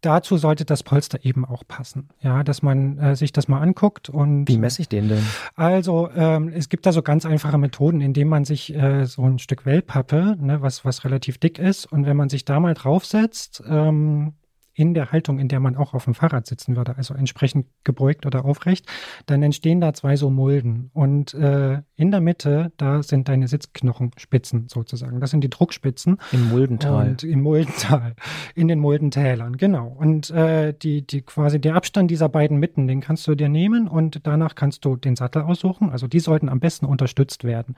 dazu 0.01 0.37
sollte 0.37 0.65
das 0.65 0.83
Polster 0.83 1.25
eben 1.25 1.45
auch 1.45 1.63
passen. 1.67 2.09
Ja, 2.21 2.43
dass 2.43 2.63
man 2.63 2.99
äh, 2.99 3.17
sich 3.17 3.33
das 3.33 3.49
mal 3.49 3.61
anguckt 3.61 4.09
und. 4.09 4.47
Wie 4.49 4.59
messe 4.59 4.83
ich 4.83 4.89
den 4.89 5.09
denn? 5.09 5.25
Also 5.57 6.11
ähm, 6.15 6.49
es 6.49 6.69
gibt 6.69 6.87
da 6.87 6.93
so 6.93 7.03
ganz 7.03 7.27
einfache 7.27 7.59
Methoden, 7.59 8.01
indem 8.01 8.29
man 8.29 8.45
sich 8.45 8.75
äh, 8.75 9.05
so 9.07 9.23
ein 9.23 9.39
Stück 9.39 9.67
Wellpappe, 9.67 10.37
ne, 10.41 10.63
was 10.63 10.85
was 10.85 11.05
relativ 11.05 11.39
dick 11.39 11.59
ist, 11.59 11.87
und 11.87 12.07
wenn 12.07 12.17
man 12.17 12.29
sich 12.29 12.45
da 12.45 12.61
mal 12.61 12.75
draufsetzt, 12.75 13.63
ähm, 13.69 14.35
in 14.75 14.95
der 14.95 15.13
Haltung, 15.13 15.39
in 15.39 15.49
der 15.49 15.61
man 15.61 15.77
auch 15.77 15.95
auf 15.95 16.05
dem 16.05 16.15
Fahrrad 16.15 16.47
sitzen 16.47 16.77
würde, 16.77 16.97
also 16.97 17.15
entsprechend 17.15 17.67
gebeugt 17.85 18.27
oder 18.27 18.45
aufrecht, 18.45 18.87
dann 19.27 19.43
entstehen 19.43 19.81
da 19.81 19.93
zwei 19.93 20.17
so 20.17 20.31
Mulden. 20.31 20.91
Und 20.93 21.35
äh, 21.35 21.83
in 21.97 22.11
der 22.11 22.21
Mitte, 22.21 22.73
da 22.77 23.03
sind 23.03 23.29
deine 23.29 23.49
Sitzknochenspitzen 23.49 24.69
sozusagen. 24.69 25.21
Das 25.21 25.31
sind 25.31 25.43
die 25.43 25.51
Druckspitzen. 25.51 26.19
Im 26.33 26.49
Muldental. 26.51 27.09
Und 27.09 27.25
im 27.25 27.43
Muldental. 27.43 28.15
In 28.55 28.69
den 28.69 28.79
Muldentälern, 28.79 29.57
genau. 29.57 29.89
Und 29.89 30.31
äh, 30.31 30.73
die, 30.73 31.07
die 31.07 31.23
quasi 31.23 31.61
der 31.61 31.75
Abstand 31.75 32.11
dieser 32.11 32.29
beiden 32.29 32.59
Mitten, 32.59 32.87
den 32.87 33.01
kannst 33.01 33.27
du 33.27 33.35
dir 33.35 33.49
nehmen 33.49 33.89
und 33.89 34.27
danach 34.27 34.55
kannst 34.55 34.85
du 34.85 34.97
den 34.97 35.17
Sattel 35.17 35.43
aussuchen. 35.43 35.91
Also 35.91 36.07
die 36.07 36.21
sollten 36.21 36.49
am 36.49 36.61
besten 36.61 36.87
unterstützt 36.87 37.45
werden. 37.45 37.75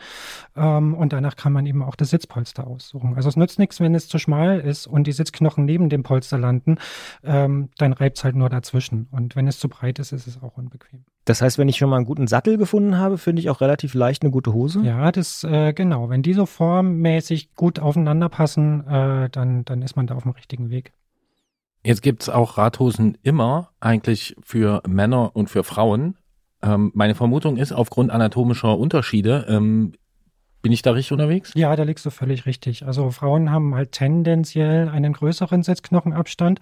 Ähm, 0.57 0.95
und 0.95 1.13
danach 1.13 1.37
kann 1.37 1.53
man 1.53 1.67
eben 1.67 1.83
auch 1.83 1.97
das 1.97 2.11
Sitzpolster 2.11 2.67
aussuchen. 2.67 3.15
Also 3.17 3.29
es 3.29 3.37
nützt 3.37 3.59
nichts, 3.59 3.81
wenn 3.81 3.95
es 3.95 4.09
zu 4.09 4.19
schmal 4.19 4.61
ist 4.61 4.87
und 4.87 5.07
die 5.07 5.13
Sitzknochen 5.13 5.65
neben 5.65 5.89
dem 5.89 6.03
Polster 6.03 6.39
landen 6.39 6.77
ähm, 7.25 7.71
dann 7.79 7.93
reibt 7.93 8.19
es 8.19 8.25
halt 8.25 8.37
nur 8.37 8.49
dazwischen. 8.49 9.09
Und 9.11 9.37
wenn 9.37 9.47
es 9.47 9.59
zu 9.59 9.69
breit 9.69 9.99
ist, 9.99 10.13
ist 10.13 10.27
es 10.27 10.43
auch 10.43 10.57
unbequem. 10.57 11.05
Das 11.25 11.41
heißt, 11.41 11.59
wenn 11.59 11.69
ich 11.69 11.77
schon 11.77 11.89
mal 11.89 11.97
einen 11.97 12.05
guten 12.05 12.27
Sattel 12.27 12.59
gefunden 12.59 12.99
habe, 12.99 13.17
finde 13.17 13.41
ich 13.41 13.51
auch 13.51 13.61
relativ 13.61 13.95
leicht 13.95 14.23
eine 14.23 14.33
gute 14.33 14.53
Hose? 14.53 14.81
Ja, 14.83 15.13
das 15.13 15.45
äh, 15.45 15.73
genau. 15.73 16.11
Wenn 16.11 16.23
die 16.23 16.35
so 16.35 16.47
formmäßig 16.47 17.55
gut 17.55 17.79
aufeinander 17.79 18.29
passen, 18.29 18.87
äh, 18.87 19.31
dann, 19.31 19.65
dann 19.65 19.83
ist 19.83 19.97
man 19.97 20.07
da 20.07 20.15
auf 20.15 20.25
dem 20.25 20.33
richtigen 20.33 20.71
Weg. 20.71 20.93
Jetzt 21.85 22.03
gibt's 22.03 22.29
auch 22.29 22.59
Radhosen 22.59 23.19
immer 23.23 23.71
eigentlich 23.81 24.37
für 24.43 24.83
Männer 24.87 25.35
und 25.35 25.51
für 25.51 25.65
Frauen. 25.65 26.17
Ähm, 26.63 26.93
meine 26.95 27.15
Vermutung 27.15 27.57
ist, 27.57 27.73
aufgrund 27.73 28.11
anatomischer 28.11 28.79
Unterschiede 28.79 29.47
ähm, 29.49 29.95
bin 30.63 30.73
ich 30.73 30.83
da 30.83 30.93
richtig 30.93 31.13
unterwegs? 31.13 31.53
Ja, 31.55 31.75
da 31.75 31.83
liegst 31.83 32.07
du 32.07 32.11
völlig 32.11 32.47
richtig. 32.47 32.87
Also 32.87 33.11
Frauen 33.11 33.51
haben 33.51 33.75
halt 33.75 33.93
tendenziell 33.93 34.89
einen 34.89 35.13
größeren 35.13 35.63
Sitzknochenabstand. 35.63 36.61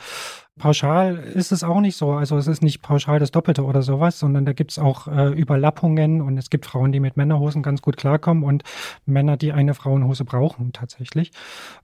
Pauschal 0.59 1.17
ist 1.17 1.53
es 1.53 1.63
auch 1.63 1.81
nicht 1.81 1.97
so. 1.97 2.13
Also 2.13 2.37
es 2.37 2.47
ist 2.47 2.63
nicht 2.63 2.83
pauschal 2.83 3.19
das 3.19 3.31
Doppelte 3.31 3.65
oder 3.65 3.83
sowas, 3.83 4.19
sondern 4.19 4.45
da 4.45 4.53
gibt's 4.53 4.79
auch 4.79 5.07
äh, 5.07 5.29
Überlappungen 5.29 6.23
und 6.23 6.37
es 6.39 6.51
gibt 6.51 6.67
Frauen, 6.67 6.93
die 6.93 7.01
mit 7.01 7.17
Männerhosen 7.17 7.63
ganz 7.63 7.83
gut 7.83 7.97
klarkommen 7.97 8.43
und 8.43 8.63
Männer, 9.07 9.37
die 9.37 9.53
eine 9.53 9.75
Frauenhose 9.75 10.25
brauchen 10.25 10.73
tatsächlich. 10.73 11.31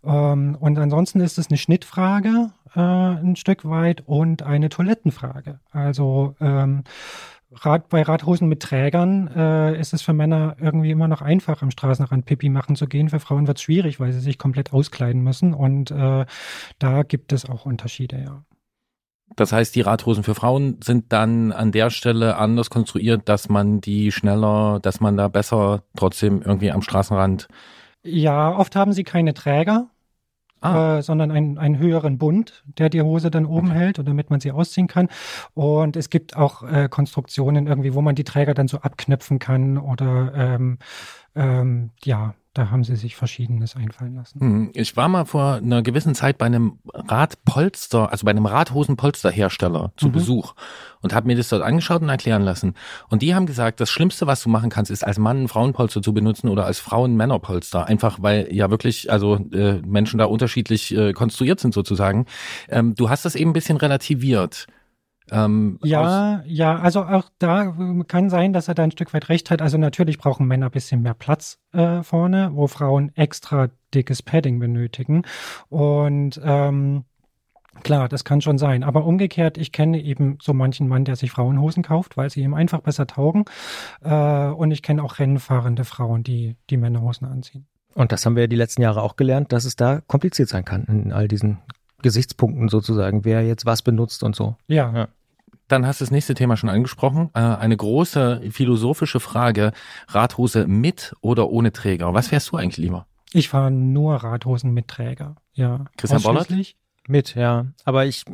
Ähm, 0.05 0.57
und 0.59 0.79
ansonsten 0.79 1.21
ist 1.21 1.39
es 1.39 1.49
eine 1.49 1.59
Schnittfrage 1.59 2.51
äh, 2.77 2.81
ein 2.81 3.37
Stück 3.37 3.65
weit 3.65 4.03
und 4.07 4.43
eine 4.43 4.69
Toilettenfrage. 4.69 5.61
Also 5.73 6.35
ähm, 6.41 6.85
Rad, 7.65 7.89
bei 7.89 8.03
Radhosen 8.03 8.49
mit 8.49 8.63
Trägern 8.63 9.29
äh, 9.29 9.79
ist 9.81 9.95
es 9.95 10.03
für 10.03 10.13
Männer 10.13 10.57
irgendwie 10.61 10.91
immer 10.91 11.09
noch 11.09 11.23
einfach, 11.23 11.63
am 11.63 11.71
Straßenrand 11.71 12.25
Pipi 12.27 12.49
machen 12.49 12.77
zu 12.77 12.87
gehen. 12.87 13.09
Für 13.09 13.21
Frauen 13.21 13.47
wird 13.47 13.59
es 13.59 13.63
schwierig, 13.63 13.99
weil 13.99 14.13
sie 14.13 14.21
sich 14.21 14.39
komplett 14.39 14.73
auskleiden 14.73 15.23
müssen. 15.23 15.55
Und 15.55 15.91
äh, 15.91 16.27
da 16.79 17.03
gibt 17.03 17.33
es 17.33 17.49
auch 17.49 17.67
Unterschiede, 17.67 18.23
ja. 18.23 18.45
Das 19.35 19.53
heißt, 19.53 19.75
die 19.75 19.81
Radhosen 19.81 20.23
für 20.23 20.37
Frauen 20.37 20.79
sind 20.83 21.13
dann 21.13 21.51
an 21.51 21.73
der 21.73 21.91
Stelle 21.91 22.37
anders 22.37 22.71
konstruiert, 22.71 23.29
dass 23.29 23.49
man 23.49 23.81
die 23.81 24.13
schneller, 24.13 24.79
dass 24.81 25.01
man 25.01 25.17
da 25.17 25.27
besser 25.27 25.83
trotzdem 25.97 26.43
irgendwie 26.43 26.71
am 26.71 26.83
Straßenrand. 26.83 27.49
Ja, 28.05 28.57
oft 28.57 28.77
haben 28.77 28.93
sie 28.93 29.03
keine 29.03 29.35
Träger, 29.35 29.89
ah. 30.67 30.99
äh, 30.99 31.03
sondern 31.03 31.31
einen, 31.31 31.59
einen 31.59 31.79
höheren 31.79 32.19
Bund, 32.19 32.65
der 32.79 32.89
die 32.89 33.03
Hose 33.03 33.31
dann 33.31 33.47
oben 33.47 33.71
okay. 33.71 33.79
hält 33.79 33.99
und 33.99 34.09
damit 34.09 34.31
man 34.31 34.41
sie 34.41 34.53
ausziehen 34.53 34.87
kann. 34.87 35.09
Und 35.55 35.97
es 35.97 36.11
gibt 36.11 36.37
auch 36.37 36.63
äh, 36.63 36.89
Konstruktionen 36.89 37.67
irgendwie, 37.67 37.95
wo 37.95 38.03
man 38.03 38.15
die 38.15 38.25
Träger 38.25 38.55
dann 38.55 38.69
so 38.69 38.79
abknöpfen 38.79 39.39
kann 39.39 39.79
oder 39.79 40.33
ähm, 40.35 40.79
ähm, 41.37 41.91
ja, 42.03 42.35
da 42.57 42.71
haben 42.71 42.85
sie 42.85 42.97
sich 42.97 43.17
Verschiedenes 43.17 43.77
einfallen 43.77 44.15
lassen. 44.15 44.41
Hm, 44.41 44.71
ich 44.73 44.97
war 44.97 45.09
mal 45.09 45.27
vor 45.27 45.57
einer 45.57 45.83
gewissen 45.83 46.15
Zeit 46.15 46.39
bei 46.39 46.47
einem 46.47 46.79
Radpolster, 46.95 48.11
also 48.11 48.25
bei 48.25 48.31
einem 48.31 48.47
Radhosenpolsterhersteller 48.47 49.93
zu 49.97 50.09
mhm. 50.09 50.13
Besuch 50.13 50.55
und 51.03 51.13
habe 51.13 51.27
mir 51.27 51.37
das 51.37 51.51
dort 51.51 51.63
angeschaut 51.63 52.01
und 52.01 52.09
erklären 52.09 52.43
lassen. 52.43 52.75
Und 53.11 53.21
die 53.21 53.35
haben 53.35 53.45
gesagt, 53.45 53.81
das 53.81 53.91
Schlimmste, 53.91 54.27
was 54.27 54.43
du 54.43 54.49
machen 54.49 54.71
kannst, 54.71 54.91
ist 54.91 55.05
als 55.05 55.19
Mann 55.19 55.43
ein 55.43 55.49
Frauenpolster 55.49 56.01
zu 56.01 56.15
benutzen 56.15 56.49
oder 56.49 56.65
als 56.65 56.79
Frau 56.79 57.05
ein 57.05 57.17
Männerpolster. 57.17 57.87
Einfach 57.87 58.23
weil 58.23 58.49
ja 58.51 58.71
wirklich, 58.71 59.13
also 59.13 59.37
äh, 59.53 59.83
Menschen 59.83 60.17
da 60.17 60.25
unterschiedlich 60.25 60.97
äh, 60.97 61.13
konstruiert 61.13 61.61
sind 61.61 61.75
sozusagen. 61.75 62.25
Ähm, 62.71 62.95
du 62.95 63.11
hast 63.11 63.27
das 63.27 63.35
eben 63.35 63.51
ein 63.51 63.55
bisschen 63.55 63.77
relativiert. 63.77 64.67
Ähm, 65.31 65.79
ja, 65.83 66.43
ja, 66.47 66.79
also 66.79 67.03
auch 67.03 67.31
da 67.39 67.75
kann 68.07 68.31
sein, 68.31 68.53
dass 68.53 68.69
er 68.69 68.75
da 68.75 68.85
ein 68.85 68.93
Stück 68.93 69.13
weit 69.13 69.29
recht 69.29 69.51
hat. 69.51 69.61
Also 69.61 69.77
natürlich 69.79 70.19
brauchen 70.19 70.47
Männer 70.47 70.67
ein 70.67 70.73
bisschen 70.73 71.03
mehr 71.03 71.15
Platz 71.15 71.59
äh, 71.73 72.03
vorne, 72.03 72.51
wo 72.55 72.67
Frauen 72.69 73.11
extra 73.17 73.69
dickes 73.93 74.23
Padding 74.23 74.59
benötigen. 74.59 75.23
Und 75.69 76.41
ähm, 76.43 77.05
Klar, 77.83 78.09
das 78.09 78.25
kann 78.25 78.41
schon 78.41 78.59
sein. 78.59 78.83
Aber 78.83 79.05
umgekehrt, 79.05 79.59
ich 79.59 79.73
kenne 79.73 80.01
eben 80.01 80.39
so 80.41 80.53
manchen 80.53 80.89
Mann, 80.89 81.05
der 81.05 81.17
sich 81.17 81.31
Frauenhosen 81.31 81.83
kauft, 81.83 82.17
weil 82.17 82.31
sie 82.31 82.41
ihm 82.41 82.55
einfach 82.55 82.81
besser 82.81 83.07
taugen. 83.07 83.45
Äh, 84.03 84.49
und 84.49 84.71
ich 84.71 84.83
kenne 84.83 85.03
auch 85.03 85.19
rennfahrende 85.19 85.85
Frauen, 85.85 86.23
die 86.23 86.57
die 86.71 86.77
Männerhosen 86.77 87.27
anziehen. 87.27 87.67
Und 87.95 88.13
das 88.13 88.27
haben 88.27 88.37
wir 88.37 88.43
ja 88.43 88.47
die 88.47 88.57
letzten 88.57 88.83
Jahre 88.83 89.03
auch 89.03 89.17
gelernt, 89.17 89.53
dass 89.53 89.65
es 89.65 89.77
da 89.77 90.01
kompliziert 90.07 90.49
sein 90.49 90.65
kann 90.65 90.85
in 90.85 91.13
all 91.13 91.29
diesen 91.29 91.59
Gesichtspunkten 92.03 92.69
sozusagen, 92.69 93.25
wer 93.25 93.47
jetzt 93.47 93.67
was 93.67 93.83
benutzt 93.83 94.23
und 94.23 94.37
so. 94.37 94.57
Ja. 94.67 94.93
ja. 94.95 95.09
Dann 95.69 95.87
hast 95.87 96.01
du 96.01 96.05
das 96.05 96.13
nächste 96.13 96.35
Thema 96.35 96.57
schon 96.57 96.71
angesprochen. 96.71 97.31
Äh, 97.35 97.41
eine 97.41 97.77
große 97.77 98.43
philosophische 98.51 99.19
Frage. 99.19 99.73
Radhose 100.09 100.67
mit 100.67 101.15
oder 101.21 101.49
ohne 101.49 101.73
Träger? 101.73 102.15
Was 102.15 102.29
fährst 102.29 102.53
du 102.53 102.57
eigentlich 102.57 102.77
lieber? 102.77 103.07
Ich 103.33 103.49
fahre 103.49 103.71
nur 103.71 104.17
Radhosen 104.17 104.73
mit 104.73 104.89
Träger. 104.89 105.37
Ja. 105.55 105.87
Christian 105.97 106.23
Bollert? 106.23 106.49
Mit, 107.09 107.35
ja. 107.35 107.67
Aber 107.85 108.07
ich. 108.07 108.25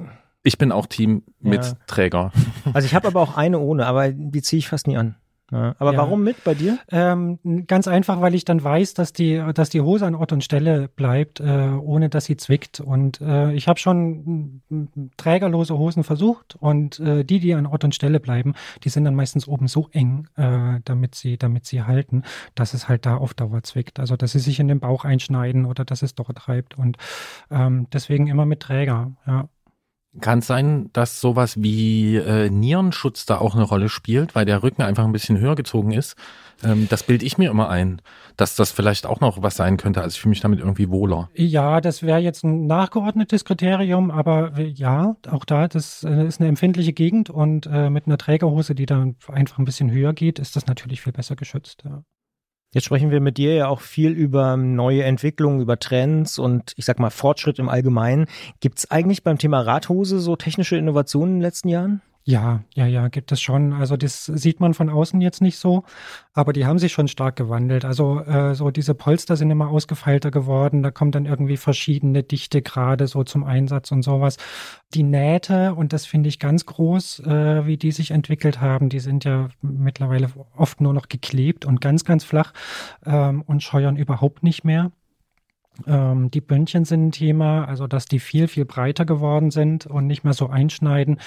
Ich 0.42 0.58
bin 0.58 0.72
auch 0.72 0.86
Team 0.86 1.22
mit 1.40 1.64
Ja. 1.64 1.72
Träger. 1.86 2.32
Also 2.74 2.86
ich 2.86 2.94
habe 2.94 3.08
aber 3.08 3.20
auch 3.20 3.36
eine 3.36 3.58
ohne, 3.58 3.86
aber 3.86 4.10
die 4.10 4.42
ziehe 4.42 4.58
ich 4.58 4.68
fast 4.68 4.86
nie 4.86 4.96
an. 4.96 5.16
Ja. 5.52 5.74
Aber 5.78 5.92
Ja. 5.92 5.98
warum 5.98 6.24
mit 6.24 6.42
bei 6.44 6.54
dir? 6.54 6.78
Ähm, 6.90 7.38
ganz 7.66 7.86
einfach, 7.86 8.20
weil 8.22 8.34
ich 8.34 8.44
dann 8.46 8.64
weiß, 8.64 8.94
dass 8.94 9.12
die, 9.12 9.42
dass 9.54 9.68
die 9.68 9.82
Hose 9.82 10.06
an 10.06 10.14
Ort 10.14 10.32
und 10.32 10.42
Stelle 10.42 10.88
bleibt, 10.88 11.40
äh, 11.40 11.68
ohne 11.80 12.08
dass 12.08 12.24
sie 12.24 12.38
zwickt. 12.38 12.80
Und 12.80 13.20
äh, 13.20 13.52
ich 13.52 13.68
habe 13.68 13.78
schon 13.78 14.62
mm, 14.70 14.86
trägerlose 15.18 15.76
Hosen 15.76 16.04
versucht 16.04 16.56
und 16.58 16.98
äh, 17.00 17.22
die, 17.24 17.38
die 17.38 17.52
an 17.54 17.66
Ort 17.66 17.84
und 17.84 17.94
Stelle 17.94 18.18
bleiben, 18.18 18.54
die 18.82 18.88
sind 18.88 19.04
dann 19.04 19.14
meistens 19.14 19.46
oben 19.46 19.68
so 19.68 19.88
eng, 19.92 20.26
äh, 20.36 20.80
damit 20.84 21.14
sie, 21.14 21.36
damit 21.36 21.66
sie 21.66 21.82
halten, 21.82 22.22
dass 22.54 22.72
es 22.72 22.88
halt 22.88 23.04
da 23.04 23.16
auf 23.16 23.34
Dauer 23.34 23.62
zwickt. 23.62 24.00
Also 24.00 24.16
dass 24.16 24.32
sie 24.32 24.38
sich 24.38 24.58
in 24.58 24.68
den 24.68 24.80
Bauch 24.80 25.04
einschneiden 25.04 25.66
oder 25.66 25.84
dass 25.84 26.00
es 26.02 26.14
dort 26.14 26.36
treibt. 26.38 26.78
Und 26.78 26.96
ähm, 27.50 27.88
deswegen 27.92 28.26
immer 28.26 28.46
mit 28.46 28.60
Träger. 28.60 29.12
Ja. 29.26 29.48
Kann 30.20 30.40
es 30.40 30.46
sein, 30.46 30.90
dass 30.92 31.20
sowas 31.20 31.62
wie 31.62 32.16
äh, 32.16 32.50
Nierenschutz 32.50 33.24
da 33.24 33.38
auch 33.38 33.54
eine 33.54 33.64
Rolle 33.64 33.88
spielt, 33.88 34.34
weil 34.34 34.44
der 34.44 34.62
Rücken 34.62 34.82
einfach 34.82 35.04
ein 35.04 35.12
bisschen 35.12 35.38
höher 35.38 35.54
gezogen 35.54 35.92
ist? 35.92 36.16
Ähm, 36.62 36.86
das 36.90 37.02
bilde 37.02 37.24
ich 37.24 37.38
mir 37.38 37.50
immer 37.50 37.70
ein, 37.70 38.02
dass 38.36 38.54
das 38.54 38.72
vielleicht 38.72 39.06
auch 39.06 39.20
noch 39.20 39.42
was 39.42 39.56
sein 39.56 39.78
könnte. 39.78 40.02
Also 40.02 40.14
ich 40.14 40.20
fühle 40.20 40.30
mich 40.30 40.40
damit 40.40 40.58
irgendwie 40.58 40.90
wohler. 40.90 41.30
Ja, 41.34 41.80
das 41.80 42.02
wäre 42.02 42.18
jetzt 42.18 42.44
ein 42.44 42.66
nachgeordnetes 42.66 43.44
Kriterium, 43.46 44.10
aber 44.10 44.58
ja, 44.60 45.16
auch 45.30 45.46
da, 45.46 45.66
das 45.66 46.04
äh, 46.04 46.26
ist 46.26 46.40
eine 46.40 46.48
empfindliche 46.48 46.92
Gegend 46.92 47.30
und 47.30 47.66
äh, 47.66 47.88
mit 47.88 48.06
einer 48.06 48.18
Trägerhose, 48.18 48.74
die 48.74 48.86
dann 48.86 49.16
einfach 49.28 49.58
ein 49.58 49.64
bisschen 49.64 49.90
höher 49.90 50.12
geht, 50.12 50.38
ist 50.38 50.56
das 50.56 50.66
natürlich 50.66 51.00
viel 51.00 51.12
besser 51.12 51.36
geschützt. 51.36 51.84
Ja. 51.84 52.04
Jetzt 52.72 52.86
sprechen 52.86 53.10
wir 53.10 53.20
mit 53.20 53.36
dir 53.36 53.54
ja 53.54 53.68
auch 53.68 53.80
viel 53.80 54.12
über 54.12 54.56
neue 54.56 55.04
Entwicklungen, 55.04 55.60
über 55.60 55.78
Trends 55.78 56.38
und 56.38 56.72
ich 56.76 56.86
sag 56.86 56.98
mal 56.98 57.10
Fortschritt 57.10 57.58
im 57.58 57.68
Allgemeinen. 57.68 58.26
Gibt 58.60 58.78
es 58.78 58.90
eigentlich 58.90 59.22
beim 59.22 59.36
Thema 59.36 59.60
Radhose 59.60 60.20
so 60.20 60.36
technische 60.36 60.76
Innovationen 60.76 61.34
in 61.34 61.38
den 61.40 61.42
letzten 61.42 61.68
Jahren? 61.68 62.00
Ja, 62.24 62.62
ja, 62.74 62.86
ja, 62.86 63.08
gibt 63.08 63.32
es 63.32 63.40
schon. 63.40 63.72
Also 63.72 63.96
das 63.96 64.26
sieht 64.26 64.60
man 64.60 64.74
von 64.74 64.88
außen 64.88 65.20
jetzt 65.20 65.40
nicht 65.42 65.58
so, 65.58 65.82
aber 66.32 66.52
die 66.52 66.66
haben 66.66 66.78
sich 66.78 66.92
schon 66.92 67.08
stark 67.08 67.34
gewandelt. 67.34 67.84
Also 67.84 68.20
äh, 68.20 68.54
so 68.54 68.70
diese 68.70 68.94
Polster 68.94 69.36
sind 69.36 69.50
immer 69.50 69.68
ausgefeilter 69.68 70.30
geworden. 70.30 70.84
Da 70.84 70.92
kommt 70.92 71.16
dann 71.16 71.26
irgendwie 71.26 71.56
verschiedene 71.56 72.22
Dichtegrade 72.22 73.08
so 73.08 73.24
zum 73.24 73.42
Einsatz 73.42 73.90
und 73.90 74.02
sowas. 74.02 74.36
Die 74.94 75.02
Nähte, 75.02 75.74
und 75.74 75.92
das 75.92 76.06
finde 76.06 76.28
ich 76.28 76.38
ganz 76.38 76.64
groß, 76.64 77.20
äh, 77.26 77.66
wie 77.66 77.76
die 77.76 77.90
sich 77.90 78.12
entwickelt 78.12 78.60
haben, 78.60 78.88
die 78.88 79.00
sind 79.00 79.24
ja 79.24 79.48
mittlerweile 79.60 80.28
oft 80.56 80.80
nur 80.80 80.92
noch 80.94 81.08
geklebt 81.08 81.64
und 81.64 81.80
ganz, 81.80 82.04
ganz 82.04 82.22
flach 82.22 82.52
ähm, 83.04 83.42
und 83.42 83.64
scheuern 83.64 83.96
überhaupt 83.96 84.44
nicht 84.44 84.62
mehr. 84.64 84.92
Ähm, 85.86 86.30
die 86.30 86.40
Bündchen 86.40 86.84
sind 86.84 87.08
ein 87.08 87.12
Thema, 87.12 87.64
also 87.64 87.86
dass 87.86 88.06
die 88.06 88.20
viel, 88.20 88.48
viel 88.48 88.64
breiter 88.64 89.04
geworden 89.04 89.50
sind 89.50 89.86
und 89.86 90.06
nicht 90.06 90.24
mehr 90.24 90.34
so 90.34 90.48
einschneiden. 90.48 91.18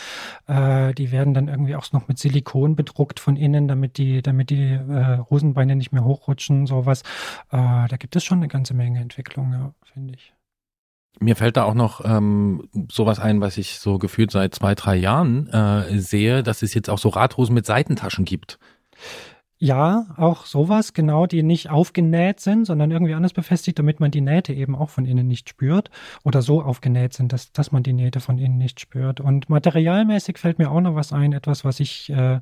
Äh, 0.47 0.93
die 0.93 1.11
werden 1.11 1.33
dann 1.33 1.47
irgendwie 1.47 1.75
auch 1.75 1.91
noch 1.91 2.07
mit 2.07 2.19
Silikon 2.19 2.75
bedruckt 2.75 3.19
von 3.19 3.35
innen, 3.35 3.67
damit 3.67 3.97
die, 3.97 4.21
damit 4.21 4.49
die 4.49 4.73
äh, 4.73 5.19
Hosenbeine 5.29 5.75
nicht 5.75 5.91
mehr 5.91 6.03
hochrutschen, 6.03 6.67
sowas. 6.67 7.01
Äh, 7.51 7.87
da 7.87 7.97
gibt 7.97 8.15
es 8.15 8.23
schon 8.23 8.39
eine 8.39 8.47
ganze 8.47 8.73
Menge 8.73 8.99
Entwicklung, 8.99 9.51
ja, 9.53 9.73
finde 9.93 10.13
ich. 10.13 10.33
Mir 11.19 11.35
fällt 11.35 11.55
da 11.55 11.63
auch 11.63 11.73
noch 11.73 12.03
ähm, 12.03 12.67
sowas 12.91 13.19
ein, 13.19 13.39
was 13.39 13.57
ich 13.57 13.79
so 13.79 13.97
gefühlt 13.97 14.31
seit 14.31 14.53
zwei, 14.53 14.75
drei 14.75 14.95
Jahren 14.95 15.47
äh, 15.47 15.97
sehe, 15.99 16.43
dass 16.43 16.61
es 16.61 16.73
jetzt 16.73 16.89
auch 16.89 16.97
so 16.97 17.09
Radhosen 17.09 17.55
mit 17.55 17.65
Seitentaschen 17.65 18.25
gibt. 18.25 18.59
Ja, 19.57 20.07
auch 20.17 20.45
sowas, 20.45 20.91
genau, 20.91 21.27
die 21.27 21.41
nicht 21.41 21.69
aufgenäht 21.69 22.41
sind, 22.41 22.65
sondern 22.65 22.91
irgendwie 22.91 23.13
anders 23.13 23.31
befestigt, 23.31 23.79
damit 23.79 24.01
man 24.01 24.11
die 24.11 24.19
Nähte 24.19 24.53
eben 24.53 24.75
auch 24.75 24.89
von 24.89 25.05
innen 25.05 25.27
nicht 25.27 25.47
spürt 25.47 25.89
oder 26.25 26.41
so 26.41 26.61
aufgenäht 26.61 27.13
sind, 27.13 27.31
dass, 27.31 27.53
dass 27.53 27.71
man 27.71 27.81
die 27.81 27.93
Nähte 27.93 28.19
von 28.19 28.37
innen 28.37 28.57
nicht 28.57 28.81
spürt. 28.81 29.21
Und 29.21 29.49
materialmäßig 29.49 30.39
fällt 30.39 30.59
mir 30.59 30.69
auch 30.69 30.81
noch 30.81 30.95
was 30.95 31.13
ein, 31.13 31.31
etwas, 31.31 31.63
was 31.63 31.79
ich 31.79 32.09
äh, 32.09 32.41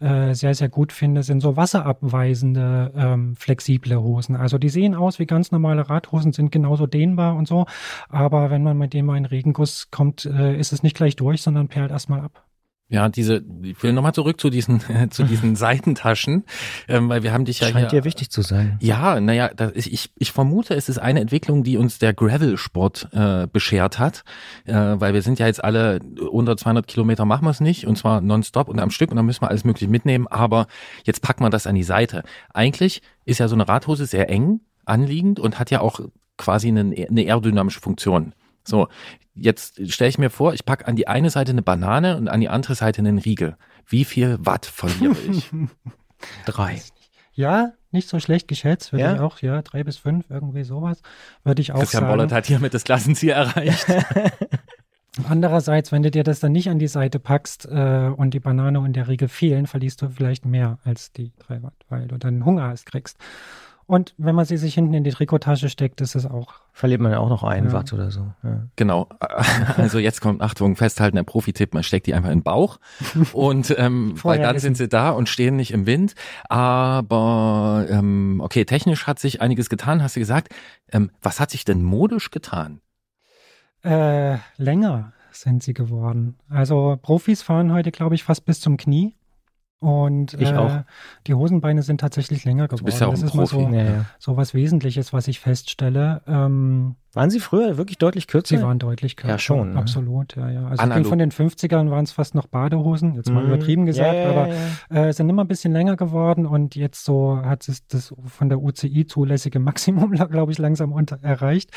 äh, 0.00 0.34
sehr, 0.34 0.54
sehr 0.54 0.70
gut 0.70 0.92
finde, 0.92 1.22
sind 1.22 1.40
so 1.42 1.54
wasserabweisende, 1.54 2.92
ähm, 2.96 3.36
flexible 3.36 4.00
Hosen. 4.00 4.34
Also 4.34 4.56
die 4.56 4.70
sehen 4.70 4.94
aus 4.94 5.18
wie 5.18 5.26
ganz 5.26 5.52
normale 5.52 5.90
Radhosen, 5.90 6.32
sind 6.32 6.50
genauso 6.50 6.86
dehnbar 6.86 7.36
und 7.36 7.46
so, 7.46 7.66
aber 8.08 8.48
wenn 8.48 8.62
man 8.62 8.78
mit 8.78 8.94
dem 8.94 9.04
mal 9.04 9.18
in 9.18 9.26
Regenguss 9.26 9.90
kommt, 9.90 10.24
äh, 10.24 10.58
ist 10.58 10.72
es 10.72 10.82
nicht 10.82 10.96
gleich 10.96 11.14
durch, 11.14 11.42
sondern 11.42 11.68
perlt 11.68 11.90
erstmal 11.90 12.20
ab. 12.20 12.42
Ja, 12.90 13.08
diese, 13.08 13.42
ich 13.62 13.82
will 13.82 13.92
nochmal 13.94 14.12
zurück 14.12 14.38
zu 14.38 14.50
diesen, 14.50 14.80
zu 15.10 15.24
diesen 15.24 15.56
Seitentaschen, 15.56 16.44
ähm, 16.86 17.08
weil 17.08 17.22
wir 17.22 17.32
haben 17.32 17.44
dich 17.44 17.60
ja 17.60 17.68
Scheint 17.68 17.90
hier, 17.90 18.00
dir 18.00 18.04
wichtig 18.04 18.30
zu 18.30 18.42
sein. 18.42 18.78
Ja, 18.80 19.20
naja, 19.20 19.48
das 19.48 19.72
ich, 19.74 20.10
ich 20.16 20.32
vermute, 20.32 20.74
es 20.74 20.88
ist 20.88 20.98
eine 20.98 21.20
Entwicklung, 21.20 21.64
die 21.64 21.78
uns 21.78 21.98
der 21.98 22.12
Gravel-Sport 22.12 23.08
äh, 23.12 23.46
beschert 23.50 23.98
hat, 23.98 24.24
äh, 24.66 24.74
weil 24.74 25.14
wir 25.14 25.22
sind 25.22 25.38
ja 25.38 25.46
jetzt 25.46 25.64
alle 25.64 26.00
unter 26.30 26.56
200 26.56 26.86
Kilometer 26.86 27.24
machen 27.24 27.46
wir 27.46 27.50
es 27.50 27.60
nicht 27.60 27.86
und 27.86 27.96
zwar 27.96 28.20
nonstop 28.20 28.68
und 28.68 28.78
am 28.78 28.90
Stück 28.90 29.10
und 29.10 29.16
dann 29.16 29.26
müssen 29.26 29.42
wir 29.42 29.48
alles 29.48 29.64
mögliche 29.64 29.90
mitnehmen, 29.90 30.26
aber 30.26 30.66
jetzt 31.04 31.22
packen 31.22 31.42
wir 31.42 31.50
das 31.50 31.66
an 31.66 31.74
die 31.74 31.82
Seite. 31.82 32.22
Eigentlich 32.52 33.00
ist 33.24 33.38
ja 33.38 33.48
so 33.48 33.54
eine 33.54 33.66
Radhose 33.66 34.04
sehr 34.04 34.28
eng 34.28 34.60
anliegend 34.84 35.40
und 35.40 35.58
hat 35.58 35.70
ja 35.70 35.80
auch 35.80 36.00
quasi 36.36 36.68
eine, 36.68 36.80
eine 36.80 37.22
aerodynamische 37.22 37.80
Funktion. 37.80 38.34
So, 38.64 38.88
jetzt 39.34 39.90
stelle 39.92 40.08
ich 40.08 40.18
mir 40.18 40.30
vor, 40.30 40.54
ich 40.54 40.64
packe 40.64 40.86
an 40.86 40.96
die 40.96 41.06
eine 41.08 41.30
Seite 41.30 41.52
eine 41.52 41.62
Banane 41.62 42.16
und 42.16 42.28
an 42.28 42.40
die 42.40 42.48
andere 42.48 42.74
Seite 42.74 43.00
einen 43.00 43.18
Riegel. 43.18 43.56
Wie 43.86 44.04
viel 44.04 44.38
Watt 44.40 44.66
verliere 44.66 45.16
ich? 45.30 45.50
Drei. 46.46 46.80
Ja, 47.34 47.72
nicht 47.90 48.08
so 48.08 48.20
schlecht 48.20 48.48
geschätzt, 48.48 48.92
würde 48.92 49.04
Ja? 49.04 49.14
ich 49.14 49.20
auch, 49.20 49.40
ja, 49.40 49.60
drei 49.62 49.82
bis 49.84 49.96
fünf, 49.96 50.26
irgendwie 50.30 50.62
sowas, 50.64 51.02
würde 51.42 51.60
ich 51.62 51.72
auch 51.72 51.80
Christian 51.80 52.02
sagen. 52.04 52.12
Bollert 52.12 52.32
hat 52.32 52.46
hiermit 52.46 52.72
das 52.74 52.84
Klassenziel 52.84 53.30
erreicht. 53.30 53.86
Andererseits, 55.28 55.92
wenn 55.92 56.02
du 56.02 56.10
dir 56.10 56.24
das 56.24 56.40
dann 56.40 56.50
nicht 56.52 56.68
an 56.68 56.80
die 56.80 56.88
Seite 56.88 57.20
packst 57.20 57.66
äh, 57.70 58.10
und 58.16 58.34
die 58.34 58.40
Banane 58.40 58.80
und 58.80 58.94
der 58.94 59.06
Riegel 59.06 59.28
fehlen, 59.28 59.66
verlierst 59.66 60.02
du 60.02 60.08
vielleicht 60.08 60.44
mehr 60.44 60.78
als 60.84 61.12
die 61.12 61.32
drei 61.38 61.62
Watt, 61.62 61.74
weil 61.88 62.08
du 62.08 62.18
dann 62.18 62.44
Hunger 62.44 62.64
hast 62.68 62.86
kriegst. 62.86 63.16
Und 63.86 64.14
wenn 64.16 64.34
man 64.34 64.44
sie 64.44 64.56
sich 64.56 64.74
hinten 64.74 64.94
in 64.94 65.04
die 65.04 65.10
Trikottasche 65.10 65.68
steckt, 65.68 66.00
ist 66.00 66.14
es 66.14 66.24
auch. 66.26 66.54
Verliert 66.72 67.00
man 67.00 67.12
ja 67.12 67.18
auch 67.18 67.28
noch 67.28 67.42
einen 67.44 67.66
Ja. 67.68 67.72
Watt 67.74 67.92
oder 67.92 68.10
so. 68.10 68.32
Ja. 68.42 68.66
Genau. 68.76 69.08
Also 69.76 69.98
jetzt 69.98 70.20
kommt, 70.20 70.40
Achtung, 70.40 70.76
festhalten, 70.76 71.16
der 71.16 71.24
Profi-Tipp, 71.24 71.74
man 71.74 71.82
steckt 71.82 72.06
die 72.06 72.14
einfach 72.14 72.30
in 72.30 72.38
den 72.38 72.44
Bauch 72.44 72.78
und 73.32 73.74
ähm, 73.76 74.14
weil 74.22 74.40
dann 74.40 74.58
sind 74.58 74.76
sie 74.76 74.88
da 74.88 75.10
und 75.10 75.28
stehen 75.28 75.56
nicht 75.56 75.72
im 75.72 75.86
Wind. 75.86 76.14
Aber 76.48 77.86
ähm, 77.90 78.40
okay, 78.42 78.64
technisch 78.64 79.06
hat 79.06 79.18
sich 79.18 79.40
einiges 79.42 79.68
getan, 79.68 80.02
hast 80.02 80.16
du 80.16 80.20
gesagt. 80.20 80.54
Ähm, 80.90 81.10
was 81.20 81.40
hat 81.40 81.50
sich 81.50 81.64
denn 81.64 81.82
modisch 81.82 82.30
getan? 82.30 82.80
Äh, 83.84 84.38
länger 84.56 85.12
sind 85.30 85.62
sie 85.62 85.74
geworden. 85.74 86.36
Also 86.48 86.98
Profis 87.02 87.42
fahren 87.42 87.72
heute, 87.72 87.90
glaube 87.90 88.14
ich, 88.14 88.24
fast 88.24 88.44
bis 88.46 88.60
zum 88.60 88.76
Knie. 88.76 89.14
Und 89.84 90.34
Ich 90.34 90.50
äh, 90.50 90.56
auch. 90.56 90.78
die 91.26 91.34
Hosenbeine 91.34 91.82
sind 91.82 92.00
tatsächlich 92.00 92.44
länger 92.44 92.68
geworden. 92.68 92.78
Du 92.80 92.84
bist 92.86 93.00
ja 93.00 93.06
auch 93.06 93.10
das 93.12 93.22
ein 93.22 93.28
ist 93.28 93.34
mal 93.34 93.46
Profi. 93.46 93.64
so, 93.64 93.74
Ja, 93.76 93.82
ja. 93.84 94.04
so 94.18 94.36
was 94.36 94.54
Wesentliches, 94.54 95.12
was 95.12 95.28
ich 95.28 95.40
feststelle. 95.40 96.22
Ähm, 96.26 96.96
Waren 97.12 97.30
sie 97.30 97.38
früher 97.38 97.76
wirklich 97.76 97.98
deutlich 97.98 98.26
kürzer? 98.26 98.56
Sie 98.56 98.62
waren 98.64 98.80
deutlich 98.80 99.14
kürzer. 99.14 99.34
Ja, 99.34 99.38
schon, 99.38 99.74
ne? 99.74 99.78
Absolut, 99.78 100.34
ja, 100.34 100.50
ja. 100.50 100.66
Also 100.66 100.82
ich 100.84 100.94
bin 100.94 101.04
von 101.04 101.18
den 101.20 101.30
50ern 101.30 101.88
waren 101.88 102.02
es 102.02 102.10
fast 102.10 102.34
noch 102.34 102.46
Badehosen, 102.48 103.14
jetzt 103.14 103.30
mal 103.30 103.40
Mhm. 103.44 103.52
übertrieben 103.52 103.86
gesagt, 103.86 104.14
ja, 104.16 104.30
aber 104.30 104.48
äh, 104.90 105.12
sind 105.12 105.28
immer 105.28 105.44
ein 105.44 105.48
bisschen 105.48 105.72
länger 105.72 105.94
geworden 105.96 106.44
und 106.44 106.74
jetzt 106.74 107.04
so 107.04 107.38
hat 107.44 107.68
es 107.68 107.86
das 107.86 108.12
von 108.26 108.48
der 108.48 108.60
UCI 108.60 109.06
zulässige 109.06 109.58
Maximum, 109.60 110.10
glaube 110.10 110.50
ich, 110.50 110.58
langsam 110.58 110.90
unter, 110.90 111.20
erreicht. 111.22 111.70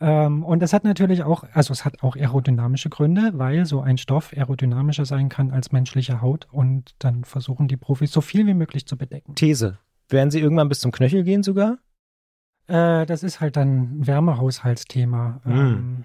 Ähm, 0.00 0.42
und 0.42 0.60
das 0.60 0.72
hat 0.72 0.82
natürlich 0.82 1.22
auch, 1.22 1.44
also 1.52 1.72
es 1.72 1.84
hat 1.84 2.02
auch 2.02 2.16
aerodynamische 2.16 2.88
Gründe, 2.90 3.30
weil 3.34 3.66
so 3.66 3.80
ein 3.82 3.96
Stoff 3.96 4.32
aerodynamischer 4.36 5.04
sein 5.04 5.28
kann 5.28 5.52
als 5.52 5.70
menschliche 5.70 6.20
Haut 6.20 6.48
und 6.50 6.96
dann 6.98 7.22
versuchen 7.50 7.66
die 7.68 7.76
Profis 7.76 8.12
so 8.12 8.20
viel 8.20 8.46
wie 8.46 8.54
möglich 8.54 8.86
zu 8.86 8.96
bedecken. 8.96 9.34
These. 9.34 9.78
Werden 10.08 10.30
sie 10.30 10.38
irgendwann 10.40 10.68
bis 10.68 10.78
zum 10.80 10.92
Knöchel 10.92 11.24
gehen 11.24 11.42
sogar? 11.42 11.78
Äh, 12.68 13.06
das 13.06 13.22
ist 13.24 13.40
halt 13.40 13.56
dann 13.56 14.00
ein 14.00 14.06
Wärmehaushaltsthema. 14.06 15.40
Mhm. 15.44 15.52
Ähm, 15.52 16.04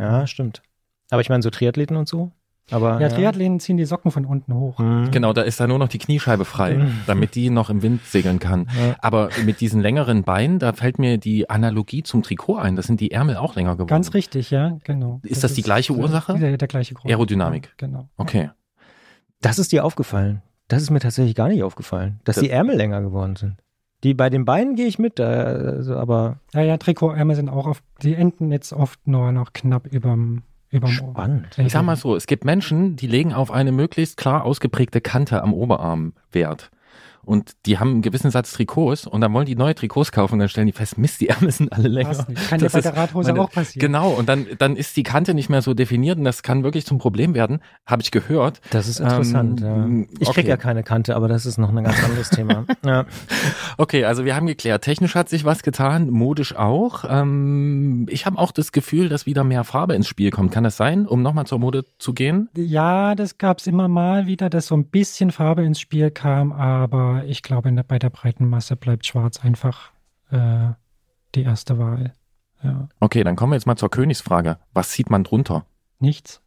Ja, 0.00 0.26
stimmt. 0.26 0.62
Aber 1.10 1.20
ich 1.20 1.28
meine 1.28 1.42
so 1.42 1.50
Triathleten 1.50 1.96
und 1.96 2.08
so? 2.08 2.30
Aber, 2.70 2.98
Ja, 3.00 3.08
Triathleten 3.10 3.60
ziehen 3.60 3.76
die 3.76 3.84
Socken 3.84 4.10
von 4.10 4.24
unten 4.24 4.54
hoch. 4.54 4.78
Mhm. 4.78 5.10
Genau, 5.10 5.32
da 5.34 5.42
ist 5.42 5.58
da 5.60 5.66
nur 5.66 5.78
noch 5.78 5.88
die 5.88 5.98
Kniescheibe 5.98 6.44
frei, 6.46 6.76
Mhm. 6.76 7.00
damit 7.06 7.34
die 7.34 7.50
noch 7.50 7.68
im 7.70 7.82
Wind 7.82 8.02
segeln 8.06 8.38
kann. 8.38 8.68
Ja. 8.78 8.94
Aber 9.00 9.28
mit 9.44 9.60
diesen 9.60 9.80
längeren 9.82 10.22
Beinen, 10.22 10.58
da 10.60 10.72
fällt 10.72 10.98
mir 11.00 11.18
die 11.18 11.50
Analogie 11.50 12.02
zum 12.04 12.22
Trikot 12.22 12.56
ein. 12.56 12.76
Das 12.76 12.86
sind 12.86 13.00
die 13.00 13.10
Ärmel 13.10 13.36
auch 13.36 13.54
länger 13.56 13.74
geworden. 13.74 13.88
Ganz 13.88 14.14
richtig, 14.14 14.50
ja, 14.50 14.78
genau. 14.84 15.20
Ist 15.24 15.42
das 15.44 15.54
die 15.54 15.62
gleiche 15.62 15.92
Ursache? 15.92 16.38
Der, 16.38 16.56
der 16.56 16.68
gleiche 16.68 16.94
Grund. 16.94 17.10
Aerodynamik. 17.10 17.66
Ja, 17.66 17.72
genau. 17.88 18.08
Okay. 18.16 18.50
Das 19.42 19.58
ist 19.58 19.72
dir 19.72 19.84
aufgefallen. 19.84 20.40
Das 20.68 20.82
ist 20.82 20.90
mir 20.90 21.00
tatsächlich 21.00 21.34
gar 21.34 21.48
nicht 21.48 21.62
aufgefallen, 21.62 22.20
dass 22.24 22.36
Das- 22.36 22.44
die 22.44 22.50
Ärmel 22.50 22.76
länger 22.76 23.00
geworden 23.02 23.36
sind. 23.36 23.56
Die 24.02 24.12
bei 24.14 24.28
den 24.28 24.44
Beinen 24.44 24.76
gehe 24.76 24.86
ich 24.86 24.98
mit, 24.98 25.18
äh, 25.18 25.22
also, 25.22 25.96
aber 25.96 26.40
Ja, 26.52 26.60
ja, 26.62 26.76
Trikotärmel 26.76 27.36
sind 27.36 27.48
auch 27.48 27.66
oft, 27.66 27.82
die 28.02 28.14
enden 28.14 28.52
jetzt 28.52 28.72
oft 28.72 29.06
nur 29.06 29.32
noch 29.32 29.52
knapp 29.52 29.86
überm, 29.86 30.42
Überm 30.70 30.90
Spannend. 30.90 31.56
Ich 31.56 31.70
sag 31.72 31.84
mal 31.84 31.94
so, 31.94 32.16
es 32.16 32.26
gibt 32.26 32.44
Menschen, 32.44 32.96
die 32.96 33.06
legen 33.06 33.32
auf 33.32 33.52
eine 33.52 33.70
möglichst 33.70 34.16
klar 34.16 34.44
ausgeprägte 34.44 35.00
Kante 35.00 35.40
am 35.40 35.54
Oberarm 35.54 36.14
Wert. 36.32 36.70
Und 37.24 37.52
die 37.66 37.78
haben 37.78 37.90
einen 37.90 38.02
gewissen 38.02 38.30
Satz 38.30 38.52
Trikots 38.52 39.06
und 39.06 39.20
dann 39.20 39.32
wollen 39.32 39.46
die 39.46 39.56
neue 39.56 39.74
Trikots 39.74 40.12
kaufen 40.12 40.34
und 40.34 40.38
dann 40.40 40.48
stellen 40.48 40.66
die 40.66 40.72
fest, 40.72 40.98
Mist, 40.98 41.20
die 41.20 41.28
Ärmel 41.30 41.50
sind 41.50 41.72
alle 41.72 41.88
länger. 41.88 42.14
Kann 42.48 42.60
Das 42.60 42.72
bei 42.72 42.78
ist 42.78 42.84
der 42.84 42.96
Radhose 42.96 43.32
meine- 43.32 43.40
auch 43.42 43.50
passieren. 43.50 43.80
Genau, 43.86 44.10
und 44.10 44.28
dann, 44.28 44.46
dann 44.58 44.76
ist 44.76 44.96
die 44.96 45.02
Kante 45.02 45.34
nicht 45.34 45.48
mehr 45.48 45.62
so 45.62 45.74
definiert 45.74 46.18
und 46.18 46.24
das 46.24 46.42
kann 46.42 46.64
wirklich 46.64 46.86
zum 46.86 46.98
Problem 46.98 47.34
werden, 47.34 47.60
habe 47.86 48.02
ich 48.02 48.10
gehört. 48.10 48.60
Das 48.70 48.88
ist 48.88 49.00
interessant. 49.00 49.62
Ähm, 49.62 50.06
ja. 50.10 50.16
Ich 50.20 50.28
krieg 50.28 50.38
okay. 50.44 50.48
ja 50.48 50.56
keine 50.56 50.82
Kante, 50.82 51.16
aber 51.16 51.28
das 51.28 51.46
ist 51.46 51.58
noch 51.58 51.70
ein 51.74 51.82
ganz 51.84 52.02
anderes 52.04 52.30
Thema. 52.30 52.64
Ja. 52.84 53.04
Okay, 53.78 54.04
also 54.04 54.24
wir 54.24 54.36
haben 54.36 54.46
geklärt, 54.46 54.82
technisch 54.82 55.14
hat 55.14 55.28
sich 55.28 55.44
was 55.44 55.62
getan, 55.62 56.10
modisch 56.10 56.54
auch. 56.56 57.04
Ähm, 57.08 58.06
ich 58.10 58.26
habe 58.26 58.38
auch 58.38 58.52
das 58.52 58.72
Gefühl, 58.72 59.08
dass 59.08 59.26
wieder 59.26 59.44
mehr 59.44 59.64
Farbe 59.64 59.94
ins 59.94 60.08
Spiel 60.08 60.30
kommt. 60.30 60.52
Kann 60.52 60.64
das 60.64 60.76
sein, 60.76 61.06
um 61.06 61.22
nochmal 61.22 61.46
zur 61.46 61.58
Mode 61.58 61.84
zu 61.98 62.12
gehen? 62.12 62.48
Ja, 62.56 63.14
das 63.14 63.38
gab 63.38 63.58
es 63.58 63.66
immer 63.66 63.88
mal 63.88 64.26
wieder, 64.26 64.50
dass 64.50 64.66
so 64.66 64.76
ein 64.76 64.84
bisschen 64.86 65.30
Farbe 65.30 65.62
ins 65.64 65.80
Spiel 65.80 66.10
kam, 66.10 66.52
aber 66.52 67.13
ich 67.22 67.42
glaube, 67.42 67.68
in 67.68 67.76
der, 67.76 67.82
bei 67.84 67.98
der 67.98 68.10
breiten 68.10 68.48
Masse 68.48 68.76
bleibt 68.76 69.06
Schwarz 69.06 69.40
einfach 69.44 69.92
äh, 70.30 70.70
die 71.34 71.42
erste 71.42 71.78
Wahl. 71.78 72.12
Ja, 72.62 72.88
Okay, 73.00 73.24
dann 73.24 73.36
kommen 73.36 73.52
wir 73.52 73.56
jetzt 73.56 73.66
mal 73.66 73.76
zur 73.76 73.90
Königsfrage. 73.90 74.58
Was 74.72 74.90
zieht 74.90 75.10
man 75.10 75.24
drunter? 75.24 75.66
nichts. 76.00 76.40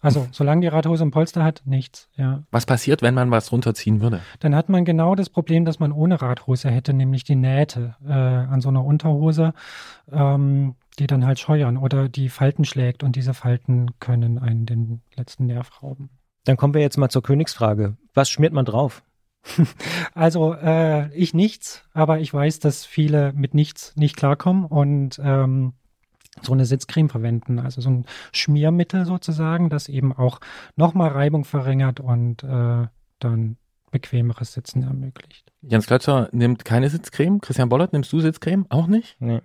Also, 0.00 0.28
solange 0.30 0.60
die 0.60 0.66
Radhose 0.68 1.04
ein 1.04 1.10
Polster 1.10 1.42
hat, 1.42 1.62
nichts, 1.64 2.08
ja. 2.16 2.44
Was 2.50 2.64
passiert, 2.66 3.02
wenn 3.02 3.14
man 3.14 3.30
was 3.30 3.50
runterziehen 3.50 4.00
würde? 4.00 4.20
Dann 4.40 4.54
hat 4.54 4.68
man 4.68 4.84
genau 4.84 5.14
das 5.14 5.30
Problem, 5.30 5.64
das 5.64 5.80
man 5.80 5.90
ohne 5.90 6.20
Radhose 6.20 6.70
hätte, 6.70 6.92
nämlich 6.92 7.24
die 7.24 7.34
Nähte 7.34 7.96
äh, 8.06 8.12
an 8.12 8.60
so 8.60 8.68
einer 8.68 8.84
Unterhose, 8.84 9.52
ähm, 10.12 10.76
die 10.98 11.06
dann 11.06 11.26
halt 11.26 11.40
scheuern 11.40 11.76
oder 11.76 12.08
die 12.08 12.28
Falten 12.28 12.64
schlägt 12.64 13.02
und 13.02 13.16
diese 13.16 13.34
Falten 13.34 13.98
können 13.98 14.38
einen 14.38 14.66
den 14.66 15.00
letzten 15.16 15.46
Nerv 15.46 15.82
rauben. 15.82 16.10
Dann 16.44 16.56
kommen 16.56 16.74
wir 16.74 16.82
jetzt 16.82 16.98
mal 16.98 17.08
zur 17.08 17.22
Königsfrage. 17.22 17.96
Was 18.14 18.30
schmiert 18.30 18.52
man 18.52 18.64
drauf? 18.64 19.02
Also 20.14 20.54
äh, 20.54 21.14
ich 21.14 21.34
nichts, 21.34 21.84
aber 21.92 22.20
ich 22.20 22.32
weiß, 22.32 22.58
dass 22.60 22.84
viele 22.84 23.32
mit 23.32 23.54
nichts 23.54 23.94
nicht 23.96 24.16
klarkommen 24.16 24.64
und 24.64 25.20
ähm, 25.22 25.74
so 26.42 26.52
eine 26.52 26.66
Sitzcreme 26.66 27.08
verwenden, 27.08 27.58
also 27.58 27.80
so 27.80 27.90
ein 27.90 28.04
Schmiermittel 28.32 29.06
sozusagen, 29.06 29.70
das 29.70 29.88
eben 29.88 30.12
auch 30.12 30.40
nochmal 30.76 31.10
Reibung 31.10 31.44
verringert 31.44 32.00
und 32.00 32.42
äh, 32.44 32.86
dann 33.18 33.56
bequemeres 33.90 34.52
Sitzen 34.52 34.82
ermöglicht. 34.82 35.52
Jens 35.62 35.86
Klötzer 35.86 36.28
nimmt 36.32 36.64
keine 36.64 36.90
Sitzcreme. 36.90 37.40
Christian 37.40 37.68
Bollert, 37.68 37.92
nimmst 37.92 38.12
du 38.12 38.20
Sitzcreme? 38.20 38.66
Auch 38.68 38.86
nicht? 38.86 39.16
Nee. 39.20 39.40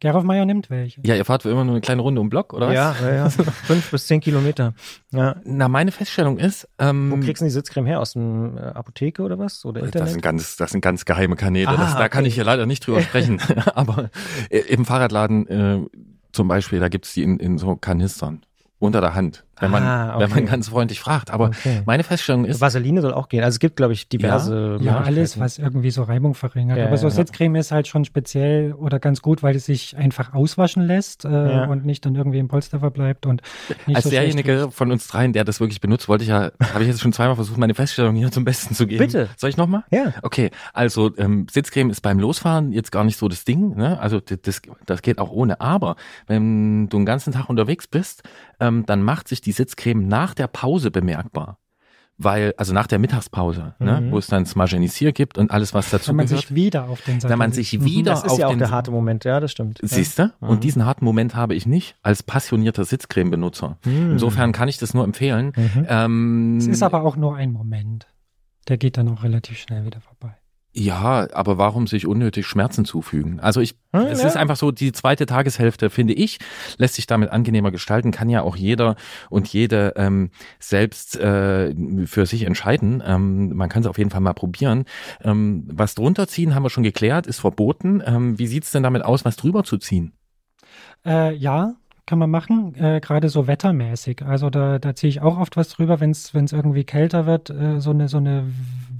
Gerolf 0.00 0.24
Meyer 0.24 0.44
nimmt 0.44 0.70
welche. 0.70 1.00
Ja, 1.04 1.14
ihr 1.14 1.24
fahrt 1.24 1.42
für 1.42 1.50
immer 1.50 1.64
nur 1.64 1.74
eine 1.74 1.80
kleine 1.80 2.02
Runde 2.02 2.20
um 2.20 2.26
den 2.26 2.30
Block, 2.30 2.52
oder 2.52 2.66
was? 2.68 2.74
Ja, 2.74 2.94
ja, 3.00 3.14
ja. 3.14 3.30
Fünf 3.30 3.90
bis 3.90 4.06
zehn 4.06 4.20
Kilometer. 4.20 4.74
Ja. 5.12 5.36
Na, 5.44 5.68
meine 5.68 5.92
Feststellung 5.92 6.38
ist, 6.38 6.68
ähm, 6.78 7.10
Wo 7.10 7.16
kriegst 7.16 7.40
du 7.40 7.46
die 7.46 7.50
Sitzcreme 7.50 7.86
her? 7.86 8.00
Aus 8.00 8.12
dem 8.12 8.58
äh, 8.58 8.60
Apotheke 8.60 9.22
oder 9.22 9.38
was? 9.38 9.64
Oder 9.64 9.80
Das 9.80 9.88
Internet? 9.88 10.10
sind 10.10 10.22
ganz, 10.22 10.56
das 10.56 10.72
sind 10.72 10.80
ganz 10.80 11.04
geheime 11.04 11.36
Kanäle. 11.36 11.68
Ah, 11.68 11.76
das, 11.76 11.96
da 11.96 12.08
kann 12.08 12.20
okay. 12.20 12.28
ich 12.28 12.34
hier 12.34 12.44
leider 12.44 12.66
nicht 12.66 12.86
drüber 12.86 13.00
sprechen. 13.00 13.40
Aber 13.74 14.10
äh, 14.50 14.58
im 14.58 14.84
Fahrradladen 14.84 15.46
äh, 15.46 15.80
zum 16.32 16.48
Beispiel, 16.48 16.80
da 16.80 16.88
gibt's 16.88 17.14
die 17.14 17.22
in, 17.22 17.38
in 17.38 17.58
so 17.58 17.76
Kanistern 17.76 18.42
unter 18.80 19.00
der 19.00 19.14
Hand, 19.14 19.44
wenn 19.60 19.70
man, 19.70 19.82
Ah, 19.82 20.18
wenn 20.18 20.30
man 20.30 20.38
okay. 20.40 20.48
ganz 20.50 20.68
freundlich 20.68 21.00
fragt. 21.00 21.30
Aber 21.30 21.46
Okay. 21.48 21.82
meine 21.86 22.02
Feststellung 22.04 22.44
ist, 22.44 22.60
Vaseline 22.60 23.00
soll 23.00 23.12
auch 23.14 23.28
gehen. 23.28 23.42
Also 23.44 23.56
es 23.56 23.60
gibt, 23.60 23.76
glaube 23.76 23.92
ich, 23.92 24.08
diverse. 24.08 24.78
Ja, 24.80 24.98
alles, 24.98 25.36
Möglichkeiten. 25.36 25.40
was 25.40 25.58
irgendwie 25.58 25.90
so 25.90 26.02
Reibung 26.02 26.34
verringert. 26.34 26.78
Ja, 26.78 26.86
Aber 26.86 26.96
so 26.96 27.06
ja. 27.06 27.10
Sitzcreme 27.10 27.56
ist 27.56 27.70
halt 27.72 27.86
schon 27.88 28.04
speziell 28.04 28.72
oder 28.72 28.98
ganz 28.98 29.22
gut, 29.22 29.42
weil 29.42 29.56
es 29.56 29.66
sich 29.66 29.96
einfach 29.96 30.34
auswaschen 30.34 30.82
lässt 30.86 31.24
äh, 31.24 31.28
Ja. 31.30 31.64
und 31.66 31.84
nicht 31.86 32.04
dann 32.06 32.14
irgendwie 32.14 32.38
im 32.38 32.48
Polster 32.48 32.80
verbleibt 32.80 33.26
und 33.26 33.42
nicht 33.86 33.96
als 33.96 34.04
so 34.04 34.10
derjenige 34.10 34.70
von 34.70 34.90
uns 34.90 35.06
dreien, 35.08 35.32
der 35.32 35.44
das 35.44 35.60
wirklich 35.60 35.80
benutzt, 35.80 36.08
wollte 36.08 36.24
ich 36.24 36.30
ja, 36.30 36.50
habe 36.72 36.82
ich 36.82 36.88
jetzt 36.88 37.00
schon 37.00 37.12
zweimal 37.12 37.34
versucht, 37.36 37.58
meine 37.58 37.74
Feststellung 37.74 38.14
hier 38.14 38.30
zum 38.32 38.44
Besten 38.44 38.74
zu 38.74 38.86
geben. 38.86 39.04
Bitte. 39.06 39.28
Soll 39.36 39.50
ich 39.50 39.56
nochmal? 39.56 39.84
Ja. 39.90 40.12
Okay, 40.22 40.50
also 40.72 41.12
ähm, 41.16 41.46
Sitzcreme 41.50 41.90
ist 41.90 42.00
beim 42.00 42.18
Losfahren 42.18 42.72
jetzt 42.72 42.90
gar 42.92 43.04
nicht 43.04 43.18
so 43.18 43.28
das 43.28 43.44
Ding, 43.44 43.76
ne? 43.76 43.98
Also 44.00 44.20
das, 44.20 44.62
das 44.86 45.02
geht 45.02 45.18
auch 45.18 45.30
ohne. 45.30 45.60
Aber 45.60 45.96
wenn 46.26 46.88
du 46.88 46.96
einen 46.96 47.06
ganzen 47.06 47.32
Tag 47.32 47.48
unterwegs 47.48 47.86
bist, 47.86 48.22
ähm, 48.60 48.84
dann 48.86 49.02
macht 49.02 49.28
sich 49.28 49.40
die 49.44 49.52
Sitzcreme 49.52 50.06
nach 50.06 50.34
der 50.34 50.46
Pause 50.48 50.90
bemerkbar. 50.90 51.58
Weil, 52.16 52.54
also 52.58 52.72
nach 52.72 52.86
der 52.86 53.00
Mittagspause, 53.00 53.74
ne? 53.80 54.00
Mhm. 54.00 54.12
wo 54.12 54.18
es 54.18 54.28
dann 54.28 54.46
Smagenisier 54.46 55.10
gibt 55.10 55.36
und 55.36 55.50
alles, 55.50 55.74
was 55.74 55.90
dazu 55.90 56.10
Wenn 56.10 56.16
man 56.16 56.26
gehört. 56.26 56.42
sich 56.46 56.54
wieder 56.54 56.88
auf 56.88 57.00
den 57.02 57.18
Sattel 57.18 57.32
Wenn 57.32 57.38
man 57.40 57.50
sich 57.50 57.82
wieder 57.82 58.12
Das 58.12 58.22
ist 58.22 58.30
auf 58.30 58.38
ja 58.38 58.46
auch 58.46 58.50
den 58.50 58.60
der 58.60 58.70
harte 58.70 58.92
Moment, 58.92 59.24
ja, 59.24 59.40
das 59.40 59.50
stimmt. 59.50 59.80
Siehst 59.82 60.20
du? 60.20 60.26
Mhm. 60.40 60.48
Und 60.48 60.62
diesen 60.62 60.84
harten 60.84 61.04
Moment 61.04 61.34
habe 61.34 61.56
ich 61.56 61.66
nicht 61.66 61.96
als 62.04 62.22
passionierter 62.22 62.84
Sitzcreme-Benutzer. 62.84 63.78
Mhm. 63.84 64.12
Insofern 64.12 64.52
kann 64.52 64.68
ich 64.68 64.78
das 64.78 64.94
nur 64.94 65.02
empfehlen. 65.02 65.52
Mhm. 65.56 65.86
Ähm, 65.88 66.56
Es 66.58 66.68
ist 66.68 66.84
aber 66.84 67.02
auch 67.02 67.16
nur 67.16 67.34
ein 67.34 67.50
Moment. 67.50 68.06
Der 68.68 68.78
geht 68.78 68.96
dann 68.96 69.08
auch 69.08 69.24
relativ 69.24 69.58
schnell 69.58 69.84
wieder 69.84 70.00
vorbei. 70.00 70.36
Ja, 70.76 71.28
aber 71.32 71.56
warum 71.56 71.86
sich 71.86 72.04
unnötig 72.04 72.46
Schmerzen 72.46 72.84
zufügen? 72.84 73.38
Also 73.38 73.60
ich, 73.60 73.76
Hm, 73.92 74.06
es 74.08 74.22
ja. 74.22 74.26
ist 74.26 74.36
einfach 74.36 74.56
so, 74.56 74.72
die 74.72 74.90
zweite 74.90 75.24
Tageshälfte, 75.24 75.88
finde 75.88 76.14
ich, 76.14 76.38
lässt 76.78 76.94
sich 76.94 77.06
damit 77.06 77.30
angenehmer 77.30 77.70
gestalten, 77.70 78.10
kann 78.10 78.28
ja 78.28 78.42
auch 78.42 78.56
jeder 78.56 78.96
und 79.30 79.46
jede 79.46 79.94
ähm, 79.96 80.30
selbst 80.58 81.16
äh, 81.16 81.72
für 82.06 82.26
sich 82.26 82.42
entscheiden. 82.42 83.00
Ähm, 83.06 83.54
man 83.54 83.68
kann 83.68 83.82
es 83.82 83.86
auf 83.88 83.98
jeden 83.98 84.10
Fall 84.10 84.20
mal 84.20 84.32
probieren. 84.32 84.84
Ähm, 85.22 85.68
was 85.72 85.94
drunter 85.94 86.26
ziehen, 86.26 86.56
haben 86.56 86.64
wir 86.64 86.70
schon 86.70 86.82
geklärt, 86.82 87.28
ist 87.28 87.38
verboten. 87.38 88.02
Ähm, 88.04 88.36
wie 88.40 88.48
sieht's 88.48 88.72
denn 88.72 88.82
damit 88.82 89.04
aus, 89.04 89.24
was 89.24 89.36
drüber 89.36 89.62
zu 89.62 89.78
ziehen? 89.78 90.12
Äh, 91.06 91.34
ja, 91.36 91.74
kann 92.06 92.18
man 92.18 92.30
machen, 92.30 92.74
äh, 92.74 93.00
gerade 93.00 93.28
so 93.28 93.46
wettermäßig. 93.46 94.22
Also 94.22 94.50
da, 94.50 94.78
da 94.78 94.94
ziehe 94.94 95.08
ich 95.08 95.22
auch 95.22 95.38
oft 95.38 95.56
was 95.56 95.68
drüber, 95.68 96.00
wenn 96.00 96.10
es 96.10 96.32
irgendwie 96.34 96.84
kälter 96.84 97.26
wird, 97.26 97.50
äh, 97.50 97.80
so 97.80 97.90
eine 97.90 98.08
so 98.08 98.18
eine 98.18 98.44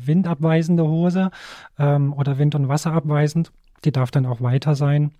windabweisende 0.06 0.84
Hose 0.84 1.30
ähm, 1.78 2.12
oder 2.12 2.38
wind- 2.38 2.54
und 2.54 2.68
wasserabweisend. 2.68 3.52
Die 3.84 3.92
darf 3.92 4.10
dann 4.10 4.26
auch 4.26 4.40
weiter 4.40 4.74
sein. 4.74 5.12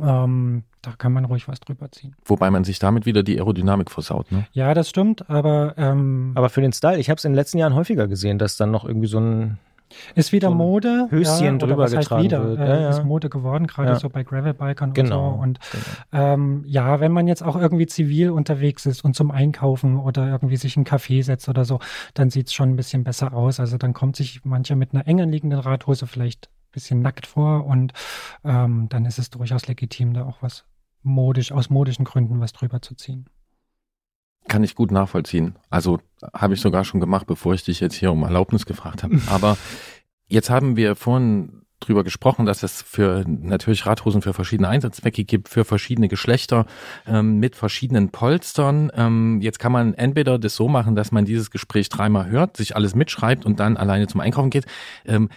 Ähm, 0.00 0.64
da 0.82 0.92
kann 0.92 1.12
man 1.12 1.24
ruhig 1.24 1.48
was 1.48 1.60
drüber 1.60 1.90
ziehen. 1.90 2.14
Wobei 2.24 2.50
man 2.50 2.64
sich 2.64 2.78
damit 2.78 3.06
wieder 3.06 3.22
die 3.22 3.38
Aerodynamik 3.38 3.90
versaut. 3.90 4.30
Ne? 4.30 4.46
Ja, 4.52 4.72
das 4.72 4.88
stimmt, 4.88 5.28
aber, 5.28 5.74
ähm, 5.76 6.32
Aber 6.34 6.48
für 6.48 6.60
den 6.60 6.72
Style, 6.72 6.98
ich 6.98 7.10
habe 7.10 7.18
es 7.18 7.24
in 7.24 7.32
den 7.32 7.36
letzten 7.36 7.58
Jahren 7.58 7.74
häufiger 7.74 8.06
gesehen, 8.06 8.38
dass 8.38 8.56
dann 8.56 8.70
noch 8.70 8.84
irgendwie 8.84 9.08
so 9.08 9.18
ein 9.18 9.58
ist 10.14 10.32
wieder 10.32 10.48
so 10.48 10.54
Mode. 10.54 11.08
Höschen 11.10 11.44
ja, 11.44 11.56
drüber 11.56 11.78
was 11.84 11.92
getragen 11.92 12.22
wieder, 12.24 12.44
wird. 12.44 12.58
Äh, 12.60 12.66
Ja, 12.68 12.80
ja. 12.80 12.88
Ist 12.90 13.04
Mode 13.04 13.28
geworden, 13.30 13.66
gerade 13.66 13.90
Ja. 13.90 13.96
so 13.98 14.08
bei 14.08 14.22
Gravelbikern 14.22 14.92
Genau. 14.92 15.30
und 15.34 15.36
so. 15.36 15.42
Und 15.42 15.58
Ähm, 16.12 16.62
ja, 16.66 17.00
wenn 17.00 17.12
man 17.12 17.26
jetzt 17.28 17.42
auch 17.42 17.56
irgendwie 17.56 17.86
zivil 17.86 18.30
unterwegs 18.30 18.86
ist 18.86 19.04
und 19.04 19.14
zum 19.14 19.30
Einkaufen 19.30 19.98
oder 19.98 20.28
irgendwie 20.28 20.56
sich 20.56 20.76
in 20.76 20.80
einen 20.86 20.86
Café 20.98 21.22
setzt 21.22 21.48
oder 21.48 21.64
so, 21.64 21.78
dann 22.14 22.30
sieht 22.30 22.46
es 22.48 22.52
schon 22.54 22.70
ein 22.70 22.76
bisschen 22.76 23.04
besser 23.04 23.32
aus. 23.34 23.60
Also 23.60 23.76
dann 23.78 23.92
kommt 23.92 24.16
sich 24.16 24.44
mancher 24.44 24.76
mit 24.76 24.94
einer 24.94 25.06
eng 25.06 25.20
anliegenden 25.20 25.58
Radhose 25.60 26.06
vielleicht 26.06 26.46
ein 26.48 26.72
bisschen 26.72 27.00
nackt 27.02 27.26
vor 27.26 27.66
und 27.66 27.92
ähm, 28.44 28.88
dann 28.88 29.04
ist 29.04 29.18
es 29.18 29.30
durchaus 29.30 29.66
legitim, 29.66 30.14
da 30.14 30.24
auch 30.24 30.42
was 30.42 30.64
modisch, 31.02 31.50
aus 31.52 31.70
modischen 31.70 32.04
Gründen 32.04 32.40
was 32.40 32.52
drüber 32.52 32.80
zu 32.82 32.94
ziehen. 32.94 33.26
Kann 34.48 34.64
ich 34.64 34.74
gut 34.74 34.90
nachvollziehen. 34.90 35.54
Also 35.68 36.00
habe 36.34 36.54
ich 36.54 36.60
sogar 36.60 36.84
schon 36.84 37.00
gemacht, 37.00 37.26
bevor 37.26 37.54
ich 37.54 37.64
dich 37.64 37.80
jetzt 37.80 37.94
hier 37.94 38.12
um 38.12 38.22
Erlaubnis 38.22 38.66
gefragt 38.66 39.02
habe. 39.02 39.20
Aber 39.28 39.56
jetzt 40.28 40.50
haben 40.50 40.76
wir 40.76 40.96
vorhin 40.96 41.60
drüber 41.80 42.04
gesprochen, 42.04 42.46
dass 42.46 42.62
es 42.62 42.82
für 42.82 43.24
natürlich 43.26 43.86
Radhosen 43.86 44.22
für 44.22 44.34
verschiedene 44.34 44.68
Einsatzzwecke 44.68 45.24
gibt, 45.24 45.48
für 45.48 45.64
verschiedene 45.64 46.08
Geschlechter 46.08 46.66
ähm, 47.06 47.38
mit 47.38 47.56
verschiedenen 47.56 48.10
Polstern. 48.10 48.92
Ähm, 48.94 49.40
jetzt 49.40 49.58
kann 49.58 49.72
man 49.72 49.94
entweder 49.94 50.38
das 50.38 50.54
so 50.54 50.68
machen, 50.68 50.94
dass 50.94 51.10
man 51.10 51.24
dieses 51.24 51.50
Gespräch 51.50 51.88
dreimal 51.88 52.30
hört, 52.30 52.56
sich 52.56 52.76
alles 52.76 52.94
mitschreibt 52.94 53.46
und 53.46 53.60
dann 53.60 53.76
alleine 53.76 54.06
zum 54.06 54.20
Einkaufen 54.20 54.50
geht. 54.50 54.66
Ähm, 55.06 55.30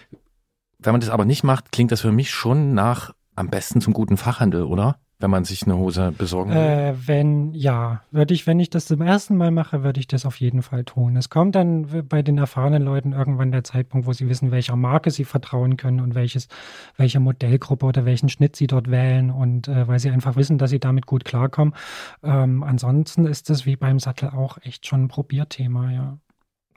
wenn 0.78 0.92
man 0.92 1.00
das 1.00 1.10
aber 1.10 1.24
nicht 1.24 1.44
macht, 1.44 1.72
klingt 1.72 1.92
das 1.92 2.02
für 2.02 2.12
mich 2.12 2.30
schon 2.30 2.74
nach 2.74 3.14
am 3.34 3.48
besten 3.48 3.80
zum 3.80 3.94
guten 3.94 4.16
Fachhandel, 4.16 4.64
oder? 4.64 4.98
Wenn 5.20 5.30
man 5.30 5.44
sich 5.44 5.62
eine 5.62 5.76
Hose 5.76 6.12
besorgen 6.16 6.50
will. 6.50 6.56
Äh, 6.56 6.94
wenn, 7.06 7.54
ja, 7.54 8.02
würde 8.10 8.34
ich, 8.34 8.46
wenn 8.48 8.58
ich 8.58 8.68
das 8.68 8.86
zum 8.86 9.00
ersten 9.00 9.36
Mal 9.36 9.52
mache, 9.52 9.84
würde 9.84 10.00
ich 10.00 10.08
das 10.08 10.26
auf 10.26 10.40
jeden 10.40 10.62
Fall 10.62 10.84
tun. 10.84 11.16
Es 11.16 11.30
kommt 11.30 11.54
dann 11.54 11.86
bei 12.08 12.22
den 12.22 12.36
erfahrenen 12.36 12.82
Leuten 12.82 13.12
irgendwann 13.12 13.52
der 13.52 13.62
Zeitpunkt, 13.62 14.06
wo 14.06 14.12
sie 14.12 14.28
wissen, 14.28 14.50
welcher 14.50 14.74
Marke 14.74 15.12
sie 15.12 15.24
vertrauen 15.24 15.76
können 15.76 16.00
und 16.00 16.14
welches, 16.16 16.48
welche 16.96 17.20
Modellgruppe 17.20 17.86
oder 17.86 18.04
welchen 18.04 18.28
Schnitt 18.28 18.56
sie 18.56 18.66
dort 18.66 18.90
wählen 18.90 19.30
und 19.30 19.68
äh, 19.68 19.86
weil 19.86 20.00
sie 20.00 20.10
einfach 20.10 20.34
wissen, 20.34 20.58
dass 20.58 20.70
sie 20.70 20.80
damit 20.80 21.06
gut 21.06 21.24
klarkommen. 21.24 21.74
Ähm, 22.22 22.64
ansonsten 22.64 23.24
ist 23.26 23.50
es 23.50 23.66
wie 23.66 23.76
beim 23.76 24.00
Sattel 24.00 24.30
auch 24.30 24.58
echt 24.62 24.86
schon 24.86 25.04
ein 25.04 25.08
Probierthema, 25.08 25.92
ja. 25.92 26.18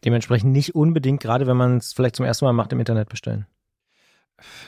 dementsprechend 0.06 0.52
nicht 0.52 0.76
unbedingt, 0.76 1.22
gerade 1.22 1.48
wenn 1.48 1.58
man 1.58 1.78
es 1.78 1.94
vielleicht 1.94 2.16
zum 2.16 2.26
ersten 2.26 2.46
Mal 2.46 2.54
macht, 2.54 2.72
im 2.72 2.80
Internet 2.80 3.10
bestellen. 3.10 3.48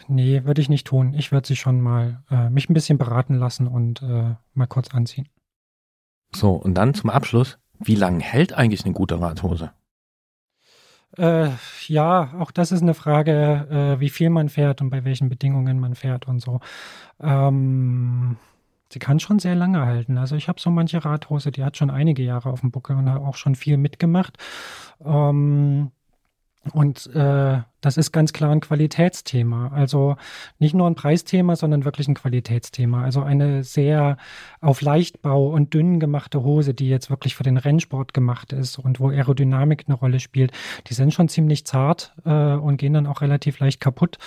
Nee, 0.08 0.44
würde 0.46 0.62
ich 0.62 0.70
nicht 0.70 0.88
tun. 0.88 1.14
Ich 1.14 1.32
würde 1.32 1.48
sie 1.48 1.56
schon 1.56 1.82
mal 1.82 2.24
äh, 2.30 2.50
mich 2.50 2.70
ein 2.70 2.74
bisschen 2.74 2.98
beraten 2.98 3.36
lassen 3.36 3.68
und 3.68 4.02
äh, 4.02 4.36
mal 4.54 4.68
kurz 4.68 4.94
anziehen. 4.94 5.30
So, 6.36 6.54
und 6.54 6.76
dann 6.76 6.94
zum 6.94 7.10
Abschluss, 7.10 7.60
wie 7.80 7.96
lange 7.96 8.22
hält 8.22 8.54
eigentlich 8.54 8.86
eine 8.86 8.94
gute 8.94 9.20
Radhose? 9.20 9.72
Äh, 11.18 11.50
ja, 11.88 12.34
auch 12.40 12.52
das 12.52 12.72
ist 12.72 12.82
eine 12.82 12.94
Frage, 12.94 13.68
äh, 13.70 14.00
wie 14.00 14.10
viel 14.10 14.30
man 14.30 14.50
fährt 14.50 14.82
und 14.82 14.90
bei 14.90 15.04
welchen 15.06 15.30
Bedingungen 15.30 15.80
man 15.80 15.96
fährt 15.96 16.28
und 16.28 16.40
so. 16.40 16.60
Ähm, 17.20 18.38
Sie 18.92 19.00
kann 19.00 19.20
schon 19.20 19.38
sehr 19.38 19.54
lange 19.54 19.86
halten. 19.86 20.18
Also 20.18 20.36
ich 20.36 20.48
habe 20.48 20.60
so 20.60 20.72
manche 20.72 21.06
Radhose, 21.06 21.52
die 21.52 21.64
hat 21.64 21.78
schon 21.78 21.92
einige 21.92 22.24
Jahre 22.24 22.50
auf 22.50 22.62
dem 22.62 22.72
Buckel 22.72 22.96
und 22.96 23.10
hat 23.10 23.22
auch 23.22 23.36
schon 23.36 23.54
viel 23.54 23.78
mitgemacht. 23.78 24.38
Ähm, 25.06 25.92
und 26.74 27.08
äh, 27.16 27.62
das 27.82 27.98
ist 27.98 28.12
ganz 28.12 28.34
klar 28.34 28.52
ein 28.52 28.60
Qualitätsthema. 28.60 29.70
Also 29.70 30.18
nicht 30.60 30.76
nur 30.76 30.88
ein 30.88 30.96
Preisthema, 30.96 31.56
sondern 31.56 31.86
wirklich 31.86 32.08
ein 32.10 32.16
Qualitätsthema. 32.16 33.04
Also 33.04 33.22
eine 33.22 33.64
sehr 33.64 34.18
auf 34.60 34.82
Leichtbau 34.82 35.50
und 35.50 35.74
dünn 35.74 36.00
gemachte 36.00 36.44
Hose, 36.44 36.74
die 36.74 36.90
jetzt 36.90 37.10
wirklich 37.10 37.36
für 37.36 37.44
den 37.44 37.58
Rennsport 37.58 38.14
gemacht 38.14 38.52
ist 38.52 38.78
und 38.78 39.00
wo 39.00 39.10
Aerodynamik 39.10 39.86
eine 39.88 39.96
Rolle 39.96 40.20
spielt, 40.20 40.52
die 40.88 40.94
sind 40.94 41.14
schon 41.14 41.30
ziemlich 41.30 41.66
zart 41.66 42.14
äh, 42.26 42.54
und 42.54 42.78
gehen 42.78 42.94
dann 42.94 43.08
auch 43.08 43.22
relativ 43.22 43.60
leicht 43.60 43.80
kaputt. 43.80 44.18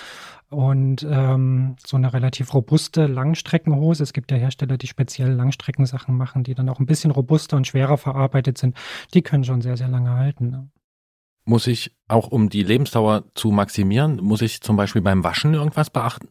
Und 0.49 1.05
ähm, 1.09 1.75
so 1.85 1.97
eine 1.97 2.13
relativ 2.13 2.53
robuste 2.53 3.07
Langstreckenhose, 3.07 4.03
es 4.03 4.13
gibt 4.13 4.31
ja 4.31 4.37
Hersteller, 4.37 4.77
die 4.77 4.87
speziell 4.87 5.31
Langstreckensachen 5.31 6.15
machen, 6.15 6.43
die 6.43 6.53
dann 6.53 6.69
auch 6.69 6.79
ein 6.79 6.85
bisschen 6.85 7.11
robuster 7.11 7.57
und 7.57 7.65
schwerer 7.65 7.97
verarbeitet 7.97 8.57
sind, 8.57 8.75
die 9.13 9.21
können 9.21 9.43
schon 9.43 9.61
sehr, 9.61 9.77
sehr 9.77 9.87
lange 9.87 10.11
halten. 10.11 10.49
Ne? 10.49 10.69
Muss 11.45 11.67
ich 11.67 11.95
auch, 12.07 12.29
um 12.29 12.49
die 12.49 12.63
Lebensdauer 12.63 13.25
zu 13.35 13.51
maximieren, 13.51 14.17
muss 14.17 14.41
ich 14.41 14.61
zum 14.61 14.77
Beispiel 14.77 15.01
beim 15.01 15.23
Waschen 15.23 15.53
irgendwas 15.53 15.89
beachten? 15.89 16.29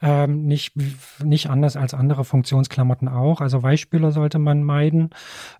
Ähm, 0.00 0.46
nicht, 0.46 0.74
nicht 1.22 1.50
anders 1.50 1.76
als 1.76 1.94
andere 1.94 2.24
Funktionsklamotten 2.24 3.08
auch. 3.08 3.40
Also 3.40 3.62
Weichspüler 3.62 4.12
sollte 4.12 4.38
man 4.38 4.62
meiden 4.62 5.10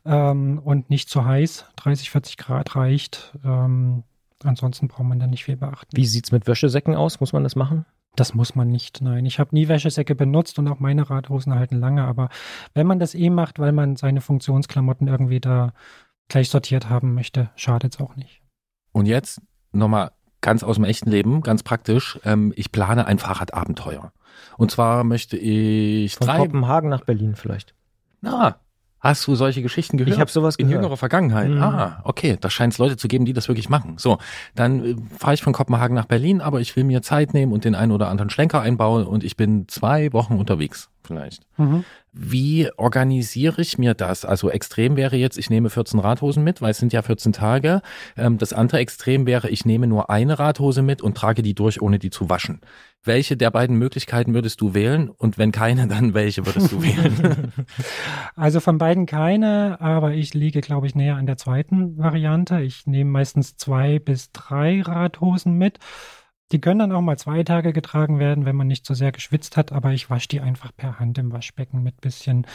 ähm, 0.05 0.61
und 0.63 0.91
nicht 0.91 1.09
zu 1.09 1.25
heiß. 1.25 1.67
30, 1.77 2.11
40 2.11 2.37
Grad 2.37 2.77
reicht. 2.77 3.37
Ähm, 3.45 4.05
ansonsten 4.45 4.89
braucht 4.89 5.07
man 5.07 5.19
da 5.19 5.27
nicht 5.27 5.45
viel 5.45 5.57
beachten. 5.57 5.97
Wie 5.97 6.07
sieht 6.07 6.27
es 6.27 6.33
mit 6.33 6.47
Wäschesäcken 6.47 6.95
aus? 6.95 7.21
Muss 7.21 7.33
man 7.33 7.43
das 7.43 7.57
machen? 7.57 7.85
Das 8.17 8.35
muss 8.35 8.55
man 8.55 8.69
nicht, 8.69 9.01
nein. 9.01 9.27
Ich 9.27 9.39
habe 9.39 9.55
nie 9.55 9.69
Wäschesäcke 9.69 10.15
benutzt 10.15 10.59
und 10.59 10.67
auch 10.69 10.81
meine 10.81 11.09
Radhosen 11.09 11.55
halten 11.55 11.77
lange. 11.77 12.05
Aber 12.05 12.31
wenn 12.75 12.87
man 12.87 12.99
das 12.99 13.15
eh 13.15 13.31
macht, 13.31 13.59
weil 13.59 13.73
man 13.73 13.97
seine 13.97 14.21
Funktionsklamotten 14.21 15.07
irgendwie 15.07 15.41
da 15.41 15.73
gleich 16.29 16.51
sortiert 16.51 16.89
haben 16.89 17.15
möchte, 17.15 17.51
schadet 17.55 17.95
es 17.95 18.01
auch 18.01 18.17
nicht. 18.17 18.43
Und 18.93 19.07
jetzt 19.07 19.41
nochmal 19.73 20.13
ganz 20.41 20.63
aus 20.63 20.77
dem 20.77 20.85
echten 20.85 21.11
Leben, 21.11 21.41
ganz 21.43 21.63
praktisch. 21.63 22.19
Ähm, 22.25 22.53
ich 22.57 22.73
plane 22.73 23.07
ein 23.07 23.19
Fahrradabenteuer. 23.19 24.13
Und 24.57 24.71
zwar 24.71 25.05
möchte 25.05 25.37
ich 25.37 26.17
Von 26.17 26.27
drei. 26.27 26.39
Kopenhagen 26.39 26.91
nach 26.91 27.05
Berlin 27.05 27.35
vielleicht. 27.35 27.75
Na, 28.21 28.57
hast 29.01 29.27
du 29.27 29.35
solche 29.35 29.63
Geschichten 29.63 29.97
gehört? 29.97 30.15
Ich 30.15 30.21
habe 30.21 30.31
sowas 30.31 30.57
in 30.57 30.67
gehört. 30.67 30.83
jüngerer 30.83 30.97
Vergangenheit. 30.97 31.51
Mhm. 31.51 31.63
Ah, 31.63 32.01
okay. 32.05 32.37
Da 32.41 32.51
scheint 32.51 32.73
es 32.73 32.79
Leute 32.79 32.97
zu 32.97 33.09
geben, 33.09 33.25
die 33.25 33.33
das 33.33 33.49
wirklich 33.49 33.69
machen. 33.69 33.95
So, 33.99 34.19
dann 34.55 34.85
äh, 34.85 34.97
fahre 35.19 35.35
ich 35.35 35.43
von 35.43 35.53
Kopenhagen 35.53 35.95
nach 35.95 36.07
Berlin, 36.07 36.41
aber 36.41 36.61
ich 36.61 36.75
will 36.77 36.85
mir 36.85 37.03
Zeit 37.03 37.35
nehmen 37.35 37.53
und 37.53 37.65
den 37.65 37.75
einen 37.75 37.93
oder 37.93 38.09
anderen 38.09 38.31
Schlenker 38.31 38.61
einbauen 38.61 39.07
und 39.07 39.25
ich 39.25 39.37
bin 39.37 39.67
zwei 39.69 40.13
Wochen 40.13 40.35
unterwegs 40.37 40.89
vielleicht. 41.09 41.43
Mhm. 41.57 41.85
Wie 42.13 42.71
organisiere 42.77 43.61
ich 43.61 43.79
mir 43.79 43.95
das? 43.95 44.25
Also 44.25 44.51
extrem 44.51 44.97
wäre 44.97 45.17
jetzt, 45.17 45.39
ich 45.39 45.51
nehme 45.51 45.71
14 45.71 45.99
Radhosen 45.99 46.45
mit, 46.45 46.63
weil 46.63 46.71
es 46.71 46.79
sind 46.79 46.93
ja 46.93 47.03
14 47.03 47.33
Tage. 47.33 47.83
Ähm, 48.17 48.39
das 48.39 48.53
andere 48.53 48.79
Extrem 48.79 49.27
wäre, 49.27 49.49
ich 49.51 49.65
nehme 49.65 49.87
nur 49.87 50.11
eine 50.11 50.39
Radhose 50.39 50.83
mit 50.83 51.03
und 51.03 51.17
trage 51.17 51.43
die 51.43 51.55
durch, 51.55 51.83
ohne 51.83 51.99
die 51.99 52.11
zu 52.11 52.31
waschen. 52.31 52.61
Welche 53.03 53.37
der 53.37 53.51
beiden 53.51 53.77
Möglichkeiten 53.77 54.35
würdest 54.35 54.61
du 54.61 54.75
wählen? 54.75 55.09
Und 55.09 55.39
wenn 55.39 55.51
keine, 55.51 55.89
dann 55.89 56.15
welche 56.15 56.47
würdest 56.47 56.73
du 56.73 56.83
wählen? 56.83 57.53
Also 58.37 58.61
von 58.61 58.79
beiden 58.79 59.07
keine, 59.07 59.81
aber 59.81 60.13
ich 60.13 60.35
liege, 60.35 60.61
glaube 60.61 60.87
ich, 60.87 60.95
näher 60.95 61.17
an 61.17 61.27
der 61.27 61.37
zweiten 61.37 61.99
Variante. 61.99 62.61
Ich 62.61 62.87
nehme 62.87 63.11
meistens 63.11 63.57
zwei 63.57 63.99
bis 63.99 64.33
drei 64.33 64.83
Radhosen 64.83 65.55
mit. 65.55 65.79
Die 66.51 66.61
können 66.61 66.79
dann 66.79 66.93
auch 66.93 67.03
mal 67.03 67.19
zwei 67.19 67.43
Tage 67.43 67.75
getragen 67.75 68.19
werden, 68.19 68.47
wenn 68.47 68.57
man 68.57 68.67
nicht 68.67 68.87
so 68.87 68.95
sehr 68.95 69.13
geschwitzt 69.13 69.57
hat, 69.59 69.71
aber 69.71 69.93
ich 69.93 70.09
wasche 70.09 70.29
die 70.29 70.41
einfach 70.41 70.73
per 70.75 70.99
Hand 70.99 71.19
im 71.19 71.31
Waschbecken 71.31 71.83
mit 71.83 72.01
bisschen 72.01 72.47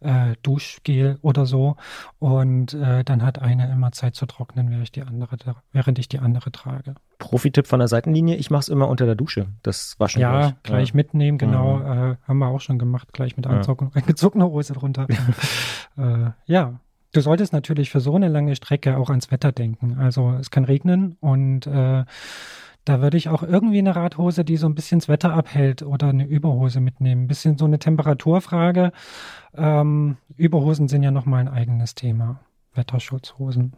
äh, 0.00 0.34
Duschgel 0.42 1.18
oder 1.20 1.44
so. 1.44 1.76
Und 2.18 2.72
äh, 2.72 3.04
dann 3.04 3.22
hat 3.22 3.40
eine 3.40 3.70
immer 3.70 3.92
Zeit 3.92 4.14
zu 4.14 4.24
trocknen, 4.24 4.70
während 4.70 4.84
ich 4.84 4.92
die 4.92 5.02
andere, 5.02 5.36
während 5.72 5.98
ich 5.98 6.08
die 6.08 6.18
andere 6.18 6.50
trage. 6.50 6.94
Profi-Tipp 7.18 7.66
von 7.66 7.78
der 7.78 7.88
Seitenlinie, 7.88 8.36
ich 8.36 8.50
mache 8.50 8.60
es 8.62 8.68
immer 8.68 8.88
unter 8.88 9.04
der 9.04 9.14
Dusche, 9.16 9.46
das 9.62 9.96
Waschen. 10.00 10.22
Ja, 10.22 10.40
durch. 10.40 10.62
gleich 10.62 10.94
mitnehmen, 10.94 11.36
genau. 11.36 11.80
Äh, 11.80 12.16
haben 12.26 12.38
wir 12.38 12.48
auch 12.48 12.60
schon 12.60 12.78
gemacht, 12.78 13.12
gleich 13.12 13.36
mit 13.36 13.44
Ja. 13.46 13.52
Anzug, 13.52 13.90
eingezogener 13.94 14.46
Hose 14.46 14.72
drunter. 14.72 15.06
äh, 15.98 16.30
ja. 16.46 16.80
Du 17.14 17.20
solltest 17.20 17.52
natürlich 17.52 17.90
für 17.90 18.00
so 18.00 18.16
eine 18.16 18.28
lange 18.28 18.56
Strecke 18.56 18.96
auch 18.96 19.10
ans 19.10 19.30
Wetter 19.30 19.52
denken. 19.52 19.98
Also 19.98 20.32
es 20.40 20.50
kann 20.50 20.64
regnen 20.64 21.18
und 21.20 21.66
äh, 21.66 22.04
da 22.84 23.00
würde 23.00 23.16
ich 23.16 23.28
auch 23.28 23.42
irgendwie 23.42 23.78
eine 23.78 23.94
Radhose, 23.94 24.44
die 24.44 24.56
so 24.56 24.66
ein 24.66 24.74
bisschen 24.74 24.98
das 24.98 25.08
Wetter 25.08 25.32
abhält 25.32 25.82
oder 25.82 26.08
eine 26.08 26.26
Überhose 26.26 26.80
mitnehmen. 26.80 27.24
Ein 27.24 27.28
bisschen 27.28 27.58
so 27.58 27.64
eine 27.64 27.78
Temperaturfrage. 27.78 28.92
Ähm, 29.54 30.16
Überhosen 30.36 30.88
sind 30.88 31.02
ja 31.02 31.10
nochmal 31.10 31.40
ein 31.40 31.48
eigenes 31.48 31.94
Thema. 31.94 32.40
Wetterschutzhosen. 32.74 33.74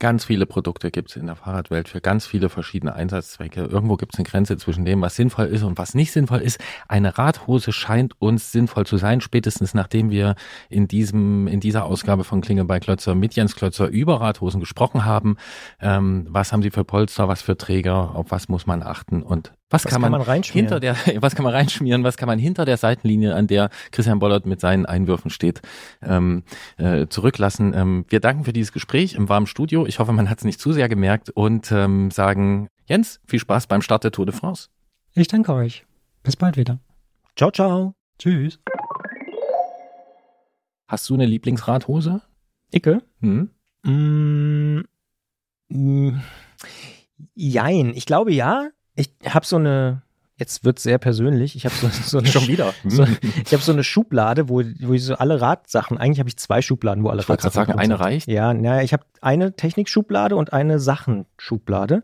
Ganz 0.00 0.24
viele 0.24 0.46
Produkte 0.46 0.92
gibt 0.92 1.10
es 1.10 1.16
in 1.16 1.26
der 1.26 1.34
Fahrradwelt 1.34 1.88
für 1.88 2.00
ganz 2.00 2.24
viele 2.24 2.48
verschiedene 2.48 2.94
Einsatzzwecke. 2.94 3.64
Irgendwo 3.64 3.96
gibt 3.96 4.14
es 4.14 4.18
eine 4.20 4.28
Grenze 4.28 4.56
zwischen 4.56 4.84
dem, 4.84 5.00
was 5.02 5.16
sinnvoll 5.16 5.46
ist 5.46 5.64
und 5.64 5.76
was 5.76 5.94
nicht 5.94 6.12
sinnvoll 6.12 6.38
ist. 6.38 6.60
Eine 6.86 7.18
Radhose 7.18 7.72
scheint 7.72 8.14
uns 8.20 8.52
sinnvoll 8.52 8.86
zu 8.86 8.96
sein, 8.96 9.20
spätestens 9.20 9.74
nachdem 9.74 10.10
wir 10.10 10.36
in 10.68 10.86
diesem, 10.86 11.48
in 11.48 11.58
dieser 11.58 11.84
Ausgabe 11.84 12.22
von 12.22 12.42
Klinge 12.42 12.64
bei 12.64 12.78
Klötzer 12.78 13.16
mit 13.16 13.34
Jens 13.34 13.56
Klötzer 13.56 13.88
über 13.88 14.20
Radhosen 14.20 14.60
gesprochen 14.60 15.04
haben. 15.04 15.36
Ähm, 15.80 16.28
was 16.30 16.52
haben 16.52 16.62
sie 16.62 16.70
für 16.70 16.84
Polster, 16.84 17.26
was 17.26 17.42
für 17.42 17.56
Träger, 17.56 18.14
auf 18.14 18.30
was 18.30 18.48
muss 18.48 18.66
man 18.66 18.84
achten 18.84 19.24
und 19.24 19.52
was, 19.70 19.84
Was 19.84 19.92
kann 19.92 20.00
man, 20.00 20.14
reinschmieren? 20.14 20.66
hinter 20.68 20.80
der, 20.80 20.96
was 21.22 21.34
kann 21.34 21.44
man 21.44 21.52
reinschmieren, 21.54 22.02
was 22.02 22.16
kann 22.16 22.26
man 22.26 22.38
hinter 22.38 22.64
der 22.64 22.78
Seitenlinie, 22.78 23.34
an 23.34 23.46
der 23.46 23.68
Christian 23.90 24.18
Bollert 24.18 24.46
mit 24.46 24.60
seinen 24.60 24.86
Einwürfen 24.86 25.30
steht, 25.30 25.60
ähm, 26.02 26.42
äh, 26.78 27.06
zurücklassen. 27.08 27.74
Ähm, 27.74 28.04
wir 28.08 28.20
danken 28.20 28.44
für 28.44 28.52
dieses 28.54 28.72
Gespräch 28.72 29.14
im 29.14 29.28
warmen 29.28 29.46
Studio. 29.46 29.86
Ich 29.86 29.98
hoffe, 29.98 30.12
man 30.12 30.30
hat 30.30 30.38
es 30.38 30.44
nicht 30.44 30.60
zu 30.60 30.72
sehr 30.72 30.88
gemerkt 30.88 31.30
und 31.30 31.70
ähm, 31.70 32.10
sagen, 32.10 32.68
Jens, 32.86 33.20
viel 33.26 33.40
Spaß 33.40 33.66
beim 33.66 33.82
Start 33.82 34.04
der 34.04 34.12
Tour 34.12 34.24
de 34.24 34.34
France. 34.34 34.68
Ich 35.14 35.28
danke 35.28 35.52
euch. 35.52 35.84
Bis 36.22 36.36
bald 36.36 36.56
wieder. 36.56 36.78
Ciao, 37.36 37.50
ciao. 37.50 37.94
Tschüss. 38.18 38.58
Hast 40.86 41.08
du 41.10 41.14
eine 41.14 41.26
Lieblingsradhose? 41.26 42.22
Icke? 42.72 43.02
Hm? 43.20 43.50
Mm, 43.82 44.80
mm, 45.68 46.20
jein. 47.34 47.92
Ich 47.94 48.06
glaube 48.06 48.32
ja. 48.32 48.70
Ich 48.98 49.10
habe 49.32 49.46
so 49.46 49.56
eine, 49.56 50.02
jetzt 50.36 50.64
wird 50.64 50.78
sehr 50.80 50.98
persönlich, 50.98 51.54
ich 51.54 51.64
habe 51.64 51.74
so, 51.74 51.88
so 51.88 52.18
eine 52.18 52.26
Schon 52.32 52.48
wieder. 52.48 52.74
So, 52.84 53.04
ich 53.04 53.52
habe 53.52 53.62
so 53.62 53.72
eine 53.72 53.84
Schublade, 53.84 54.48
wo, 54.48 54.62
wo 54.80 54.92
ich 54.92 55.04
so 55.04 55.14
alle 55.14 55.40
Radsachen, 55.40 55.98
eigentlich 55.98 56.18
habe 56.18 56.28
ich 56.28 56.36
zwei 56.36 56.62
Schubladen, 56.62 57.04
wo 57.04 57.08
alle 57.08 57.22
Ich 57.22 57.28
wollte 57.28 57.42
gerade 57.42 57.54
sagen, 57.54 57.72
eine 57.78 58.00
reicht. 58.00 58.28
Ja, 58.28 58.52
naja, 58.52 58.82
ich 58.82 58.92
habe 58.92 59.04
eine 59.20 59.54
Technikschublade 59.54 60.34
und 60.34 60.52
eine 60.52 60.80
Sachenschublade. 60.80 62.02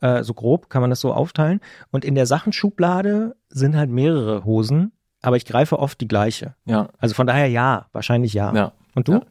Äh, 0.00 0.22
so 0.24 0.32
grob 0.34 0.70
kann 0.70 0.80
man 0.80 0.90
das 0.90 1.00
so 1.00 1.12
aufteilen. 1.12 1.60
Und 1.90 2.04
in 2.04 2.14
der 2.14 2.26
Sachenschublade 2.26 3.36
sind 3.50 3.76
halt 3.76 3.90
mehrere 3.90 4.44
Hosen, 4.44 4.92
aber 5.20 5.36
ich 5.36 5.44
greife 5.44 5.78
oft 5.78 6.00
die 6.00 6.08
gleiche. 6.08 6.54
Ja, 6.64 6.88
Also 6.98 7.14
von 7.14 7.26
daher 7.26 7.46
ja, 7.46 7.86
wahrscheinlich 7.92 8.32
ja. 8.32 8.54
ja. 8.54 8.72
Und 8.94 9.08
du? 9.08 9.12
Ja. 9.12 9.22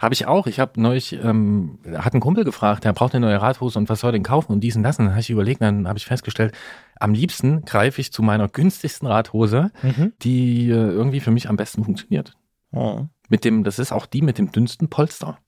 Habe 0.00 0.14
ich 0.14 0.26
auch. 0.26 0.46
Ich 0.46 0.60
habe 0.60 0.80
neulich, 0.80 1.12
ähm, 1.12 1.78
hat 1.94 2.14
ein 2.14 2.20
Kumpel 2.20 2.44
gefragt, 2.44 2.84
der 2.84 2.92
braucht 2.94 3.14
eine 3.14 3.26
neue 3.26 3.40
Radhose 3.40 3.78
und 3.78 3.88
was 3.90 4.00
soll 4.00 4.08
er 4.10 4.12
denn 4.12 4.22
kaufen 4.22 4.52
und 4.52 4.60
dies 4.60 4.76
und 4.76 4.82
das. 4.82 4.98
Und 4.98 5.04
dann 5.06 5.12
habe 5.12 5.20
ich 5.20 5.28
überlegt, 5.30 5.60
dann 5.60 5.86
habe 5.86 5.98
ich 5.98 6.06
festgestellt, 6.06 6.54
am 6.98 7.12
liebsten 7.12 7.64
greife 7.66 8.00
ich 8.00 8.12
zu 8.12 8.22
meiner 8.22 8.48
günstigsten 8.48 9.06
Radhose, 9.06 9.70
Mhm. 9.82 10.12
die 10.22 10.70
äh, 10.70 10.74
irgendwie 10.74 11.20
für 11.20 11.30
mich 11.30 11.48
am 11.50 11.56
besten 11.56 11.84
funktioniert. 11.84 12.34
Oh. 12.72 13.04
Mit 13.28 13.44
dem, 13.44 13.62
das 13.62 13.78
ist 13.78 13.92
auch 13.92 14.06
die 14.06 14.22
mit 14.22 14.38
dem 14.38 14.52
dünnsten 14.52 14.88
Polster. 14.88 15.38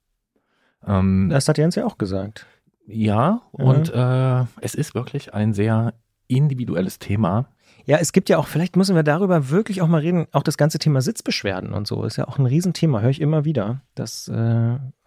Ähm, 0.85 1.29
Das 1.31 1.47
hat 1.47 1.57
Jens 1.57 1.75
ja 1.75 1.85
auch 1.85 1.97
gesagt. 1.97 2.45
ja, 2.85 3.41
und 3.51 3.89
äh, 3.93 4.43
es 4.61 4.75
ist 4.75 4.93
wirklich 4.93 5.33
ein 5.33 5.53
sehr 5.53 5.93
individuelles 6.27 6.99
Thema. 6.99 7.45
Ja, 7.85 7.97
es 7.97 8.13
gibt 8.13 8.29
ja 8.29 8.37
auch, 8.37 8.47
vielleicht 8.47 8.77
müssen 8.77 8.95
wir 8.95 9.03
darüber 9.03 9.49
wirklich 9.49 9.81
auch 9.81 9.87
mal 9.87 9.99
reden, 9.99 10.27
auch 10.31 10.43
das 10.43 10.57
ganze 10.57 10.79
Thema 10.79 11.01
Sitzbeschwerden 11.01 11.73
und 11.73 11.85
so 11.85 12.03
ist 12.03 12.15
ja 12.15 12.27
auch 12.27 12.37
ein 12.37 12.45
Riesenthema, 12.45 13.01
höre 13.01 13.09
ich 13.09 13.19
immer 13.19 13.43
wieder. 13.43 13.81
Das, 13.93 14.29
äh, 14.29 14.31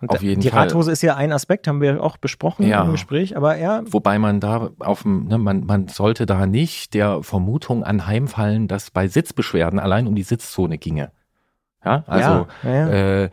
und 0.01 0.11
Auf 0.11 0.23
jeden 0.23 0.43
die 0.43 0.51
Fall. 0.51 0.69
Radhose 0.69 0.93
ist 0.93 1.03
ja 1.03 1.17
ein 1.17 1.33
Aspekt, 1.33 1.69
haben 1.69 1.81
wir 1.81 2.03
auch 2.03 2.19
besprochen 2.19 2.67
Ja. 2.67 2.85
im 2.85 2.93
Gespräch, 2.93 3.37
aber 3.37 3.57
ja, 3.57 3.83
Wobei 3.87 4.19
man 4.19 4.41
da 4.41 4.71
auf 4.81 5.03
dem, 5.03 5.25
ne, 5.27 5.39
man, 5.39 5.65
man 5.65 5.89
sollte 5.89 6.27
da 6.27 6.47
nicht 6.47 6.93
der 6.93 7.23
Vermutung 7.23 7.83
anheimfallen, 7.83 8.69
dass 8.69 8.91
bei 8.91 9.09
Sitzbeschwerden 9.09 9.79
allein 9.79 10.07
um 10.07 10.15
die 10.15 10.23
Sitzzone 10.23 10.77
ginge. 10.77 11.13
Ja, 11.87 12.03
also 12.09 12.47
ja, 12.65 12.71
ja, 12.71 12.89
ja. 12.89 13.23
Äh, 13.23 13.31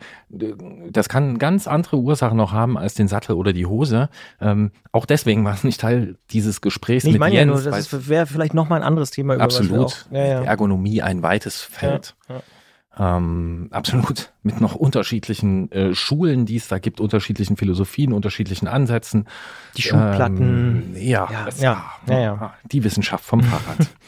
das 0.90 1.08
kann 1.08 1.38
ganz 1.38 1.66
andere 1.66 1.96
Ursachen 1.96 2.36
noch 2.36 2.52
haben 2.52 2.78
als 2.78 2.94
den 2.94 3.08
Sattel 3.08 3.34
oder 3.34 3.52
die 3.52 3.66
Hose. 3.66 4.08
Ähm, 4.40 4.70
auch 4.92 5.06
deswegen 5.06 5.44
war 5.44 5.54
es 5.54 5.64
nicht 5.64 5.80
Teil 5.80 6.16
dieses 6.30 6.60
Gesprächs 6.60 7.04
ich 7.04 7.12
mit 7.12 7.20
meine 7.20 7.34
ja 7.34 7.40
Jens. 7.40 7.64
nur, 7.64 7.72
weil 7.72 7.82
das 7.82 8.08
wäre 8.08 8.26
vielleicht 8.26 8.54
nochmal 8.54 8.80
ein 8.80 8.86
anderes 8.86 9.10
Thema. 9.10 9.34
Über 9.34 9.42
absolut. 9.42 10.06
ja, 10.12 10.24
ja. 10.24 10.42
Ergonomie 10.44 11.02
ein 11.02 11.24
weites 11.24 11.62
Feld. 11.62 12.14
Ja, 12.28 13.16
Ähm, 13.16 13.70
absolut. 13.72 14.32
Mit 14.44 14.60
noch 14.60 14.76
unterschiedlichen 14.76 15.72
äh, 15.72 15.94
Schulen, 15.96 16.46
die 16.46 16.56
es 16.56 16.68
da 16.68 16.78
gibt, 16.78 17.00
unterschiedlichen 17.00 17.56
Philosophien, 17.56 18.12
unterschiedlichen 18.12 18.68
Ansätzen. 18.68 19.26
Die 19.76 19.82
Schubplatten. 19.82 20.94
Ähm, 20.94 20.96
ja, 20.96 21.28
Ja, 21.28 21.48
ja, 21.58 21.84
ja, 22.06 22.20
ja. 22.20 22.54
Die 22.70 22.84
Wissenschaft 22.84 23.24
vom 23.24 23.40
Fahrrad. 23.40 23.88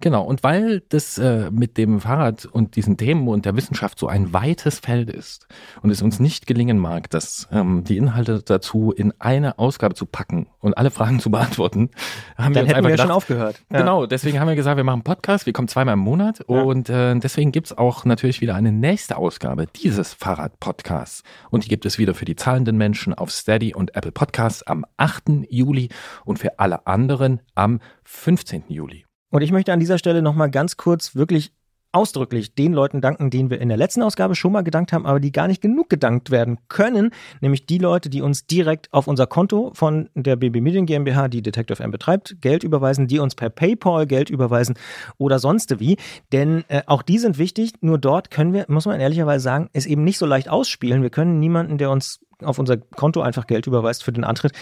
Genau, 0.00 0.22
und 0.24 0.42
weil 0.42 0.80
das 0.88 1.18
äh, 1.18 1.50
mit 1.50 1.78
dem 1.78 2.00
Fahrrad 2.00 2.44
und 2.46 2.76
diesen 2.76 2.96
Themen 2.96 3.28
und 3.28 3.44
der 3.44 3.56
Wissenschaft 3.56 3.98
so 3.98 4.08
ein 4.08 4.32
weites 4.32 4.78
Feld 4.78 5.10
ist 5.10 5.46
und 5.82 5.90
es 5.90 6.02
uns 6.02 6.20
nicht 6.20 6.46
gelingen 6.46 6.78
mag, 6.78 7.08
dass 7.10 7.48
ähm, 7.50 7.84
die 7.84 7.96
Inhalte 7.96 8.42
dazu 8.44 8.92
in 8.92 9.12
eine 9.18 9.58
Ausgabe 9.58 9.94
zu 9.94 10.06
packen 10.06 10.46
und 10.60 10.76
alle 10.76 10.90
Fragen 10.90 11.20
zu 11.20 11.30
beantworten, 11.30 11.90
haben 12.36 12.52
Dann 12.52 12.64
wir 12.64 12.68
hätten 12.68 12.76
einfach 12.76 12.88
wir 12.88 12.90
gedacht, 12.92 13.06
schon 13.08 13.16
aufgehört. 13.16 13.62
Ja. 13.72 13.78
Genau, 13.80 14.06
deswegen 14.06 14.38
haben 14.40 14.48
wir 14.48 14.56
gesagt, 14.56 14.76
wir 14.76 14.84
machen 14.84 14.96
einen 14.96 15.04
Podcast, 15.04 15.46
wir 15.46 15.52
kommen 15.52 15.68
zweimal 15.68 15.94
im 15.94 16.00
Monat 16.00 16.40
Ja. 16.48 16.62
und 16.62 16.88
äh, 16.90 17.14
deswegen 17.18 17.52
gibt's 17.52 17.72
auch 17.76 18.04
natürlich 18.04 18.40
wieder 18.40 18.54
eine 18.54 18.72
nächste 18.72 19.16
Ausgabe 19.16 19.66
dieses 19.66 20.12
Fahrrad-Podcasts. 20.14 21.22
Und 21.50 21.64
die 21.64 21.68
gibt 21.68 21.86
es 21.86 21.98
wieder 21.98 22.14
für 22.14 22.24
die 22.26 22.36
zahlenden 22.36 22.76
Menschen 22.76 23.14
auf 23.14 23.30
Steady 23.30 23.74
und 23.74 23.94
Apple 23.96 24.12
Podcasts 24.12 24.62
am 24.62 24.84
8. 24.98 25.46
Juli 25.48 25.88
und 26.24 26.38
für 26.38 26.58
alle 26.58 26.86
anderen 26.86 27.40
am 27.54 27.80
15. 28.04 28.64
Juli. 28.68 29.05
Und 29.30 29.42
ich 29.42 29.52
möchte 29.52 29.72
an 29.72 29.80
dieser 29.80 29.98
Stelle 29.98 30.22
nochmal 30.22 30.50
ganz 30.50 30.76
kurz 30.76 31.14
wirklich 31.14 31.52
ausdrücklich 31.96 32.54
den 32.54 32.74
Leuten 32.74 33.00
danken, 33.00 33.30
denen 33.30 33.48
wir 33.48 33.58
in 33.58 33.68
der 33.68 33.78
letzten 33.78 34.02
Ausgabe 34.02 34.34
schon 34.34 34.52
mal 34.52 34.62
gedankt 34.62 34.92
haben, 34.92 35.06
aber 35.06 35.18
die 35.18 35.32
gar 35.32 35.48
nicht 35.48 35.62
genug 35.62 35.88
gedankt 35.88 36.30
werden 36.30 36.58
können, 36.68 37.10
nämlich 37.40 37.64
die 37.64 37.78
Leute, 37.78 38.10
die 38.10 38.20
uns 38.20 38.46
direkt 38.46 38.92
auf 38.92 39.08
unser 39.08 39.26
Konto 39.26 39.72
von 39.74 40.10
der 40.14 40.36
BB 40.36 40.60
Medien 40.60 40.84
GmbH, 40.84 41.28
die 41.28 41.40
Detective 41.40 41.82
M 41.82 41.90
betreibt, 41.90 42.36
Geld 42.42 42.64
überweisen, 42.64 43.06
die 43.06 43.18
uns 43.18 43.34
per 43.34 43.48
PayPal 43.48 44.06
Geld 44.06 44.28
überweisen 44.28 44.76
oder 45.16 45.38
sonst 45.38 45.80
wie, 45.80 45.96
denn 46.32 46.64
äh, 46.68 46.82
auch 46.86 47.00
die 47.00 47.18
sind 47.18 47.38
wichtig, 47.38 47.72
nur 47.80 47.98
dort 47.98 48.30
können 48.30 48.52
wir, 48.52 48.66
muss 48.68 48.84
man 48.84 49.00
ehrlicherweise 49.00 49.42
sagen, 49.42 49.70
es 49.72 49.86
eben 49.86 50.04
nicht 50.04 50.18
so 50.18 50.26
leicht 50.26 50.50
ausspielen. 50.50 51.02
Wir 51.02 51.10
können 51.10 51.38
niemanden, 51.38 51.78
der 51.78 51.90
uns 51.90 52.20
auf 52.42 52.58
unser 52.58 52.76
Konto 52.76 53.22
einfach 53.22 53.46
Geld 53.46 53.66
überweist 53.66 54.04
für 54.04 54.12
den 54.12 54.24
Antritt, 54.24 54.52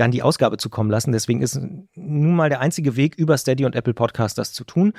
dann 0.00 0.10
die 0.10 0.22
Ausgabe 0.22 0.56
zu 0.56 0.70
kommen 0.70 0.90
lassen. 0.90 1.12
Deswegen 1.12 1.42
ist 1.42 1.60
nun 1.94 2.34
mal 2.34 2.48
der 2.48 2.60
einzige 2.60 2.96
Weg, 2.96 3.16
über 3.16 3.36
Steady 3.36 3.64
und 3.64 3.74
Apple 3.74 3.94
Podcast 3.94 4.38
das 4.38 4.52
zu 4.52 4.64
tun. 4.64 4.92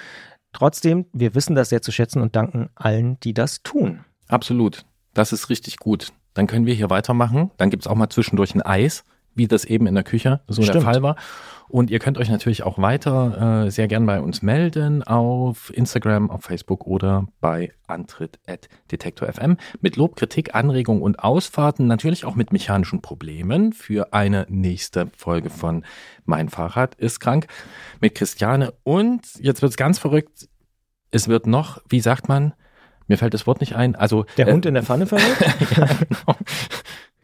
Trotzdem, 0.53 1.05
wir 1.13 1.35
wissen 1.35 1.55
das 1.55 1.69
sehr 1.69 1.81
zu 1.81 1.91
schätzen 1.91 2.21
und 2.21 2.35
danken 2.35 2.69
allen, 2.76 3.19
die 3.21 3.34
das 3.34 3.61
tun. 3.63 4.05
Absolut. 4.27 4.85
Das 5.13 5.34
ist 5.34 5.49
richtig 5.49 5.77
gut. 5.77 6.11
Dann 6.34 6.47
können 6.47 6.65
wir 6.65 6.73
hier 6.73 6.89
weitermachen. 6.89 7.51
Dann 7.57 7.69
gibt's 7.69 7.88
auch 7.88 7.95
mal 7.95 8.09
zwischendurch 8.09 8.53
ein 8.55 8.61
Eis, 8.61 9.03
wie 9.40 9.48
das 9.48 9.66
eben 9.66 9.88
in 9.88 9.95
der 9.95 10.03
Küche 10.03 10.41
so 10.48 10.61
der 10.61 10.70
Stimmt. 10.70 10.84
Fall 10.84 11.02
war. 11.02 11.16
Und 11.70 11.91
ihr 11.91 11.99
könnt 11.99 12.18
euch 12.18 12.30
natürlich 12.30 12.64
auch 12.64 12.80
weiter 12.80 13.66
äh, 13.66 13.72
sehr 13.72 13.88
gern 13.88 14.06
bei 14.07 14.20
uns 14.20 14.41
melden 14.41 15.03
auf 15.03 15.72
Instagram, 15.74 16.32
auf 16.32 16.44
Facebook 16.44 16.86
oder 16.88 17.28
bei 17.41 17.72
antritt.detektor.fm 17.86 19.57
mit 19.80 19.95
Lob, 19.95 20.16
Kritik, 20.16 20.56
Anregung 20.56 21.02
und 21.02 21.20
Ausfahrten, 21.20 21.86
natürlich 21.86 22.26
auch 22.26 22.36
mit 22.36 22.52
mechanischen 22.52 23.02
Problemen 23.02 23.72
für 23.72 24.14
eine 24.14 24.48
nächste 24.49 25.11
Folge 25.16 25.52
von 25.52 25.86
Mein 26.26 26.49
Fahrrad 26.49 26.95
ist 26.95 27.20
krank 27.20 27.45
mit 28.02 28.16
Christiane. 28.16 28.74
Und 28.84 29.22
jetzt 29.40 29.61
wird's 29.61 29.78
ganz 29.78 29.99
verrückt. 29.99 30.49
Es 31.11 31.28
wird 31.28 31.45
noch, 31.45 31.82
wie 31.88 32.02
sagt 32.02 32.28
man, 32.28 32.53
mir 33.07 33.18
fällt 33.18 33.34
das 33.36 33.45
Wort 33.45 33.60
nicht 33.61 33.76
ein, 33.76 33.95
also 33.95 34.26
Der 34.38 34.48
äh, 34.48 34.52
Hund 34.52 34.66
in 34.66 34.74
der 34.74 34.84
Pfanne 34.84 35.06
verrückt? 35.06 35.41
ja, 35.78 35.86
genau. 35.86 36.38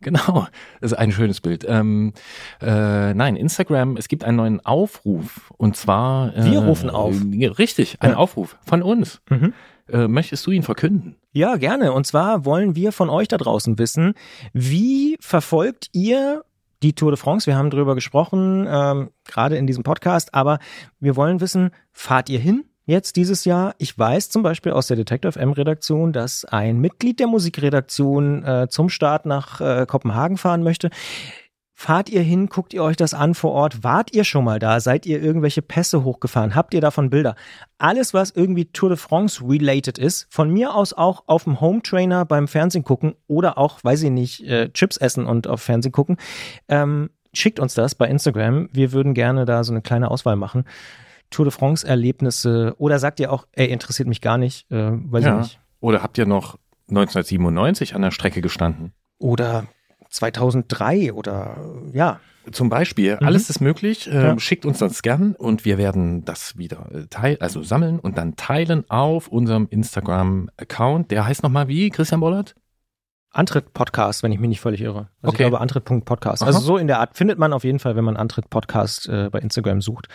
Genau, 0.06 0.46
das 0.82 0.92
ist 0.92 0.98
ein 1.00 1.12
schönes 1.12 1.42
Bild. 1.42 1.66
Ähm, 1.68 2.14
äh, 2.62 3.12
nein, 3.16 3.36
Instagram, 3.36 3.98
es 3.98 4.08
gibt 4.08 4.24
einen 4.24 4.38
neuen 4.38 4.64
Aufruf 4.64 5.52
und 5.58 5.76
zwar. 5.76 6.36
Äh, 6.38 6.46
Wir 6.52 6.60
rufen 6.60 6.92
auf. 6.92 7.16
Richtig, 7.58 7.98
ein 8.02 8.12
Ja. 8.12 8.18
Aufruf 8.18 8.56
von 8.64 8.84
uns. 8.84 9.20
Mhm. 9.32 9.54
Äh, 9.90 10.08
möchtest 10.08 10.46
du 10.46 10.52
ihn 10.52 10.62
verkünden? 10.62 11.16
Ja, 11.32 11.56
gerne. 11.58 11.92
Und 11.92 12.06
zwar 12.06 12.46
wollen 12.46 12.76
wir 12.76 12.92
von 12.92 13.10
euch 13.10 13.28
da 13.28 13.38
draußen 13.38 13.80
wissen, 13.80 14.14
wie 14.54 15.18
verfolgt 15.20 15.90
ihr 15.92 16.44
die 16.84 16.94
Tour 16.94 17.10
de 17.12 17.18
France? 17.18 17.48
Wir 17.48 17.56
haben 17.58 17.72
drüber 17.72 17.96
gesprochen, 17.96 18.68
ähm, 18.70 19.10
gerade 19.28 19.58
in 19.58 19.66
diesem 19.66 19.82
Podcast, 19.84 20.36
aber 20.36 20.60
wir 21.00 21.16
wollen 21.16 21.42
wissen, 21.42 21.72
fahrt 21.94 22.30
ihr 22.30 22.40
hin? 22.40 22.66
Jetzt 22.88 23.16
dieses 23.16 23.46
Jahr. 23.46 23.74
Ich 23.80 23.98
weiß 23.98 24.30
zum 24.30 24.44
Beispiel 24.44 24.72
aus 24.72 24.86
der 24.88 24.96
Detective 24.96 25.40
M-Redaktion, 25.40 26.14
dass 26.14 26.46
ein 26.46 26.80
Mitglied 26.80 27.20
der 27.20 27.26
Musikredaktion 27.26 28.44
äh, 28.44 28.68
zum 28.70 28.90
Start 28.90 29.26
nach 29.26 29.60
äh, 29.60 29.88
Kopenhagen 29.88 30.38
fahren 30.38 30.62
möchte. 30.62 30.92
Fahrt 31.78 32.10
ihr 32.10 32.22
hin, 32.22 32.48
guckt 32.48 32.74
ihr 32.74 32.84
euch 32.84 32.96
das 32.96 33.14
an 33.14 33.34
vor 33.34 33.52
Ort? 33.52 33.84
Wart 33.84 34.14
ihr 34.14 34.24
schon 34.24 34.46
mal 34.46 34.60
da? 34.60 34.80
Seid 34.80 35.06
ihr 35.06 35.22
irgendwelche 35.22 35.62
Pässe 35.62 36.04
hochgefahren? 36.04 36.56
Habt 36.56 36.74
ihr 36.74 36.80
davon 36.80 37.10
Bilder? 37.10 37.36
Alles, 37.80 38.14
was 38.14 38.32
irgendwie 38.32 38.66
Tour 38.66 38.90
de 38.90 38.98
France 38.98 39.44
related 39.46 39.98
ist, 39.98 40.28
von 40.30 40.52
mir 40.52 40.74
aus 40.74 40.94
auch 40.94 41.24
auf 41.26 41.44
dem 41.44 41.60
Home 41.60 41.82
Trainer 41.82 42.24
beim 42.24 42.48
Fernsehen 42.48 42.84
gucken 42.84 43.16
oder 43.28 43.58
auch, 43.58 43.84
weiß 43.84 44.04
ich 44.04 44.12
nicht, 44.12 44.44
äh, 44.48 44.70
Chips 44.72 44.96
essen 44.96 45.26
und 45.26 45.48
auf 45.48 45.62
Fernsehen 45.62 45.92
gucken, 45.92 46.18
ähm, 46.70 47.10
schickt 47.34 47.60
uns 47.60 47.74
das 47.74 47.96
bei 47.96 48.08
Instagram. 48.08 48.70
Wir 48.72 48.94
würden 48.94 49.14
gerne 49.14 49.46
da 49.46 49.64
so 49.64 49.74
eine 49.74 49.82
kleine 49.82 50.12
Auswahl 50.12 50.38
machen. 50.38 50.66
Tour 51.30 51.46
de 51.46 51.52
France 51.52 51.86
Erlebnisse 51.88 52.74
oder 52.78 53.00
sagt 53.00 53.20
ihr 53.20 53.32
auch, 53.32 53.46
ey, 53.54 53.68
interessiert 53.68 54.08
mich 54.08 54.22
gar 54.22 54.38
nicht, 54.38 54.70
äh, 54.72 54.92
weiß 54.92 55.26
ich 55.26 55.32
nicht. 55.34 55.60
Oder 55.82 56.02
habt 56.04 56.18
ihr 56.18 56.26
noch 56.26 56.58
1997 56.90 57.96
an 57.96 58.02
der 58.02 58.12
Strecke 58.12 58.42
gestanden? 58.42 58.94
Oder 59.18 59.66
2003 60.10 61.14
oder 61.14 61.58
ja, 61.94 62.20
Zum 62.52 62.70
Beispiel, 62.70 63.18
Mhm. 63.20 63.26
alles 63.26 63.50
ist 63.50 63.60
möglich. 63.60 64.06
Ähm, 64.06 64.14
Ja. 64.22 64.40
Schickt 64.40 64.68
uns 64.68 64.78
das 64.78 65.02
gern 65.02 65.34
und 65.34 65.66
wir 65.66 65.80
werden 65.80 66.26
das 66.26 66.56
wieder 66.60 66.88
äh, 66.94 67.08
teilen, 67.08 67.42
also 67.42 67.64
sammeln 67.64 68.00
und 68.00 68.20
dann 68.20 68.36
teilen 68.36 68.88
auf 68.88 69.30
unserem 69.30 69.66
Instagram-Account. 69.72 71.10
Der 71.10 71.26
heißt 71.26 71.42
nochmal 71.42 71.68
wie, 71.68 71.90
Christian 71.90 72.20
Bollert? 72.20 72.54
Antritt 73.32 73.74
Podcast, 73.74 74.22
wenn 74.22 74.32
ich 74.32 74.40
mich 74.40 74.50
nicht 74.50 74.62
völlig 74.62 74.82
irre. 74.82 75.10
Also 75.24 75.30
Okay. 75.30 75.32
ich 75.32 75.38
glaube 75.38 75.60
Antritt.podcast. 75.60 76.44
Also 76.44 76.60
so 76.60 76.78
in 76.78 76.86
der 76.88 77.00
Art 77.00 77.18
findet 77.18 77.40
man 77.40 77.52
auf 77.52 77.64
jeden 77.64 77.80
Fall, 77.80 77.96
wenn 77.96 78.06
man 78.06 78.16
Antritt 78.16 78.50
Podcast 78.52 79.10
äh, 79.10 79.30
bei 79.32 79.40
Instagram 79.40 79.82
sucht. 79.82 80.08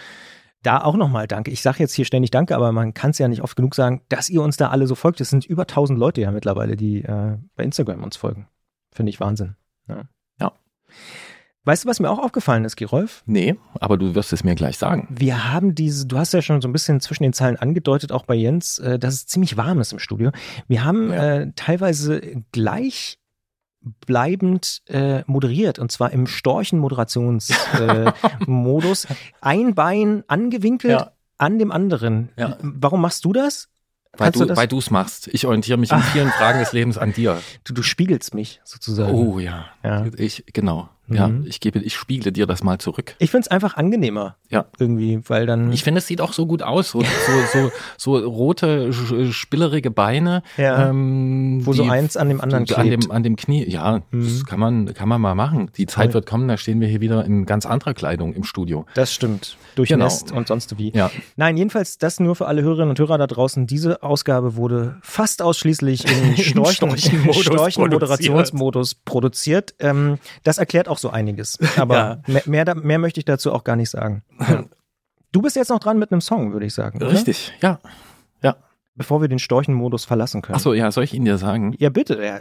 Da 0.63 0.83
auch 0.85 0.97
nochmal 0.97 1.27
Danke. 1.27 1.51
Ich 1.51 1.63
sage 1.63 1.79
jetzt 1.79 1.95
hier 1.95 2.05
ständig 2.05 2.31
Danke, 2.31 2.55
aber 2.55 2.71
man 2.73 2.93
kann 2.93 3.13
es 3.13 3.19
ja 3.19 3.29
nicht 3.29 3.43
oft 3.43 3.57
genug 3.57 3.75
sagen, 3.75 4.03
dass 4.09 4.29
ihr 4.29 4.43
uns 4.43 4.57
da 4.59 4.69
alle 4.69 4.87
so 4.87 4.95
folgt. 4.95 5.21
Es 5.21 5.31
sind 5.31 5.47
über 5.47 5.63
1000 5.63 5.99
Leute 5.99 6.21
ja 6.21 6.31
mittlerweile, 6.33 6.77
die 6.77 7.03
äh, 7.03 7.39
bei 7.57 7.65
Instagram 7.65 8.03
uns 8.05 8.17
folgen. 8.17 8.47
Finde 8.93 9.11
ich 9.11 9.21
Wahnsinn. 9.21 9.57
Ja. 9.89 10.03
Ja. 10.41 10.53
Weißt 11.65 11.85
du, 11.85 11.89
was 11.89 12.01
mir 12.01 12.11
auch 12.11 12.19
aufgefallen 12.19 12.65
ist, 12.65 12.77
Gerolf? 12.77 13.23
Nee, 13.27 13.57
aber 13.81 13.97
du 13.99 14.15
wirst 14.15 14.33
es 14.33 14.45
mir 14.45 14.55
gleich 14.55 14.79
sagen. 14.79 15.09
Wir 15.11 15.53
haben 15.53 15.75
diese, 15.75 16.07
du 16.07 16.17
hast 16.19 16.33
ja 16.33 16.41
schon 16.43 16.61
so 16.63 16.69
ein 16.69 16.73
bisschen 16.73 17.01
zwischen 17.01 17.23
den 17.23 17.33
Zeilen 17.35 17.57
angedeutet, 17.57 18.13
auch 18.13 18.25
bei 18.25 18.35
Jens, 18.35 18.79
äh, 18.79 18.99
dass 18.99 19.15
es 19.15 19.27
ziemlich 19.27 19.57
warm 19.57 19.79
ist 19.81 19.93
im 19.93 19.99
Studio. 19.99 20.31
Wir 20.69 20.85
haben 20.85 21.11
Ja. 21.13 21.37
äh, 21.41 21.53
teilweise 21.57 22.21
gleich 22.53 23.19
bleibend 24.07 24.83
äh, 24.89 25.23
moderiert 25.27 25.79
und 25.79 25.91
zwar 25.91 26.13
im 26.13 26.27
Storchen-Moderations-Modus. 26.27 29.05
Äh. 29.07 29.15
Ein 29.41 29.75
Bein 29.75 30.23
angewinkelt 30.29 30.93
Ja. 31.01 31.13
an 31.39 31.59
dem 31.59 31.73
anderen. 31.73 32.29
Ja. 32.37 32.59
Warum 32.61 33.01
machst 33.01 33.25
du 33.25 33.33
das? 33.33 33.69
Weil 34.13 34.27
Kannst 34.27 34.41
du, 34.41 34.45
du 34.45 34.49
das- 34.49 34.59
weil 34.59 34.69
du 34.69 34.79
es 34.79 34.91
machst. 34.91 35.29
Ich 35.29 35.47
orientiere 35.47 35.79
mich 35.79 35.93
in 35.93 36.01
vielen 36.13 36.31
Fragen 36.31 36.59
des 36.59 36.73
Lebens 36.73 36.99
an 36.99 37.13
dir. 37.13 37.41
Du, 37.65 37.73
du 37.73 37.83
spiegelst 37.83 38.35
mich 38.35 38.61
sozusagen. 38.65 39.15
Oh 39.15 39.39
ja. 39.39 39.67
Ja. 39.85 40.07
Ich, 40.17 40.45
genau. 40.53 40.89
Ja, 41.09 41.27
Mhm. 41.27 41.45
ich 41.47 41.59
gebe, 41.59 41.81
ich 41.81 41.97
spiegle 41.97 42.31
dir 42.31 42.47
das 42.47 42.63
mal 42.63 42.79
zurück. 42.79 43.17
Ich 43.19 43.31
finde 43.33 43.47
es 43.47 43.49
einfach 43.49 43.77
angenehmer. 43.77 44.37
Ja. 44.49 44.67
Irgendwie, 44.79 45.21
weil 45.27 45.45
dann. 45.45 45.73
Ich 45.73 45.83
finde, 45.83 45.99
es 45.99 46.07
sieht 46.07 46.21
auch 46.21 46.33
so 46.33 46.47
gut 46.47 46.63
aus. 46.63 46.91
So, 46.91 47.01
so, 47.03 47.07
so, 47.53 47.71
so 48.21 48.27
rote, 48.29 48.93
spillerige 49.33 49.91
Beine. 49.91 50.43
Ja. 50.57 50.89
Ähm, 50.91 51.63
wo 51.67 51.73
so 51.73 51.83
eins 51.85 52.17
an 52.17 52.29
dem 52.29 52.41
anderen 52.41 52.63
an 52.63 52.67
klebt. 52.87 53.05
dem, 53.05 53.11
an 53.11 53.23
dem 53.25 53.35
Knie. 53.37 53.69
Ja, 53.69 54.03
Mhm. 54.13 54.23
das 54.25 54.47
kann 54.47 54.61
man, 54.61 54.95
kann 54.95 55.09
man 55.09 55.21
mal 55.21 55.35
machen. 55.35 55.71
Die 55.77 55.87
Zeit 55.87 56.15
wird 56.15 56.27
kommen, 56.27 56.47
da 56.47 56.57
stehen 56.57 56.81
wir 56.81 56.87
hier 56.87 57.01
wieder 57.01 57.25
in 57.25 57.45
ganz 57.45 57.67
anderer 57.67 57.95
Kleidung 57.95 58.33
im 58.33 58.45
Studio. 58.45 58.87
Das 58.95 59.13
stimmt. 59.13 59.57
Durchnässt 59.75 60.29
Genau. 60.29 60.39
und 60.39 60.47
sonst 60.49 60.79
wie. 60.79 60.93
Ja. 60.95 61.11
Nein, 61.37 61.57
jedenfalls 61.57 61.99
das 61.99 62.21
nur 62.21 62.37
für 62.37 62.47
alle 62.47 62.63
Hörerinnen 62.63 62.91
und 62.91 62.99
Hörer 63.01 63.19
da 63.19 63.27
draußen. 63.27 63.67
Diese 63.67 64.03
Ausgabe 64.05 64.55
wurde 64.57 64.97
fast 65.03 65.43
ausschließlich 65.43 66.05
in 66.07 66.37
Storchen, 66.37 66.97
Storchenmodus 66.97 67.37
Storchen-Moderationsmodus 68.11 68.95
produziert. 68.95 69.75
Ähm, 69.79 70.19
das 70.45 70.59
erklärt 70.59 70.89
auch 70.89 70.99
so 71.01 71.11
einiges. 71.11 71.59
Aber 71.79 71.95
Ja. 71.95 72.23
mehr, 72.27 72.43
mehr, 72.65 72.75
mehr 72.75 72.99
möchte 72.99 73.21
ich 73.21 73.25
dazu 73.25 73.53
auch 73.53 73.65
gar 73.65 73.77
nicht 73.77 73.91
sagen. 73.91 74.23
Du 75.33 75.43
bist 75.43 75.57
jetzt 75.57 75.69
noch 75.71 75.79
dran 75.81 75.99
mit 75.99 76.11
einem 76.13 76.21
Song, 76.21 76.53
würde 76.53 76.67
ich 76.67 76.75
sagen. 76.75 76.99
Oder? 76.99 77.13
Richtig, 77.13 77.53
ja. 77.61 77.79
Bevor 78.97 79.23
wir 79.23 79.29
den 79.29 79.39
Storchen-Modus 79.39 80.05
verlassen 80.05 80.43
können. 80.43 80.57
Achso, 80.57 80.75
ja, 80.75 80.91
soll 80.91 81.05
ich 81.05 81.15
Ihnen 81.15 81.25
dir 81.25 81.39
sagen? 81.39 81.75
Ja, 81.79 81.89
bitte. 81.89 82.23
Ja. 82.23 82.41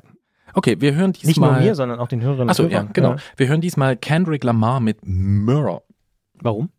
Okay, 0.56 0.76
wir 0.82 0.94
hören 0.94 1.14
diesmal. 1.14 1.30
Nicht 1.30 1.38
nur 1.38 1.52
mir, 1.54 1.76
sondern 1.76 2.00
auch 2.00 2.10
den 2.10 2.22
Hörerinnen 2.22 2.50
Achso, 2.50 2.66
ja, 2.68 2.82
genau. 2.82 3.16
Wir 3.38 3.48
hören 3.48 3.62
diesmal 3.62 3.96
Kendrick 3.96 4.44
Lamar 4.44 4.82
mit 4.82 4.98
Mirror. 5.04 5.84
Warum? 6.42 6.70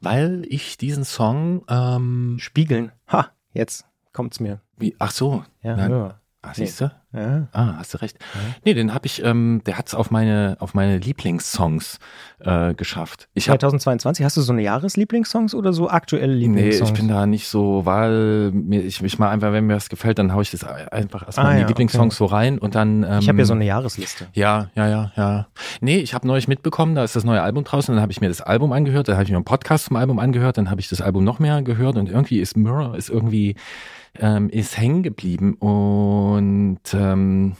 Weil 0.00 0.44
ich 0.46 0.76
diesen 0.76 1.04
Song, 1.04 1.64
ähm, 1.68 2.36
Spiegeln. 2.38 2.92
Ha, 3.10 3.30
jetzt 3.52 3.84
kommt's 4.12 4.38
mir. 4.38 4.60
wie, 4.76 4.94
ach 5.00 5.10
so, 5.10 5.44
Ja, 5.62 5.76
Nein. 5.76 6.12
Ach, 6.42 6.54
siehst 6.54 6.80
du? 6.80 6.90
Ja. 7.12 7.48
Ah, 7.52 7.74
hast 7.78 7.92
du 7.92 7.98
recht. 7.98 8.16
Ja. 8.20 8.40
Nee, 8.64 8.74
den 8.74 8.94
habe 8.94 9.06
ich, 9.06 9.24
ähm, 9.24 9.62
der 9.66 9.76
hat's 9.76 9.94
auf 9.94 10.12
meine, 10.12 10.56
auf 10.60 10.74
meine 10.74 10.98
Lieblingssongs 10.98 11.98
äh, 12.38 12.72
geschafft. 12.74 13.28
Ich 13.34 13.46
2022, 13.46 14.24
hast 14.24 14.36
du 14.36 14.42
so 14.42 14.52
eine 14.52 14.62
Jahreslieblingssongs 14.62 15.54
oder 15.54 15.72
so 15.72 15.88
aktuelle 15.88 16.32
Lieblingssongs? 16.32 16.90
Nee, 16.90 16.94
ich 16.94 17.00
bin 17.00 17.08
da 17.08 17.26
nicht 17.26 17.48
so, 17.48 17.84
weil 17.84 18.52
mir, 18.52 18.82
ich, 18.82 19.02
ich 19.02 19.18
mal 19.18 19.30
einfach, 19.30 19.52
wenn 19.52 19.66
mir 19.66 19.74
das 19.74 19.88
gefällt, 19.88 20.20
dann 20.20 20.32
haue 20.32 20.42
ich 20.42 20.52
das 20.52 20.62
einfach 20.64 21.26
erstmal 21.26 21.46
ah, 21.46 21.50
in 21.50 21.56
die 21.56 21.62
ja, 21.62 21.68
Lieblingssongs 21.68 22.20
okay. 22.20 22.30
so 22.30 22.34
rein 22.34 22.58
und 22.58 22.76
dann. 22.76 23.02
Ähm, 23.02 23.18
ich 23.18 23.28
habe 23.28 23.38
ja 23.38 23.44
so 23.44 23.54
eine 23.54 23.64
Jahresliste. 23.64 24.28
Ja, 24.34 24.70
ja, 24.76 24.88
ja, 24.88 25.12
ja. 25.16 25.46
Nee, 25.80 25.98
ich 25.98 26.14
habe 26.14 26.26
neulich 26.28 26.46
mitbekommen, 26.46 26.94
da 26.94 27.02
ist 27.02 27.16
das 27.16 27.24
neue 27.24 27.42
Album 27.42 27.64
draußen, 27.64 27.92
dann 27.92 28.00
habe 28.00 28.12
ich 28.12 28.20
mir 28.20 28.28
das 28.28 28.40
Album 28.40 28.72
angehört, 28.72 29.08
dann 29.08 29.16
habe 29.16 29.24
ich 29.24 29.30
mir 29.30 29.36
einen 29.36 29.44
Podcast 29.44 29.86
zum 29.86 29.96
Album 29.96 30.20
angehört, 30.20 30.58
dann 30.58 30.70
habe 30.70 30.80
ich 30.80 30.88
das 30.88 31.00
Album 31.00 31.24
noch 31.24 31.40
mehr 31.40 31.62
gehört 31.62 31.96
und 31.96 32.08
irgendwie 32.08 32.38
ist 32.38 32.56
Mirror 32.56 32.96
ist 32.96 33.10
irgendwie 33.10 33.56
ähm, 34.18 34.48
ist 34.50 34.76
hängen 34.76 35.02
geblieben 35.02 35.54
und 35.54 36.80
ähm, 36.94 37.56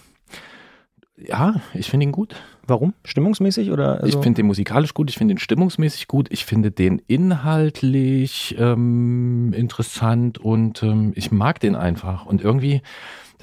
ja, 1.16 1.60
ich 1.74 1.90
finde 1.90 2.04
ihn 2.04 2.12
gut. 2.12 2.34
Warum? 2.66 2.94
Stimmungsmäßig 3.04 3.70
oder? 3.70 4.00
Also? 4.00 4.06
Ich 4.06 4.22
finde 4.22 4.38
den 4.38 4.46
musikalisch 4.46 4.94
gut, 4.94 5.10
ich 5.10 5.18
finde 5.18 5.34
den 5.34 5.38
stimmungsmäßig 5.38 6.08
gut, 6.08 6.28
ich 6.30 6.44
finde 6.44 6.70
den 6.70 7.02
inhaltlich 7.06 8.54
ähm, 8.58 9.52
interessant 9.52 10.38
und 10.38 10.82
ähm, 10.82 11.12
ich 11.16 11.30
mag 11.32 11.60
den 11.60 11.74
einfach. 11.74 12.26
Und 12.26 12.42
irgendwie, 12.42 12.82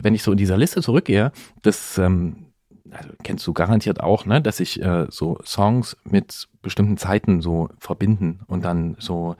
wenn 0.01 0.15
ich 0.15 0.23
so 0.23 0.31
in 0.31 0.37
dieser 0.37 0.57
Liste 0.57 0.81
zurückgehe, 0.81 1.31
das 1.61 1.97
ähm, 1.97 2.47
also 2.91 3.09
kennst 3.23 3.45
du 3.45 3.53
garantiert 3.53 3.99
auch, 3.99 4.25
ne, 4.25 4.41
dass 4.41 4.57
sich 4.57 4.81
äh, 4.81 5.07
so 5.09 5.37
Songs 5.43 5.97
mit 6.03 6.47
bestimmten 6.61 6.97
Zeiten 6.97 7.41
so 7.41 7.69
verbinden 7.79 8.41
und 8.47 8.63
dann 8.63 8.95
so 8.99 9.35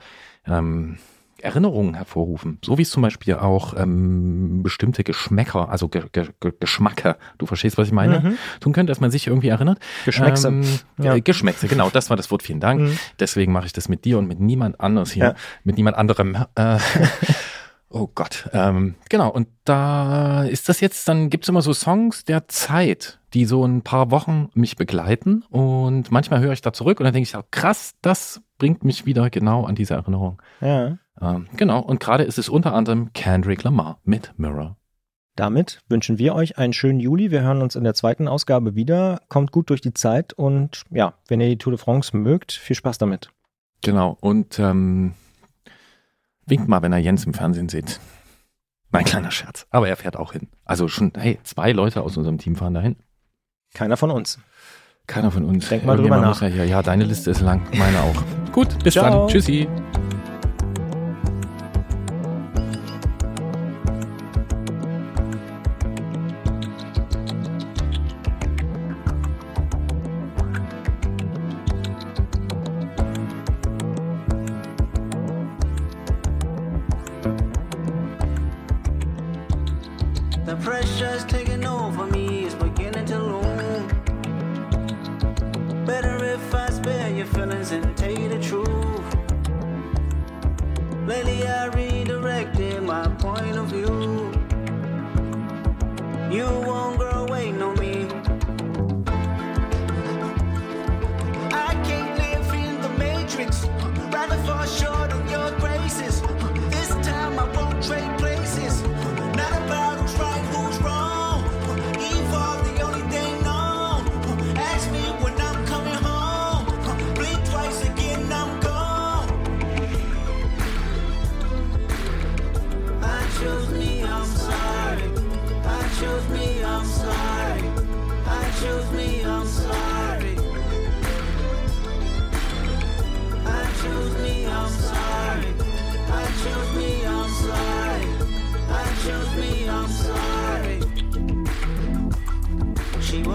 ähm, 0.46 0.98
Erinnerungen 1.42 1.94
hervorrufen. 1.94 2.58
So 2.64 2.78
wie 2.78 2.82
es 2.82 2.90
zum 2.90 3.02
Beispiel 3.02 3.34
auch 3.34 3.74
ähm, 3.76 4.62
bestimmte 4.62 5.04
Geschmäcker, 5.04 5.68
also 5.68 5.88
Ge 5.88 6.04
Ge 6.12 6.28
Ge 6.40 6.52
Geschmacke, 6.58 7.16
du 7.38 7.46
verstehst, 7.46 7.78
was 7.78 7.88
ich 7.88 7.92
meine, 7.92 8.20
mhm. 8.20 8.38
tun 8.60 8.72
können, 8.72 8.86
dass 8.86 9.00
man 9.00 9.10
sich 9.10 9.26
irgendwie 9.26 9.48
erinnert. 9.48 9.78
Geschmäckse. 10.04 10.48
Ähm, 10.48 10.64
ja. 10.98 11.14
äh, 11.14 11.20
Geschmäckse, 11.20 11.68
genau, 11.68 11.90
das 11.90 12.10
war 12.10 12.16
das 12.16 12.30
Wort, 12.30 12.42
vielen 12.42 12.60
Dank. 12.60 12.80
Mhm. 12.80 12.98
Deswegen 13.20 13.52
mache 13.52 13.66
ich 13.66 13.72
das 13.72 13.88
mit 13.88 14.04
dir 14.04 14.18
und 14.18 14.26
mit 14.26 14.40
niemand 14.40 14.80
anders 14.80 15.12
hier, 15.12 15.24
ja. 15.24 15.34
mit 15.64 15.76
niemand 15.76 15.96
anderem. 15.96 16.36
Äh, 16.54 16.78
oh 17.88 18.08
Gott, 18.14 18.48
ähm, 18.52 18.96
genau, 19.08 19.30
und 19.30 19.48
da 19.64 20.44
ist 20.44 20.68
das 20.68 20.80
jetzt, 20.80 21.08
dann 21.08 21.30
gibt's 21.30 21.48
immer 21.48 21.62
so 21.62 21.72
Songs 21.72 22.24
der 22.24 22.48
Zeit, 22.48 23.20
die 23.34 23.44
so 23.44 23.64
ein 23.64 23.82
paar 23.82 24.10
Wochen 24.10 24.48
mich 24.54 24.76
begleiten 24.76 25.44
und 25.50 26.10
manchmal 26.10 26.40
höre 26.40 26.52
ich 26.52 26.62
da 26.62 26.72
zurück 26.72 27.00
und 27.00 27.04
dann 27.04 27.12
denke 27.12 27.28
ich, 27.28 27.36
auch, 27.36 27.44
krass, 27.50 27.94
das 28.02 28.40
bringt 28.58 28.84
mich 28.84 29.06
wieder 29.06 29.30
genau 29.30 29.64
an 29.64 29.74
diese 29.74 29.94
Erinnerung. 29.94 30.42
Ja. 30.60 30.98
Ähm, 31.20 31.46
genau, 31.56 31.80
und 31.80 32.00
gerade 32.00 32.24
ist 32.24 32.38
es 32.38 32.48
unter 32.48 32.74
anderem 32.74 33.12
Kendrick 33.12 33.62
Lamar 33.62 34.00
mit 34.04 34.32
Mirror. 34.36 34.76
Damit 35.36 35.82
wünschen 35.88 36.18
wir 36.18 36.34
euch 36.34 36.58
einen 36.58 36.72
schönen 36.72 36.98
Juli. 36.98 37.30
Wir 37.30 37.42
hören 37.42 37.62
uns 37.62 37.76
in 37.76 37.84
der 37.84 37.94
zweiten 37.94 38.26
Ausgabe 38.26 38.74
wieder. 38.74 39.20
Kommt 39.28 39.52
gut 39.52 39.70
durch 39.70 39.80
die 39.80 39.94
Zeit 39.94 40.32
und 40.32 40.82
ja, 40.90 41.14
wenn 41.28 41.40
ihr 41.40 41.48
die 41.48 41.58
Tour 41.58 41.70
de 41.72 41.78
France 41.78 42.16
mögt, 42.16 42.52
viel 42.52 42.74
Spaß 42.74 42.98
damit. 42.98 43.30
Genau, 43.82 44.18
und 44.20 44.58
ähm, 44.58 45.14
winkt 46.44 46.68
mal, 46.68 46.82
wenn 46.82 46.92
er 46.92 46.98
Jens 46.98 47.24
im 47.24 47.34
Fernsehen 47.34 47.68
sieht. 47.68 48.00
Mein 48.90 49.04
kleiner 49.04 49.30
Scherz. 49.30 49.66
Aber 49.70 49.88
er 49.88 49.96
fährt 49.96 50.16
auch 50.16 50.32
hin. 50.32 50.48
Also 50.64 50.88
schon, 50.88 51.12
hey, 51.16 51.38
zwei 51.44 51.72
Leute 51.72 52.02
aus 52.02 52.16
unserem 52.16 52.38
Team 52.38 52.56
fahren 52.56 52.74
dahin. 52.74 52.96
Keiner 53.74 53.96
von 53.96 54.10
uns. 54.10 54.40
Keiner 55.08 55.30
von 55.30 55.44
uns. 55.46 55.68
Denk 55.70 55.86
mal 55.86 55.96
drüber 55.96 56.20
nach. 56.20 56.42
Ja, 56.42 56.64
ja, 56.64 56.82
deine 56.82 57.04
Liste 57.04 57.30
ist 57.30 57.40
lang, 57.40 57.62
meine 57.72 57.98
auch. 58.02 58.22
Gut, 58.52 58.78
bis 58.84 58.92
Ciao. 58.92 59.20
dann. 59.20 59.28
Tschüssi. 59.28 59.66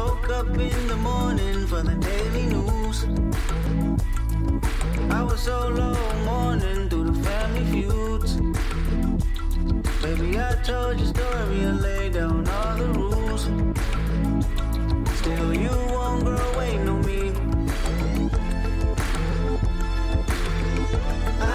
woke 0.04 0.30
up 0.30 0.48
in 0.48 0.88
the 0.88 0.98
morning 0.98 1.66
for 1.66 1.82
the 1.82 1.96
daily 1.96 2.46
news. 2.54 2.98
I 5.18 5.22
was 5.24 5.42
so 5.42 5.58
low 5.80 5.98
mourning 6.26 6.90
through 6.90 7.06
the 7.12 7.18
family 7.28 7.64
feuds. 7.72 8.32
Baby, 10.02 10.30
I 10.40 10.52
told 10.70 11.00
your 11.00 11.10
story 11.16 11.60
and 11.70 11.82
laid 11.82 12.14
down 12.14 12.48
all 12.56 12.76
the 12.82 12.88
rules. 13.00 13.44
Still, 15.20 15.52
you 15.64 15.76
won't 15.94 16.26
grow, 16.26 16.52
away 16.54 16.74
no 16.88 16.96
me. 17.08 17.22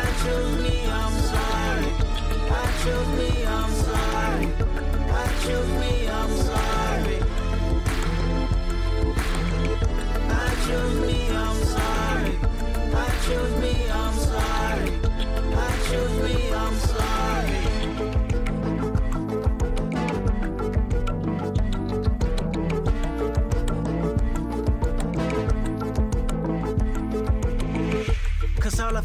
I 0.01 0.05
chose 0.23 0.53
me, 0.65 0.77
I'm 1.01 1.15
sorry. 1.33 1.91
I 2.62 2.65
chose 2.83 3.11
me, 3.20 3.31
I'm 3.57 3.73
sorry. 3.89 4.47
I 5.23 5.27
chose 5.45 5.73
me, 5.83 5.93
I'm 6.09 6.33
sorry. 6.47 6.57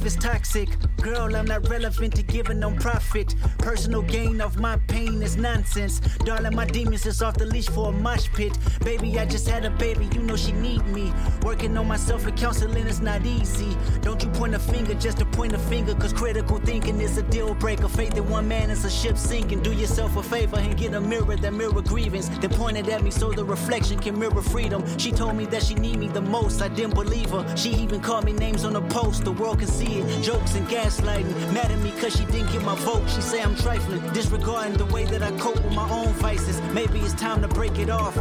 is 0.06 0.16
toxic. 0.16 0.73
Girl, 1.04 1.36
I'm 1.36 1.46
not 1.46 1.68
relevant 1.68 2.16
to 2.16 2.24
giving 2.24 2.60
no 2.60 2.72
profit. 2.72 3.36
Personal 3.58 4.04
gain 4.04 4.40
of 4.40 4.58
my 4.58 4.78
pain 4.88 5.22
is 5.22 5.36
nonsense. 5.36 6.00
Darling, 6.24 6.56
my 6.56 6.64
demons 6.64 7.06
is 7.06 7.22
off 7.22 7.36
the 7.36 7.46
leash 7.46 7.68
for 7.68 7.90
a 7.90 7.92
mosh 7.92 8.30
pit. 8.34 8.58
Baby, 8.86 9.20
I 9.20 9.26
just 9.26 9.46
had 9.50 9.66
a 9.66 9.70
baby, 9.72 10.08
you 10.16 10.22
know 10.22 10.38
she 10.38 10.54
need 10.54 10.86
me. 10.88 11.12
Working 11.44 11.78
on 11.78 11.90
myself 11.90 12.26
and 12.26 12.38
counseling 12.38 12.88
is 12.88 13.02
not 13.02 13.26
easy. 13.26 13.76
Don't 14.00 14.24
you 14.24 14.30
point 14.30 14.56
a 14.56 14.60
finger 14.60 14.94
just 14.94 15.18
to 15.18 15.26
point 15.26 15.52
a 15.52 15.60
finger, 15.60 15.94
cause 15.94 16.14
critical 16.14 16.58
thinking 16.60 17.02
is 17.02 17.18
a 17.18 17.24
deal 17.24 17.54
breaker. 17.54 17.90
Faith 17.90 18.16
in 18.16 18.30
one 18.30 18.48
man 18.48 18.70
is 18.70 18.86
a 18.86 18.90
ship 18.90 19.18
sinking. 19.18 19.62
Do 19.62 19.74
yourself 19.74 20.16
a 20.16 20.24
favor 20.24 20.58
and 20.58 20.78
get 20.78 20.94
a 20.94 21.02
mirror 21.02 21.36
that 21.36 21.54
mirror 21.54 21.82
grievance. 21.82 22.30
Then 22.30 22.52
point 22.52 22.78
it 22.78 22.88
at 22.88 23.04
me 23.04 23.12
so 23.12 23.30
the 23.34 23.44
reflection 23.44 24.00
can 24.00 24.18
mirror 24.18 24.42
freedom. 24.42 24.82
She 24.98 25.12
told 25.12 25.36
me 25.36 25.48
that 25.48 25.64
she 25.64 25.76
need 25.76 25.98
me 26.00 26.08
the 26.08 26.22
most. 26.22 26.62
I 26.62 26.70
didn't 26.70 26.96
believe 26.96 27.32
her. 27.32 27.58
She 27.58 27.72
even 27.72 28.00
called 28.00 28.24
me 28.24 28.32
names 28.32 28.64
on 28.64 28.72
the 28.72 28.82
post. 28.84 29.26
The 29.26 29.34
world 29.34 29.60
can 29.60 29.68
see 29.68 30.00
it. 30.00 30.24
Jokes 30.24 30.56
and 30.56 30.66
gaslighting. 30.94 31.54
Mad 31.54 31.72
at 31.72 31.80
me 31.80 31.92
cause 31.92 32.16
she 32.16 32.26
didn't 32.26 32.52
get 32.52 32.62
my 32.64 32.76
vote. 32.76 33.08
She 33.10 33.22
say 33.22 33.42
I'm 33.42 33.56
trifling. 33.56 34.02
Disregarding 34.14 34.78
the 34.78 34.86
way 34.86 35.06
that 35.06 35.24
I 35.24 35.32
cope 35.38 35.62
with 35.64 35.74
my 35.74 35.90
own 35.90 36.14
vices. 36.14 36.62
Maybe 36.74 37.00
it's 37.00 37.14
time 37.14 37.42
to 37.42 37.48
break 37.48 37.78
it 37.80 37.90
off. 37.90 38.16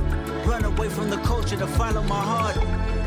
Run 0.47 0.65
away 0.65 0.89
from 0.89 1.11
the 1.11 1.19
culture 1.19 1.57
to 1.57 1.67
follow 1.67 2.03
my 2.03 2.21
heart. 2.21 3.02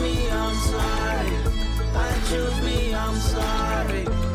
Me, 0.00 0.30
I'm 0.30 0.54
sorry. 0.54 1.30
I 1.94 2.20
choose 2.28 2.62
me, 2.62 2.94
I'm 2.94 3.16
sorry. 3.16 4.27